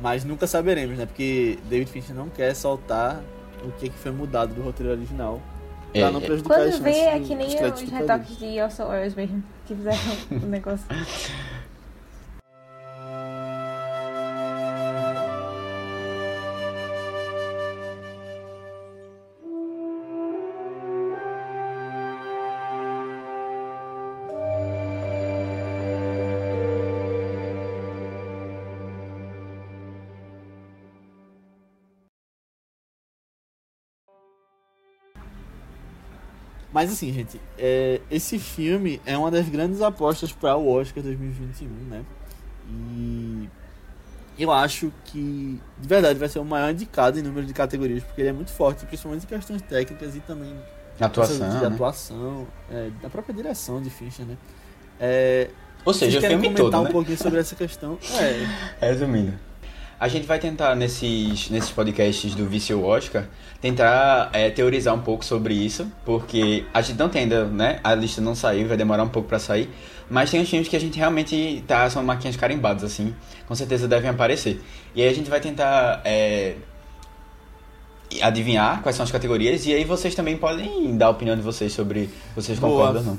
Mas 0.00 0.24
nunca 0.24 0.46
saberemos, 0.46 0.96
né? 0.96 1.06
Porque 1.06 1.58
David 1.68 1.90
Fincher 1.90 2.14
não 2.14 2.28
quer 2.28 2.54
soltar 2.54 3.20
o 3.62 3.70
que, 3.72 3.88
que 3.90 3.98
foi 3.98 4.10
mudado 4.10 4.54
do 4.54 4.62
roteiro 4.62 4.92
original. 4.92 5.40
Pra 5.92 6.00
É, 6.00 6.10
não 6.10 6.20
é. 6.20 6.24
prejudicar 6.24 6.58
Quando 6.58 6.82
vê, 6.82 6.90
é 6.90 7.20
que 7.20 7.34
nem 7.34 7.48
os 7.48 7.80
retoques 7.82 8.38
de 8.38 8.60
Orson 8.60 8.88
Welles 8.88 9.14
mesmo, 9.14 9.42
que 9.66 9.74
fizeram 9.74 9.98
o 10.30 10.46
negócio. 10.46 10.86
Mas 36.72 36.92
assim, 36.92 37.12
gente, 37.12 37.40
é, 37.58 38.00
esse 38.10 38.38
filme 38.38 39.00
é 39.04 39.16
uma 39.18 39.30
das 39.30 39.48
grandes 39.48 39.82
apostas 39.82 40.32
para 40.32 40.56
o 40.56 40.68
Oscar 40.72 41.02
2021, 41.02 41.68
né? 41.88 42.04
E 42.68 43.48
eu 44.38 44.52
acho 44.52 44.92
que, 45.04 45.60
de 45.78 45.88
verdade, 45.88 46.18
vai 46.18 46.28
ser 46.28 46.38
o 46.38 46.44
maior 46.44 46.70
indicado 46.70 47.18
em 47.18 47.22
número 47.22 47.46
de 47.46 47.52
categorias, 47.52 48.04
porque 48.04 48.20
ele 48.20 48.30
é 48.30 48.32
muito 48.32 48.52
forte, 48.52 48.86
principalmente 48.86 49.24
em 49.24 49.26
questões 49.26 49.62
técnicas 49.62 50.14
e 50.14 50.20
também 50.20 50.54
Atuação. 51.00 51.48
de 51.50 51.56
né? 51.56 51.66
atuação, 51.66 52.46
é, 52.70 52.90
da 53.02 53.10
própria 53.10 53.34
direção 53.34 53.82
de 53.82 53.90
Fincher, 53.90 54.24
né? 54.24 54.36
É, 55.00 55.50
Ou 55.84 55.92
seja, 55.92 56.18
o 56.18 56.20
filme 56.20 56.36
comentar 56.36 56.64
todo, 56.66 56.80
um 56.80 56.84
né? 56.84 56.90
pouquinho 56.90 57.18
sobre 57.18 57.40
essa 57.40 57.56
questão? 57.56 57.98
É, 58.80 58.86
Resumindo. 58.86 59.32
A 60.00 60.08
gente 60.08 60.26
vai 60.26 60.38
tentar, 60.38 60.74
nesses, 60.74 61.50
nesses 61.50 61.70
podcasts 61.70 62.34
do 62.34 62.46
Vício 62.46 62.82
Oscar, 62.82 63.26
tentar 63.60 64.30
é, 64.32 64.48
teorizar 64.48 64.94
um 64.94 65.02
pouco 65.02 65.22
sobre 65.22 65.52
isso, 65.52 65.86
porque 66.06 66.64
a 66.72 66.80
gente 66.80 66.98
não 66.98 67.10
tem 67.10 67.24
ainda, 67.24 67.44
né? 67.44 67.80
A 67.84 67.94
lista 67.94 68.18
não 68.22 68.34
saiu, 68.34 68.66
vai 68.66 68.78
demorar 68.78 69.02
um 69.02 69.10
pouco 69.10 69.28
pra 69.28 69.38
sair. 69.38 69.68
Mas 70.08 70.30
tem 70.30 70.40
uns 70.40 70.48
filmes 70.48 70.68
que 70.68 70.74
a 70.74 70.80
gente 70.80 70.96
realmente 70.96 71.62
tá, 71.66 71.90
são 71.90 72.02
maquinhas 72.02 72.34
carimbadas, 72.34 72.82
assim, 72.82 73.14
com 73.46 73.54
certeza 73.54 73.86
devem 73.86 74.08
aparecer. 74.08 74.62
E 74.94 75.02
aí 75.02 75.08
a 75.08 75.14
gente 75.14 75.28
vai 75.28 75.38
tentar 75.38 76.00
é, 76.02 76.54
adivinhar 78.22 78.80
quais 78.82 78.96
são 78.96 79.04
as 79.04 79.12
categorias, 79.12 79.66
e 79.66 79.74
aí 79.74 79.84
vocês 79.84 80.14
também 80.14 80.34
podem 80.34 80.96
dar 80.96 81.08
a 81.08 81.10
opinião 81.10 81.36
de 81.36 81.42
vocês 81.42 81.74
sobre 81.74 82.06
se 82.06 82.34
vocês 82.34 82.58
concordam 82.58 83.02
ou 83.02 83.06
não. 83.06 83.18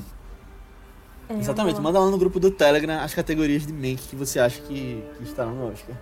É, 1.29 1.39
exatamente. 1.39 1.73
boa. 1.73 1.83
Manda 1.83 1.99
lá 1.99 2.09
no 2.09 2.17
grupo 2.17 2.39
do 2.39 2.49
Telegram 2.49 3.01
as 3.01 3.13
categorias 3.13 3.67
de 3.67 3.71
Mank 3.71 3.97
que 4.09 4.15
você 4.15 4.39
acha 4.39 4.59
que, 4.61 5.03
que 5.19 5.23
estarão 5.23 5.53
no 5.53 5.71
Oscar. 5.71 5.95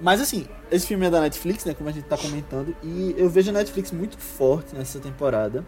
Mas 0.00 0.20
assim, 0.20 0.46
esse 0.70 0.86
filme 0.86 1.06
é 1.06 1.10
da 1.10 1.20
Netflix, 1.20 1.64
né? 1.64 1.74
Como 1.74 1.88
a 1.88 1.92
gente 1.92 2.04
tá 2.04 2.16
comentando. 2.16 2.74
E 2.82 3.14
eu 3.16 3.28
vejo 3.28 3.50
a 3.50 3.52
Netflix 3.52 3.90
muito 3.92 4.18
forte 4.18 4.74
nessa 4.74 4.98
temporada. 4.98 5.64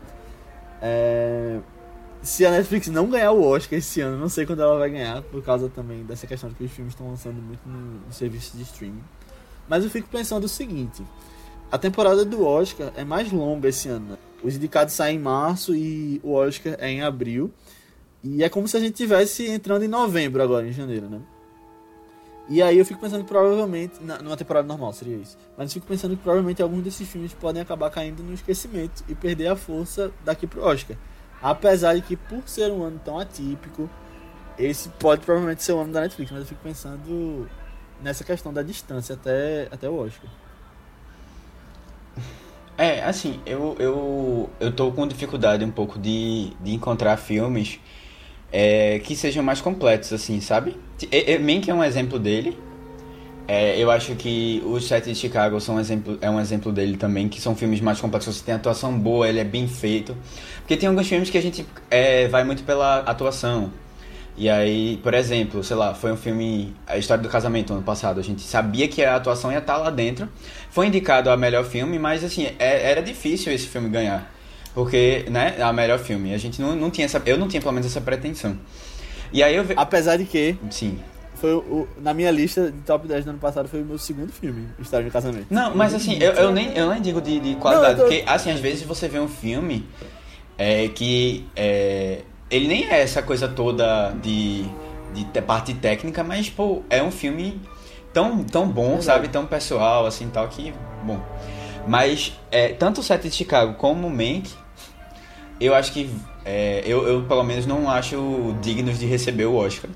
É... 0.83 1.59
Se 2.23 2.45
a 2.45 2.51
Netflix 2.51 2.89
não 2.89 3.09
ganhar 3.09 3.31
o 3.31 3.43
Oscar 3.43 3.79
esse 3.79 4.01
ano, 4.01 4.19
não 4.19 4.29
sei 4.29 4.45
quando 4.45 4.61
ela 4.61 4.77
vai 4.77 4.91
ganhar, 4.91 5.23
por 5.23 5.43
causa 5.43 5.69
também 5.69 6.05
dessa 6.05 6.27
questão 6.27 6.51
de 6.51 6.57
que 6.57 6.65
os 6.65 6.73
filmes 6.73 6.93
estão 6.93 7.09
lançando 7.09 7.41
muito 7.41 7.61
no, 7.67 8.13
serviço 8.13 8.57
de 8.57 8.65
streaming. 8.65 9.05
Mas 9.69 9.85
eu 9.85 9.91
fico 9.91 10.09
pensando 10.09 10.45
o 10.45 10.49
seguinte: 10.49 11.03
a 11.71 11.79
temporada 11.79 12.25
do 12.25 12.45
Oscar 12.45 12.93
é 12.97 13.05
mais 13.05 13.31
longa 13.31 13.69
esse 13.69 13.89
ano. 13.89 14.11
Né? 14.11 14.19
Os 14.43 14.57
indicados 14.57 14.95
saem 14.95 15.17
em 15.17 15.23
março 15.23 15.75
e 15.75 16.21
o 16.25 16.33
Oscar 16.33 16.77
é 16.79 16.91
em 16.91 17.03
abril. 17.03 17.53
E 18.23 18.43
é 18.43 18.49
como 18.49 18.67
se 18.67 18.77
a 18.77 18.81
gente 18.81 18.95
tivesse 18.95 19.47
entrando 19.47 19.85
em 19.85 19.89
novembro 19.89 20.43
agora, 20.43 20.67
em 20.67 20.73
janeiro, 20.73 21.09
né? 21.09 21.21
E 22.49 22.63
aí 22.63 22.79
eu 22.79 22.85
fico 22.85 23.01
pensando 23.01 23.23
que 23.23 23.29
provavelmente, 23.29 24.03
na, 24.03 24.19
numa 24.23 24.37
temporada 24.37 24.67
normal 24.67 24.93
seria 24.95 25.17
isso, 25.17 25.37
mas 25.57 25.69
eu 25.69 25.75
fico 25.75 25.87
pensando 25.87 26.17
que 26.17 26.23
provavelmente 26.23 26.63
alguns 26.63 26.83
desses 26.83 27.07
filmes 27.07 27.35
podem 27.35 27.61
acabar 27.61 27.91
caindo 27.91 28.23
no 28.23 28.33
esquecimento 28.33 29.05
e 29.07 29.15
perder 29.15 29.49
a 29.49 29.57
força 29.57 30.11
daqui 30.25 30.47
pro 30.47 30.63
Oscar. 30.63 30.97
Apesar 31.43 31.95
de 31.95 32.03
que 32.03 32.17
por 32.17 32.43
ser 32.47 32.73
um 32.73 32.83
ano 32.83 32.99
tão 33.05 33.19
atípico, 33.19 33.89
esse 34.59 34.89
pode 34.89 35.21
provavelmente 35.25 35.63
ser 35.63 35.73
o 35.73 35.79
ano 35.79 35.93
da 35.93 36.01
Netflix, 36.01 36.33
mas 36.33 36.41
eu 36.41 36.47
fico 36.47 36.63
pensando 36.63 37.49
nessa 38.03 38.25
questão 38.25 38.53
da 38.53 38.63
distância 38.63 39.15
até, 39.15 39.69
até 39.71 39.89
o 39.89 39.97
Oscar. 39.97 40.31
É, 42.79 43.03
assim, 43.03 43.41
eu, 43.45 43.77
eu, 43.79 44.51
eu 44.59 44.73
tô 44.73 44.91
com 44.93 45.07
dificuldade 45.07 45.65
um 45.65 45.71
pouco 45.71 45.99
de, 45.99 46.53
de 46.61 46.73
encontrar 46.73 47.17
filmes 47.17 47.79
é, 48.51 49.01
que 49.01 49.15
sejam 49.15 49.43
mais 49.43 49.61
completos, 49.61 50.13
assim, 50.13 50.41
sabe? 50.41 50.77
Mank 51.41 51.71
é 51.71 51.75
um 51.75 51.85
exemplo 51.85 52.19
dele. 52.19 52.59
É, 53.47 53.79
eu 53.79 53.91
acho 53.91 54.15
que 54.15 54.63
Os 54.67 54.87
Sete 54.87 55.11
de 55.11 55.15
Chicago 55.15 55.59
são 55.59 55.77
um 55.77 55.81
exemplo, 55.81 56.19
é 56.21 56.29
um 56.29 56.39
exemplo 56.39 56.71
dele 56.71 56.99
também, 56.99 57.29
que 57.29 57.41
são 57.41 57.57
filmes 57.57 57.81
mais 57.81 57.99
complexos. 57.99 58.37
Você 58.37 58.45
tem 58.45 58.55
atuação 58.55 58.99
boa, 58.99 59.27
ele 59.27 59.39
é 59.39 59.45
bem 59.45 59.67
feito. 59.67 60.15
Porque 60.59 60.77
tem 60.77 60.89
alguns 60.89 61.09
filmes 61.09 61.31
que 61.31 61.39
a 61.39 61.41
gente 61.41 61.65
é, 61.91 62.29
vai 62.29 62.45
muito 62.45 62.63
pela 62.65 62.99
atuação. 63.01 63.73
E 64.37 64.49
aí, 64.49 64.99
por 65.03 65.15
exemplo, 65.15 65.65
sei 65.65 65.77
lá, 65.77 65.95
foi 65.95 66.13
um 66.13 66.17
filme, 66.17 66.75
A 66.87 66.99
História 66.99 67.23
do 67.23 67.29
Casamento, 67.29 67.73
ano 67.73 67.83
passado. 67.83 68.21
A 68.21 68.23
gente 68.23 68.43
sabia 68.43 68.87
que 68.87 69.03
a 69.03 69.17
atuação 69.17 69.51
ia 69.51 69.59
estar 69.59 69.79
lá 69.79 69.91
dentro. 69.91 70.29
Foi 70.71 70.87
indicado 70.87 71.31
a 71.31 71.37
melhor 71.37 71.65
filme, 71.65 71.99
mas 71.99 72.23
assim, 72.23 72.47
é, 72.59 72.91
era 72.91 73.03
difícil 73.03 73.53
esse 73.53 73.67
filme 73.67 73.89
ganhar. 73.89 74.31
Porque, 74.75 75.25
né, 75.31 75.57
é 75.59 75.63
a 75.63 75.73
melhor 75.73 75.99
filme. 75.99 76.35
A 76.35 76.39
gente 76.39 76.61
não, 76.61 76.77
não 76.77 76.91
tinha 76.91 77.07
essa. 77.07 77.21
Eu 77.27 77.37
não 77.37 77.49
tinha 77.49 77.61
pelo 77.61 77.73
menos 77.73 77.87
essa 77.87 78.01
pretensão. 78.01 78.57
E 79.33 79.43
aí 79.43 79.55
eu 79.55 79.65
ve... 79.65 79.75
Apesar 79.77 80.17
de 80.17 80.25
que. 80.25 80.57
Sim. 80.71 80.99
Foi 81.35 81.53
o, 81.53 81.87
na 82.01 82.13
minha 82.13 82.31
lista 82.33 82.71
de 82.73 82.81
top 82.81 83.07
10 83.07 83.25
do 83.25 83.31
ano 83.31 83.39
passado 83.39 83.69
foi 83.69 83.81
o 83.81 83.85
meu 83.85 83.97
segundo 83.97 84.33
filme, 84.33 84.67
História 84.81 85.07
de 85.07 85.13
Casamento. 85.13 85.47
Não, 85.49 85.73
mas 85.73 85.95
assim, 85.95 86.19
eu, 86.21 86.33
eu, 86.33 86.51
nem, 86.51 86.77
eu 86.77 86.91
nem 86.91 87.01
digo 87.01 87.21
de, 87.21 87.39
de 87.39 87.55
qualidade, 87.55 87.95
não, 87.95 88.01
tô... 88.01 88.11
porque 88.11 88.25
assim, 88.27 88.51
às 88.51 88.59
vezes 88.59 88.83
você 88.83 89.07
vê 89.07 89.21
um 89.21 89.29
filme 89.29 89.87
é, 90.59 90.89
que 90.89 91.47
é, 91.55 92.23
ele 92.51 92.67
nem 92.67 92.91
é 92.91 93.01
essa 93.01 93.23
coisa 93.23 93.47
toda 93.47 94.11
de, 94.23 94.65
de 95.15 95.41
parte 95.43 95.75
técnica, 95.75 96.25
mas, 96.25 96.51
pô, 96.51 96.83
é 96.91 97.03
um 97.03 97.11
filme 97.11 97.61
tão, 98.13 98.43
tão 98.43 98.69
bom, 98.69 99.01
sabe? 99.01 99.29
Tão 99.29 99.47
pessoal, 99.47 100.07
assim, 100.07 100.29
tal, 100.29 100.49
que, 100.49 100.73
bom. 101.05 101.21
Mas, 101.87 102.33
é, 102.51 102.69
tanto 102.69 103.01
o 103.01 103.05
Sete 103.05 103.29
de 103.29 103.35
Chicago 103.35 103.75
como 103.75 104.07
o 104.07 104.11
Mank, 104.11 104.51
eu 105.61 105.75
acho 105.75 105.93
que, 105.93 106.11
é, 106.51 106.83
eu, 106.87 107.07
eu, 107.07 107.23
pelo 107.25 107.43
menos, 107.43 107.67
não 107.67 107.91
acho 107.91 108.57
dignos 108.63 108.99
de 108.99 109.05
receber 109.05 109.45
o 109.45 109.55
Oscar 109.55 109.91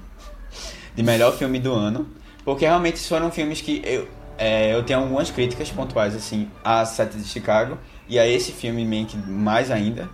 de 0.94 1.02
melhor 1.02 1.32
filme 1.32 1.58
do 1.58 1.72
ano, 1.72 2.06
porque 2.44 2.66
realmente 2.66 2.98
foram 3.08 3.30
filmes 3.30 3.62
que 3.62 3.80
eu, 3.82 4.06
é, 4.36 4.74
eu 4.74 4.82
tenho 4.82 4.98
algumas 4.98 5.30
críticas 5.30 5.70
pontuais, 5.70 6.14
assim, 6.14 6.50
a 6.62 6.84
Sete 6.84 7.16
de 7.16 7.24
Chicago 7.24 7.78
e 8.06 8.18
a 8.18 8.26
esse 8.26 8.52
filme 8.52 8.84
Mank 8.84 9.16
mais 9.26 9.70
ainda, 9.70 10.10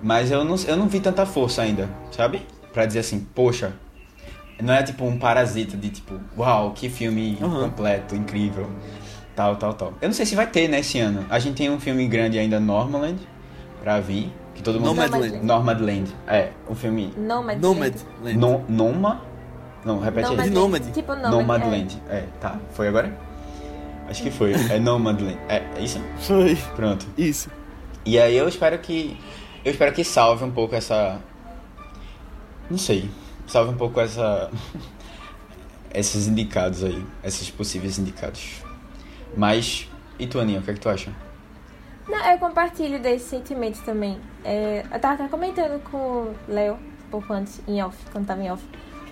mas 0.00 0.30
eu 0.30 0.44
não, 0.44 0.54
eu 0.68 0.76
não 0.76 0.86
vi 0.86 1.00
tanta 1.00 1.26
força 1.26 1.62
ainda, 1.62 1.90
sabe? 2.12 2.42
Pra 2.72 2.86
dizer 2.86 3.00
assim, 3.00 3.26
poxa, 3.34 3.72
não 4.62 4.72
é 4.72 4.80
tipo 4.84 5.04
um 5.04 5.18
parasita 5.18 5.76
de 5.76 5.88
tipo, 5.88 6.20
uau, 6.38 6.70
que 6.70 6.88
filme 6.88 7.36
uhum. 7.40 7.64
completo, 7.64 8.14
incrível, 8.14 8.70
tal, 9.34 9.56
tal, 9.56 9.74
tal. 9.74 9.94
Eu 10.00 10.06
não 10.06 10.14
sei 10.14 10.24
se 10.24 10.36
vai 10.36 10.46
ter, 10.46 10.68
né, 10.68 10.78
esse 10.78 11.00
ano. 11.00 11.26
A 11.28 11.40
gente 11.40 11.56
tem 11.56 11.68
um 11.68 11.80
filme 11.80 12.06
grande 12.06 12.38
ainda, 12.38 12.60
Normaland, 12.60 13.16
pra 13.82 13.98
vir. 13.98 14.30
Que 14.54 14.62
todo 14.62 14.80
mundo... 14.80 14.94
Nomadland. 14.94 15.44
Nomadland. 15.44 16.14
É, 16.26 16.50
um 16.68 16.74
filme... 16.74 17.12
Nomadland. 17.16 17.60
Nomadland. 17.60 18.38
No, 18.38 18.64
Noma... 18.68 19.34
Não, 19.84 20.00
repete 20.00 20.28
aí. 20.40 20.50
Nomad. 20.50 20.82
Tipo 20.92 21.14
Nomad. 21.14 21.30
Nomadland. 21.30 22.02
É. 22.08 22.16
é, 22.16 22.28
tá. 22.40 22.58
Foi 22.70 22.88
agora? 22.88 23.14
Acho 24.08 24.22
que 24.22 24.30
foi. 24.30 24.52
É 24.70 24.78
Nomadland. 24.78 25.38
É, 25.48 25.62
é 25.76 25.82
isso? 25.82 26.00
Foi. 26.20 26.56
Pronto. 26.74 27.06
Isso. 27.18 27.50
E 28.04 28.18
aí 28.18 28.36
eu 28.36 28.48
espero 28.48 28.78
que 28.78 29.18
eu 29.64 29.72
espero 29.72 29.92
que 29.92 30.04
salve 30.04 30.44
um 30.44 30.50
pouco 30.50 30.74
essa. 30.74 31.20
Não 32.70 32.78
sei. 32.78 33.10
Salve 33.46 33.72
um 33.72 33.76
pouco 33.76 34.00
essa. 34.00 34.50
esses 35.92 36.26
indicados 36.26 36.82
aí. 36.82 37.04
Esses 37.22 37.50
possíveis 37.50 37.98
indicados. 37.98 38.62
Mas. 39.36 39.88
E 40.18 40.26
tu, 40.26 40.38
Aninha, 40.38 40.60
o 40.60 40.62
que 40.62 40.70
é 40.70 40.74
que 40.74 40.80
tu 40.80 40.88
acha? 40.88 41.10
Não, 42.08 42.18
eu 42.30 42.38
compartilho 42.38 43.00
desse 43.00 43.30
sentimento 43.30 43.82
também. 43.82 44.20
É, 44.44 44.84
eu 44.92 45.00
tava 45.00 45.14
até 45.14 45.28
comentando 45.28 45.82
com 45.90 45.96
o 45.96 46.34
Léo, 46.46 46.74
um 46.74 47.10
pouco 47.10 47.32
antes, 47.32 47.60
em 47.66 47.82
off, 47.82 47.96
quando 48.12 48.26
tava 48.26 48.42
em 48.42 48.50
off, 48.50 48.62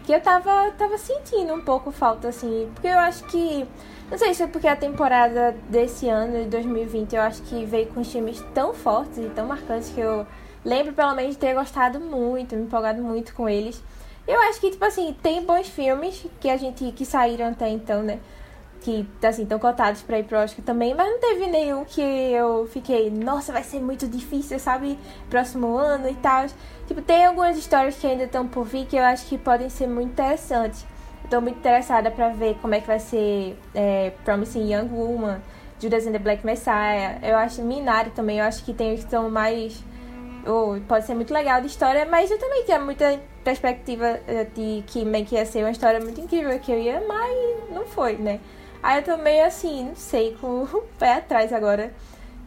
que 0.04 0.12
eu 0.12 0.20
tava, 0.20 0.70
tava 0.72 0.98
sentindo 0.98 1.54
um 1.54 1.60
pouco 1.60 1.90
falta, 1.90 2.28
assim, 2.28 2.70
porque 2.74 2.88
eu 2.88 2.98
acho 2.98 3.24
que. 3.24 3.66
Não 4.10 4.18
sei 4.18 4.34
se 4.34 4.42
é 4.42 4.46
porque 4.46 4.68
a 4.68 4.76
temporada 4.76 5.56
desse 5.70 6.06
ano, 6.06 6.44
de 6.44 6.50
2020, 6.50 7.14
eu 7.14 7.22
acho 7.22 7.40
que 7.42 7.64
veio 7.64 7.86
com 7.86 8.02
times 8.02 8.44
tão 8.52 8.74
fortes 8.74 9.16
e 9.16 9.30
tão 9.30 9.46
marcantes 9.46 9.88
que 9.88 10.00
eu 10.00 10.26
lembro 10.62 10.92
pelo 10.92 11.14
menos 11.14 11.32
de 11.32 11.38
ter 11.38 11.54
gostado 11.54 11.98
muito, 11.98 12.54
me 12.54 12.64
empolgado 12.64 13.02
muito 13.02 13.34
com 13.34 13.48
eles. 13.48 13.82
Eu 14.28 14.40
acho 14.42 14.60
que, 14.60 14.70
tipo 14.70 14.84
assim, 14.84 15.16
tem 15.22 15.42
bons 15.42 15.66
filmes 15.68 16.26
que 16.40 16.50
a 16.50 16.56
gente 16.56 16.92
que 16.92 17.06
saíram 17.06 17.46
até 17.46 17.68
então, 17.70 18.02
né? 18.02 18.20
Que, 18.82 19.06
assim, 19.22 19.44
estão 19.44 19.58
cotados 19.58 20.02
pra 20.02 20.18
ir 20.18 20.24
pro 20.24 20.38
Oscar 20.38 20.64
também, 20.64 20.94
mas 20.94 21.06
não 21.06 21.20
teve 21.20 21.46
nenhum 21.46 21.84
que 21.84 22.00
eu 22.00 22.66
fiquei, 22.66 23.10
nossa, 23.10 23.52
vai 23.52 23.62
ser 23.62 23.80
muito 23.80 24.08
difícil, 24.08 24.58
sabe? 24.58 24.98
Próximo 25.30 25.76
ano 25.76 26.08
e 26.08 26.14
tal. 26.14 26.46
Tipo, 26.86 27.00
tem 27.00 27.24
algumas 27.24 27.56
histórias 27.56 27.96
que 27.96 28.06
ainda 28.06 28.24
estão 28.24 28.46
por 28.46 28.64
vir 28.64 28.86
que 28.86 28.96
eu 28.96 29.04
acho 29.04 29.26
que 29.26 29.38
podem 29.38 29.70
ser 29.70 29.86
muito 29.86 30.10
interessantes. 30.10 30.84
Estou 31.24 31.40
muito 31.40 31.58
interessada 31.58 32.10
para 32.10 32.28
ver 32.30 32.56
como 32.60 32.74
é 32.74 32.80
que 32.80 32.86
vai 32.86 32.98
ser 32.98 33.56
é, 33.74 34.12
Promising 34.24 34.72
Young 34.72 34.88
Woman, 34.92 35.40
Judas 35.80 36.06
and 36.06 36.12
the 36.12 36.18
Black 36.18 36.44
Messiah. 36.44 37.18
Eu 37.22 37.36
acho 37.36 37.62
Minari 37.62 38.10
também, 38.10 38.38
eu 38.38 38.44
acho 38.44 38.64
que 38.64 38.74
tem 38.74 38.92
os 38.94 39.00
que 39.00 39.06
estão 39.06 39.30
mais 39.30 39.82
ou 40.46 40.80
pode 40.80 41.06
ser 41.06 41.14
muito 41.14 41.32
legal 41.32 41.60
de 41.60 41.68
história, 41.68 42.04
mas 42.04 42.30
eu 42.30 42.38
também 42.38 42.64
tinha 42.64 42.80
muita 42.80 43.20
perspectiva 43.44 44.20
eh, 44.26 44.46
de 44.54 44.82
que 44.86 45.04
meio 45.04 45.24
que 45.24 45.34
ia 45.34 45.46
ser 45.46 45.60
uma 45.60 45.70
história 45.70 46.00
muito 46.00 46.20
incrível 46.20 46.58
que 46.58 46.72
eu 46.72 46.78
ia 46.78 46.98
amar 46.98 47.28
e 47.30 47.72
não 47.72 47.86
foi, 47.86 48.16
né? 48.16 48.40
Aí 48.82 48.98
eu 48.98 49.04
tô 49.04 49.16
meio 49.16 49.46
assim, 49.46 49.84
não 49.84 49.96
sei, 49.96 50.36
com 50.40 50.64
o 50.64 50.82
pé 50.98 51.14
atrás 51.14 51.52
agora 51.52 51.92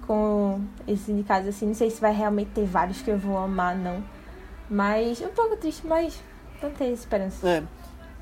com 0.05 0.61
esses 0.87 1.09
indicados 1.09 1.47
assim, 1.47 1.65
não 1.65 1.73
sei 1.73 1.89
se 1.89 1.99
vai 1.99 2.13
realmente 2.13 2.51
ter 2.51 2.65
vários 2.65 3.01
que 3.01 3.09
eu 3.09 3.17
vou 3.17 3.37
amar, 3.37 3.75
não. 3.75 4.03
Mas 4.69 5.21
um 5.21 5.29
pouco 5.29 5.55
triste, 5.57 5.85
mas 5.85 6.21
não 6.61 6.71
tenho 6.71 6.93
esperança. 6.93 7.47
É, 7.47 7.63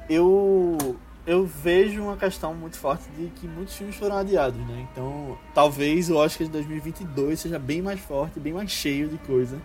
eu 0.09 0.77
eu 1.25 1.45
vejo 1.45 2.03
uma 2.03 2.17
questão 2.17 2.53
muito 2.53 2.77
forte 2.77 3.05
de 3.17 3.27
que 3.27 3.47
muitos 3.47 3.75
filmes 3.75 3.95
foram 3.95 4.17
adiados, 4.17 4.59
né? 4.67 4.85
Então, 4.91 5.37
talvez 5.53 6.09
o 6.09 6.17
Oscar 6.17 6.45
de 6.45 6.51
2022 6.51 7.39
seja 7.39 7.57
bem 7.57 7.81
mais 7.81 7.99
forte, 7.99 8.39
bem 8.39 8.51
mais 8.51 8.69
cheio 8.69 9.07
de 9.07 9.17
coisa. 9.19 9.57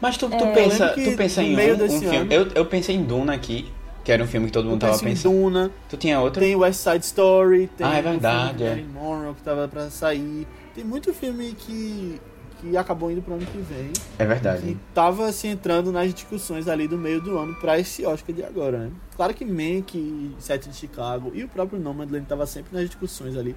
Mas 0.00 0.16
tu, 0.16 0.28
tu 0.28 0.44
é. 0.44 0.52
pensa, 0.52 0.88
tu 0.88 1.16
pensa 1.16 1.42
em 1.42 1.54
um, 1.54 1.84
um 1.84 2.00
filme. 2.00 2.34
Eu, 2.34 2.48
eu 2.54 2.64
pensei 2.64 2.96
em 2.96 3.02
Duna 3.02 3.34
aqui, 3.34 3.70
que 4.04 4.10
era 4.12 4.22
um 4.22 4.26
filme 4.26 4.46
que 4.46 4.52
todo 4.52 4.68
mundo 4.68 4.80
tava 4.80 4.98
pensando. 4.98 5.34
Duna. 5.34 5.70
Tu 5.88 5.96
tinha 5.96 6.20
outro? 6.20 6.40
Tem 6.40 6.56
West 6.56 6.80
Side 6.80 7.04
Story, 7.04 7.68
tem 7.76 7.86
ah, 7.86 7.94
é 7.96 8.02
verdade, 8.02 8.64
um 8.64 8.66
filme 8.66 8.82
é. 8.82 9.00
Monroe 9.00 9.34
que 9.34 9.42
tava 9.42 9.68
para 9.68 9.90
sair. 9.90 10.46
Tem 10.74 10.84
muito 10.84 11.12
filme 11.12 11.52
que 11.52 12.20
que 12.62 12.76
acabou 12.76 13.10
indo 13.10 13.20
pro 13.20 13.34
ano 13.34 13.44
que 13.44 13.58
vem. 13.58 13.92
É 14.18 14.24
verdade. 14.24 14.68
E 14.68 14.78
tava 14.94 15.24
se 15.24 15.28
assim, 15.30 15.48
entrando 15.48 15.90
nas 15.90 16.14
discussões 16.14 16.68
ali 16.68 16.86
do 16.86 16.96
meio 16.96 17.20
do 17.20 17.36
ano 17.36 17.54
para 17.56 17.78
esse 17.78 18.06
Oscar 18.06 18.34
de 18.34 18.44
agora, 18.44 18.78
né? 18.78 18.90
Claro 19.16 19.34
que 19.34 19.44
Mank, 19.44 20.36
Sete 20.38 20.68
de 20.68 20.76
Chicago 20.76 21.32
e 21.34 21.42
o 21.42 21.48
próprio 21.48 21.80
Nomadland 21.80 22.24
tava 22.24 22.46
sempre 22.46 22.72
nas 22.72 22.88
discussões 22.88 23.36
ali. 23.36 23.56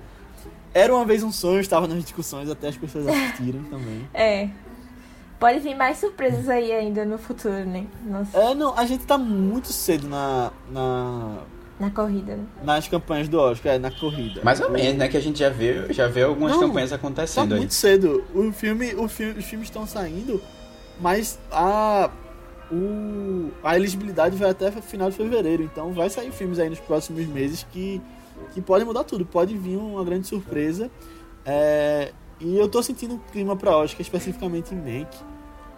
Era 0.73 0.93
uma 0.93 1.05
vez 1.05 1.23
um 1.23 1.31
sonho, 1.31 1.59
estava 1.59 1.87
nas 1.87 2.03
discussões 2.03 2.49
até 2.49 2.67
as 2.67 2.77
pessoas 2.77 3.07
assistirem 3.07 3.63
também. 3.63 4.09
É. 4.13 4.49
Pode 5.39 5.59
vir 5.59 5.75
mais 5.75 5.97
surpresas 5.97 6.47
aí 6.47 6.71
ainda 6.71 7.05
no 7.05 7.17
futuro, 7.17 7.65
né? 7.65 7.85
Nossa. 8.05 8.37
É, 8.37 8.55
não, 8.55 8.77
a 8.77 8.85
gente 8.85 9.05
tá 9.05 9.17
muito 9.17 9.71
cedo 9.73 10.07
na, 10.07 10.51
na 10.71 11.39
na 11.79 11.89
corrida, 11.89 12.37
né? 12.37 12.45
Nas 12.63 12.87
campanhas 12.87 13.27
do 13.27 13.37
Oscar, 13.37 13.73
é, 13.73 13.77
na 13.77 13.91
corrida. 13.91 14.41
Mais 14.43 14.61
ou 14.61 14.69
menos, 14.69 14.95
né? 14.95 15.09
Que 15.09 15.17
a 15.17 15.21
gente 15.21 15.39
já 15.39 15.49
vê, 15.49 15.91
já 15.91 16.07
vê 16.07 16.23
algumas 16.23 16.53
Não, 16.53 16.61
campanhas 16.61 16.93
acontecendo 16.93 17.49
tá 17.49 17.55
aí. 17.55 17.59
muito 17.59 17.73
cedo. 17.73 18.23
O 18.33 18.51
filme, 18.53 18.95
o 18.95 19.07
filme, 19.09 19.39
os 19.39 19.45
filmes 19.45 19.67
estão 19.67 19.85
saindo, 19.85 20.41
mas 21.01 21.37
a, 21.51 22.09
o, 22.71 23.51
a 23.61 23.75
elegibilidade 23.75 24.37
vai 24.37 24.51
até 24.51 24.71
final 24.71 25.09
de 25.09 25.17
fevereiro. 25.17 25.63
Então 25.63 25.91
vai 25.91 26.09
sair 26.09 26.31
filmes 26.31 26.59
aí 26.59 26.69
nos 26.69 26.79
próximos 26.79 27.25
meses 27.27 27.65
que 27.71 28.01
que 28.53 28.61
pode 28.61 28.83
mudar 28.85 29.03
tudo, 29.03 29.25
pode 29.25 29.57
vir 29.57 29.77
uma 29.77 30.03
grande 30.03 30.27
surpresa. 30.27 30.89
É, 31.45 32.11
e 32.39 32.57
eu 32.57 32.67
tô 32.67 32.83
sentindo 32.83 33.15
um 33.15 33.19
clima 33.31 33.55
pra 33.55 33.75
Oscar, 33.77 34.01
especificamente 34.01 34.73
em 34.73 34.77
Mank, 34.77 35.17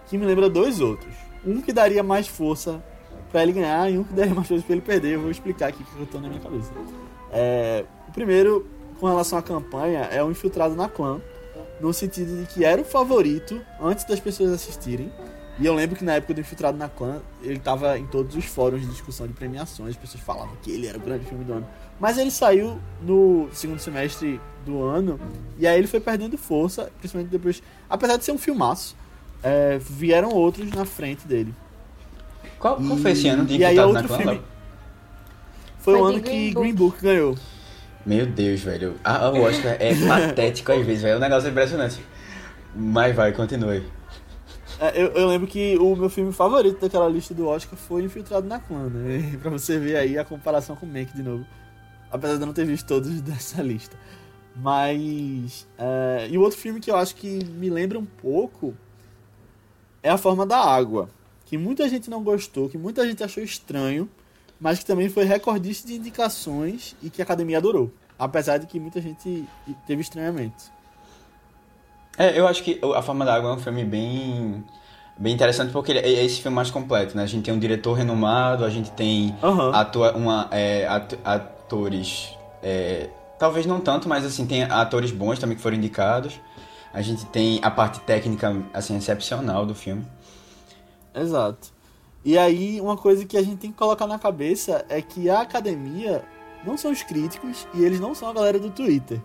que 0.07 0.17
me 0.17 0.25
lembra 0.25 0.49
dois 0.49 0.79
outros. 0.81 1.13
Um 1.45 1.61
que 1.61 1.71
daria 1.71 2.01
mais 2.01 2.27
força 2.27 2.83
para 3.31 3.43
ele 3.43 3.53
ganhar 3.53 3.91
e 3.91 3.97
um 3.97 4.03
que 4.03 4.13
daria 4.13 4.33
mais 4.33 4.47
força 4.47 4.63
para 4.63 4.73
ele 4.73 4.81
perder. 4.81 5.15
Eu 5.15 5.21
vou 5.21 5.31
explicar 5.31 5.67
aqui 5.67 5.83
o 5.83 5.85
que 5.85 5.99
eu 5.99 6.05
tô 6.07 6.19
na 6.19 6.29
minha 6.29 6.41
cabeça. 6.41 6.71
É, 7.31 7.85
o 8.07 8.11
primeiro, 8.11 8.65
com 8.99 9.07
relação 9.07 9.37
à 9.37 9.41
campanha, 9.41 10.01
é 10.11 10.23
o 10.23 10.31
Infiltrado 10.31 10.75
na 10.75 10.89
Clã, 10.89 11.21
no 11.79 11.93
sentido 11.93 12.41
de 12.41 12.47
que 12.51 12.65
era 12.65 12.81
o 12.81 12.85
favorito 12.85 13.61
antes 13.79 14.05
das 14.05 14.19
pessoas 14.19 14.51
assistirem. 14.51 15.11
E 15.59 15.65
eu 15.65 15.73
lembro 15.73 15.95
que 15.95 16.03
na 16.03 16.13
época 16.13 16.33
do 16.35 16.41
Infiltrado 16.41 16.77
na 16.77 16.87
Clã, 16.87 17.19
ele 17.41 17.59
tava 17.59 17.97
em 17.97 18.05
todos 18.05 18.35
os 18.35 18.45
fóruns 18.45 18.81
de 18.81 18.87
discussão 18.87 19.27
de 19.27 19.33
premiações, 19.33 19.91
as 19.91 19.97
pessoas 19.97 20.23
falavam 20.23 20.55
que 20.61 20.71
ele 20.71 20.87
era 20.87 20.97
o 20.97 21.01
grande 21.01 21.25
filme 21.25 21.43
do 21.43 21.53
ano. 21.53 21.67
Mas 21.99 22.17
ele 22.17 22.29
saiu 22.29 22.79
no 23.01 23.49
segundo 23.51 23.79
semestre 23.79 24.39
do 24.67 24.83
ano, 24.83 25.19
e 25.57 25.65
aí 25.65 25.77
ele 25.77 25.87
foi 25.87 25.99
perdendo 25.99 26.37
força, 26.37 26.91
principalmente 26.99 27.31
depois. 27.31 27.61
Apesar 27.89 28.17
de 28.17 28.25
ser 28.25 28.31
um 28.31 28.37
filmaço, 28.37 28.95
é, 29.43 29.77
vieram 29.79 30.29
outros 30.29 30.69
na 30.71 30.85
frente 30.85 31.27
dele. 31.27 31.53
Qual, 32.59 32.77
qual 32.77 32.97
foi 32.97 33.11
esse 33.11 33.27
ano 33.27 33.45
de 33.45 33.57
e 33.57 33.65
aí 33.65 33.75
na 33.75 33.85
outro 33.85 34.07
filme. 34.07 34.41
Foi, 35.79 35.95
o 35.95 36.03
ano 36.03 36.15
de 36.15 36.23
que 36.23 36.29
Green 36.29 36.53
Green 36.53 36.75
Book. 36.75 36.91
Book 36.91 37.03
ganhou. 37.03 37.35
Meu 38.05 38.25
Deus, 38.25 38.61
velho. 38.61 38.95
Ah, 39.03 39.29
o 39.29 39.41
Oscar 39.41 39.77
é 39.79 39.93
patético 40.07 40.71
às 40.71 40.85
vezes, 40.85 41.03
velho. 41.03 41.13
É 41.13 41.17
um 41.17 41.19
negócio 41.19 41.49
impressionante. 41.49 42.01
Mas 42.75 43.15
vai, 43.15 43.31
continue. 43.31 43.83
É, 44.79 45.01
eu, 45.01 45.07
eu 45.07 45.27
lembro 45.27 45.47
que 45.47 45.77
o 45.77 45.95
meu 45.95 46.09
filme 46.09 46.31
favorito 46.31 46.79
daquela 46.79 47.09
lista 47.09 47.33
do 47.33 47.47
Oscar 47.47 47.77
foi 47.77 48.03
Infiltrado 48.03 48.47
na 48.47 48.59
Clã, 48.59 48.87
né? 48.89 49.35
pra 49.41 49.49
você 49.49 49.79
ver 49.79 49.97
aí 49.97 50.17
a 50.17 50.23
comparação 50.23 50.75
com 50.75 50.85
Mank 50.85 51.13
de 51.15 51.23
novo. 51.23 51.45
Apesar 52.11 52.35
de 52.35 52.41
eu 52.41 52.45
não 52.45 52.53
ter 52.53 52.65
visto 52.65 52.85
todos 52.85 53.09
dessa 53.21 53.61
lista. 53.61 53.97
Mas. 54.59 55.67
é, 55.77 56.27
e 56.29 56.37
o 56.37 56.41
outro 56.41 56.57
filme 56.57 56.79
que 56.79 56.89
eu 56.89 56.95
acho 56.95 57.15
que 57.15 57.43
me 57.45 57.69
lembra 57.69 57.97
um 57.99 58.05
pouco 58.05 58.75
é 60.01 60.09
A 60.09 60.17
Forma 60.17 60.45
da 60.45 60.57
Água. 60.59 61.09
Que 61.45 61.57
muita 61.57 61.87
gente 61.87 62.09
não 62.09 62.23
gostou, 62.23 62.67
que 62.67 62.77
muita 62.77 63.07
gente 63.07 63.23
achou 63.23 63.41
estranho, 63.41 64.09
mas 64.59 64.79
que 64.79 64.85
também 64.85 65.07
foi 65.09 65.23
recordista 65.23 65.87
de 65.87 65.95
indicações 65.95 66.95
e 67.01 67.09
que 67.09 67.21
a 67.21 67.23
academia 67.23 67.57
adorou. 67.57 67.91
Apesar 68.19 68.57
de 68.57 68.65
que 68.67 68.79
muita 68.79 68.99
gente 68.99 69.47
teve 69.85 70.01
estranhamento. 70.01 70.71
É, 72.17 72.37
eu 72.37 72.47
acho 72.47 72.63
que 72.63 72.81
A 72.95 73.01
Forma 73.01 73.23
da 73.23 73.35
Água 73.35 73.51
é 73.51 73.53
um 73.53 73.59
filme 73.59 73.85
bem, 73.85 74.63
bem 75.17 75.33
interessante 75.33 75.71
porque 75.71 75.91
ele 75.91 75.99
é 75.99 76.25
esse 76.25 76.41
filme 76.41 76.55
mais 76.55 76.71
completo, 76.71 77.15
né? 77.15 77.23
A 77.23 77.27
gente 77.27 77.45
tem 77.45 77.53
um 77.53 77.59
diretor 77.59 77.93
renomado, 77.93 78.65
a 78.65 78.69
gente 78.69 78.91
tem 78.91 79.35
Aham. 79.41 79.71
atua, 79.71 80.13
uma, 80.17 80.47
é, 80.51 80.87
at- 80.87 81.19
atores, 81.23 82.35
é, 82.63 83.07
talvez 83.39 83.65
não 83.65 83.79
tanto, 83.79 84.07
mas 84.07 84.25
assim, 84.25 84.45
tem 84.45 84.63
atores 84.63 85.11
bons 85.11 85.39
também 85.39 85.55
que 85.55 85.61
foram 85.61 85.77
indicados. 85.77 86.39
A 86.93 87.01
gente 87.01 87.25
tem 87.27 87.59
a 87.63 87.69
parte 87.69 87.99
técnica, 88.01 88.55
assim, 88.73 88.97
excepcional 88.97 89.65
do 89.65 89.75
filme. 89.75 90.05
Exato. 91.13 91.71
E 92.23 92.37
aí, 92.37 92.81
uma 92.81 92.97
coisa 92.97 93.25
que 93.25 93.37
a 93.37 93.41
gente 93.41 93.57
tem 93.57 93.71
que 93.71 93.77
colocar 93.77 94.07
na 94.07 94.17
cabeça 94.17 94.85
é 94.89 95.01
que 95.01 95.29
a 95.29 95.41
academia 95.41 96.23
não 96.65 96.77
são 96.77 96.91
os 96.91 97.03
críticos 97.03 97.67
e 97.73 97.83
eles 97.83 97.99
não 97.99 98.15
são 98.15 98.29
a 98.29 98.33
galera 98.33 98.59
do 98.59 98.69
Twitter. 98.69 99.21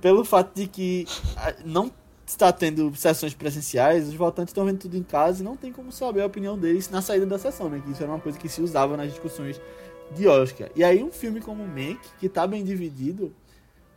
Pelo 0.00 0.24
fato 0.24 0.54
de 0.54 0.66
que 0.66 1.06
não 1.64 1.90
está 2.26 2.52
tendo 2.52 2.94
sessões 2.96 3.34
presenciais, 3.34 4.08
os 4.08 4.14
votantes 4.14 4.50
estão 4.50 4.64
vendo 4.64 4.78
tudo 4.78 4.96
em 4.96 5.02
casa 5.02 5.42
e 5.42 5.44
não 5.44 5.56
tem 5.56 5.72
como 5.72 5.92
saber 5.92 6.22
a 6.22 6.26
opinião 6.26 6.56
deles 6.56 6.88
na 6.88 7.02
saída 7.02 7.26
da 7.26 7.38
sessão, 7.38 7.68
né? 7.68 7.82
Que 7.84 7.90
isso 7.90 8.02
era 8.02 8.10
uma 8.10 8.20
coisa 8.20 8.38
que 8.38 8.48
se 8.48 8.62
usava 8.62 8.96
nas 8.96 9.10
discussões 9.10 9.60
de 10.12 10.26
Oscar. 10.26 10.68
E 10.74 10.82
aí, 10.82 11.02
um 11.02 11.10
filme 11.10 11.40
como 11.40 11.66
Mank, 11.66 11.98
que 12.18 12.28
tá 12.28 12.46
bem 12.46 12.64
dividido, 12.64 13.32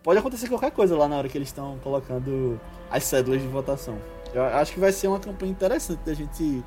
pode 0.02 0.20
acontecer 0.20 0.48
qualquer 0.48 0.72
coisa 0.72 0.98
lá 0.98 1.08
na 1.08 1.18
hora 1.18 1.30
que 1.30 1.38
eles 1.38 1.50
estão 1.50 1.80
colocando 1.80 2.60
as 2.90 3.04
cédulas 3.04 3.42
de 3.42 3.48
votação. 3.48 3.98
Eu 4.34 4.44
acho 4.44 4.74
que 4.74 4.80
vai 4.80 4.92
ser 4.92 5.08
uma 5.08 5.20
campanha 5.20 5.52
interessante 5.52 6.00
da 6.06 6.14
gente 6.14 6.64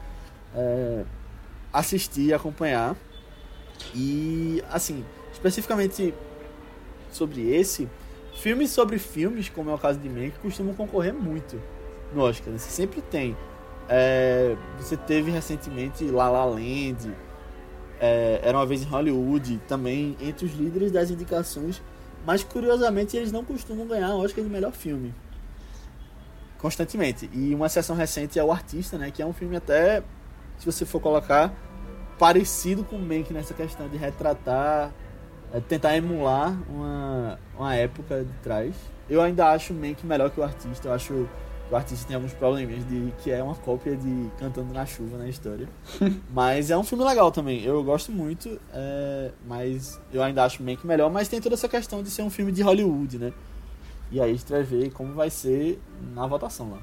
é, 0.54 1.04
assistir, 1.72 2.32
acompanhar. 2.32 2.96
E, 3.94 4.62
assim, 4.70 5.04
especificamente 5.32 6.14
sobre 7.10 7.54
esse, 7.54 7.88
filmes 8.36 8.70
sobre 8.70 8.98
filmes, 8.98 9.48
como 9.48 9.70
é 9.70 9.74
o 9.74 9.78
caso 9.78 9.98
de 9.98 10.08
Mank, 10.08 10.38
costumam 10.38 10.74
concorrer 10.74 11.12
muito 11.12 11.60
no 12.14 12.22
Oscar. 12.22 12.52
Né? 12.52 12.58
Você 12.58 12.70
sempre 12.70 13.00
tem. 13.00 13.36
É, 13.88 14.56
você 14.78 14.96
teve 14.96 15.30
recentemente 15.30 16.04
La 16.04 16.28
La 16.28 16.44
Land, 16.44 17.14
é, 18.00 18.40
Era 18.42 18.58
uma 18.58 18.66
vez 18.66 18.82
em 18.82 18.86
Hollywood, 18.86 19.60
também 19.68 20.16
entre 20.20 20.46
os 20.46 20.54
líderes 20.54 20.92
das 20.92 21.10
indicações, 21.10 21.82
mas 22.24 22.42
curiosamente 22.42 23.16
eles 23.16 23.32
não 23.32 23.44
costumam 23.44 23.86
ganhar 23.86 24.14
Oscar 24.14 24.42
de 24.42 24.50
melhor 24.50 24.72
filme. 24.72 25.14
Constantemente. 26.58 27.30
E 27.32 27.54
uma 27.54 27.66
exceção 27.66 27.94
recente 27.94 28.38
é 28.38 28.44
O 28.44 28.50
Artista, 28.50 28.98
né? 28.98 29.10
Que 29.10 29.22
é 29.22 29.26
um 29.26 29.32
filme 29.32 29.56
até, 29.56 30.02
se 30.58 30.66
você 30.66 30.84
for 30.84 31.00
colocar, 31.00 31.54
parecido 32.18 32.82
com 32.82 32.96
o 32.96 32.98
Mank 32.98 33.32
nessa 33.32 33.54
questão 33.54 33.88
de 33.88 33.96
retratar, 33.96 34.90
é, 35.52 35.60
tentar 35.60 35.96
emular 35.96 36.56
uma, 36.68 37.38
uma 37.56 37.74
época 37.74 38.24
de 38.24 38.32
trás. 38.42 38.74
Eu 39.08 39.22
ainda 39.22 39.48
acho 39.50 39.72
o 39.72 39.76
Mank 39.76 40.04
melhor 40.04 40.30
que 40.30 40.40
o 40.40 40.42
Artista. 40.42 40.88
Eu 40.88 40.92
acho 40.92 41.28
o 41.70 41.74
Artista 41.76 42.06
tem 42.06 42.14
alguns 42.16 42.32
probleminhas 42.32 42.86
de 42.88 43.12
que 43.22 43.30
é 43.30 43.42
uma 43.42 43.54
cópia 43.54 43.96
de 43.96 44.30
Cantando 44.38 44.72
na 44.72 44.86
Chuva 44.86 45.18
na 45.18 45.28
história. 45.28 45.68
mas 46.32 46.70
é 46.70 46.76
um 46.78 46.84
filme 46.84 47.04
legal 47.04 47.30
também. 47.32 47.62
Eu 47.62 47.82
gosto 47.82 48.12
muito, 48.12 48.58
é, 48.72 49.30
mas 49.46 50.00
eu 50.12 50.22
ainda 50.22 50.44
acho 50.44 50.62
o 50.62 50.66
Mank 50.66 50.86
melhor. 50.86 51.10
Mas 51.10 51.28
tem 51.28 51.40
toda 51.40 51.54
essa 51.54 51.68
questão 51.68 52.02
de 52.02 52.10
ser 52.10 52.22
um 52.22 52.30
filme 52.30 52.52
de 52.52 52.62
Hollywood, 52.62 53.18
né? 53.18 53.32
E 54.12 54.20
aí 54.20 54.30
a 54.30 54.32
gente 54.34 54.48
vai 54.50 54.62
ver 54.62 54.90
como 54.92 55.12
vai 55.14 55.28
ser 55.30 55.80
na 56.14 56.26
votação 56.26 56.70
lá. 56.70 56.78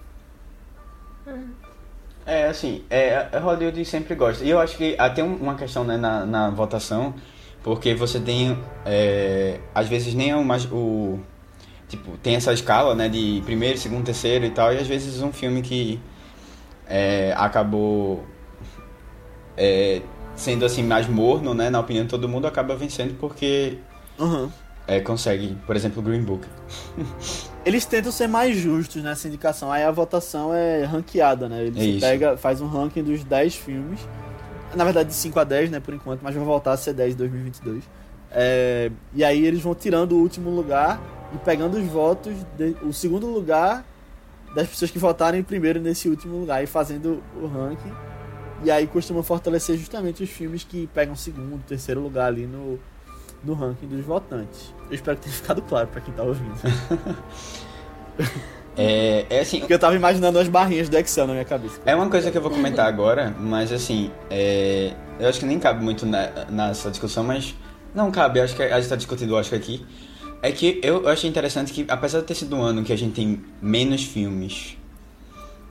É, 2.25 2.47
assim, 2.47 2.83
é, 2.89 3.27
a 3.35 3.39
Hollywood 3.39 3.83
sempre 3.85 4.15
gosta. 4.15 4.43
E 4.43 4.49
eu 4.49 4.59
acho 4.59 4.77
que 4.77 4.95
até 4.97 5.23
um- 5.23 5.35
uma 5.35 5.55
questão 5.55 5.83
né, 5.83 5.97
na, 5.97 6.25
na 6.25 6.49
votação, 6.49 7.13
porque 7.61 7.93
você 7.93 8.19
tem, 8.19 8.57
é, 8.85 9.59
às 9.75 9.87
vezes 9.87 10.13
nem 10.13 10.31
é 10.31 10.35
o 10.35 10.43
mais, 10.43 10.65
o, 10.71 11.19
tipo, 11.93 12.17
tem 12.17 12.35
essa 12.35 12.51
escala, 12.51 12.95
né, 12.95 13.07
de 13.07 13.41
primeiro, 13.45 13.77
segundo, 13.77 14.03
terceiro 14.03 14.45
e 14.45 14.49
tal, 14.49 14.73
e 14.73 14.77
às 14.77 14.87
vezes 14.87 15.21
um 15.21 15.31
filme 15.31 15.61
que 15.61 15.99
é, 16.87 17.33
acabou 17.37 18.23
é, 19.55 20.01
sendo, 20.35 20.65
assim, 20.65 20.81
mais 20.81 21.07
morno, 21.07 21.53
né, 21.53 21.69
na 21.69 21.79
opinião 21.79 22.03
de 22.03 22.09
todo 22.09 22.27
mundo, 22.27 22.47
acaba 22.47 22.75
vencendo 22.75 23.15
porque 23.19 23.77
Aham. 24.19 24.51
é, 24.87 24.99
consegue, 25.01 25.55
por 25.67 25.75
exemplo, 25.75 26.01
o 26.01 26.03
Green 26.03 26.23
Book. 26.23 26.47
Eles 27.63 27.85
tentam 27.85 28.11
ser 28.11 28.27
mais 28.27 28.57
justos 28.57 29.01
nessa 29.03 29.27
indicação. 29.27 29.71
Aí 29.71 29.83
a 29.83 29.91
votação 29.91 30.53
é 30.53 30.83
ranqueada, 30.83 31.47
né? 31.47 31.63
Ele 31.63 31.97
É 31.97 31.99
pega, 31.99 32.35
faz 32.35 32.59
um 32.59 32.67
ranking 32.67 33.03
dos 33.03 33.23
10 33.23 33.55
filmes. 33.55 33.99
Na 34.75 34.83
verdade, 34.83 35.09
de 35.09 35.15
5 35.15 35.39
a 35.39 35.43
10, 35.43 35.69
né, 35.69 35.79
por 35.79 35.93
enquanto, 35.93 36.21
mas 36.23 36.35
vai 36.35 36.43
voltar 36.43 36.73
a 36.73 36.77
ser 36.77 36.93
10 36.93 37.13
em 37.13 37.17
2022. 37.17 37.83
É, 38.31 38.89
e 39.13 39.23
aí 39.23 39.45
eles 39.45 39.61
vão 39.61 39.75
tirando 39.75 40.13
o 40.13 40.19
último 40.19 40.49
lugar 40.49 40.99
e 41.33 41.37
pegando 41.39 41.77
os 41.77 41.85
votos, 41.87 42.33
de- 42.57 42.75
o 42.83 42.93
segundo 42.93 43.27
lugar 43.27 43.83
das 44.55 44.67
pessoas 44.67 44.91
que 44.91 44.99
votarem 44.99 45.41
primeiro 45.43 45.79
nesse 45.81 46.07
último 46.07 46.37
lugar 46.37 46.63
e 46.63 46.67
fazendo 46.67 47.23
o 47.41 47.47
ranking. 47.47 47.91
E 48.63 48.71
aí 48.71 48.85
costuma 48.87 49.23
fortalecer 49.23 49.77
justamente 49.77 50.23
os 50.23 50.29
filmes 50.29 50.63
que 50.63 50.87
pegam 50.93 51.15
segundo, 51.15 51.61
terceiro 51.65 51.99
lugar 51.99 52.27
ali 52.27 52.45
no, 52.45 52.79
no 53.43 53.53
ranking 53.53 53.87
dos 53.87 54.05
votantes. 54.05 54.73
Eu 54.89 54.95
espero 54.95 55.17
que 55.17 55.23
tenha 55.23 55.35
ficado 55.35 55.61
claro 55.63 55.87
pra 55.87 55.99
quem 56.01 56.13
tá 56.13 56.23
ouvindo. 56.23 56.53
É, 58.75 59.27
é 59.29 59.39
assim, 59.41 59.59
Porque 59.59 59.73
eu 59.73 59.77
tava 59.79 59.95
imaginando 59.95 60.39
as 60.39 60.47
barrinhas 60.47 60.89
do 60.89 60.97
Excel 60.97 61.27
na 61.27 61.33
minha 61.33 61.45
cabeça. 61.45 61.79
É 61.85 61.95
uma 61.95 62.09
coisa 62.09 62.31
que 62.31 62.37
eu 62.37 62.41
vou 62.41 62.49
comentar 62.49 62.87
agora, 62.87 63.33
mas 63.39 63.71
assim, 63.71 64.09
é, 64.31 64.93
eu 65.19 65.29
acho 65.29 65.39
que 65.39 65.45
nem 65.45 65.59
cabe 65.59 65.83
muito 65.83 66.05
na- 66.07 66.45
nessa 66.49 66.89
discussão, 66.89 67.23
mas 67.23 67.55
não 67.93 68.09
cabe, 68.11 68.39
acho 68.41 68.55
que 68.55 68.63
a 68.63 68.69
gente 68.75 68.83
está 68.83 68.95
discutindo, 68.95 69.37
acho 69.37 69.49
que 69.51 69.55
aqui. 69.55 69.85
É 70.43 70.51
que 70.51 70.81
eu, 70.83 71.07
achei 71.07 71.29
interessante 71.29 71.71
que, 71.71 71.85
apesar 71.87 72.19
de 72.19 72.25
ter 72.25 72.35
sido 72.35 72.53
um 72.57 72.61
ano 72.61 72.83
que 72.83 72.91
a 72.91 72.97
gente 72.97 73.13
tem 73.13 73.41
menos 73.61 74.03
filmes 74.03 74.77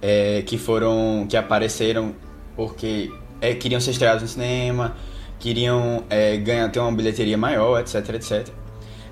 é, 0.01 0.43
que 0.47 0.57
foram. 0.57 1.27
que 1.29 1.37
apareceram 1.37 2.15
porque 2.57 3.13
é, 3.39 3.55
queriam 3.55 3.79
ser 3.83 3.91
estreados 3.91 4.23
no 4.23 4.29
cinema, 4.29 4.97
queriam 5.39 6.05
é, 6.09 6.39
ganhar, 6.39 6.71
ter 6.71 6.81
uma 6.81 6.91
bilheteria 6.91 7.37
maior, 7.37 7.81
etc, 7.81 8.15
etc. 8.15 8.49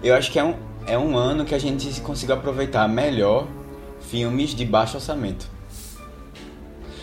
Eu 0.03 0.15
acho 0.15 0.33
que 0.33 0.39
é 0.39 0.45
um, 0.45 0.55
é 0.87 0.97
um 0.97 1.15
ano 1.15 1.45
que 1.45 1.55
a 1.55 1.59
gente 1.59 2.01
conseguiu 2.01 2.37
aproveitar 2.37 2.89
melhor 2.89 3.47
filmes 4.01 4.55
de 4.55 4.65
baixo 4.65 4.97
orçamento. 4.97 5.47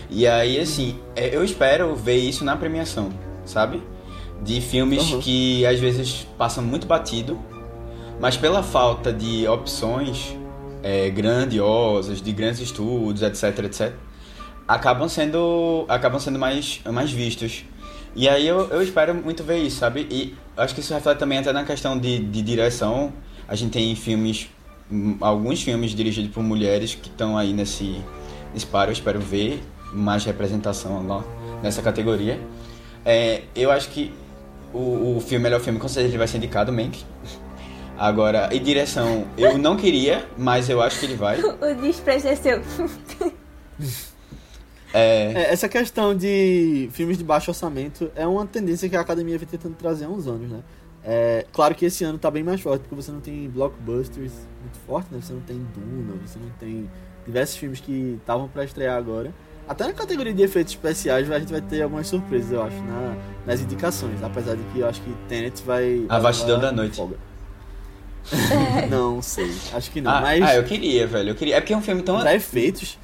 E 0.09 0.25
aí, 0.25 0.59
assim, 0.59 0.97
é, 1.15 1.35
eu 1.35 1.43
espero 1.43 1.95
ver 1.95 2.17
isso 2.17 2.43
na 2.43 2.57
premiação, 2.57 3.11
sabe? 3.45 3.83
De 4.41 4.61
filmes 4.61 5.11
Uhum. 5.11 5.19
que 5.19 5.63
às 5.63 5.79
vezes 5.79 6.27
passam 6.39 6.63
muito 6.63 6.87
batido, 6.87 7.37
mas 8.19 8.37
pela 8.37 8.63
falta 8.63 9.13
de 9.13 9.47
opções 9.47 10.35
é, 10.83 11.09
grandiosas, 11.09 12.21
de 12.21 12.31
grandes 12.31 12.59
estudos, 12.59 13.21
etc, 13.21 13.65
etc, 13.65 13.93
acabam 14.67 15.07
sendo, 15.07 15.85
acabam 15.87 16.19
sendo 16.19 16.37
mais, 16.37 16.81
mais 16.91 17.11
vistos. 17.11 17.63
E 18.15 18.27
aí 18.27 18.47
eu, 18.47 18.67
eu 18.69 18.81
espero 18.81 19.13
muito 19.13 19.43
ver 19.43 19.59
isso, 19.59 19.77
sabe? 19.77 20.07
E 20.09 20.35
acho 20.55 20.73
que 20.73 20.81
isso 20.81 20.93
reflete 20.93 21.19
também 21.19 21.37
até 21.37 21.53
na 21.53 21.63
questão 21.63 21.97
de, 21.97 22.19
de 22.19 22.41
direção. 22.41 23.13
A 23.47 23.55
gente 23.55 23.71
tem 23.71 23.95
filmes, 23.95 24.49
hum, 24.91 25.17
alguns 25.21 25.61
filmes 25.61 25.91
dirigidos 25.91 26.31
por 26.31 26.43
mulheres 26.43 26.95
que 26.95 27.09
estão 27.09 27.37
aí 27.37 27.53
nesse, 27.53 28.01
nesse 28.53 28.65
par, 28.65 28.87
eu 28.87 28.93
espero 28.93 29.19
ver 29.19 29.61
mais 29.93 30.25
representação 30.25 31.07
lá 31.07 31.23
nessa 31.61 31.81
categoria. 31.81 32.39
É, 33.05 33.43
eu 33.55 33.71
acho 33.71 33.89
que 33.89 34.11
o, 34.73 35.17
o 35.17 35.21
filme 35.21 35.43
melhor 35.43 35.61
filme 35.61 35.79
com 35.79 35.87
certeza 35.87 36.09
ele 36.09 36.17
vai 36.17 36.27
ser 36.27 36.37
indicado, 36.37 36.73
Mank. 36.73 37.03
Agora, 37.97 38.49
e 38.53 38.59
direção, 38.59 39.25
eu 39.37 39.57
não 39.57 39.75
queria, 39.75 40.27
mas 40.37 40.69
eu 40.69 40.81
acho 40.81 40.99
que 40.99 41.05
ele 41.05 41.15
vai. 41.15 41.39
o 41.41 41.75
desprezo 41.81 42.27
é 42.27 42.35
seu. 42.35 42.61
É... 44.93 45.33
É, 45.33 45.51
essa 45.51 45.67
questão 45.67 46.15
de 46.15 46.89
filmes 46.91 47.17
de 47.17 47.23
baixo 47.23 47.51
orçamento 47.51 48.11
é 48.15 48.25
uma 48.25 48.45
tendência 48.45 48.87
que 48.87 48.95
a 48.95 49.01
academia 49.01 49.37
vem 49.37 49.47
tentando 49.47 49.75
trazer 49.75 50.05
há 50.05 50.09
uns 50.09 50.27
anos, 50.27 50.49
né? 50.49 50.59
É, 51.03 51.45
claro 51.51 51.73
que 51.73 51.85
esse 51.85 52.03
ano 52.03 52.17
tá 52.17 52.29
bem 52.29 52.43
mais 52.43 52.61
forte, 52.61 52.81
porque 52.81 52.95
você 52.95 53.11
não 53.11 53.21
tem 53.21 53.49
blockbusters 53.49 54.33
muito 54.61 54.77
fortes, 54.85 55.11
né? 55.11 55.19
Você 55.21 55.33
não 55.33 55.41
tem 55.41 55.57
Duna, 55.73 56.15
você 56.25 56.37
não 56.39 56.49
tem 56.59 56.89
diversos 57.25 57.57
filmes 57.57 57.79
que 57.79 58.17
estavam 58.19 58.47
para 58.47 58.63
estrear 58.63 58.97
agora. 58.97 59.33
Até 59.67 59.85
na 59.85 59.93
categoria 59.93 60.33
de 60.33 60.41
efeitos 60.43 60.73
especiais 60.73 61.29
a 61.29 61.39
gente 61.39 61.51
vai 61.51 61.61
ter 61.61 61.81
algumas 61.81 62.07
surpresas, 62.07 62.51
eu 62.51 62.63
acho, 62.63 62.77
na, 62.83 63.17
nas 63.45 63.59
indicações. 63.59 64.23
Apesar 64.23 64.55
de 64.55 64.63
que 64.71 64.79
eu 64.79 64.87
acho 64.87 65.01
que 65.01 65.13
Tenet 65.27 65.61
vai. 65.63 66.05
A 66.07 66.19
vastidão 66.19 66.59
da 66.59 66.71
noite. 66.71 67.01
não 68.89 69.21
sei, 69.21 69.51
acho 69.73 69.91
que 69.91 70.01
não. 70.01 70.11
Ah, 70.11 70.21
mas... 70.21 70.41
ah, 70.43 70.55
eu 70.55 70.63
queria, 70.63 71.07
velho. 71.07 71.29
Eu 71.29 71.35
queria. 71.35 71.55
É 71.55 71.61
porque 71.61 71.73
é 71.73 71.77
um 71.77 71.81
filme 71.81 72.03
tão. 72.03 72.19
Pra 72.19 72.35
efeitos. 72.35 72.97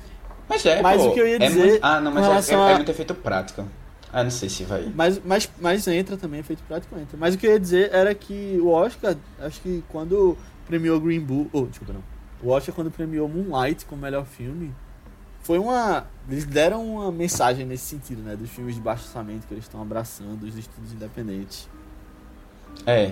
Mas 0.47 0.65
é, 0.65 0.81
mas 0.81 1.01
pô, 1.01 1.09
o 1.09 1.13
que 1.13 1.19
eu 1.19 1.27
ia 1.27 1.35
é 1.35 1.39
dizer. 1.39 1.65
muito... 1.65 1.79
Ah, 1.81 2.01
não, 2.01 2.11
mas 2.11 2.49
é, 2.49 2.53
é, 2.53 2.57
a... 2.57 2.69
é 2.71 2.75
muito 2.75 2.91
efeito 2.91 3.15
prático. 3.15 3.65
Ah, 4.11 4.23
não 4.23 4.29
sei 4.29 4.47
se 4.47 4.63
vai. 4.63 4.91
Mas, 4.95 5.19
mas, 5.25 5.49
mas 5.59 5.87
entra 5.87 6.15
também, 6.15 6.39
efeito 6.39 6.61
prático 6.67 6.95
entra. 6.99 7.17
Mas 7.17 7.33
o 7.33 7.37
que 7.37 7.47
eu 7.47 7.51
ia 7.51 7.59
dizer 7.59 7.89
era 7.91 8.13
que 8.13 8.59
o 8.61 8.69
Oscar, 8.69 9.15
acho 9.39 9.59
que 9.61 9.83
quando 9.89 10.37
premiou 10.67 10.99
Green 10.99 11.19
Bull. 11.19 11.49
Oh, 11.51 11.65
desculpa, 11.65 11.93
não. 11.93 12.03
O 12.43 12.49
Oscar, 12.49 12.75
quando 12.75 12.91
premiou 12.91 13.27
Moonlight 13.27 13.85
como 13.85 14.01
melhor 14.01 14.25
filme, 14.25 14.73
foi 15.41 15.57
uma. 15.57 16.05
Eles 16.29 16.45
deram 16.45 16.85
uma 16.85 17.11
mensagem 17.11 17.65
nesse 17.65 17.85
sentido, 17.85 18.21
né? 18.21 18.35
Dos 18.35 18.49
filmes 18.49 18.75
de 18.75 18.81
baixo 18.81 19.03
orçamento 19.05 19.47
que 19.47 19.53
eles 19.53 19.63
estão 19.63 19.81
abraçando, 19.81 20.43
os 20.43 20.57
estudos 20.57 20.93
independentes. 20.93 21.67
É. 22.85 23.11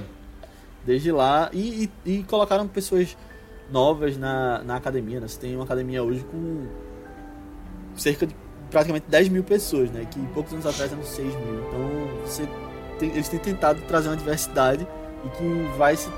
Desde 0.85 1.11
lá. 1.11 1.49
E, 1.53 1.89
e, 2.05 2.11
e, 2.11 2.23
colocaram 2.23 2.67
pessoas 2.67 3.17
novas 3.71 4.17
na, 4.17 4.63
na 4.63 4.75
academia, 4.75 5.19
né? 5.19 5.27
Você 5.27 5.39
tem 5.39 5.55
uma 5.55 5.63
academia 5.63 6.03
hoje 6.03 6.23
com 6.31 6.67
cerca 7.95 8.25
de 8.25 8.35
praticamente 8.69 9.05
10 9.09 9.29
mil 9.29 9.43
pessoas, 9.43 9.91
né? 9.91 10.05
Que 10.09 10.19
poucos 10.27 10.53
anos 10.53 10.65
atrás 10.65 10.91
eram 10.91 11.03
6 11.03 11.27
mil. 11.27 11.67
Então 11.67 12.25
você 12.25 12.47
tem, 12.99 13.09
eles 13.11 13.29
têm 13.29 13.39
tentado 13.39 13.81
trazer 13.81 14.09
uma 14.09 14.17
diversidade 14.17 14.87
e 15.25 15.29
que 15.29 15.77
vai 15.77 15.95
se, 15.95 16.09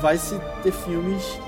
vai 0.00 0.16
se 0.16 0.38
ter 0.62 0.72
filmes 0.72 1.38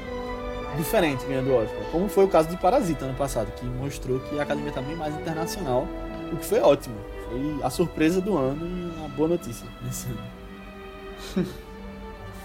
diferentes 0.77 1.27
ganhando 1.27 1.53
Oscar. 1.55 1.83
Como 1.91 2.09
foi 2.09 2.25
o 2.25 2.29
caso 2.29 2.49
de 2.49 2.57
Parasita 2.57 3.05
ano 3.05 3.15
passado, 3.15 3.51
que 3.53 3.65
mostrou 3.65 4.21
que 4.21 4.39
a 4.39 4.43
academia 4.43 4.71
está 4.71 4.81
bem 4.81 4.97
mais 4.97 5.15
internacional, 5.15 5.87
o 6.33 6.37
que 6.37 6.45
foi 6.45 6.61
ótimo. 6.61 6.97
Foi 7.29 7.61
a 7.63 7.71
surpresa 7.71 8.21
do 8.21 8.37
ano 8.37 8.67
e 8.67 8.99
uma 8.99 9.09
boa 9.09 9.29
notícia 9.29 9.67
nesse 9.83 10.07
ano. 10.07 11.57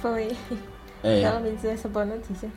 Foi. 0.01 0.35
É. 1.03 1.21
Pelo 1.21 1.41
menos 1.41 1.63
essa 1.63 1.87
boa 1.87 2.05
notícia. 2.05 2.49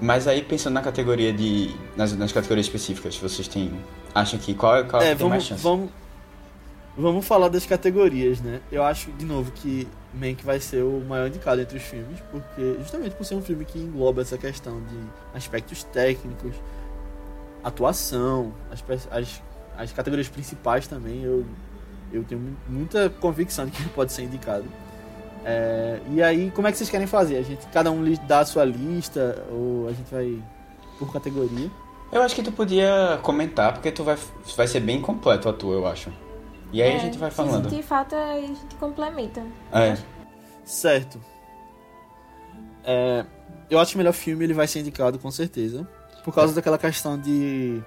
Mas 0.00 0.26
aí 0.26 0.42
pensando 0.42 0.74
na 0.74 0.82
categoria 0.82 1.32
de. 1.32 1.74
nas, 1.96 2.12
nas 2.16 2.32
categorias 2.32 2.66
específicas, 2.66 3.16
vocês 3.16 3.46
têm. 3.48 3.72
acham 4.14 4.38
que 4.38 4.54
qual, 4.54 4.84
qual 4.86 5.02
é, 5.02 5.08
tem 5.08 5.16
vamos, 5.16 5.30
mais 5.30 5.44
chance? 5.44 5.62
Vamos, 5.62 5.90
vamos 6.96 7.26
falar 7.26 7.48
das 7.48 7.66
categorias, 7.66 8.40
né? 8.40 8.60
Eu 8.72 8.82
acho, 8.82 9.10
de 9.12 9.24
novo, 9.24 9.52
que 9.52 9.86
Mank 10.12 10.44
vai 10.44 10.60
ser 10.60 10.82
o 10.82 11.00
maior 11.00 11.28
indicado 11.28 11.60
entre 11.60 11.76
os 11.76 11.82
filmes, 11.82 12.18
porque 12.30 12.76
justamente 12.78 13.14
por 13.14 13.24
ser 13.24 13.34
um 13.34 13.42
filme 13.42 13.64
que 13.64 13.78
engloba 13.78 14.22
essa 14.22 14.38
questão 14.38 14.80
de 14.80 14.98
aspectos 15.36 15.84
técnicos, 15.84 16.54
atuação, 17.62 18.54
as, 18.70 18.82
as, 19.10 19.42
as 19.76 19.92
categorias 19.92 20.28
principais 20.28 20.86
também, 20.86 21.22
eu, 21.22 21.44
eu 22.12 22.24
tenho 22.24 22.56
muita 22.68 23.10
convicção 23.10 23.66
de 23.66 23.72
que 23.72 23.82
ele 23.82 23.90
pode 23.90 24.12
ser 24.12 24.22
indicado. 24.22 24.64
É, 25.44 26.00
e 26.10 26.22
aí, 26.22 26.50
como 26.50 26.66
é 26.66 26.72
que 26.72 26.78
vocês 26.78 26.88
querem 26.88 27.06
fazer? 27.06 27.36
A 27.36 27.42
gente, 27.42 27.66
cada 27.68 27.90
um 27.90 28.02
dá 28.26 28.40
a 28.40 28.44
sua 28.46 28.64
lista 28.64 29.44
ou 29.50 29.88
a 29.88 29.92
gente 29.92 30.12
vai 30.12 30.42
por 30.98 31.12
categoria? 31.12 31.70
Eu 32.10 32.22
acho 32.22 32.34
que 32.34 32.42
tu 32.42 32.52
podia 32.52 33.18
comentar, 33.22 33.72
porque 33.72 33.90
tu 33.90 34.04
vai, 34.04 34.16
vai 34.56 34.66
ser 34.66 34.80
bem 34.80 35.00
completo 35.00 35.48
a 35.48 35.52
tua, 35.52 35.74
eu 35.74 35.86
acho. 35.86 36.10
E 36.72 36.82
aí 36.82 36.92
é, 36.92 36.96
a 36.96 36.98
gente 36.98 37.18
vai 37.18 37.30
falando. 37.30 37.64
Se 37.64 37.70
sentir 37.70 37.82
falta, 37.82 38.16
a 38.16 38.40
gente 38.40 38.74
complementa. 38.76 39.42
É. 39.72 39.96
Certo. 40.64 41.20
É, 42.84 43.24
eu 43.68 43.78
acho 43.78 43.92
que 43.92 43.96
o 43.96 43.98
melhor 43.98 44.12
filme 44.12 44.44
ele 44.44 44.54
vai 44.54 44.66
ser 44.66 44.80
indicado 44.80 45.18
com 45.18 45.30
certeza. 45.30 45.86
Por 46.24 46.34
causa 46.34 46.54
daquela 46.54 46.78
questão 46.78 47.18
de 47.18 47.82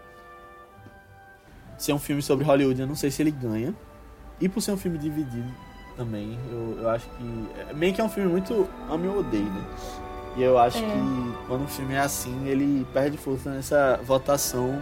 ser 1.78 1.94
um 1.94 2.00
filme 2.00 2.22
sobre 2.22 2.46
Hollywood, 2.46 2.82
eu 2.82 2.88
não 2.88 2.96
sei 2.96 3.10
se 3.10 3.22
ele 3.22 3.32
ganha. 3.32 3.74
E 4.40 4.48
por 4.48 4.62
ser 4.62 4.72
um 4.72 4.78
filme 4.78 4.98
dividido, 4.98 5.52
também. 5.98 6.38
Eu, 6.52 6.78
eu 6.82 6.90
acho 6.90 7.06
que. 7.10 7.50
É, 7.60 7.74
meio 7.74 7.94
que 7.94 8.00
é 8.00 8.04
um 8.04 8.10
filme 8.10 8.30
muito 8.30 8.70
ame 8.90 9.08
ou 9.08 9.20
odeio, 9.20 9.44
né? 9.44 9.64
E 10.38 10.44
eu 10.44 10.58
acho 10.58 10.78
é. 10.78 10.82
que 10.82 11.48
quando 11.48 11.64
um 11.64 11.68
filme 11.68 11.96
é 11.96 12.00
assim, 12.00 12.48
ele 12.48 12.86
perde 12.94 13.18
força 13.18 13.50
nessa 13.50 14.00
votação 14.04 14.82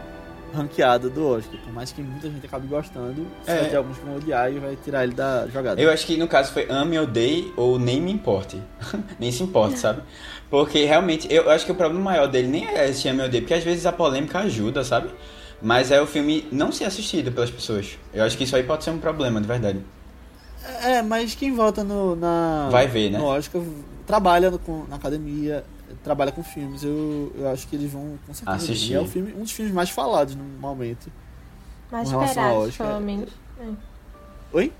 ranqueada 0.53 1.09
do 1.09 1.27
Oscar. 1.27 1.59
Por 1.61 1.73
mais 1.73 1.91
que 1.91 2.01
muita 2.01 2.29
gente 2.29 2.45
acabe 2.45 2.67
gostando, 2.67 3.25
é. 3.47 3.59
vai 3.59 3.69
ter 3.69 3.75
alguns 3.77 3.97
que 3.97 4.05
vão 4.05 4.15
odiar 4.17 4.51
e 4.51 4.59
vai 4.59 4.75
tirar 4.75 5.03
ele 5.03 5.13
da 5.13 5.47
jogada. 5.47 5.81
Eu 5.81 5.89
acho 5.89 6.05
que 6.05 6.17
no 6.17 6.27
caso 6.27 6.51
foi 6.51 6.67
ame, 6.69 6.99
odeie 6.99 7.53
ou 7.55 7.79
nem 7.79 8.01
me 8.01 8.11
importe. 8.11 8.61
nem 9.19 9.31
se 9.31 9.43
importe, 9.43 9.79
sabe? 9.79 10.01
Porque 10.49 10.85
realmente, 10.85 11.27
eu 11.33 11.49
acho 11.49 11.65
que 11.65 11.71
o 11.71 11.75
problema 11.75 12.03
maior 12.03 12.27
dele 12.27 12.47
nem 12.47 12.67
é 12.67 12.89
esse 12.89 13.07
ame 13.07 13.21
ou 13.21 13.27
odeie, 13.27 13.41
porque 13.41 13.53
às 13.53 13.63
vezes 13.63 13.85
a 13.85 13.91
polêmica 13.91 14.39
ajuda, 14.39 14.83
sabe? 14.83 15.09
Mas 15.61 15.89
é 15.89 16.01
o 16.01 16.05
filme 16.05 16.47
não 16.51 16.71
ser 16.71 16.83
assistido 16.83 17.31
pelas 17.31 17.49
pessoas. 17.49 17.97
Eu 18.13 18.23
acho 18.23 18.37
que 18.37 18.43
isso 18.43 18.55
aí 18.55 18.63
pode 18.63 18.83
ser 18.83 18.91
um 18.91 18.97
problema, 18.97 19.39
de 19.39 19.47
verdade. 19.47 19.79
É, 20.83 21.01
mas 21.01 21.35
quem 21.35 21.53
vota 21.53 21.83
no, 21.83 22.15
na. 22.15 22.69
Vai 22.71 22.87
ver, 22.87 23.11
né? 23.11 23.17
No 23.17 23.25
Oscar 23.25 23.61
trabalha 24.05 24.51
com, 24.51 24.85
na 24.87 24.95
academia, 24.95 25.63
trabalha 26.03 26.31
com 26.31 26.43
filmes. 26.43 26.83
Eu, 26.83 27.31
eu 27.37 27.49
acho 27.49 27.67
que 27.67 27.75
eles 27.75 27.91
vão 27.91 28.17
com 28.25 28.33
certeza. 28.33 28.57
Assistir. 28.57 28.93
é 28.93 28.99
o 28.99 29.07
filme, 29.07 29.33
um 29.33 29.41
dos 29.43 29.51
filmes 29.51 29.73
mais 29.73 29.89
falados 29.89 30.35
no 30.35 30.43
momento. 30.43 31.11
Mais 31.91 32.09
esperados, 32.09 32.77
pelo 32.77 32.99
menos. 32.99 33.29
É. 33.59 33.67
Oi? 34.53 34.73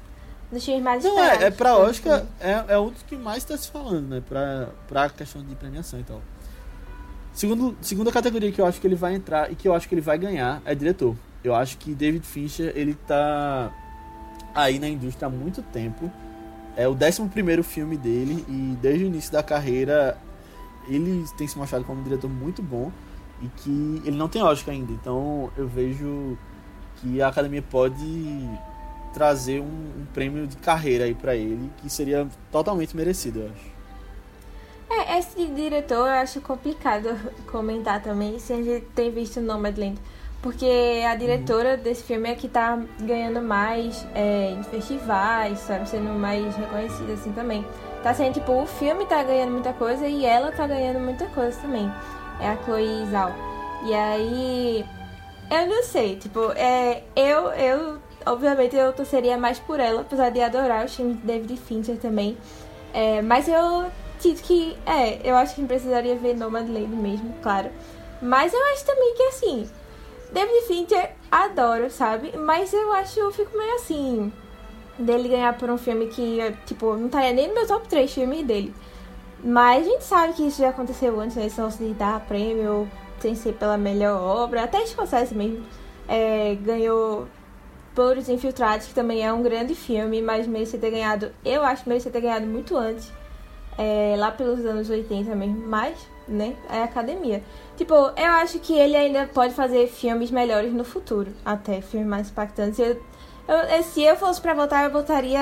Dos 0.52 0.64
filmes 0.64 0.84
mais 0.84 1.03
Não, 1.03 1.12
esperados. 1.12 1.44
é, 1.44 1.48
é 1.48 1.52
pra 1.52 1.78
Oscar, 1.78 2.24
é, 2.40 2.66
é 2.70 2.80
um 2.80 2.90
dos 2.90 3.02
que 3.03 3.16
mais 3.16 3.38
está 3.38 3.57
se 3.57 3.70
falando, 3.70 4.07
né? 4.07 4.24
Pra, 4.28 4.70
pra 4.88 5.10
questão 5.10 5.44
de 5.44 5.56
premiação 5.56 5.99
e 5.99 6.03
tal. 6.03 6.22
Segundo, 7.34 7.76
segunda 7.82 8.12
categoria 8.12 8.52
que 8.52 8.62
eu 8.62 8.66
acho 8.66 8.80
que 8.80 8.88
ele 8.88 8.95
vai 8.95 9.14
entrar 9.14 9.52
e 9.52 9.56
que 9.56 9.68
eu 9.68 9.74
acho 9.74 9.90
que 9.90 9.95
ele 9.95 10.02
vai 10.02 10.18
ganhar 10.18 10.62
é 10.66 10.74
diretor. 10.74 11.16
Eu 11.44 11.53
acho 11.53 11.78
que 11.78 11.94
David 11.94 12.26
Fincher, 12.26 12.72
ele 12.76 12.95
tá 13.07 13.72
aí 14.56 14.80
na 14.80 14.88
indústria 14.88 15.27
há 15.27 15.30
muito 15.30 15.61
tempo. 15.61 16.11
É 16.77 16.88
o 16.88 16.94
11 16.94 17.64
filme 17.64 17.98
dele 17.98 18.45
e 18.49 18.77
desde 18.82 19.03
o 19.03 19.07
início 19.07 19.32
da 19.32 19.44
carreira 19.44 20.18
ele 20.88 21.26
tem 21.38 21.48
se 21.48 21.57
mostrado 21.57 21.84
como 21.84 22.02
um 22.02 22.03
diretor 22.03 22.30
muito 22.30 22.61
bom 22.61 22.91
e 23.41 23.48
que 23.48 24.02
ele 24.06 24.15
não 24.15 24.27
tem 24.27 24.41
Oscar 24.41 24.73
ainda. 24.73 24.91
Então 24.91 25.52
eu 25.57 25.68
vejo 25.68 26.38
que 26.98 27.22
a 27.22 27.27
academia 27.27 27.61
pode 27.61 28.49
trazer 29.14 29.61
um, 29.61 29.65
um 29.65 30.06
prêmio 30.14 30.48
de 30.48 30.57
carreira 30.57 31.06
aí 31.06 31.14
para 31.14 31.36
ele 31.36 31.69
que 31.77 31.90
seria 31.90 32.27
totalmente 32.52 32.95
merecido, 32.95 33.40
eu 33.40 33.52
acho. 33.52 33.76
É, 34.90 35.18
esse 35.18 35.45
diretor 35.48 36.07
eu 36.07 36.14
acho 36.14 36.41
complicado 36.41 37.18
comentar 37.48 38.02
também, 38.02 38.38
se 38.40 38.53
a 38.53 38.61
gente 38.61 38.86
tem 38.94 39.11
visto 39.11 39.41
Nomadland. 39.41 39.99
Porque 40.45 41.03
a 41.09 41.15
diretora 41.15 41.76
desse 41.76 42.03
filme 42.03 42.30
é 42.30 42.35
que 42.35 42.47
tá 42.47 42.80
ganhando 42.99 43.41
mais 43.41 44.05
é, 44.13 44.51
em 44.51 44.61
festivais, 44.61 45.57
sabe? 45.57 45.89
Sendo 45.89 46.11
mais 46.11 46.55
reconhecida 46.55 47.13
assim 47.13 47.31
também. 47.31 47.65
Tá 48.03 48.13
sendo 48.13 48.34
tipo, 48.34 48.51
o 48.51 48.67
filme 48.67 49.07
tá 49.07 49.23
ganhando 49.23 49.53
muita 49.53 49.73
coisa 49.73 50.07
e 50.07 50.23
ela 50.23 50.51
tá 50.51 50.67
ganhando 50.67 50.99
muita 50.99 51.26
coisa 51.30 51.59
também. 51.59 51.91
É 52.39 52.49
a 52.49 52.63
Chloe 52.63 53.07
Zhao. 53.09 53.34
E 53.88 53.93
aí. 53.95 54.85
Eu 55.49 55.65
não 55.65 55.81
sei, 55.81 56.17
tipo, 56.17 56.51
é, 56.51 57.01
eu, 57.15 57.47
eu. 57.53 57.97
Obviamente 58.23 58.76
eu 58.76 58.93
torceria 58.93 59.39
mais 59.39 59.57
por 59.57 59.80
ela, 59.80 60.01
apesar 60.01 60.30
de 60.30 60.41
adorar 60.41 60.85
o 60.85 60.88
filme 60.88 61.15
de 61.15 61.26
David 61.26 61.57
Fincher 61.57 61.97
também. 61.97 62.38
É, 62.93 63.19
mas 63.19 63.47
eu 63.47 63.88
sinto 64.19 64.43
que. 64.43 64.77
É, 64.85 65.27
eu 65.27 65.35
acho 65.35 65.55
que 65.55 65.65
precisaria 65.65 66.15
ver 66.15 66.35
Nomadland 66.35 66.95
mesmo, 66.95 67.34
claro. 67.41 67.72
Mas 68.22 68.53
eu 68.53 68.63
acho 68.73 68.85
também 68.85 69.15
que 69.15 69.23
assim 69.23 69.67
David 70.31 70.68
Fincher, 70.68 71.11
adoro, 71.31 71.89
sabe? 71.89 72.35
Mas 72.38 72.73
eu 72.73 72.91
acho, 72.93 73.19
eu 73.19 73.31
fico 73.31 73.57
meio 73.57 73.76
assim, 73.76 74.31
dele 74.97 75.30
ganhar 75.30 75.57
por 75.57 75.69
um 75.69 75.77
filme 75.77 76.07
que, 76.07 76.39
tipo, 76.65 76.95
não 76.95 77.07
estaria 77.07 77.34
nem 77.34 77.47
no 77.47 77.53
meu 77.53 77.68
top 77.68 77.88
3 77.88 78.11
filmes 78.11 78.45
dele. 78.45 78.73
Mas 79.43 79.85
a 79.85 79.89
gente 79.89 80.03
sabe 80.03 80.34
que 80.34 80.47
isso 80.47 80.61
já 80.61 80.69
aconteceu 80.69 81.19
antes, 81.19 81.35
né? 81.35 81.49
Só 81.49 81.69
se 81.69 81.84
dar 81.93 82.19
prêmio 82.22 82.89
sem 83.19 83.35
ser 83.35 83.53
pela 83.53 83.77
melhor 83.77 84.22
obra. 84.22 84.64
Até 84.64 84.85
Scorsese 84.85 85.35
mesmo 85.35 85.64
é, 86.07 86.56
ganhou 86.56 87.27
por 87.93 88.18
Os 88.18 88.27
Infiltrados, 88.27 88.88
que 88.88 88.93
também 88.93 89.26
é 89.26 89.31
um 89.31 89.41
grande 89.41 89.73
filme, 89.73 90.22
mas 90.22 90.45
merecia 90.45 90.77
ter 90.77 90.91
ganhado, 90.91 91.31
eu 91.45 91.64
acho 91.64 91.84
que 91.84 91.89
merecia 91.89 92.11
ter 92.11 92.19
ganhado 92.19 92.45
muito 92.45 92.76
antes, 92.76 93.11
é, 93.77 94.15
lá 94.18 94.31
pelos 94.31 94.65
anos 94.65 94.89
80 94.89 95.34
mesmo, 95.34 95.65
mas, 95.65 95.97
né, 96.27 96.56
é 96.69 96.84
academia. 96.84 97.41
Tipo, 97.77 97.93
eu 97.93 98.31
acho 98.41 98.60
que 98.60 98.73
ele 98.73 98.95
ainda 98.95 99.27
pode 99.27 99.53
fazer 99.53 99.88
filmes 99.88 100.31
melhores 100.31 100.73
no 100.73 100.85
futuro, 100.85 101.31
até 101.43 101.81
filmes 101.81 102.07
mais 102.07 102.30
impactantes. 102.30 102.80
Eu, 102.80 103.02
eu, 103.47 103.84
se 103.84 104.02
eu 104.02 104.15
fosse 104.15 104.39
pra 104.39 104.53
votar, 104.53 104.85
eu 104.85 104.91
votaria. 104.91 105.39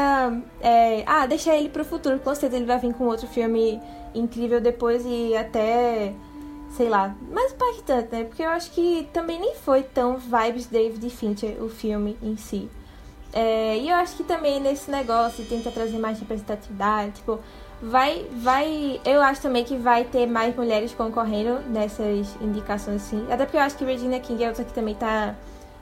É, 0.59 1.03
ah, 1.05 1.25
deixa 1.27 1.55
ele 1.55 1.69
pro 1.69 1.85
futuro, 1.85 2.19
com 2.19 2.33
certeza 2.33 2.57
ele 2.57 2.65
vai 2.65 2.79
vir 2.79 2.93
com 2.93 3.05
outro 3.05 3.27
filme 3.27 3.79
incrível 4.15 4.59
depois 4.59 5.03
e 5.05 5.35
até 5.35 6.13
sei 6.75 6.89
lá, 6.89 7.15
mais 7.31 7.53
impactante, 7.53 8.09
né? 8.11 8.23
Porque 8.23 8.41
eu 8.41 8.49
acho 8.49 8.71
que 8.71 9.07
também 9.13 9.39
nem 9.39 9.55
foi 9.55 9.83
tão 9.83 10.17
vibes 10.17 10.65
David 10.65 11.07
Fincher 11.09 11.63
o 11.63 11.69
filme 11.69 12.17
em 12.21 12.35
si. 12.35 12.67
É, 13.31 13.77
e 13.77 13.89
eu 13.89 13.95
acho 13.95 14.15
que 14.15 14.23
também 14.23 14.59
nesse 14.59 14.89
negócio 14.91 15.43
de 15.43 15.49
tentar 15.49 15.71
trazer 15.71 15.97
mais 15.97 16.19
representatividade, 16.19 17.13
tipo, 17.13 17.39
vai, 17.83 18.25
vai. 18.41 19.01
Eu 19.05 19.21
acho 19.21 19.41
também 19.41 19.63
que 19.63 19.75
vai 19.75 20.05
ter 20.05 20.25
mais 20.25 20.55
mulheres 20.55 20.93
concorrendo 20.93 21.59
nessas 21.69 22.35
indicações, 22.41 23.01
sim. 23.01 23.25
Até 23.29 23.45
porque 23.45 23.57
eu 23.57 23.61
acho 23.61 23.77
que 23.77 23.85
Virginia 23.85 24.19
King 24.19 24.43
é 24.43 24.47
outra 24.47 24.63
que 24.63 24.73
também 24.73 24.95
tá 24.95 25.35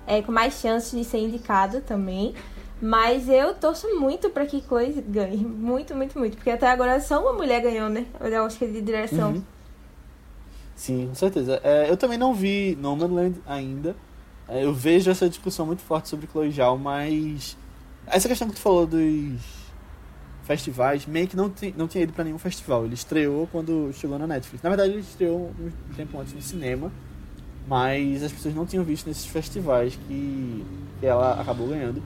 é, 0.08 0.22
com 0.22 0.32
mais 0.32 0.56
chances 0.56 0.92
de 0.92 1.04
ser 1.04 1.20
indicada 1.20 1.82
também. 1.82 2.34
Mas 2.82 3.30
eu 3.30 3.54
torço 3.54 3.88
muito 4.00 4.32
pra 4.32 4.48
que 4.48 4.60
Chloe 4.62 5.04
ganhe. 5.08 5.38
Muito, 5.38 5.94
muito, 5.96 6.18
muito. 6.18 6.36
Porque 6.36 6.50
até 6.50 6.68
agora 6.68 7.00
só 7.00 7.22
uma 7.22 7.34
mulher 7.34 7.62
ganhou, 7.62 7.88
né? 7.90 8.08
Eu 8.20 8.44
acho 8.44 8.58
que 8.58 8.66
é 8.66 8.68
de 8.68 8.82
direção. 8.82 9.34
Uhum. 9.34 9.44
Sim, 10.76 11.08
com 11.10 11.16
certeza. 11.16 11.62
É, 11.64 11.88
eu 11.88 11.96
também 11.96 12.18
não 12.18 12.34
vi 12.34 12.76
Nomadland 12.82 13.40
ainda. 13.46 13.96
É, 14.48 14.66
eu 14.66 14.74
vejo 14.74 15.12
essa 15.12 15.30
discussão 15.30 15.68
muito 15.68 15.84
forte 15.84 16.10
sobre 16.10 16.28
Chloe 16.28 16.50
Zhao, 16.50 16.76
mas 16.76 17.56
essa 18.08 18.28
questão 18.28 18.48
que 18.50 18.56
tu 18.56 18.60
falou 18.60 18.88
dos 18.88 19.61
festivais, 20.44 21.06
meio 21.06 21.28
que 21.28 21.36
não, 21.36 21.52
não 21.78 21.88
tinha 21.88 22.04
ido 22.04 22.14
para 22.14 22.24
nenhum 22.24 22.38
festival. 22.38 22.86
Ele 22.86 22.94
estreou 22.94 23.48
quando 23.52 23.92
chegou 23.94 24.18
na 24.18 24.28
Netflix. 24.28 24.64
Na 24.64 24.70
verdade, 24.70 24.92
ele 24.92 25.02
estreou 25.02 25.52
um 25.60 25.94
tempo 25.96 26.20
antes 26.20 26.34
no 26.34 26.42
cinema, 26.42 26.92
mas 27.68 28.24
as 28.24 28.32
pessoas 28.32 28.56
não 28.56 28.66
tinham 28.66 28.84
visto 28.84 29.08
nesses 29.08 29.26
festivais 29.26 29.98
que, 30.08 30.66
que 31.00 31.06
ela 31.06 31.40
acabou 31.40 31.68
ganhando. 31.68 32.02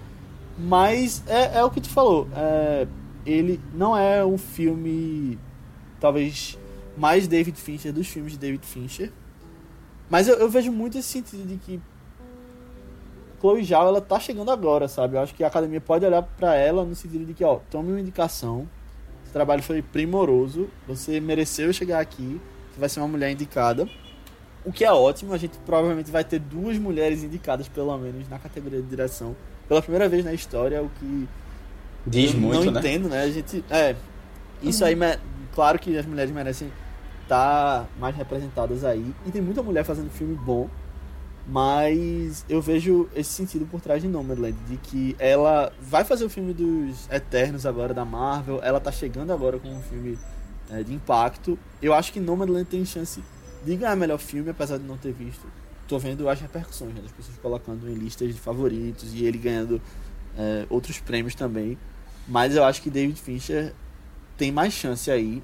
Mas 0.58 1.24
é, 1.28 1.58
é 1.58 1.64
o 1.64 1.70
que 1.70 1.82
tu 1.82 1.90
falou. 1.90 2.28
É, 2.36 2.88
ele 3.26 3.60
não 3.74 3.98
é 3.98 4.24
um 4.24 4.38
filme, 4.38 5.40
talvez 6.00 6.58
mais 6.98 7.28
David 7.28 7.60
Fincher 7.60 7.92
dos 7.92 8.08
filmes 8.08 8.34
de 8.34 8.40
David 8.40 8.66
Fincher. 8.66 9.12
Mas 10.10 10.28
eu, 10.28 10.36
eu 10.36 10.50
vejo 10.50 10.72
muito 10.72 10.98
esse 10.98 11.08
sentido 11.08 11.48
de 11.48 11.58
que 11.58 11.82
Chloe 13.40 13.64
Zhao, 13.64 13.88
ela 13.88 14.02
tá 14.02 14.20
chegando 14.20 14.52
agora, 14.52 14.88
sabe? 14.88 15.16
Eu 15.16 15.22
acho 15.22 15.34
que 15.34 15.44
a 15.44 15.48
academia 15.48 15.82
pode 15.82 16.06
olhar 16.06 16.22
para 16.22 16.56
ela 16.56 16.84
no 16.84 16.96
sentido 16.96 17.26
de 17.26 17.34
que, 17.34 17.44
ó, 17.44 17.60
tome 17.70 17.92
uma 17.92 18.00
indicação. 18.00 18.68
Esse 19.24 19.34
trabalho 19.34 19.62
foi 19.62 19.82
primoroso, 19.82 20.70
você 20.88 21.20
mereceu 21.20 21.72
chegar 21.74 22.00
aqui, 22.00 22.40
você 22.72 22.80
vai 22.80 22.90
ser 22.90 23.00
uma 23.00 23.08
mulher 23.08 23.32
indicada. 23.32 23.88
O 24.66 24.72
que 24.72 24.84
é 24.84 24.92
ótimo, 24.92 25.34
a 25.34 25.38
gente 25.38 25.58
provavelmente 25.60 26.10
vai 26.10 26.24
ter 26.24 26.40
duas 26.40 26.78
mulheres 26.78 27.24
indicadas, 27.24 27.68
pelo 27.68 27.96
menos, 27.98 28.28
na 28.28 28.40
categoria 28.40 28.82
de 28.82 28.88
direção. 28.88 29.36
Pela 29.68 29.82
primeira 29.82 30.10
vez 30.10 30.26
na 30.26 30.34
história, 30.34 30.82
o 30.82 30.90
que. 31.00 31.28
Diz 32.08 32.34
muito, 32.34 32.66
não 32.66 32.72
né? 32.74 32.80
entendo, 32.80 33.10
né? 33.10 33.24
A 33.24 33.30
gente. 33.30 33.64
É. 33.70 33.96
Isso 34.62 34.84
aí, 34.86 34.96
claro 35.54 35.78
que 35.78 35.98
as 35.98 36.06
mulheres 36.06 36.32
merecem 36.32 36.72
tá 37.28 37.86
mais 38.00 38.16
representadas 38.16 38.84
aí. 38.84 39.14
E 39.26 39.32
tem 39.32 39.42
muita 39.42 39.62
mulher 39.62 39.84
fazendo 39.84 40.10
filme 40.10 40.36
bom. 40.36 40.70
Mas 41.48 42.44
eu 42.50 42.60
vejo 42.60 43.08
esse 43.16 43.32
sentido 43.32 43.66
por 43.66 43.80
trás 43.80 44.02
de 44.02 44.08
Nomadland, 44.08 44.58
de 44.68 44.78
que 44.78 45.16
ela 45.20 45.72
vai 45.80 46.04
fazer 46.04 46.26
o 46.26 46.30
filme 46.30 46.54
dos 46.54 47.08
Eternos 47.10 47.66
agora 47.66 47.94
da 47.94 48.04
Marvel, 48.04 48.60
ela 48.64 48.80
tá 48.80 48.92
chegando 48.92 49.32
agora 49.32 49.60
com 49.60 49.70
um 49.70 49.82
filme 49.82 50.18
é, 50.72 50.82
de 50.82 50.94
impacto. 50.94 51.58
Eu 51.82 51.94
acho 51.94 52.12
que 52.12 52.20
Nomadland 52.20 52.66
tem 52.66 52.84
chance 52.84 53.24
de 53.64 53.76
ganhar 53.76 53.96
melhor 53.96 54.18
filme, 54.18 54.50
apesar 54.50 54.78
de 54.78 54.86
não 54.86 54.98
ter 54.98 55.12
visto. 55.12 55.46
Tô 55.88 56.00
vendo 56.00 56.28
as 56.28 56.42
repercussões, 56.42 56.96
né, 56.96 57.02
das 57.02 57.12
pessoas 57.12 57.38
colocando 57.38 57.88
em 57.88 57.94
listas 57.94 58.34
de 58.34 58.40
favoritos 58.40 59.14
e 59.14 59.24
ele 59.24 59.38
ganhando 59.38 59.80
é, 60.36 60.66
outros 60.68 61.00
prêmios 61.00 61.36
também. 61.36 61.78
Mas 62.28 62.56
eu 62.56 62.64
acho 62.64 62.82
que 62.82 62.90
David 62.90 63.22
Fincher 63.22 63.72
tem 64.36 64.52
mais 64.52 64.74
chance 64.74 65.12
aí 65.12 65.44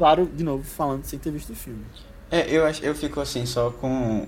Claro, 0.00 0.24
de 0.24 0.42
novo, 0.42 0.64
falando 0.64 1.04
sem 1.04 1.18
ter 1.18 1.30
visto 1.30 1.52
o 1.52 1.54
filme. 1.54 1.84
É, 2.30 2.50
eu, 2.50 2.64
acho, 2.64 2.82
eu 2.82 2.94
fico 2.94 3.20
assim 3.20 3.44
só 3.44 3.70
com. 3.70 4.26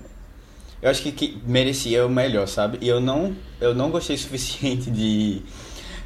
Eu 0.83 0.89
acho 0.89 1.01
que, 1.01 1.13
que 1.13 1.41
merecia 1.47 2.05
o 2.05 2.09
melhor, 2.09 2.45
sabe? 2.45 2.77
E 2.81 2.89
eu 2.89 2.99
não, 2.99 3.33
eu 3.61 3.73
não 3.73 3.89
gostei 3.89 4.17
o 4.17 4.19
suficiente 4.19 4.91
de, 4.91 5.41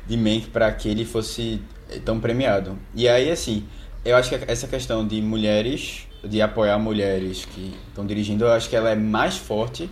de 0.08 0.16
Mank 0.16 0.50
para 0.54 0.72
que 0.72 0.88
ele 0.88 1.04
fosse 1.04 1.60
tão 2.06 2.20
premiado. 2.20 2.78
E 2.94 3.10
aí, 3.10 3.32
assim, 3.32 3.66
eu 4.06 4.16
acho 4.16 4.30
que 4.30 4.36
essa 4.48 4.68
questão 4.68 5.06
de 5.08 5.20
mulheres, 5.20 6.08
de 6.24 6.40
apoiar 6.44 6.78
mulheres 6.78 7.44
que 7.44 7.74
estão 7.88 8.06
dirigindo, 8.06 8.46
eu 8.46 8.52
acho 8.52 8.70
que 8.70 8.76
ela 8.76 8.92
é 8.92 8.96
mais 8.96 9.36
forte 9.36 9.90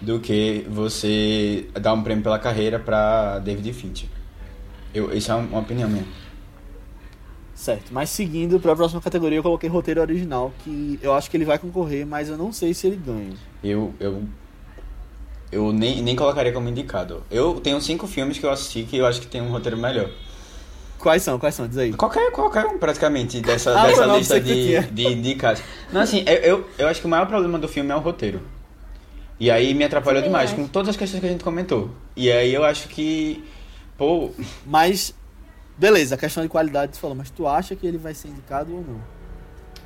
do 0.00 0.20
que 0.20 0.64
você 0.70 1.66
dar 1.72 1.92
um 1.92 2.04
prêmio 2.04 2.22
pela 2.22 2.38
carreira 2.38 2.78
para 2.78 3.40
David 3.40 3.72
Fincher. 3.72 4.08
Eu, 4.94 5.12
isso 5.12 5.32
é 5.32 5.34
uma 5.34 5.58
opinião 5.58 5.88
minha. 5.88 6.06
Certo, 7.64 7.94
mas 7.94 8.10
seguindo 8.10 8.60
para 8.60 8.72
a 8.72 8.76
próxima 8.76 9.00
categoria, 9.00 9.38
eu 9.38 9.42
coloquei 9.42 9.70
roteiro 9.70 9.98
original, 9.98 10.52
que 10.62 11.00
eu 11.00 11.14
acho 11.14 11.30
que 11.30 11.36
ele 11.38 11.46
vai 11.46 11.58
concorrer, 11.58 12.06
mas 12.06 12.28
eu 12.28 12.36
não 12.36 12.52
sei 12.52 12.74
se 12.74 12.86
ele 12.86 12.96
ganha. 12.96 13.32
Eu, 13.62 13.94
eu, 13.98 14.22
eu 15.50 15.72
nem, 15.72 16.02
nem 16.02 16.14
colocaria 16.14 16.52
como 16.52 16.68
indicado. 16.68 17.22
Eu 17.30 17.58
tenho 17.62 17.80
cinco 17.80 18.06
filmes 18.06 18.36
que 18.36 18.44
eu 18.44 18.50
assisti 18.50 18.82
que 18.82 18.98
eu 18.98 19.06
acho 19.06 19.18
que 19.18 19.26
tem 19.26 19.40
um 19.40 19.50
roteiro 19.50 19.78
melhor. 19.78 20.10
Quais 20.98 21.22
são? 21.22 21.38
Quais 21.38 21.54
são? 21.54 21.66
Diz 21.66 21.78
aí. 21.78 21.94
Qualquer, 21.94 22.30
qualquer 22.32 22.66
um, 22.66 22.76
praticamente, 22.76 23.40
dessa, 23.40 23.80
ah, 23.80 23.86
dessa 23.86 24.04
lista 24.08 24.38
de, 24.38 24.82
de 24.88 25.06
indicados. 25.06 25.62
Não, 25.90 26.02
assim, 26.02 26.22
eu, 26.26 26.34
eu, 26.34 26.66
eu 26.76 26.88
acho 26.88 27.00
que 27.00 27.06
o 27.06 27.10
maior 27.10 27.26
problema 27.26 27.58
do 27.58 27.66
filme 27.66 27.90
é 27.90 27.96
o 27.96 28.00
roteiro. 28.00 28.42
E 29.40 29.50
aí 29.50 29.72
me 29.72 29.84
atrapalhou 29.84 30.20
demais, 30.22 30.52
com 30.52 30.68
todas 30.68 30.90
as 30.90 30.98
questões 30.98 31.18
que 31.18 31.26
a 31.26 31.30
gente 31.30 31.42
comentou. 31.42 31.90
E 32.14 32.30
aí 32.30 32.52
eu 32.52 32.62
acho 32.62 32.88
que, 32.88 33.42
pô... 33.96 34.32
Mas 34.66 35.14
Beleza, 35.76 36.14
a 36.14 36.18
questão 36.18 36.42
de 36.42 36.48
qualidade 36.48 36.94
você 36.94 37.00
falou, 37.00 37.16
mas 37.16 37.30
tu 37.30 37.48
acha 37.48 37.74
que 37.74 37.86
ele 37.86 37.98
vai 37.98 38.14
ser 38.14 38.28
indicado 38.28 38.74
ou 38.74 38.82
não? 38.82 39.00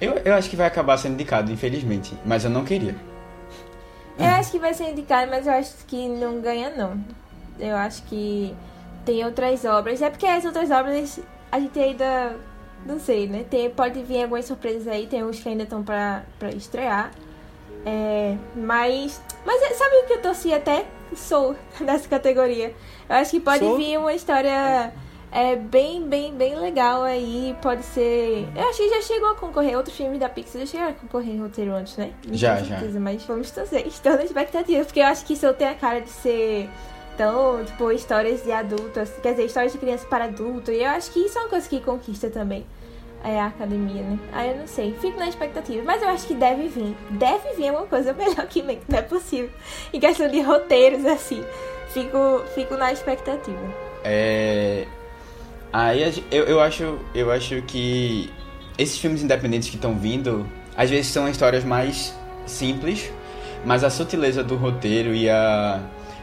Eu, 0.00 0.12
eu 0.24 0.34
acho 0.34 0.48
que 0.48 0.56
vai 0.56 0.66
acabar 0.66 0.96
sendo 0.98 1.14
indicado, 1.14 1.50
infelizmente. 1.50 2.14
Mas 2.24 2.44
eu 2.44 2.50
não 2.50 2.64
queria. 2.64 2.94
Eu 4.18 4.26
acho 4.26 4.50
que 4.50 4.58
vai 4.58 4.74
ser 4.74 4.90
indicado, 4.90 5.30
mas 5.30 5.46
eu 5.46 5.52
acho 5.52 5.72
que 5.86 6.08
não 6.08 6.40
ganha, 6.40 6.70
não. 6.70 7.02
Eu 7.58 7.76
acho 7.76 8.02
que 8.04 8.54
tem 9.04 9.24
outras 9.24 9.64
obras. 9.64 10.02
É 10.02 10.10
porque 10.10 10.26
as 10.26 10.44
outras 10.44 10.70
obras 10.70 11.20
a 11.50 11.58
gente 11.58 11.78
ainda. 11.78 12.36
Não 12.86 13.00
sei, 13.00 13.26
né? 13.26 13.44
Tem, 13.48 13.68
pode 13.70 14.02
vir 14.04 14.22
algumas 14.22 14.44
surpresas 14.44 14.86
aí, 14.86 15.06
tem 15.06 15.24
uns 15.24 15.40
que 15.40 15.48
ainda 15.48 15.64
estão 15.64 15.82
pra, 15.82 16.22
pra 16.38 16.50
estrear. 16.50 17.10
É, 17.84 18.36
mas. 18.54 19.20
Mas 19.44 19.76
sabe 19.76 19.96
o 19.96 20.06
que 20.06 20.12
eu 20.12 20.22
torci 20.22 20.52
até? 20.52 20.84
Sou 21.16 21.56
nessa 21.80 22.08
categoria. 22.08 22.74
Eu 23.08 23.16
acho 23.16 23.32
que 23.32 23.40
pode 23.40 23.64
Sou? 23.64 23.76
vir 23.76 23.98
uma 23.98 24.12
história 24.12 24.48
é 24.48 24.92
bem, 25.56 26.02
bem, 26.08 26.34
bem 26.34 26.58
legal 26.58 27.02
aí. 27.02 27.56
Pode 27.60 27.84
ser. 27.84 28.48
Eu 28.56 28.68
acho 28.68 28.78
que 28.78 28.88
já 28.88 29.02
chegou 29.02 29.30
a 29.30 29.34
concorrer. 29.34 29.76
Outros 29.76 29.96
filmes 29.96 30.18
da 30.18 30.28
Pixar 30.28 30.60
já 30.62 30.66
chegaram 30.66 30.90
a 30.90 30.94
concorrer 30.94 31.34
em 31.34 31.40
roteiro 31.40 31.72
antes, 31.72 31.96
né? 31.96 32.12
Não 32.26 32.34
já, 32.34 32.56
já. 32.62 32.80
Mas 32.98 33.22
vamos 33.24 33.50
torcer. 33.50 33.84
Estou 33.88 34.12
na 34.12 34.24
expectativa. 34.24 34.84
Porque 34.84 35.00
eu 35.00 35.06
acho 35.06 35.24
que 35.24 35.34
isso 35.34 35.46
eu 35.46 35.54
tenho 35.54 35.70
a 35.70 35.74
cara 35.74 36.00
de 36.00 36.10
ser. 36.10 36.68
Então, 37.14 37.64
tipo, 37.64 37.90
histórias 37.90 38.44
de 38.44 38.52
adultos, 38.52 39.10
quer 39.20 39.32
dizer, 39.32 39.46
histórias 39.46 39.72
de 39.72 39.78
criança 39.78 40.06
para 40.06 40.26
adulto. 40.26 40.70
E 40.70 40.82
eu 40.82 40.90
acho 40.90 41.10
que 41.10 41.18
isso 41.18 41.36
é 41.36 41.40
uma 41.42 41.48
coisa 41.48 41.68
que 41.68 41.80
conquista 41.80 42.30
também 42.30 42.64
é, 43.24 43.40
a 43.40 43.46
academia, 43.46 44.02
né? 44.02 44.18
Aí 44.32 44.50
eu 44.50 44.56
não 44.58 44.66
sei, 44.66 44.94
fico 45.00 45.18
na 45.18 45.28
expectativa. 45.28 45.82
Mas 45.84 46.02
eu 46.02 46.08
acho 46.08 46.26
que 46.26 46.34
deve 46.34 46.68
vir. 46.68 46.96
Deve 47.10 47.54
vir 47.54 47.70
uma 47.70 47.86
coisa 47.86 48.12
melhor 48.14 48.46
que 48.46 48.62
Mank, 48.62 48.82
não 48.88 48.98
é 48.98 49.02
possível. 49.02 49.50
Em 49.92 50.00
questão 50.00 50.28
de 50.28 50.40
roteiros, 50.40 51.04
assim. 51.04 51.44
Fico, 51.88 52.42
fico 52.54 52.76
na 52.76 52.92
expectativa. 52.92 53.58
É, 54.04 54.86
Aí 55.72 56.22
eu, 56.30 56.44
eu, 56.44 56.60
acho, 56.60 56.98
eu 57.14 57.30
acho 57.30 57.60
que 57.62 58.30
esses 58.78 58.98
filmes 58.98 59.22
independentes 59.22 59.68
que 59.68 59.76
estão 59.76 59.98
vindo, 59.98 60.48
às 60.76 60.88
vezes 60.88 61.08
são 61.08 61.28
histórias 61.28 61.62
mais 61.62 62.14
simples, 62.46 63.12
mas 63.64 63.84
a 63.84 63.90
sutileza 63.90 64.42
do 64.42 64.56
roteiro 64.56 65.14
e 65.14 65.28
a, 65.28 65.80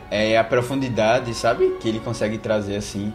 é, 0.10 0.38
a 0.38 0.44
profundidade, 0.44 1.34
sabe? 1.34 1.78
Que 1.80 1.90
ele 1.90 2.00
consegue 2.00 2.38
trazer 2.38 2.78
assim. 2.78 3.14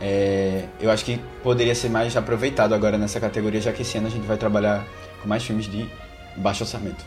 É, 0.00 0.64
eu 0.80 0.90
acho 0.90 1.04
que 1.04 1.20
poderia 1.44 1.76
ser 1.76 1.88
mais 1.88 2.16
aproveitado 2.16 2.74
agora 2.74 2.98
nessa 2.98 3.20
categoria, 3.20 3.60
já 3.60 3.72
que 3.72 3.82
esse 3.82 3.96
ano 3.98 4.08
a 4.08 4.10
gente 4.10 4.26
vai 4.26 4.36
trabalhar 4.36 4.84
com 5.20 5.28
mais 5.28 5.44
filmes 5.44 5.66
de 5.66 5.88
baixo 6.36 6.64
orçamento. 6.64 7.04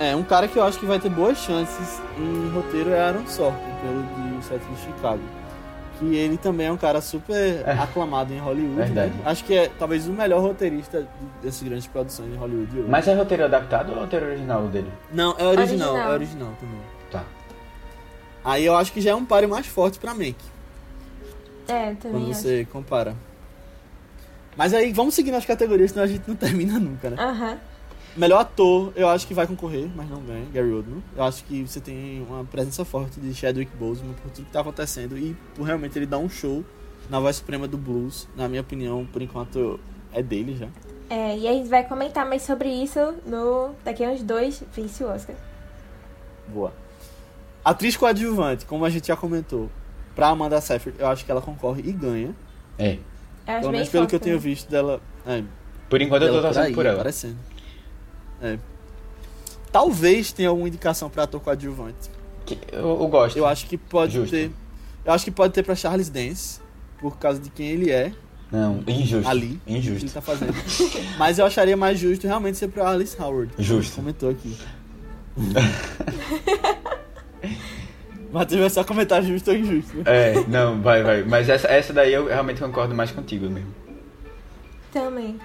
É, 0.00 0.16
um 0.16 0.24
cara 0.24 0.48
que 0.48 0.58
eu 0.58 0.64
acho 0.64 0.78
que 0.78 0.86
vai 0.86 0.98
ter 0.98 1.08
boas 1.08 1.38
chances 1.38 2.02
em 2.18 2.50
roteiro 2.50 2.90
é 2.90 3.00
Aaron 3.00 3.26
Sorkin, 3.28 3.60
pelo 3.80 4.02
de 4.38 4.44
Sete 4.44 4.64
de 4.66 4.80
Chicago 4.80 5.35
que 5.98 6.14
ele 6.14 6.36
também 6.36 6.66
é 6.66 6.72
um 6.72 6.76
cara 6.76 7.00
super 7.00 7.62
é. 7.66 7.72
aclamado 7.72 8.32
em 8.32 8.38
Hollywood. 8.38 8.90
Né? 8.90 9.12
Acho 9.24 9.44
que 9.44 9.54
é 9.54 9.70
talvez 9.78 10.06
o 10.08 10.12
melhor 10.12 10.40
roteirista 10.40 11.06
dessas 11.42 11.62
grandes 11.62 11.86
produções 11.86 12.32
em 12.32 12.36
Hollywood. 12.36 12.78
Hoje. 12.80 12.88
Mas 12.88 13.08
é 13.08 13.14
roteiro 13.14 13.44
adaptado 13.44 13.90
ou 13.92 13.98
é 13.98 14.00
roteiro 14.00 14.26
original 14.26 14.66
dele? 14.68 14.90
Não, 15.12 15.34
é 15.38 15.44
original, 15.46 15.90
original. 15.94 15.96
é 16.10 16.14
original 16.14 16.52
também. 16.60 16.80
Tá. 17.10 17.24
Aí 18.44 18.64
eu 18.64 18.76
acho 18.76 18.92
que 18.92 19.00
já 19.00 19.10
é 19.10 19.14
um 19.14 19.24
páreo 19.24 19.48
mais 19.48 19.66
forte 19.66 19.98
pra 19.98 20.14
Mank, 20.14 20.36
É, 21.68 21.94
também 21.94 21.98
quando 22.20 22.30
acho. 22.30 22.40
você 22.42 22.64
compara. 22.70 23.14
Mas 24.56 24.72
aí, 24.72 24.92
vamos 24.92 25.14
seguir 25.14 25.30
nas 25.32 25.44
categorias, 25.44 25.90
senão 25.90 26.04
a 26.04 26.06
gente 26.06 26.22
não 26.26 26.34
termina 26.36 26.78
nunca, 26.78 27.10
né? 27.10 27.16
Aham. 27.22 27.58
Melhor 28.16 28.40
ator, 28.40 28.92
eu 28.96 29.08
acho 29.08 29.26
que 29.26 29.34
vai 29.34 29.46
concorrer, 29.46 29.88
mas 29.94 30.08
não 30.08 30.22
ganha, 30.22 30.46
Gary 30.52 30.72
Oldman. 30.72 31.02
Eu 31.14 31.22
acho 31.22 31.44
que 31.44 31.62
você 31.62 31.80
tem 31.80 32.24
uma 32.26 32.44
presença 32.44 32.82
forte 32.84 33.20
de 33.20 33.34
Chadwick 33.34 33.70
Boseman 33.76 34.14
por 34.14 34.30
tudo 34.30 34.46
que 34.46 34.52
tá 34.52 34.60
acontecendo 34.60 35.18
e 35.18 35.36
por 35.54 35.64
realmente 35.64 35.98
ele 35.98 36.06
dar 36.06 36.16
um 36.16 36.28
show 36.28 36.64
na 37.10 37.20
voz 37.20 37.36
suprema 37.36 37.68
do 37.68 37.76
blues. 37.76 38.26
Na 38.34 38.48
minha 38.48 38.62
opinião, 38.62 39.06
por 39.12 39.20
enquanto, 39.20 39.78
é 40.14 40.22
dele 40.22 40.56
já. 40.56 40.68
É, 41.10 41.36
e 41.36 41.46
a 41.46 41.52
gente 41.52 41.68
vai 41.68 41.86
comentar 41.86 42.26
mais 42.26 42.42
sobre 42.42 42.68
isso 42.68 42.98
no 43.26 43.74
daqui 43.84 44.02
a 44.02 44.08
uns 44.08 44.22
dois 44.22 44.62
vice 44.74 45.04
Oscar. 45.04 45.36
Boa. 46.48 46.72
Atriz 47.62 47.96
coadjuvante, 47.96 48.64
como 48.64 48.84
a 48.84 48.90
gente 48.90 49.08
já 49.08 49.16
comentou, 49.16 49.68
pra 50.14 50.28
Amanda 50.28 50.60
Seyfried, 50.60 50.98
eu 50.98 51.08
acho 51.08 51.24
que 51.24 51.30
ela 51.30 51.42
concorre 51.42 51.82
e 51.84 51.92
ganha. 51.92 52.34
É. 52.78 52.92
Eu 52.94 52.98
acho 53.46 53.60
Pelo 53.60 53.72
menos 53.72 53.88
pelo 53.88 54.06
que 54.06 54.14
eu 54.14 54.18
forte 54.18 54.30
tenho 54.30 54.40
visto 54.40 54.70
dela. 54.70 55.00
É, 55.26 55.42
Por 55.88 56.00
enquanto 56.00 56.22
eu 56.22 56.32
tô 56.32 56.40
torcendo 56.40 56.64
aí, 56.64 56.74
por 56.74 56.86
ela. 56.86 56.94
Aparecendo. 56.96 57.36
É. 58.40 58.58
Talvez 59.72 60.32
tenha 60.32 60.48
alguma 60.48 60.68
indicação 60.68 61.10
pra 61.10 61.24
ator 61.24 61.40
coadjuvante. 61.40 62.10
Que- 62.44 62.58
Eu, 62.72 62.88
eu 63.00 63.08
gosto. 63.08 63.36
Eu 63.36 63.46
acho 63.46 63.66
que 63.66 63.76
pode 63.76 64.14
Justo. 64.14 64.30
ter. 64.30 64.50
Eu 65.04 65.12
acho 65.12 65.24
que 65.24 65.30
pode 65.30 65.52
ter 65.52 65.62
pra 65.62 65.74
Charles 65.74 66.08
Dance, 66.08 66.60
por 67.00 67.18
causa 67.18 67.38
de 67.40 67.50
quem 67.50 67.68
ele 67.68 67.90
é, 67.90 68.12
Não, 68.50 68.82
injusto. 68.86 69.28
ali, 69.28 69.60
ele 69.66 69.78
Injusto. 69.78 70.10
tá 70.12 70.20
fazendo. 70.20 70.52
Mas 71.18 71.38
eu 71.38 71.46
acharia 71.46 71.76
mais 71.76 71.98
justo 71.98 72.26
realmente 72.26 72.56
ser 72.58 72.68
pra 72.68 72.88
Alice 72.90 73.16
Howard. 73.20 73.52
como 73.54 73.62
Justo. 73.62 73.96
Comentou 73.96 74.30
aqui. 74.30 74.56
Matheus 78.32 78.60
vai 78.60 78.70
só 78.70 78.84
comentar 78.84 79.22
justo 79.22 79.50
ou 79.50 79.56
injusto. 79.56 80.02
É, 80.04 80.34
não, 80.48 80.80
vai, 80.82 81.02
vai. 81.02 81.22
Mas 81.22 81.48
essa, 81.48 81.68
essa 81.68 81.92
daí 81.92 82.12
eu 82.12 82.26
realmente 82.26 82.60
concordo 82.60 82.94
mais 82.94 83.10
contigo 83.10 83.48
mesmo. 83.48 83.72
Também. 84.92 85.38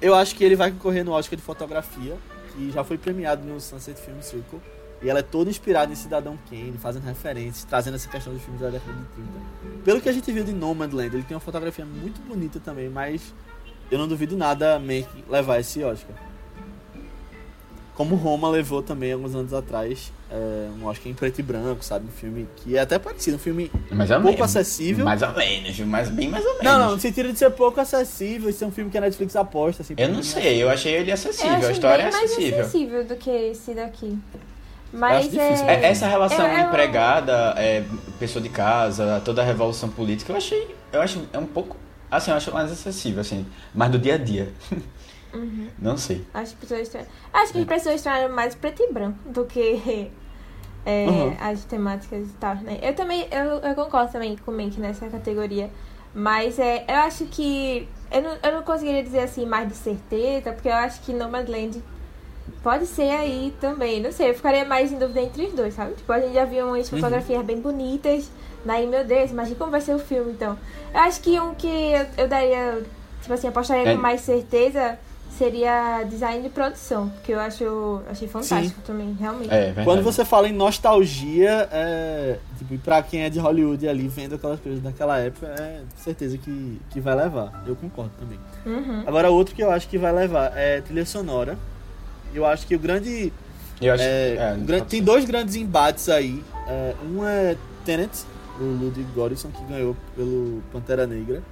Eu 0.00 0.14
acho 0.14 0.34
que 0.34 0.44
ele 0.44 0.56
vai 0.56 0.70
concorrer 0.70 1.04
no 1.04 1.12
Oscar 1.12 1.36
de 1.36 1.42
fotografia, 1.42 2.16
que 2.52 2.70
já 2.70 2.82
foi 2.82 2.98
premiado 2.98 3.46
no 3.46 3.60
Sunset 3.60 4.00
Film 4.00 4.20
Circle. 4.20 4.60
E 5.02 5.08
ela 5.08 5.20
é 5.20 5.22
toda 5.22 5.48
inspirada 5.48 5.90
em 5.90 5.96
Cidadão 5.96 6.38
Kane, 6.48 6.76
fazendo 6.78 7.04
referências, 7.04 7.64
trazendo 7.64 7.94
essa 7.94 8.08
questão 8.08 8.34
dos 8.34 8.42
filmes 8.42 8.60
da 8.60 8.68
década 8.68 8.92
de 8.92 9.04
30. 9.06 9.82
Pelo 9.82 10.00
que 10.00 10.08
a 10.08 10.12
gente 10.12 10.30
viu 10.30 10.44
de 10.44 10.52
Nomadland, 10.52 11.14
ele 11.14 11.22
tem 11.22 11.34
uma 11.34 11.40
fotografia 11.40 11.86
muito 11.86 12.20
bonita 12.20 12.60
também, 12.60 12.90
mas 12.90 13.34
eu 13.90 13.98
não 13.98 14.06
duvido 14.06 14.36
nada 14.36 14.76
a 14.76 15.30
levar 15.30 15.58
esse 15.58 15.82
Oscar. 15.82 16.14
Como 17.94 18.14
Roma 18.14 18.50
levou 18.50 18.82
também 18.82 19.12
alguns 19.12 19.34
anos 19.34 19.54
atrás, 19.54 20.12
é, 20.30 20.68
um 20.80 20.86
Oscar 20.86 21.08
em 21.10 21.14
preto 21.14 21.38
e 21.38 21.42
branco, 21.42 21.84
sabe? 21.84 22.06
Um 22.06 22.12
filme 22.12 22.46
que 22.56 22.76
é 22.76 22.80
até 22.80 22.98
parecido, 22.98 23.36
um 23.36 23.40
filme 23.40 23.70
Mais 23.90 24.10
ou 24.10 24.16
pouco 24.20 24.36
menos. 24.38 24.56
acessível. 24.56 25.04
Mais 25.04 25.22
ou 25.22 25.32
menos, 25.34 25.78
mas 25.80 26.08
bem 26.08 26.28
mais 26.28 26.44
ou 26.44 26.50
menos. 26.52 26.64
Não, 26.64 26.78
não, 26.78 26.90
no 26.92 27.00
sentido 27.00 27.32
de 27.32 27.38
ser 27.38 27.50
pouco 27.50 27.80
acessível 27.80 28.48
e 28.48 28.52
ser 28.52 28.64
um 28.64 28.70
filme 28.70 28.90
que 28.90 28.98
a 28.98 29.00
Netflix 29.00 29.34
aposta. 29.36 29.82
Assim, 29.82 29.94
Eu 29.96 30.08
não 30.08 30.22
sei, 30.22 30.62
eu 30.62 30.70
achei 30.70 30.92
ele 30.94 31.10
acessível. 31.12 31.68
A 31.68 31.72
história 31.72 32.02
é 32.02 32.10
bem 32.10 32.12
mais 32.12 32.30
acessível. 32.32 32.60
acessível 32.60 33.04
do 33.04 33.16
que 33.16 33.30
esse 33.30 33.74
daqui. 33.74 34.18
Mas 34.92 35.34
é... 35.36 35.52
É, 35.68 35.84
Essa 35.86 36.08
relação 36.08 36.44
é- 36.46 36.60
é 36.62 36.64
empregada, 36.64 37.54
é, 37.56 37.84
pessoa 38.18 38.42
de 38.42 38.48
casa, 38.48 39.20
toda 39.24 39.40
a 39.40 39.44
revolução 39.44 39.88
política, 39.88 40.32
eu 40.32 40.36
achei. 40.36 40.74
Eu 40.92 41.00
acho 41.00 41.22
é 41.32 41.38
um 41.38 41.46
pouco. 41.46 41.76
Assim, 42.10 42.32
eu 42.32 42.36
acho 42.36 42.52
mais 42.52 42.72
acessível, 42.72 43.20
assim. 43.20 43.46
Mais 43.72 43.90
do 43.92 43.98
dia 43.98 44.14
a 44.14 44.18
dia. 44.18 44.48
Uhum. 45.34 45.68
Não 45.78 45.96
sei. 45.96 46.24
Acho 46.34 46.52
que 46.54 46.60
pessoas 46.62 46.80
estranham. 46.82 47.08
Acho 47.32 47.52
que 47.52 47.58
É. 47.58 47.62
as 47.62 47.66
pessoas 47.68 47.94
estranham 47.96 48.28
mais 48.32 48.54
preto 48.54 48.82
e 48.82 48.92
branco 48.92 49.18
do 49.26 49.44
que 49.44 50.10
é, 50.86 51.06
Uhum. 51.06 51.36
as 51.40 51.64
temáticas 51.64 52.26
e 52.28 52.32
tal, 52.40 52.54
né? 52.56 52.78
Eu 52.82 52.94
também, 52.94 53.26
eu, 53.30 53.68
eu 53.68 53.74
concordo 53.74 54.12
também 54.12 54.36
com 54.36 54.50
o 54.50 54.54
Mank 54.56 54.80
nessa 54.80 55.08
categoria. 55.08 55.70
Mas 56.14 56.58
é, 56.58 56.84
eu 56.88 56.96
acho 56.96 57.26
que. 57.26 57.86
Eu 58.10 58.22
não, 58.22 58.36
eu 58.42 58.52
não 58.56 58.62
conseguiria 58.62 59.02
dizer 59.02 59.20
assim 59.20 59.46
mais 59.46 59.68
de 59.68 59.74
certeza, 59.76 60.52
porque 60.52 60.68
eu 60.68 60.74
acho 60.74 61.00
que 61.02 61.12
Nomadland 61.12 61.80
pode 62.64 62.86
ser 62.86 63.10
aí 63.12 63.54
também. 63.60 64.00
Não 64.02 64.10
sei, 64.10 64.30
eu 64.30 64.34
ficaria 64.34 64.64
mais 64.64 64.90
em 64.90 64.98
dúvida 64.98 65.20
entre 65.20 65.44
os 65.44 65.52
dois, 65.52 65.74
sabe? 65.74 65.94
Tipo, 65.94 66.12
a 66.12 66.18
gente 66.20 66.34
já 66.34 66.44
viu 66.44 66.66
umas 66.66 66.90
Uhum. 66.90 66.98
fotografias 66.98 67.44
bem 67.44 67.60
bonitas. 67.60 68.28
Daí, 68.64 68.86
meu 68.88 69.04
Deus, 69.04 69.30
imagina 69.30 69.56
como 69.56 69.70
vai 69.70 69.80
ser 69.80 69.94
o 69.94 69.98
filme, 70.00 70.32
então. 70.32 70.58
Eu 70.92 71.00
acho 71.00 71.20
que 71.20 71.38
um 71.38 71.54
que 71.54 71.68
eu, 71.68 72.06
eu 72.18 72.28
daria, 72.28 72.82
tipo 73.22 73.32
assim, 73.32 73.46
apostaria 73.46 73.88
É. 73.90 73.94
com 73.94 74.02
mais 74.02 74.20
certeza 74.22 74.98
seria 75.40 76.02
design 76.02 76.42
de 76.42 76.50
produção, 76.50 77.08
porque 77.08 77.32
eu 77.32 77.40
acho 77.40 78.02
achei 78.10 78.28
fantástico 78.28 78.78
também, 78.82 79.16
realmente. 79.18 79.50
É, 79.50 79.66
verdade. 79.66 79.86
Quando 79.86 80.02
você 80.02 80.22
fala 80.22 80.46
em 80.46 80.52
nostalgia, 80.52 81.66
é, 81.72 82.38
tipo, 82.58 82.76
pra 82.80 83.02
quem 83.02 83.22
é 83.22 83.30
de 83.30 83.38
Hollywood 83.38 83.88
ali 83.88 84.06
vendo 84.06 84.34
aquelas 84.34 84.60
coisas 84.60 84.82
daquela 84.82 85.18
época, 85.18 85.46
é 85.58 85.80
certeza 85.96 86.36
que, 86.36 86.78
que 86.90 87.00
vai 87.00 87.14
levar. 87.14 87.64
Eu 87.66 87.74
concordo 87.74 88.12
também. 88.20 88.38
Uhum. 88.66 89.02
Agora, 89.06 89.30
outro 89.30 89.54
que 89.54 89.62
eu 89.62 89.70
acho 89.70 89.88
que 89.88 89.96
vai 89.96 90.12
levar 90.12 90.52
é 90.54 90.82
trilha 90.82 91.06
sonora. 91.06 91.56
Eu 92.34 92.44
acho 92.44 92.66
que 92.66 92.76
o 92.76 92.78
grande. 92.78 93.32
Eu 93.80 93.94
acho 93.94 94.04
é, 94.04 94.56
é, 94.68 94.80
tem 94.86 95.02
dois 95.02 95.24
grandes 95.24 95.56
embates 95.56 96.10
aí. 96.10 96.44
É, 96.68 96.94
um 97.10 97.26
é 97.26 97.56
Tenet, 97.86 98.26
o 98.60 98.64
Ludwig 98.64 99.08
Göransson, 99.16 99.48
que 99.48 99.64
ganhou 99.64 99.96
pelo 100.14 100.62
Pantera 100.70 101.06
Negra. 101.06 101.42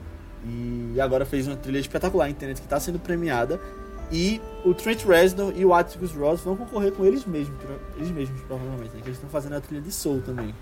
E 0.45 1.01
agora 1.01 1.25
fez 1.27 1.47
uma 1.47 1.57
trilha 1.57 1.79
espetacular 1.79 2.29
em 2.31 2.35
Tenet, 2.35 2.61
que 2.61 2.67
está 2.67 2.79
sendo 2.81 2.99
premiada. 2.99 3.61
E 4.11 4.41
o 4.65 4.73
Trent 4.73 5.05
Reznor 5.05 5.53
e 5.55 5.65
o 5.65 5.75
Atticus 5.75 6.13
Ross 6.13 6.41
vão 6.41 6.57
concorrer 6.57 6.93
com 6.93 7.05
eles 7.05 7.27
mesmos, 7.27 7.57
eles 7.97 8.11
mesmos 8.11 8.41
provavelmente, 8.43 8.95
né? 8.95 9.01
Que 9.03 9.09
eles 9.09 9.17
estão 9.19 9.29
fazendo 9.29 9.55
a 9.57 9.61
trilha 9.61 9.83
de 9.83 9.93
Soul 9.93 10.23
também. 10.23 10.55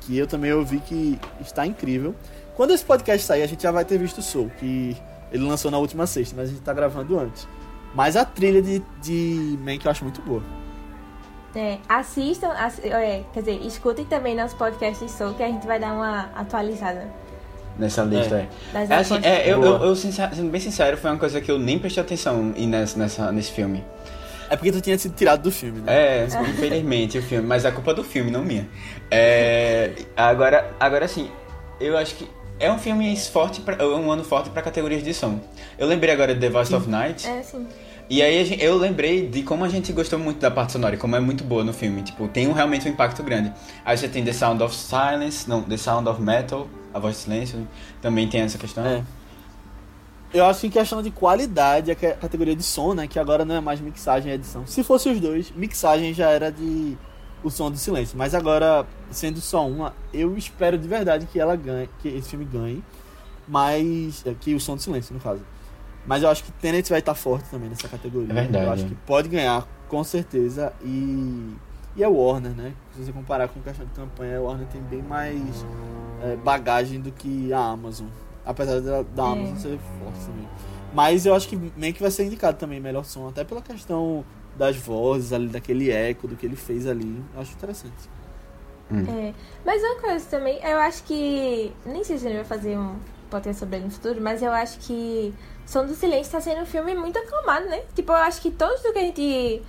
Que 0.00 0.16
eu 0.16 0.26
também 0.26 0.52
ouvi 0.52 0.78
que 0.80 1.18
está 1.40 1.66
incrível. 1.66 2.14
Quando 2.56 2.70
esse 2.72 2.84
podcast 2.84 3.26
sair, 3.26 3.42
a 3.42 3.46
gente 3.46 3.62
já 3.62 3.70
vai 3.70 3.84
ter 3.84 3.98
visto 3.98 4.22
Soul, 4.22 4.50
que 4.58 4.96
ele 5.30 5.44
lançou 5.46 5.70
na 5.70 5.76
última 5.78 6.06
sexta, 6.06 6.34
mas 6.36 6.48
a 6.48 6.52
gente 6.52 6.62
tá 6.62 6.72
gravando 6.72 7.18
antes. 7.18 7.46
Mas 7.94 8.16
a 8.16 8.24
trilha 8.24 8.62
de, 8.62 8.82
de 9.02 9.58
Mank 9.62 9.84
eu 9.84 9.90
acho 9.90 10.04
muito 10.04 10.22
boa. 10.22 10.42
É, 11.54 11.78
assistam, 11.88 12.48
assi- 12.50 12.88
é, 12.88 13.24
quer 13.32 13.40
dizer, 13.40 13.64
escutem 13.66 14.04
também 14.04 14.34
nosso 14.34 14.56
podcast 14.56 15.04
de 15.04 15.10
Soul, 15.10 15.34
que 15.34 15.42
a 15.42 15.46
gente 15.46 15.66
vai 15.66 15.78
dar 15.78 15.92
uma 15.92 16.30
atualizada. 16.34 17.08
Nessa 17.78 18.02
lista, 18.02 18.36
é. 18.36 18.48
Das 18.72 18.90
É 18.90 18.94
assim, 18.96 19.18
é, 19.22 19.50
eu, 19.52 19.62
eu, 19.62 19.82
eu 19.84 19.96
sincer- 19.96 20.32
sendo 20.34 20.50
bem 20.50 20.60
sincero, 20.60 20.96
foi 20.96 21.10
uma 21.10 21.18
coisa 21.18 21.40
que 21.40 21.50
eu 21.50 21.58
nem 21.58 21.78
prestei 21.78 22.02
atenção 22.02 22.52
em 22.56 22.68
nessa, 22.68 22.98
nessa, 22.98 23.32
nesse 23.32 23.50
filme. 23.52 23.84
É 24.48 24.56
porque 24.56 24.70
tu 24.70 24.80
tinha 24.80 24.96
sido 24.98 25.14
tirado 25.14 25.42
do 25.42 25.50
filme, 25.50 25.80
né? 25.80 25.92
É, 25.92 26.26
infelizmente 26.48 27.18
o 27.18 27.22
filme, 27.22 27.46
mas 27.46 27.64
é 27.64 27.70
culpa 27.72 27.92
do 27.94 28.04
filme, 28.04 28.30
não 28.30 28.44
minha. 28.44 28.68
É, 29.10 29.90
agora, 30.16 30.70
agora 30.78 31.08
sim, 31.08 31.28
eu 31.80 31.96
acho 31.96 32.14
que 32.14 32.28
é 32.60 32.70
um 32.70 32.78
filme 32.78 33.16
forte, 33.16 33.60
pra, 33.60 33.74
é 33.76 33.84
um 33.84 34.10
ano 34.10 34.22
forte 34.22 34.50
pra 34.50 34.62
categorias 34.62 35.02
de 35.02 35.12
som. 35.12 35.40
Eu 35.76 35.88
lembrei 35.88 36.14
agora 36.14 36.34
de 36.34 36.40
The 36.40 36.48
Voice 36.50 36.74
of 36.74 36.88
Night, 36.88 37.26
É, 37.26 37.42
sim. 37.42 37.66
E 38.10 38.22
aí 38.22 38.44
gente- 38.44 38.62
eu 38.62 38.76
lembrei 38.76 39.28
de 39.28 39.42
como 39.42 39.64
a 39.64 39.68
gente 39.68 39.92
gostou 39.92 40.18
muito 40.18 40.38
da 40.40 40.50
parte 40.50 40.72
sonora, 40.72 40.96
como 40.96 41.16
é 41.16 41.20
muito 41.20 41.42
boa 41.44 41.64
no 41.64 41.72
filme. 41.72 42.02
Tipo, 42.02 42.28
tem 42.28 42.46
um, 42.48 42.52
realmente 42.52 42.86
um 42.88 42.90
impacto 42.92 43.22
grande. 43.22 43.52
Aí 43.84 43.96
você 43.96 44.08
tem 44.08 44.24
The 44.24 44.32
Sound 44.32 44.62
of 44.62 44.74
Silence, 44.74 45.48
não, 45.48 45.62
The 45.62 45.76
Sound 45.76 46.08
of 46.08 46.20
Metal, 46.20 46.68
A 46.92 46.98
Voz 46.98 47.16
do 47.16 47.20
Silêncio, 47.20 47.66
também 48.02 48.28
tem 48.28 48.42
essa 48.42 48.58
questão. 48.58 48.84
É. 48.84 49.02
Eu 50.32 50.44
acho 50.46 50.60
que 50.62 50.66
em 50.66 50.70
questão 50.70 51.00
de 51.00 51.10
qualidade, 51.12 51.90
a 51.92 51.94
ca- 51.94 52.14
categoria 52.14 52.56
de 52.56 52.62
som, 52.62 52.92
né? 52.92 53.06
Que 53.06 53.18
agora 53.18 53.44
não 53.44 53.54
é 53.54 53.60
mais 53.60 53.80
mixagem 53.80 54.32
e 54.32 54.34
edição. 54.34 54.66
Se 54.66 54.82
fosse 54.82 55.08
os 55.08 55.20
dois, 55.20 55.52
mixagem 55.54 56.12
já 56.12 56.28
era 56.30 56.50
de 56.50 56.96
o 57.42 57.50
som 57.50 57.70
do 57.70 57.76
silêncio. 57.76 58.18
Mas 58.18 58.34
agora, 58.34 58.84
sendo 59.10 59.40
só 59.40 59.66
uma, 59.66 59.94
eu 60.12 60.36
espero 60.36 60.76
de 60.76 60.88
verdade 60.88 61.26
que 61.26 61.38
ela 61.38 61.54
ganhe, 61.54 61.88
que 62.02 62.08
esse 62.08 62.30
filme 62.30 62.44
ganhe. 62.44 62.82
Mas. 63.46 64.24
é, 64.26 64.34
Que 64.40 64.54
o 64.54 64.60
som 64.60 64.74
do 64.76 64.82
silêncio, 64.82 65.14
no 65.14 65.20
caso. 65.20 65.40
Mas 66.06 66.22
eu 66.22 66.28
acho 66.28 66.44
que 66.44 66.52
Tenet 66.52 66.88
vai 66.90 66.98
estar 66.98 67.14
forte 67.14 67.48
também 67.50 67.68
nessa 67.68 67.88
categoria. 67.88 68.30
É 68.30 68.34
verdade, 68.34 68.64
Eu 68.66 68.72
acho 68.72 68.84
é. 68.84 68.88
que 68.88 68.94
pode 68.94 69.28
ganhar, 69.28 69.66
com 69.88 70.02
certeza. 70.04 70.72
E. 70.82 71.54
E 71.96 72.02
é 72.02 72.08
Warner, 72.08 72.50
né? 72.52 72.72
Se 72.92 73.04
você 73.04 73.12
comparar 73.12 73.46
com 73.48 73.60
questão 73.60 73.86
de 73.86 73.92
campanha, 73.92 74.38
a 74.38 74.40
Warner 74.40 74.66
tem 74.66 74.82
bem 74.82 75.00
mais 75.00 75.40
é, 76.24 76.34
bagagem 76.36 77.00
do 77.00 77.12
que 77.12 77.52
a 77.52 77.60
Amazon. 77.60 78.08
Apesar 78.44 78.80
da, 78.80 79.02
da 79.02 79.22
É. 79.22 79.26
Amazon 79.32 79.56
ser 79.56 79.78
forte 79.78 80.18
também. 80.26 80.48
Mas 80.92 81.24
eu 81.24 81.34
acho 81.34 81.48
que 81.48 81.56
meio 81.76 81.94
que 81.94 82.02
vai 82.02 82.10
ser 82.10 82.24
indicado 82.24 82.58
também 82.58 82.80
melhor 82.80 83.04
som, 83.04 83.28
até 83.28 83.44
pela 83.44 83.62
questão 83.62 84.24
das 84.56 84.76
vozes 84.76 85.32
ali, 85.32 85.46
daquele 85.48 85.90
eco, 85.90 86.26
do 86.28 86.36
que 86.36 86.44
ele 86.46 86.56
fez 86.56 86.86
ali. 86.86 87.22
Eu 87.34 87.40
acho 87.40 87.52
interessante. 87.52 88.08
É. 88.92 89.32
Mas 89.64 89.82
uma 89.82 90.00
coisa 90.00 90.24
também, 90.26 90.58
eu 90.62 90.78
acho 90.78 91.04
que. 91.04 91.72
Nem 91.86 92.04
sei 92.04 92.18
se 92.18 92.26
a 92.26 92.28
gente 92.28 92.36
vai 92.38 92.44
fazer 92.58 92.76
um 92.76 92.96
podcast 93.30 93.58
sobre 93.60 93.76
ele 93.76 93.84
no 93.86 93.90
futuro, 93.90 94.20
mas 94.20 94.42
eu 94.42 94.52
acho 94.52 94.78
que 94.80 95.32
Som 95.66 95.86
do 95.86 95.94
Silêncio 95.94 96.32
tá 96.32 96.40
sendo 96.40 96.62
um 96.62 96.66
filme 96.66 96.94
muito 96.94 97.18
aclamado, 97.18 97.66
né? 97.66 97.80
Tipo, 97.94 98.12
eu 98.12 98.16
acho 98.16 98.40
que 98.40 98.50
todos 98.50 98.82
do 98.82 98.92
que 98.92 98.98
a 98.98 99.02
gente 99.02 99.62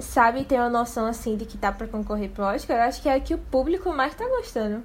sabe 0.00 0.40
e 0.40 0.44
tem 0.44 0.58
uma 0.58 0.70
noção 0.70 1.06
assim 1.06 1.36
de 1.36 1.44
que 1.44 1.58
tá 1.58 1.70
pra 1.70 1.86
concorrer 1.86 2.30
pro 2.30 2.44
Oscar, 2.44 2.76
eu 2.78 2.82
acho 2.84 3.02
que 3.02 3.08
é 3.08 3.16
o 3.16 3.20
que 3.20 3.34
o 3.34 3.38
público 3.38 3.90
mais 3.92 4.14
tá 4.14 4.26
gostando. 4.26 4.82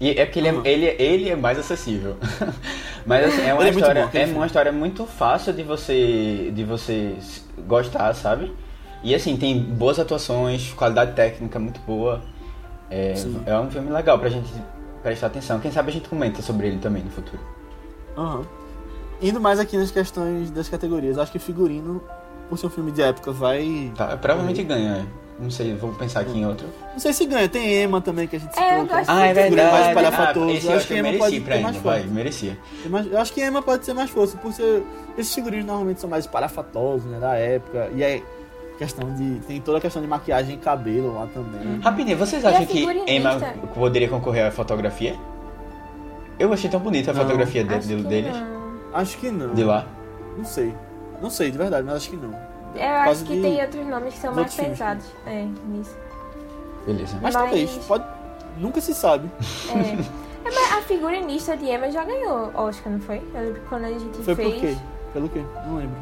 E 0.00 0.10
é 0.10 0.24
porque 0.24 0.38
ele, 0.38 0.50
Uhum. 0.50 0.62
é, 0.64 0.68
ele, 0.70 0.86
ele 0.98 1.30
é 1.30 1.36
mais 1.36 1.58
acessível. 1.58 2.16
Mas 3.06 3.26
assim, 3.26 3.42
é 3.42 3.54
uma 3.54 3.64
é 3.66 3.70
história, 3.70 4.06
bom, 4.06 4.18
é 4.18 4.26
uma 4.26 4.46
história 4.46 4.72
muito 4.72 5.06
fácil 5.06 5.52
de 5.52 5.62
você 5.62 6.50
de 6.54 6.64
você 6.64 7.16
gostar, 7.66 8.12
sabe? 8.14 8.52
E 9.02 9.14
assim, 9.14 9.36
tem 9.36 9.58
boas 9.62 9.98
atuações, 9.98 10.72
qualidade 10.72 11.12
técnica 11.12 11.58
muito 11.58 11.80
boa. 11.80 12.22
É, 12.90 13.14
Sim. 13.14 13.42
é 13.44 13.58
um 13.58 13.70
filme 13.70 13.90
legal 13.90 14.18
pra 14.18 14.28
gente 14.30 14.50
prestar 15.02 15.26
atenção. 15.26 15.60
Quem 15.60 15.70
sabe 15.70 15.90
a 15.90 15.92
gente 15.92 16.08
comenta 16.08 16.40
sobre 16.40 16.68
ele 16.68 16.78
também 16.78 17.02
no 17.02 17.10
futuro. 17.10 17.40
Aham. 18.16 18.42
Indo 19.26 19.40
mais 19.40 19.58
aqui 19.58 19.76
nas 19.76 19.90
questões 19.90 20.50
das 20.50 20.68
categorias, 20.68 21.16
acho 21.18 21.32
que 21.32 21.38
figurino, 21.38 22.02
por 22.48 22.58
ser 22.58 22.66
um 22.66 22.70
filme 22.70 22.90
de 22.92 23.02
época, 23.02 23.32
vai. 23.32 23.90
Tá, 23.96 24.16
provavelmente 24.16 24.62
ganha. 24.62 25.06
é. 25.20 25.24
Não 25.42 25.50
sei, 25.50 25.74
vou 25.74 25.90
pensar 25.94 26.20
aqui 26.20 26.38
em 26.38 26.46
outro. 26.46 26.64
Não 26.92 26.98
sei 27.00 27.12
se 27.12 27.26
ganha. 27.26 27.48
Tem 27.48 27.82
Emma 27.82 28.00
também 28.00 28.28
que 28.28 28.36
a 28.36 28.38
gente 28.38 28.56
É, 28.56 28.68
citou. 28.70 28.86
que 28.86 28.94
gosto 28.94 29.10
Ah, 29.10 29.26
é 29.26 29.34
mais 29.34 29.36
verdade. 29.50 29.88
espalhafatoso. 29.88 30.46
Ah, 30.48 30.52
esse 30.52 30.66
eu 30.66 30.72
acho 30.76 30.86
que 30.86 30.94
Emma 30.94 31.02
mereci 31.02 31.18
pode 31.18 31.40
pra 31.40 31.56
ter 31.56 31.62
mais 31.62 31.76
vai, 31.78 32.02
merecia. 32.04 32.58
Mais- 32.88 33.06
Eu 33.10 33.18
acho 33.18 33.32
que 33.32 33.44
Emma 33.44 33.60
pode 33.60 33.84
ser 33.84 33.94
mais 33.94 34.10
força, 34.10 34.36
por 34.36 34.52
ser. 34.52 34.84
Esses 35.18 35.34
figurinos 35.34 35.66
normalmente 35.66 36.00
são 36.00 36.08
mais 36.08 36.24
espalhafatosos, 36.24 37.04
né? 37.10 37.18
Da 37.18 37.34
época. 37.34 37.90
E 37.96 38.04
aí, 38.04 38.22
questão 38.78 39.12
de. 39.14 39.40
Tem 39.40 39.60
toda 39.60 39.78
a 39.78 39.80
questão 39.80 40.00
de 40.00 40.06
maquiagem 40.06 40.54
e 40.54 40.58
cabelo 40.58 41.14
lá 41.14 41.26
também. 41.34 41.80
Rapidinho, 41.80 42.16
vocês 42.16 42.44
acham 42.44 42.64
que? 42.66 42.86
Emma 43.08 43.40
poderia 43.74 44.08
concorrer 44.08 44.46
à 44.46 44.50
fotografia? 44.52 45.16
Eu 46.38 46.52
achei 46.52 46.70
tão 46.70 46.78
bonita 46.78 47.10
a 47.10 47.14
Não. 47.14 47.22
fotografia 47.22 47.64
de, 47.64 47.74
Acho 47.74 47.88
de- 47.88 47.96
que 47.96 48.02
deles, 48.02 48.32
não. 48.36 48.63
Acho 48.94 49.18
que 49.18 49.30
não. 49.30 49.52
de 49.54 49.64
lá. 49.64 49.86
Não 50.36 50.44
sei. 50.44 50.74
Não 51.20 51.30
sei, 51.30 51.50
de 51.50 51.58
verdade, 51.58 51.84
mas 51.84 51.96
acho 51.96 52.10
que 52.10 52.16
não. 52.16 52.30
Eu 52.74 53.10
acho 53.10 53.24
que 53.24 53.34
de- 53.36 53.42
tem 53.42 53.60
outros 53.62 53.86
nomes 53.86 54.14
que 54.14 54.20
são 54.20 54.34
mais 54.34 54.56
né? 54.56 54.64
pesados. 54.64 55.04
É, 55.26 55.46
nisso. 55.68 55.94
Beleza. 56.86 57.14
Mas, 57.14 57.22
Mas- 57.22 57.34
talvez. 57.34 57.70
Pode. 57.86 58.04
Nunca 58.58 58.80
se 58.80 58.94
sabe. 58.94 59.28
É. 59.74 60.48
É, 60.48 60.50
mas 60.50 60.72
a 60.72 60.82
figurinista 60.82 61.56
de 61.56 61.64
Emma 61.70 61.90
já 61.90 62.04
ganhou 62.04 62.50
Oscar, 62.54 62.92
não 62.92 63.00
foi? 63.00 63.16
Eu 63.34 63.40
lembro 63.40 63.60
que 63.62 63.68
quando 63.68 63.84
a 63.84 63.88
gente 63.88 64.18
Foi 64.22 64.34
fez. 64.34 64.52
por 64.52 64.60
quê? 64.60 64.76
Pelo 65.14 65.28
quê? 65.30 65.42
Não 65.66 65.76
lembro. 65.76 65.96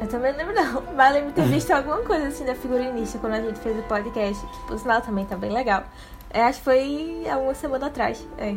Eu 0.00 0.06
também 0.08 0.32
não 0.32 0.38
lembro 0.38 0.54
não. 0.54 0.82
Mas 0.96 1.08
eu 1.08 1.14
lembro 1.14 1.28
de 1.28 1.34
ter 1.40 1.46
visto 1.48 1.70
alguma 1.70 1.98
coisa 1.98 2.26
assim 2.28 2.44
da 2.44 2.54
figurinista 2.54 3.18
quando 3.18 3.34
a 3.34 3.40
gente 3.40 3.58
fez 3.60 3.78
o 3.78 3.82
podcast. 3.84 4.44
Que 4.46 4.66
por 4.66 4.78
sinal 4.78 5.00
também 5.00 5.24
tá 5.24 5.36
bem 5.36 5.52
legal. 5.52 5.84
É, 6.30 6.42
acho 6.42 6.58
que 6.58 6.64
foi 6.64 7.24
há 7.30 7.38
uma 7.38 7.54
semana 7.54 7.86
atrás. 7.86 8.26
É. 8.38 8.56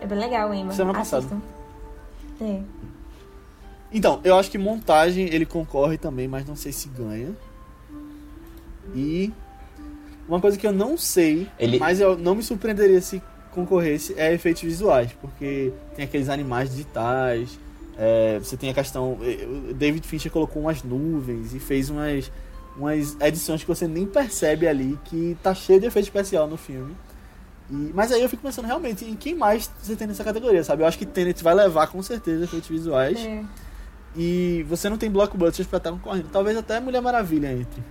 É 0.00 0.06
bem 0.06 0.18
legal, 0.18 0.52
Emma. 0.52 0.72
Semana 0.72 0.98
passada. 0.98 1.24
Assistam. 1.26 1.40
É. 2.40 2.60
Então, 3.92 4.20
eu 4.24 4.36
acho 4.36 4.50
que 4.50 4.58
montagem 4.58 5.26
ele 5.32 5.46
concorre 5.46 5.96
também, 5.96 6.28
mas 6.28 6.46
não 6.46 6.54
sei 6.56 6.72
se 6.72 6.88
ganha. 6.88 7.30
E 8.94 9.32
uma 10.28 10.40
coisa 10.40 10.58
que 10.58 10.66
eu 10.66 10.72
não 10.72 10.96
sei, 10.96 11.48
Ele- 11.58 11.78
mas 11.78 12.00
eu 12.00 12.16
não 12.18 12.34
me 12.34 12.42
surpreenderia 12.42 13.00
se 13.00 13.22
concorresse 13.52 14.14
é 14.16 14.32
efeitos 14.32 14.62
visuais, 14.62 15.10
porque 15.20 15.72
tem 15.96 16.04
aqueles 16.04 16.28
animais 16.28 16.70
digitais, 16.70 17.58
é, 17.96 18.38
você 18.38 18.56
tem 18.56 18.70
a 18.70 18.74
questão. 18.74 19.14
O 19.70 19.74
David 19.74 20.06
Fincher 20.06 20.30
colocou 20.30 20.62
umas 20.62 20.82
nuvens 20.82 21.54
e 21.54 21.58
fez 21.58 21.90
umas, 21.90 22.30
umas 22.76 23.16
edições 23.20 23.62
que 23.62 23.68
você 23.68 23.88
nem 23.88 24.06
percebe 24.06 24.68
ali 24.68 24.98
que 25.06 25.36
tá 25.42 25.54
cheio 25.54 25.80
de 25.80 25.86
efeito 25.86 26.04
especial 26.06 26.46
no 26.46 26.56
filme. 26.56 26.94
E- 27.70 27.90
mas 27.94 28.12
aí 28.12 28.22
eu 28.22 28.28
fico 28.28 28.42
pensando 28.42 28.66
realmente 28.66 29.04
em 29.04 29.16
quem 29.16 29.34
mais 29.34 29.70
você 29.82 29.96
tem 29.96 30.06
nessa 30.06 30.24
categoria, 30.24 30.62
sabe? 30.62 30.82
Eu 30.82 30.86
acho 30.86 30.98
que 30.98 31.04
Tenet 31.06 31.42
vai 31.42 31.54
levar 31.54 31.86
com 31.88 32.02
certeza 32.02 32.44
efeitos 32.44 32.68
visuais. 32.68 33.18
é. 33.18 33.44
E 34.16 34.64
você 34.68 34.88
não 34.88 34.96
tem 34.96 35.10
blockbusters 35.10 35.68
pra 35.68 35.78
estar 35.78 35.90
concorrendo. 35.90 36.28
Talvez 36.32 36.56
até 36.56 36.80
Mulher 36.80 37.00
Maravilha 37.00 37.52
entre. 37.52 37.82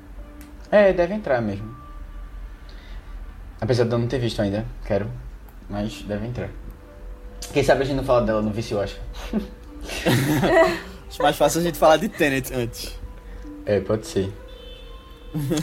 É, 0.72 0.92
deve 0.92 1.14
entrar 1.14 1.42
mesmo. 1.42 1.76
Apesar 3.60 3.86
de 3.86 3.92
eu 3.92 3.98
não 3.98 4.08
ter 4.08 4.20
visto 4.20 4.42
ainda, 4.42 4.66
quero. 4.86 5.10
Mas 5.70 6.02
deve 6.04 6.28
entrar. 6.28 6.50
Quem 7.54 7.64
sabe 7.64 7.84
a 7.84 7.86
gente 7.86 7.98
não 7.98 8.04
fala 8.04 8.26
dela 8.26 8.42
no 8.42 8.52
Vício 8.52 8.78
Oscar. 8.78 9.02
Acho 11.10 11.22
mais 11.22 11.38
fácil 11.38 11.62
a 11.62 11.64
gente 11.64 11.78
falar 11.78 11.98
de 11.98 12.10
Tenet 12.10 12.54
antes. 12.54 12.98
É, 13.66 13.80
pode 13.80 14.06
ser. 14.06 14.32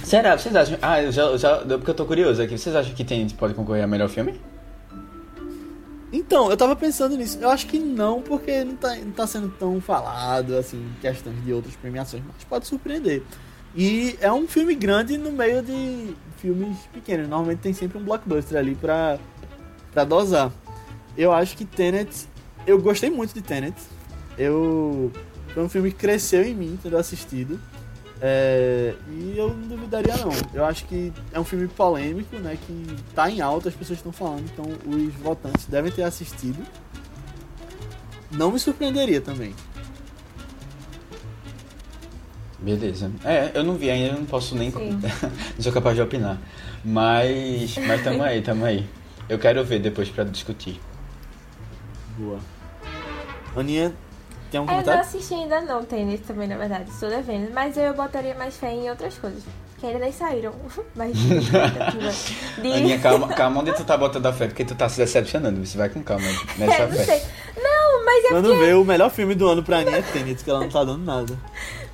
Será? 0.03 0.37
Vocês 0.37 0.55
acham. 0.55 0.79
Ah, 0.81 1.03
eu 1.03 1.13
já, 1.13 1.23
eu 1.23 1.39
já. 1.39 1.59
Porque 1.59 1.91
eu 1.91 1.95
tô 1.95 2.05
curioso 2.07 2.41
aqui. 2.43 2.57
Vocês 2.57 2.75
acham 2.75 2.95
que 2.95 3.05
tem 3.05 3.29
pode 3.31 3.55
concorrer 3.55 3.85
a 3.85 3.87
melhor 3.87 4.09
filme? 4.09 4.41
Então, 6.17 6.49
eu 6.49 6.57
tava 6.57 6.77
pensando 6.77 7.17
nisso. 7.17 7.39
Eu 7.41 7.51
acho 7.51 7.67
que 7.67 7.77
não, 7.77 8.23
porque 8.23 8.63
não 8.63 8.77
tá, 8.77 8.95
não 8.95 9.11
tá 9.11 9.27
sendo 9.27 9.49
tão 9.49 9.81
falado, 9.81 10.57
assim, 10.57 10.81
questões 11.01 11.45
de 11.45 11.53
outras 11.53 11.75
premiações. 11.75 12.23
Mas 12.25 12.45
pode 12.45 12.69
surpreender. 12.69 13.21
E 13.75 14.17
é 14.21 14.33
um 14.33 14.47
filme 14.47 14.77
grande 14.77 15.19
no 15.19 15.33
meio 15.33 15.61
de 15.61 16.15
filmes 16.37 16.79
pequenos. 16.93 17.29
Normalmente 17.29 17.59
tem 17.59 17.73
sempre 17.73 17.99
um 17.99 18.05
blockbuster 18.05 18.57
ali 18.57 18.77
pra, 18.77 19.19
pra 19.93 20.05
dosar. 20.05 20.53
Eu 21.19 21.33
acho 21.33 21.57
que 21.57 21.65
Tenet... 21.65 22.29
Eu 22.65 22.81
gostei 22.81 23.11
muito 23.11 23.35
de 23.35 23.43
Tenet. 23.43 23.75
Eu... 24.39 25.11
Foi 25.49 25.65
um 25.65 25.69
filme 25.69 25.91
que 25.91 25.97
cresceu 25.97 26.45
em 26.45 26.55
mim, 26.55 26.79
tendo 26.81 26.97
assistido. 26.97 27.61
É, 28.27 28.95
e 29.11 29.35
eu 29.37 29.49
não 29.49 29.69
duvidaria 29.69 30.17
não. 30.17 30.31
Eu 30.55 30.65
acho 30.65 30.87
que 30.87 31.13
é 31.31 31.39
um 31.39 31.45
filme 31.45 31.69
polêmico, 31.69 32.37
né? 32.39 32.57
Que 32.67 32.97
tá 33.15 33.29
em 33.29 33.43
alta, 33.43 33.69
as 33.69 33.75
pessoas 33.75 33.99
estão 33.99 34.13
falando, 34.13 34.47
então 34.51 34.65
os 34.87 35.13
votantes 35.17 35.67
devem 35.67 35.93
ter 35.93 36.05
assistido. 36.05 36.57
Não 38.31 38.51
me 38.51 38.59
surpreenderia 38.59 39.21
também. 39.21 39.55
Beleza. 42.61 43.13
É, 43.27 43.51
eu 43.53 43.63
não 43.63 43.75
vi 43.75 43.91
ainda, 43.91 44.15
eu 44.15 44.19
não 44.21 44.25
posso 44.25 44.57
nem. 44.57 44.71
Não 44.73 45.61
sou 45.61 45.71
capaz 45.71 45.95
de 45.95 46.01
opinar. 46.01 46.39
Mas. 46.83 47.77
Mas 47.77 48.03
tamo 48.03 48.23
aí, 48.23 48.41
tamo 48.41 48.65
aí. 48.65 48.89
Eu 49.29 49.39
quero 49.39 49.63
ver 49.63 49.81
depois 49.81 50.09
pra 50.09 50.25
discutir. 50.25 50.81
Boa. 52.17 52.39
Aninha, 53.55 53.95
tem 54.55 54.61
um 54.61 54.65
É, 54.65 54.67
eu 54.67 54.77
não 54.77 54.83
comentário? 54.85 55.01
assisti 55.01 55.35
ainda 55.35 55.61
não, 55.63 55.85
Tenet 55.85 56.23
também, 56.23 56.47
na 56.47 56.57
verdade. 56.57 56.89
Estou 56.91 57.09
devendo. 57.11 57.53
Mas 57.53 57.77
eu 57.77 57.93
botaria 57.95 58.35
mais 58.35 58.57
fé 58.57 58.71
em 58.73 58.89
outras 58.89 59.19
coisas. 59.19 59.43
Que 59.79 59.87
ainda 59.87 59.99
nem 59.99 60.13
saíram. 60.13 60.53
Mas 60.95 61.13
de... 62.63 62.73
Aninha, 62.73 62.99
calma, 63.01 63.29
calma 63.35 63.61
onde 63.61 63.73
tu 63.75 63.85
tá 63.85 63.97
botando 63.97 64.27
a 64.27 64.33
fé, 64.33 64.47
porque 64.47 64.65
tu 64.65 64.75
tá 64.75 64.89
se 64.89 64.99
decepcionando. 64.99 65.65
Você 65.67 65.77
vai 65.77 65.89
com 65.89 66.03
calma 66.03 66.25
nessa 66.57 66.83
É, 66.83 66.87
não 66.87 66.93
fé. 66.97 67.05
sei. 67.05 67.23
Não, 67.63 68.05
mas 68.05 68.25
é 68.25 68.29
Quando 68.29 68.57
vê 68.59 68.75
o 68.75 68.85
melhor 68.85 69.11
filme 69.11 69.35
do 69.35 69.49
ano 69.49 69.63
pra 69.63 69.79
Aninha 69.79 69.99
é 69.99 70.03
Tenet, 70.03 70.43
que 70.45 70.51
ela 70.51 70.61
não 70.61 70.69
tá 70.69 70.85
dando 70.85 71.05
nada. 71.05 71.37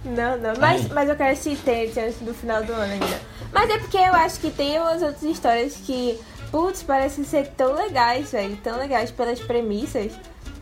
Não, 0.05 0.37
não. 0.39 0.53
Mas, 0.59 0.83
Ai. 0.83 0.89
mas 0.95 1.09
eu 1.09 1.17
quero 1.17 1.33
assistir 1.33 1.63
Tenet 1.65 1.99
antes 1.99 2.19
do 2.21 2.35
final 2.35 2.63
do 2.63 2.73
ano 2.73 2.93
ainda. 2.93 3.21
Mas 3.53 3.71
é 3.71 3.79
porque 3.79 3.97
eu 3.97 4.15
acho 4.15 4.39
que 4.41 4.51
tem 4.51 4.79
umas 4.79 5.03
outras 5.03 5.23
histórias 5.23 5.75
que, 5.77 6.19
putz, 6.51 6.83
parecem 6.83 7.25
ser 7.25 7.49
tão 7.57 7.75
legais, 7.75 8.31
velho. 8.33 8.57
Tão 8.63 8.77
legais 8.79 9.11
pelas 9.11 9.41
premissas. 9.41 10.13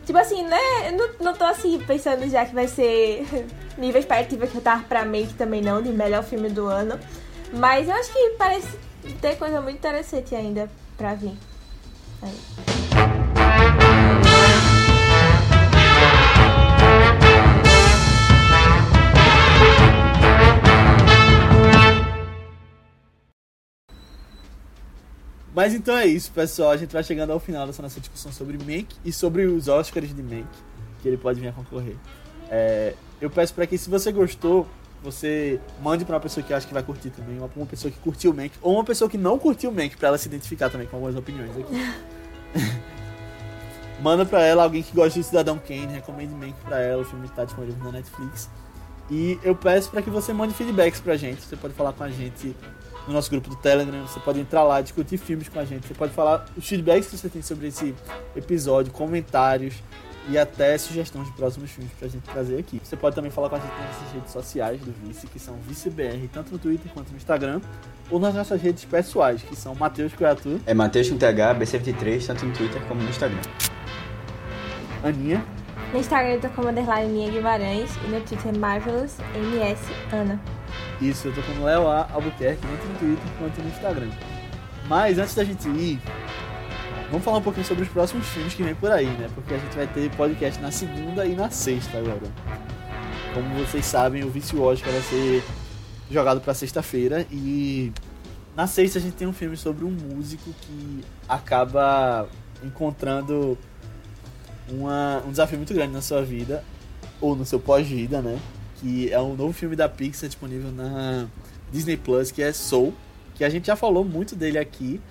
Tipo 0.09 0.17
assim, 0.17 0.41
né? 0.41 0.57
Não, 0.97 1.27
não 1.27 1.33
tô 1.35 1.43
assim 1.43 1.77
pensando 1.85 2.27
já 2.27 2.43
que 2.43 2.55
vai 2.55 2.67
ser 2.67 3.27
nível 3.77 3.99
expectativa 3.99 4.47
que 4.47 4.55
eu 4.55 4.61
tava 4.61 4.81
pra 4.81 5.05
Make 5.05 5.35
também 5.35 5.61
não, 5.61 5.83
de 5.83 5.91
melhor 5.91 6.23
filme 6.23 6.49
do 6.49 6.65
ano. 6.65 6.99
Mas 7.53 7.87
eu 7.87 7.93
acho 7.93 8.11
que 8.11 8.29
parece 8.29 8.75
ter 9.21 9.37
coisa 9.37 9.61
muito 9.61 9.77
interessante 9.77 10.33
ainda 10.33 10.67
pra 10.97 11.13
vir. 11.13 11.37
Aí. 12.23 12.78
Mas 25.59 25.73
então 25.73 25.97
é 25.97 26.07
isso, 26.07 26.31
pessoal. 26.31 26.71
A 26.71 26.77
gente 26.77 26.93
vai 26.93 27.03
chegando 27.03 27.33
ao 27.33 27.39
final 27.39 27.67
dessa 27.67 27.81
nossa 27.81 27.99
discussão 27.99 28.31
sobre 28.31 28.57
Mank 28.57 28.95
e 29.03 29.11
sobre 29.11 29.45
os 29.45 29.67
Oscars 29.67 30.15
de 30.15 30.23
Mank, 30.23 30.47
que 31.01 31.07
ele 31.09 31.17
pode 31.17 31.41
vir 31.41 31.49
a 31.49 31.51
concorrer. 31.51 31.97
É, 32.49 32.93
eu 33.19 33.29
peço 33.29 33.53
para 33.53 33.67
que, 33.67 33.77
se 33.77 33.89
você 33.89 34.09
gostou, 34.09 34.65
você 35.03 35.59
mande 35.83 36.05
para 36.05 36.15
uma 36.15 36.21
pessoa 36.21 36.41
que 36.41 36.53
acha 36.53 36.65
que 36.65 36.73
vai 36.73 36.81
curtir 36.81 37.09
também, 37.09 37.37
uma, 37.37 37.49
uma 37.57 37.65
pessoa 37.65 37.91
que 37.91 37.99
curtiu 37.99 38.31
o 38.31 38.33
Mank, 38.33 38.53
ou 38.61 38.75
uma 38.75 38.85
pessoa 38.85 39.09
que 39.09 39.17
não 39.17 39.37
curtiu 39.37 39.69
o 39.69 39.73
Mank, 39.73 39.97
para 39.97 40.07
ela 40.07 40.17
se 40.17 40.29
identificar 40.29 40.69
também 40.69 40.87
com 40.87 40.95
algumas 40.95 41.17
opiniões 41.17 41.51
aqui. 41.57 41.93
Manda 44.01 44.25
pra 44.25 44.41
ela 44.41 44.63
alguém 44.63 44.81
que 44.81 44.95
gosta 44.95 45.19
de 45.19 45.25
Cidadão 45.25 45.59
Kane, 45.59 45.87
recomende 45.87 46.33
Mank 46.33 46.53
pra 46.63 46.79
ela, 46.79 47.01
o 47.01 47.05
filme 47.05 47.27
tá 47.27 47.43
disponível 47.43 47.83
na 47.83 47.91
Netflix. 47.91 48.49
E 49.11 49.37
eu 49.43 49.53
peço 49.53 49.89
para 49.89 50.01
que 50.01 50.09
você 50.09 50.31
mande 50.31 50.53
feedbacks 50.53 51.01
pra 51.01 51.17
gente. 51.17 51.41
Você 51.41 51.57
pode 51.57 51.73
falar 51.73 51.91
com 51.91 52.03
a 52.05 52.09
gente 52.09 52.55
no 53.07 53.13
nosso 53.13 53.29
grupo 53.29 53.49
do 53.49 53.55
Telegram, 53.55 54.05
você 54.05 54.19
pode 54.19 54.39
entrar 54.39 54.63
lá, 54.63 54.81
discutir 54.81 55.17
filmes 55.17 55.49
com 55.49 55.59
a 55.59 55.65
gente. 55.65 55.87
Você 55.87 55.93
pode 55.93 56.13
falar 56.13 56.45
os 56.55 56.67
feedbacks 56.67 57.09
que 57.09 57.17
você 57.17 57.29
tem 57.29 57.41
sobre 57.41 57.67
esse 57.67 57.95
episódio, 58.35 58.91
comentários 58.91 59.75
e 60.29 60.37
até 60.37 60.77
sugestões 60.77 61.27
de 61.27 61.33
próximos 61.33 61.71
filmes 61.71 61.91
pra 61.97 62.07
gente 62.07 62.23
trazer 62.23 62.59
aqui. 62.59 62.79
Você 62.83 62.95
pode 62.95 63.15
também 63.15 63.31
falar 63.31 63.49
com 63.49 63.55
a 63.55 63.59
gente 63.59 63.71
nas 63.71 64.13
redes 64.13 64.31
sociais 64.31 64.79
do 64.81 64.93
Vice, 65.03 65.25
que 65.25 65.39
são 65.39 65.55
ViceBR, 65.67 66.29
tanto 66.31 66.51
no 66.51 66.59
Twitter 66.59 66.91
quanto 66.93 67.09
no 67.09 67.17
Instagram, 67.17 67.61
ou 68.11 68.19
nas 68.19 68.35
nossas 68.35 68.61
redes 68.61 68.85
pessoais, 68.85 69.41
que 69.41 69.55
são 69.55 69.73
Matheus 69.73 70.13
Coiatu, 70.13 70.59
É 70.67 70.73
Matheus 70.73 71.09
com 71.09 71.17
TH, 71.17 71.55
B73, 71.55 72.27
tanto 72.27 72.45
no 72.45 72.53
Twitter 72.53 72.81
como 72.87 73.01
no 73.01 73.09
Instagram. 73.09 73.41
Aninha, 75.03 75.43
No 75.91 75.99
Instagram 75.99 76.33
eu 76.33 76.41
tô 76.41 76.49
como 76.49 76.69
underline 76.69 77.11
Minha 77.11 77.31
Guimarães 77.31 77.89
e 78.05 78.07
no 78.09 78.21
Twitter 78.21 78.55
Marvelous 78.57 79.17
MS 79.35 79.81
Ana. 80.11 80.39
Isso, 81.01 81.29
eu 81.29 81.33
tô 81.33 81.41
com 81.41 81.61
o 81.61 81.63
Léo 81.65 81.87
A. 81.87 82.07
Albuquerque, 82.11 82.61
tanto 82.61 82.85
no 82.85 82.99
Twitter 82.99 83.31
quanto 83.39 83.61
no 83.61 83.69
Instagram. 83.69 84.09
Mas 84.87 85.17
antes 85.17 85.33
da 85.33 85.43
gente 85.43 85.67
ir, 85.69 85.99
vamos 87.09 87.23
falar 87.23 87.37
um 87.37 87.41
pouquinho 87.41 87.65
sobre 87.65 87.83
os 87.83 87.89
próximos 87.89 88.27
filmes 88.27 88.53
que 88.53 88.61
vem 88.61 88.75
por 88.75 88.91
aí, 88.91 89.07
né? 89.07 89.27
Porque 89.33 89.53
a 89.53 89.57
gente 89.57 89.75
vai 89.75 89.87
ter 89.87 90.11
podcast 90.11 90.61
na 90.61 90.71
segunda 90.71 91.25
e 91.25 91.35
na 91.35 91.49
sexta 91.49 91.97
agora. 91.97 92.21
Como 93.33 93.47
vocês 93.55 93.85
sabem, 93.85 94.23
o 94.23 94.29
Vício 94.29 94.61
Oscar 94.61 94.91
vai 94.91 95.01
ser 95.01 95.43
jogado 96.11 96.41
pra 96.41 96.53
sexta-feira 96.53 97.25
e 97.31 97.91
Na 98.55 98.67
sexta 98.67 98.99
a 98.99 99.01
gente 99.01 99.13
tem 99.13 99.27
um 99.27 99.31
filme 99.31 99.55
sobre 99.55 99.85
um 99.85 99.89
músico 99.89 100.53
que 100.61 101.01
acaba 101.29 102.27
encontrando 102.61 103.57
uma, 104.71 105.23
um 105.25 105.31
desafio 105.31 105.57
muito 105.57 105.73
grande 105.73 105.93
na 105.93 106.01
sua 106.01 106.23
vida, 106.23 106.63
ou 107.21 107.35
no 107.35 107.45
seu 107.45 107.59
pós-vida, 107.59 108.21
né? 108.21 108.39
Que 108.79 109.11
é 109.11 109.19
um 109.19 109.35
novo 109.35 109.53
filme 109.53 109.75
da 109.75 109.89
Pixar 109.89 110.29
disponível 110.29 110.71
na 110.71 111.27
Disney 111.71 111.97
Plus, 111.97 112.31
que 112.31 112.41
é 112.41 112.53
Soul, 112.53 112.93
que 113.35 113.43
a 113.43 113.49
gente 113.49 113.67
já 113.67 113.75
falou 113.75 114.03
muito 114.03 114.35
dele 114.35 114.57
aqui, 114.57 115.01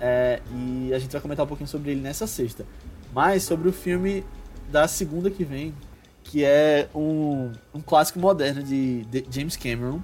é, 0.00 0.40
e 0.54 0.92
a 0.92 0.98
gente 0.98 1.12
vai 1.12 1.20
comentar 1.20 1.44
um 1.44 1.48
pouquinho 1.48 1.68
sobre 1.68 1.92
ele 1.92 2.00
nessa 2.00 2.26
sexta. 2.26 2.66
Mas 3.14 3.44
sobre 3.44 3.68
o 3.68 3.72
filme 3.72 4.24
da 4.70 4.88
segunda 4.88 5.30
que 5.30 5.44
vem, 5.44 5.74
que 6.24 6.44
é 6.44 6.88
um, 6.94 7.52
um 7.74 7.80
clássico 7.80 8.18
moderno 8.18 8.62
de, 8.62 9.04
de 9.04 9.24
James 9.30 9.56
Cameron, 9.56 10.00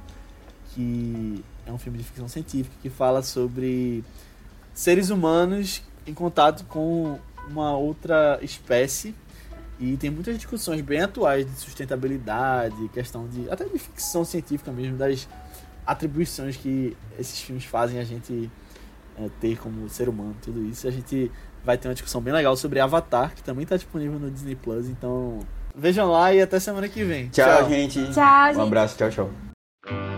que 0.75 1.43
é 1.67 1.73
um 1.73 1.79
filme 1.79 1.99
de 1.99 2.05
ficção 2.05 2.29
científica 2.29 2.75
que 2.81 2.91
fala 2.91 3.23
sobre 3.23 4.05
seres 4.75 5.11
humanos 5.11 5.83
em 6.07 6.15
contato 6.15 6.65
com 6.67 7.19
uma 7.51 7.77
outra 7.77 8.39
espécie 8.43 9.15
e 9.81 9.97
tem 9.97 10.11
muitas 10.11 10.37
discussões 10.37 10.81
bem 10.81 11.01
atuais 11.01 11.47
de 11.47 11.53
sustentabilidade, 11.59 12.89
questão 12.93 13.29
de 13.29 13.49
até 13.51 13.65
de 13.65 13.79
ficção 13.79 14.25
científica 14.25 14.73
mesmo 14.73 14.97
das 14.97 15.29
atribuições 15.87 16.57
que 16.57 16.97
esses 17.19 17.41
filmes 17.41 17.65
fazem 17.65 17.99
a 18.01 18.05
gente 18.05 18.51
é, 19.17 19.29
ter 19.41 19.57
como 19.59 19.89
ser 19.89 20.09
humano, 20.09 20.37
tudo 20.43 20.65
isso. 20.65 20.87
A 20.87 20.91
gente 20.91 21.31
vai 21.65 21.79
ter 21.79 21.89
uma 21.89 21.95
discussão 21.95 22.21
bem 22.21 22.33
legal 22.33 22.57
sobre 22.57 22.81
Avatar, 22.81 23.35
que 23.35 23.43
também 23.43 23.63
está 23.63 23.77
disponível 23.77 24.19
no 24.19 24.31
Disney 24.31 24.55
Plus, 24.57 24.89
então 24.89 25.39
vejam 25.75 26.11
lá 26.11 26.33
e 26.33 26.43
até 26.43 26.59
semana 26.59 26.89
que 26.89 27.05
vem. 27.05 27.29
Tchau, 27.29 27.47
tchau. 27.47 27.69
gente. 27.69 28.13
Tchau, 28.13 28.51
Um 28.51 28.55
gente. 28.55 28.61
abraço, 28.67 28.97
tchau, 28.99 29.11
tchau. 29.11 30.18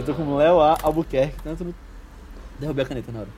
Eu 0.00 0.06
tô 0.06 0.14
com 0.14 0.22
o 0.22 0.36
Léo 0.36 0.60
A. 0.60 0.78
Albuquerque, 0.82 1.36
tanto 1.42 1.64
no... 1.64 1.74
Derrubei 2.58 2.84
a 2.84 2.88
caneta 2.88 3.12
na 3.12 3.20
hora. 3.20 3.28